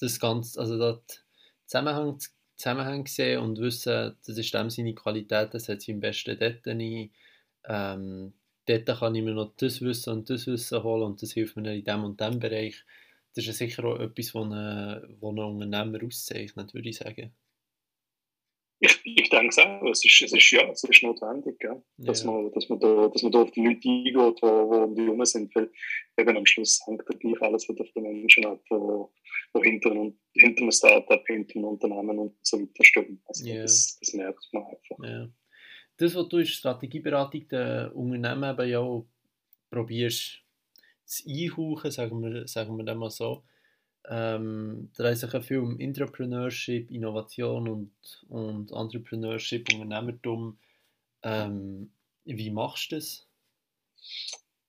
das 0.00 0.20
Ganze, 0.20 0.60
also 0.60 0.76
das 0.76 1.24
Zusammenhang, 1.66 2.18
Zusammenhang 2.58 3.06
sehen 3.06 3.40
und 3.40 3.58
wissen, 3.58 4.16
das 4.26 4.36
ist 4.36 4.52
dem 4.52 4.68
seine 4.70 4.94
Qualität, 4.94 5.54
das 5.54 5.68
hat 5.68 5.82
sie 5.82 5.92
im 5.92 6.00
besten 6.00 6.38
dort 6.38 6.66
ein. 6.66 7.10
Ähm, 7.64 8.34
dort 8.66 8.98
kann 8.98 9.14
ich 9.14 9.22
mir 9.22 9.34
noch 9.34 9.54
das 9.56 9.80
Wissen 9.80 10.12
und 10.12 10.30
das 10.30 10.46
Wissen 10.46 10.82
holen 10.82 11.04
und 11.04 11.22
das 11.22 11.32
hilft 11.32 11.56
mir 11.56 11.74
in 11.74 11.84
dem 11.84 12.04
und 12.04 12.20
dem 12.20 12.40
Bereich. 12.40 12.84
Das 13.34 13.46
ist 13.46 13.58
sicher 13.58 13.84
auch 13.84 14.00
etwas, 14.00 14.34
was 14.34 14.46
was 15.20 15.30
ein 15.30 15.38
Unternehmer 15.38 16.04
auszeichnet, 16.04 16.74
würde 16.74 16.88
ich 16.88 16.96
sagen. 16.98 17.32
Ich, 18.80 19.00
ich 19.04 19.28
denke 19.28 19.48
es 19.48 19.58
auch. 19.58 19.82
Es 19.90 20.04
ist, 20.04 20.22
es 20.22 20.32
ist, 20.32 20.50
ja, 20.52 20.68
es 20.70 20.84
ist 20.84 21.02
notwendig, 21.02 21.58
gell? 21.58 21.82
Dass, 21.96 22.22
ja. 22.22 22.30
man, 22.30 22.52
dass, 22.52 22.68
man 22.68 22.78
da, 22.78 23.08
dass 23.08 23.22
man 23.22 23.32
da 23.32 23.42
auf 23.42 23.50
die 23.50 23.64
Leute 23.64 23.76
eingeht, 23.76 23.84
die, 23.84 24.12
die 24.12 24.16
um 24.16 24.94
die 24.94 25.02
herum 25.02 25.24
sind. 25.24 25.54
Weil 25.54 25.70
eben 26.16 26.36
am 26.36 26.46
Schluss 26.46 26.80
hängt 26.86 27.02
da 27.06 27.16
gleich 27.16 27.42
alles 27.42 27.68
wieder 27.68 27.82
auf 27.82 27.92
den 27.92 28.04
Menschen 28.04 28.46
ab, 28.46 28.62
die 28.70 29.68
hinter, 29.68 29.90
hinter 30.32 30.62
einem 30.62 30.70
Startup, 30.70 31.26
hinter 31.26 31.56
einem 31.56 31.64
Unternehmen 31.64 32.18
und 32.18 32.36
so 32.42 32.60
weiter 32.60 32.84
stehen. 32.84 33.20
Also 33.26 33.46
yeah. 33.46 33.62
das, 33.62 33.98
das 33.98 34.12
merkt 34.14 34.48
man 34.52 34.64
einfach. 34.64 35.04
Yeah. 35.04 35.30
Das, 35.96 36.14
was 36.14 36.28
du 36.28 36.38
in 36.38 36.46
Strategieberatung 36.46 37.48
der 37.48 37.90
Unternehmen 37.96 38.56
eben 38.58 38.70
ja 38.70 39.04
probierst 39.70 40.40
zu 41.04 41.28
einhauchen, 41.28 41.90
sagen 41.90 42.22
wir, 42.22 42.46
sagen 42.46 42.76
wir 42.76 42.84
dann 42.84 42.98
mal 42.98 43.10
so, 43.10 43.42
ähm, 44.08 44.90
da 44.96 45.10
ist 45.10 45.22
ja 45.22 45.40
viel 45.40 45.58
um 45.58 45.78
Entrepreneurship, 45.78 46.90
Innovation 46.90 47.68
und, 47.68 47.92
und 48.28 48.72
Entrepreneurship, 48.72 49.72
Unternehmertum. 49.72 50.58
Ähm, 51.22 51.92
wie 52.24 52.50
machst 52.50 52.92
du 52.92 52.96
das? 52.96 53.26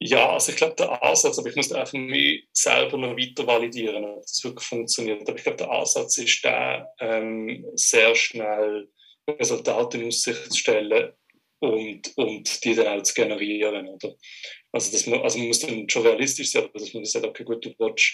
Ja, 0.01 0.31
also 0.31 0.51
ich 0.51 0.57
glaube, 0.57 0.75
der 0.75 1.03
Ansatz, 1.03 1.37
aber 1.39 1.49
ich 1.49 1.55
muss 1.55 1.71
einfach 1.73 1.93
mich 1.93 2.47
selber 2.53 2.97
noch 2.97 3.17
weiter 3.17 3.45
validieren, 3.45 4.03
ob 4.05 4.21
das 4.21 4.43
wirklich 4.43 4.65
funktioniert. 4.65 5.27
Aber 5.27 5.37
ich 5.37 5.43
glaube, 5.43 5.57
der 5.57 5.71
Ansatz 5.71 6.17
ist 6.17 6.43
der, 6.43 6.89
ähm, 6.99 7.65
sehr 7.75 8.15
schnell 8.15 8.89
Resultate 9.27 9.97
in 9.97 10.07
Aussicht 10.07 10.51
zu 10.51 10.57
stellen 10.57 11.11
und, 11.59 12.17
und 12.17 12.63
die 12.63 12.75
dann 12.75 12.99
auch 12.99 13.03
zu 13.03 13.13
generieren. 13.13 13.89
Oder? 13.89 14.15
Also, 14.71 14.91
dass 14.91 15.05
man, 15.05 15.19
also 15.21 15.37
man 15.37 15.47
muss 15.47 15.59
dann 15.59 15.89
schon 15.89 16.03
realistisch 16.03 16.51
sein, 16.51 16.63
aber 16.63 16.79
dass 16.79 16.93
man 16.93 17.03
sagt, 17.03 17.25
okay, 17.25 17.43
gut, 17.43 17.65
du 17.65 17.73
willst, 17.77 18.13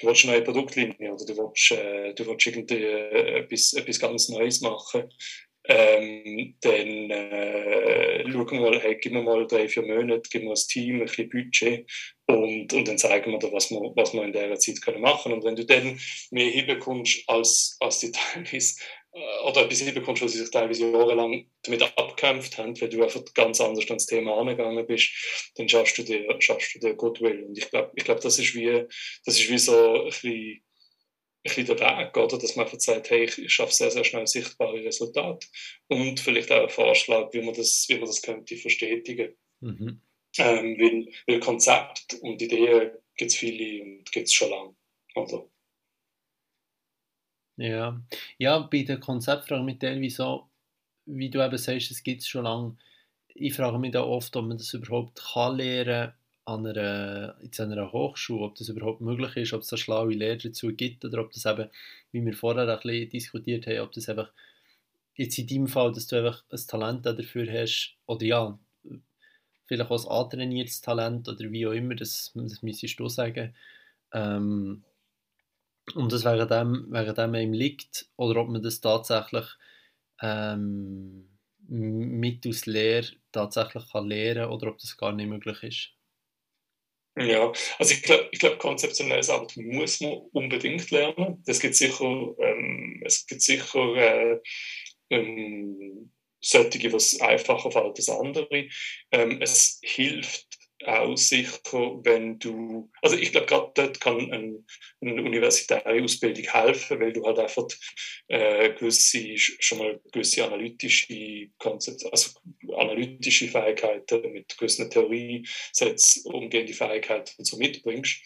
du 0.00 0.06
willst 0.06 0.24
eine 0.24 0.32
neue 0.32 0.42
Produktlinie 0.42 1.12
oder 1.12 1.24
du 1.24 1.36
willst, 1.36 1.72
äh, 1.72 2.14
du 2.14 2.26
willst 2.26 2.46
irgendwie 2.46 2.84
äh, 2.84 3.40
etwas, 3.40 3.72
etwas 3.74 3.98
ganz 3.98 4.28
Neues 4.28 4.60
machen 4.60 5.10
ähm, 5.64 6.56
dann 6.62 7.10
äh, 7.10 8.30
schauen 8.30 8.50
wir 8.50 8.60
mal, 8.60 8.80
hey, 8.80 8.96
gib 9.00 9.12
mir 9.12 9.22
mal 9.22 9.46
drei, 9.46 9.68
vier 9.68 9.82
Monate, 9.82 10.28
gib 10.30 10.42
mir 10.42 10.50
ein 10.50 10.56
Team, 10.56 10.96
ein 10.96 11.06
bisschen 11.06 11.28
Budget 11.28 11.90
und, 12.26 12.72
und 12.72 12.88
dann 12.88 12.98
zeigen 12.98 13.30
wir 13.30 13.38
dir, 13.38 13.52
was 13.52 13.70
wir, 13.70 13.78
was 13.94 14.14
wir 14.14 14.24
in 14.24 14.32
dieser 14.32 14.58
Zeit 14.58 14.80
können 14.82 15.02
machen. 15.02 15.32
Und 15.32 15.44
wenn 15.44 15.56
du 15.56 15.66
dann 15.66 16.00
mehr 16.30 16.50
hinbekommst, 16.50 17.22
als, 17.28 17.76
als 17.80 18.00
die 18.00 18.10
teilweise, 18.10 18.80
äh, 19.12 19.48
oder 19.48 19.62
etwas 19.62 19.80
hinbekommst, 19.80 20.22
was 20.22 20.32
sie 20.32 20.38
sich 20.38 20.50
teilweise 20.50 20.90
jahrelang 20.90 21.46
damit 21.62 21.82
abgekämpft 21.82 22.58
haben, 22.58 22.80
weil 22.80 22.88
du 22.88 23.02
einfach 23.02 23.22
ganz 23.34 23.60
anders 23.60 23.88
ans 23.88 24.06
Thema 24.06 24.36
angegangen 24.36 24.86
bist, 24.86 25.10
dann 25.56 25.68
schaffst 25.68 25.98
du 25.98 26.02
dir, 26.02 26.36
schaffst 26.40 26.74
du 26.74 26.78
dir 26.78 26.94
Goodwill. 26.94 27.44
Und 27.44 27.58
ich 27.58 27.70
glaube, 27.70 27.92
ich 27.94 28.04
glaub, 28.04 28.20
das, 28.20 28.38
ist 28.38 28.54
wie, 28.54 28.86
das 29.24 29.38
ist 29.38 29.50
wie 29.50 29.58
so 29.58 29.94
ein 29.94 30.04
bisschen 30.06 30.62
ein 31.42 31.54
bisschen 31.54 31.66
der 31.66 31.80
Weg, 31.80 32.16
oder? 32.16 32.38
dass 32.38 32.54
man 32.56 32.66
einfach 32.66 32.78
sagt, 32.78 33.10
hey, 33.10 33.24
ich 33.24 33.52
schaffe 33.52 33.72
sehr, 33.72 33.90
sehr 33.90 34.04
schnell 34.04 34.26
sichtbare 34.26 34.84
Resultate 34.84 35.46
und 35.88 36.20
vielleicht 36.20 36.52
auch 36.52 36.60
einen 36.60 36.68
Vorschlag, 36.68 37.32
wie 37.32 37.40
man 37.40 37.54
das, 37.54 37.86
wie 37.88 37.94
man 37.94 38.06
das 38.06 38.20
könnte 38.20 38.56
verstetigen. 38.56 39.34
Mhm. 39.60 40.02
Ähm, 40.38 40.76
weil, 40.78 41.08
weil 41.26 41.40
Konzept 41.40 42.14
und 42.20 42.40
Ideen 42.42 42.92
gibt 43.16 43.30
es 43.30 43.36
viele 43.36 43.82
und 43.82 44.12
gibt 44.12 44.26
es 44.26 44.32
schon 44.32 44.50
lange. 44.50 44.76
Oder? 45.14 45.49
Ja. 47.60 48.00
ja, 48.38 48.58
bei 48.60 48.84
der 48.84 48.98
Konzeptfrage 48.98 49.62
mit 49.62 49.82
der, 49.82 50.00
wieso, 50.00 50.48
wie 51.04 51.28
du 51.28 51.44
eben 51.44 51.58
sagst, 51.58 51.90
es 51.90 52.02
gibt 52.02 52.22
es 52.22 52.28
schon 52.28 52.44
lange, 52.44 52.76
ich 53.34 53.52
frage 53.52 53.78
mich 53.78 53.92
da 53.92 54.02
oft, 54.02 54.34
ob 54.34 54.46
man 54.46 54.56
das 54.56 54.72
überhaupt 54.72 55.20
kann 55.34 55.58
lernen 55.58 56.12
an 56.46 56.66
einer, 56.66 57.36
jetzt 57.42 57.60
einer 57.60 57.92
Hochschule, 57.92 58.44
ob 58.46 58.54
das 58.54 58.70
überhaupt 58.70 59.02
möglich 59.02 59.36
ist, 59.36 59.52
ob 59.52 59.60
es 59.60 59.68
da 59.68 59.76
schlaue 59.76 60.14
Lehrer 60.14 60.38
dazu 60.38 60.74
gibt 60.74 61.04
oder 61.04 61.20
ob 61.20 61.32
das 61.32 61.44
eben, 61.44 61.68
wie 62.12 62.24
wir 62.24 62.32
vorher 62.32 62.66
ein 62.66 62.80
bisschen 62.80 63.10
diskutiert 63.10 63.66
haben, 63.66 63.80
ob 63.80 63.92
das 63.92 64.08
einfach 64.08 64.32
jetzt 65.16 65.38
in 65.38 65.46
deinem 65.46 65.68
Fall, 65.68 65.92
dass 65.92 66.06
du 66.06 66.16
einfach 66.16 66.42
ein 66.50 66.66
Talent 66.66 67.04
dafür 67.04 67.46
hast 67.52 67.94
oder 68.06 68.24
ja, 68.24 68.58
vielleicht 69.66 69.90
auch 69.90 70.04
ein 70.04 70.24
antrainiertes 70.24 70.80
Talent 70.80 71.28
oder 71.28 71.52
wie 71.52 71.66
auch 71.66 71.72
immer, 71.72 71.94
das, 71.94 72.32
das 72.34 72.62
müsstest 72.62 72.98
du 72.98 73.08
sagen. 73.10 73.54
Ähm, 74.14 74.82
und 75.94 76.12
das 76.12 76.24
wegen 76.24 76.48
dem, 76.48 76.86
wegen 76.90 77.14
dem 77.14 77.34
einem 77.34 77.52
liegt 77.52 78.08
oder 78.16 78.40
ob 78.40 78.48
man 78.48 78.62
das 78.62 78.80
tatsächlich 78.80 79.46
ähm, 80.22 81.28
mit 81.68 82.46
aus 82.46 82.66
Lehre 82.66 83.06
tatsächlich 83.32 83.90
kann 83.92 84.08
lernen 84.08 84.50
oder 84.50 84.68
ob 84.68 84.78
das 84.78 84.96
gar 84.96 85.12
nicht 85.12 85.28
möglich 85.28 85.62
ist. 85.62 85.90
Ja, 87.16 87.52
also 87.78 87.94
ich 87.94 88.02
glaube, 88.02 88.28
ich 88.30 88.38
glaub, 88.38 88.58
konzeptionelles 88.58 89.30
Arbeit 89.30 89.56
muss 89.56 90.00
man 90.00 90.12
unbedingt 90.32 90.90
lernen. 90.90 91.42
Es 91.46 91.60
gibt 91.60 91.74
sicher, 91.74 92.34
ähm, 92.38 93.02
es 93.04 93.26
gibt 93.26 93.42
sicher 93.42 93.94
äh, 93.96 94.40
ähm, 95.10 96.12
solche, 96.40 96.78
es 96.96 97.20
einfacher 97.20 97.70
fällt 97.70 97.96
als 97.96 98.08
andere. 98.08 98.68
Ähm, 99.10 99.42
es 99.42 99.80
hilft 99.82 100.59
auch 100.86 101.16
sicher, 101.16 101.58
wenn 102.04 102.38
du, 102.38 102.90
also 103.02 103.16
ich 103.16 103.32
glaube, 103.32 103.46
gerade 103.46 103.70
dort 103.74 104.00
kann 104.00 104.32
ein, 104.32 104.66
eine 105.00 105.22
universitäre 105.22 106.02
Ausbildung 106.02 106.44
helfen, 106.44 107.00
weil 107.00 107.12
du 107.12 107.24
halt 107.24 107.38
einfach 107.38 107.66
äh, 108.28 108.72
gewisse, 108.72 109.36
schon 109.36 109.78
mal 109.78 110.00
gewisse 110.12 110.44
analytische 110.44 111.48
Konzepte, 111.58 112.10
also 112.12 112.30
analytische 112.76 113.48
Fähigkeiten 113.48 114.32
mit 114.32 114.56
gewissen 114.56 114.90
Theoriesätzen, 114.90 116.32
umgehende 116.32 116.72
Fähigkeiten 116.72 117.44
so 117.44 117.56
mitbringst. 117.56 118.20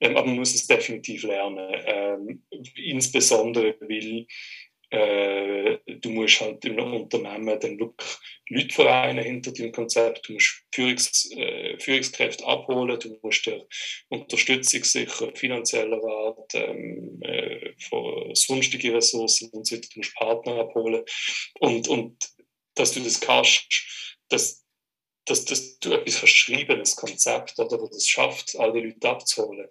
Ähm, 0.00 0.16
aber 0.16 0.26
man 0.26 0.36
muss 0.36 0.54
es 0.54 0.66
definitiv 0.66 1.22
lernen, 1.22 1.82
ähm, 1.86 2.42
insbesondere 2.74 3.76
weil 3.80 4.26
äh, 4.90 5.78
du 5.86 6.10
musst 6.10 6.40
halt 6.40 6.64
im 6.64 6.78
Unternehmen 6.78 7.58
dann 7.58 7.78
wirklich 7.78 8.18
Leute 8.48 8.74
vereinen 8.74 9.24
hinter 9.24 9.52
dem 9.52 9.72
Konzept, 9.72 10.28
du 10.28 10.34
musst 10.34 10.64
Führungs, 10.72 11.30
äh, 11.36 11.78
Führungskräfte 11.78 12.46
abholen, 12.46 12.98
du 13.00 13.18
musst 13.22 13.46
dir 13.46 13.66
Unterstützung 14.08 14.84
sicher, 14.84 15.30
finanzieller 15.34 15.98
Rat, 15.98 16.54
ähm, 16.54 17.20
äh, 17.22 17.72
von 17.88 18.34
sonstigen 18.34 18.94
Ressourcen 18.94 19.50
und 19.50 19.66
so 19.66 19.76
weiter, 19.76 19.88
du 19.92 19.98
musst 19.98 20.14
Partner 20.14 20.60
abholen. 20.60 21.04
Und, 21.60 21.88
und 21.88 22.16
dass 22.74 22.92
du 22.92 23.00
das 23.00 23.20
kannst, 23.20 24.12
das, 24.28 24.65
dass, 25.26 25.44
dass 25.44 25.78
du 25.80 25.92
etwas 25.92 26.22
ein 26.48 26.84
Konzept, 26.96 27.58
oder, 27.58 27.78
das 27.78 28.06
schafft, 28.06 28.56
all 28.58 28.72
die 28.72 28.80
Leute 28.80 29.08
abzuholen. 29.08 29.68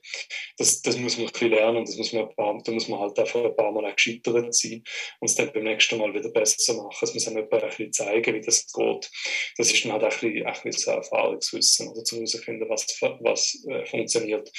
Das, 0.57 0.81
das 0.81 0.97
muss 0.97 1.17
man 1.17 1.27
ein 1.27 1.31
bisschen 1.31 1.49
lernen, 1.51 1.85
das 1.85 1.95
muss 1.95 2.13
man, 2.13 2.33
paar, 2.35 2.57
da 2.63 2.71
muss 2.71 2.87
man 2.87 2.99
halt 2.99 3.17
einfach 3.17 3.43
ein 3.43 3.55
paar 3.55 3.71
Mal 3.71 3.85
auch 3.85 3.95
gescheitert 3.95 4.53
sein 4.53 4.83
und 5.19 5.29
es 5.29 5.35
dann 5.35 5.51
beim 5.53 5.63
nächsten 5.63 5.97
Mal 5.97 6.13
wieder 6.13 6.29
besser 6.29 6.73
machen. 6.73 6.97
Es 7.01 7.13
muss 7.13 7.27
einem 7.27 7.47
ein 7.49 7.49
bisschen 7.49 7.93
zeigen, 7.93 8.35
wie 8.35 8.41
das 8.41 8.71
geht. 8.71 9.11
Das 9.57 9.71
ist 9.71 9.85
dann 9.85 9.93
halt 9.93 10.03
ein 10.03 10.09
bisschen, 10.09 10.45
ein 10.45 10.53
bisschen 10.53 10.71
so 10.73 10.91
Erfahrungswissen, 10.91 11.87
oder 11.87 12.03
zu 12.03 12.17
herausfinden, 12.17 12.69
was, 12.69 12.85
was 13.21 13.65
äh, 13.69 13.85
funktioniert. 13.85 14.51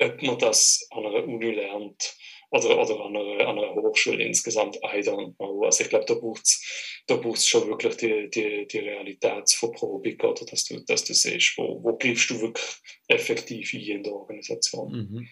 Ob 0.00 0.22
man 0.22 0.38
das 0.38 0.86
an 0.90 1.06
einer 1.06 1.24
Uni 1.24 1.52
lernt, 1.52 2.16
oder, 2.50 2.78
oder 2.78 3.04
an, 3.04 3.16
einer, 3.16 3.48
an 3.48 3.58
einer 3.58 3.74
Hochschule 3.74 4.24
insgesamt, 4.24 4.76
I. 4.76 5.08
Also 5.08 5.82
ich 5.84 5.88
glaube, 5.88 6.04
da 6.06 6.14
braucht 6.14 6.42
es 6.44 7.04
da 7.06 7.20
schon 7.36 7.68
wirklich 7.68 7.96
die, 7.96 8.28
die, 8.30 8.66
die 8.66 8.78
Realitätsverprobung, 8.78 10.20
oder 10.20 10.44
dass 10.46 10.64
du, 10.64 10.80
dass 10.84 11.04
du 11.04 11.14
siehst, 11.14 11.56
wo, 11.56 11.82
wo 11.82 11.96
greifst 11.96 12.30
du 12.30 12.40
wirklich 12.40 12.66
effektiv 13.08 13.72
ein 13.72 13.80
in 13.80 14.02
der 14.02 14.12
Organisation. 14.12 14.92
Mhm. 14.92 15.28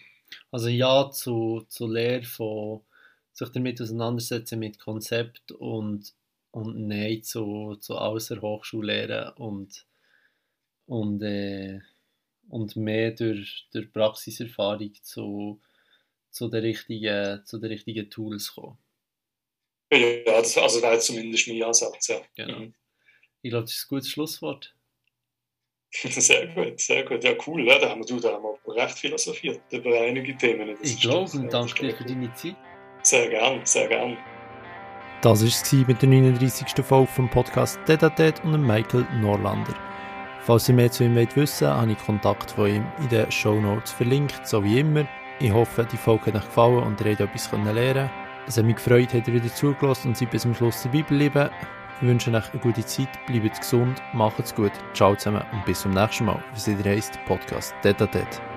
Also 0.51 0.69
ja 0.69 1.09
zu, 1.11 1.65
zu 1.67 1.87
Lehre 1.87 2.23
von 2.23 2.81
sich 3.33 3.49
damit 3.49 3.81
auseinandersetzen 3.81 4.59
mit 4.59 4.79
Konzept 4.79 5.51
und, 5.51 6.13
und 6.51 6.87
Nein 6.87 7.23
zu, 7.23 7.75
zu 7.79 7.97
Außerhochschullehre 7.97 9.33
und, 9.37 9.85
und, 10.85 11.21
äh, 11.21 11.79
und 12.49 12.75
mehr 12.75 13.11
durch, 13.11 13.67
durch 13.71 13.91
Praxiserfahrung 13.91 14.93
zu 15.01 15.61
zu 16.39 16.47
den 16.47 16.61
richtigen, 16.61 17.45
zu 17.45 17.57
den 17.57 17.69
richtigen 17.69 18.09
Tools 18.09 18.53
kommen. 18.53 18.77
Ja, 19.91 20.23
das 20.41 20.57
also 20.57 20.81
wäre 20.81 20.97
zumindest 20.99 21.49
mein 21.49 21.63
Ansatz, 21.63 22.07
ja. 22.07 22.21
Genau. 22.35 22.59
Mhm. 22.59 22.73
Ich 23.41 23.49
glaube, 23.49 23.65
das 23.65 23.75
ist 23.75 23.85
ein 23.85 23.89
gutes 23.89 24.09
Schlusswort. 24.09 24.75
Sehr 25.91 26.45
gut, 26.53 26.79
sehr 26.79 27.03
gut. 27.03 27.23
Ja, 27.23 27.33
cool. 27.47 27.65
Ja, 27.65 27.79
da 27.79 27.89
haben 27.89 28.07
wir, 28.07 28.21
da 28.21 28.33
haben 28.33 28.43
wir 28.43 28.75
recht 28.75 28.99
philosophiert 28.99 29.59
über 29.71 29.99
einige 29.99 30.37
Themen. 30.37 30.77
Das 30.79 30.87
ich 30.87 31.01
glaube 31.01 31.31
und 31.31 31.51
danke 31.51 31.87
dir 31.87 31.95
für 31.95 32.03
deine 32.03 32.31
Zeit. 32.35 32.55
Sehr 33.01 33.27
gern, 33.27 33.65
sehr 33.65 33.87
gern. 33.87 34.15
Das 35.23 35.41
war 35.41 35.47
es 35.47 35.87
mit 35.87 35.99
der 35.99 36.09
39. 36.09 36.85
Folge 36.85 37.11
vom 37.11 37.27
Podcast 37.27 37.79
Dedatet 37.87 38.39
und 38.43 38.61
Michael 38.61 39.07
Norlander. 39.19 39.75
Falls 40.41 40.69
ihr 40.69 40.75
mehr 40.75 40.91
zu 40.91 41.05
ihm 41.05 41.15
wollt 41.15 41.35
wissen 41.35 41.67
wollt, 41.67 41.77
habe 41.77 41.91
ich 41.93 41.97
Kontakt 41.97 42.51
von 42.51 42.69
ihm 42.69 42.85
in 42.99 43.09
den 43.09 43.31
Show 43.31 43.59
Notes 43.59 43.91
verlinkt, 43.91 44.47
so 44.47 44.63
wie 44.63 44.81
immer. 44.81 45.07
Ich 45.41 45.53
hoffe, 45.53 45.87
die 45.89 45.95
Folge 45.95 46.27
hat 46.27 46.35
euch 46.35 46.45
gefallen 46.45 46.83
und 46.83 46.99
ihr 46.99 47.11
habt 47.11 47.21
etwas 47.21 47.49
lernen 47.51 48.09
Es 48.45 48.57
hat 48.57 48.65
mich 48.65 48.75
gefreut, 48.75 49.13
habt 49.13 49.27
ihr 49.29 49.35
wieder 49.35 49.53
zugelassen 49.53 50.09
und 50.09 50.17
seid 50.17 50.31
bis 50.31 50.41
zum 50.41 50.53
Schluss 50.53 50.83
dabei 50.83 50.97
geblieben. 50.97 51.49
Ich 52.01 52.07
wünsche 52.07 52.29
euch 52.29 52.51
eine 52.51 52.61
gute 52.61 52.85
Zeit, 52.85 53.07
bleibt 53.25 53.59
gesund, 53.59 54.01
macht's 54.13 54.53
gut, 54.53 54.71
ciao 54.93 55.15
zusammen 55.15 55.43
und 55.53 55.63
bis 55.65 55.81
zum 55.81 55.91
nächsten 55.91 56.25
Mal, 56.25 56.43
wie 56.51 56.57
es 56.57 56.67
wieder 56.67 56.91
heisst, 56.91 57.17
Podcast 57.25 57.73
Tete 57.81 58.05
Tete. 58.09 58.48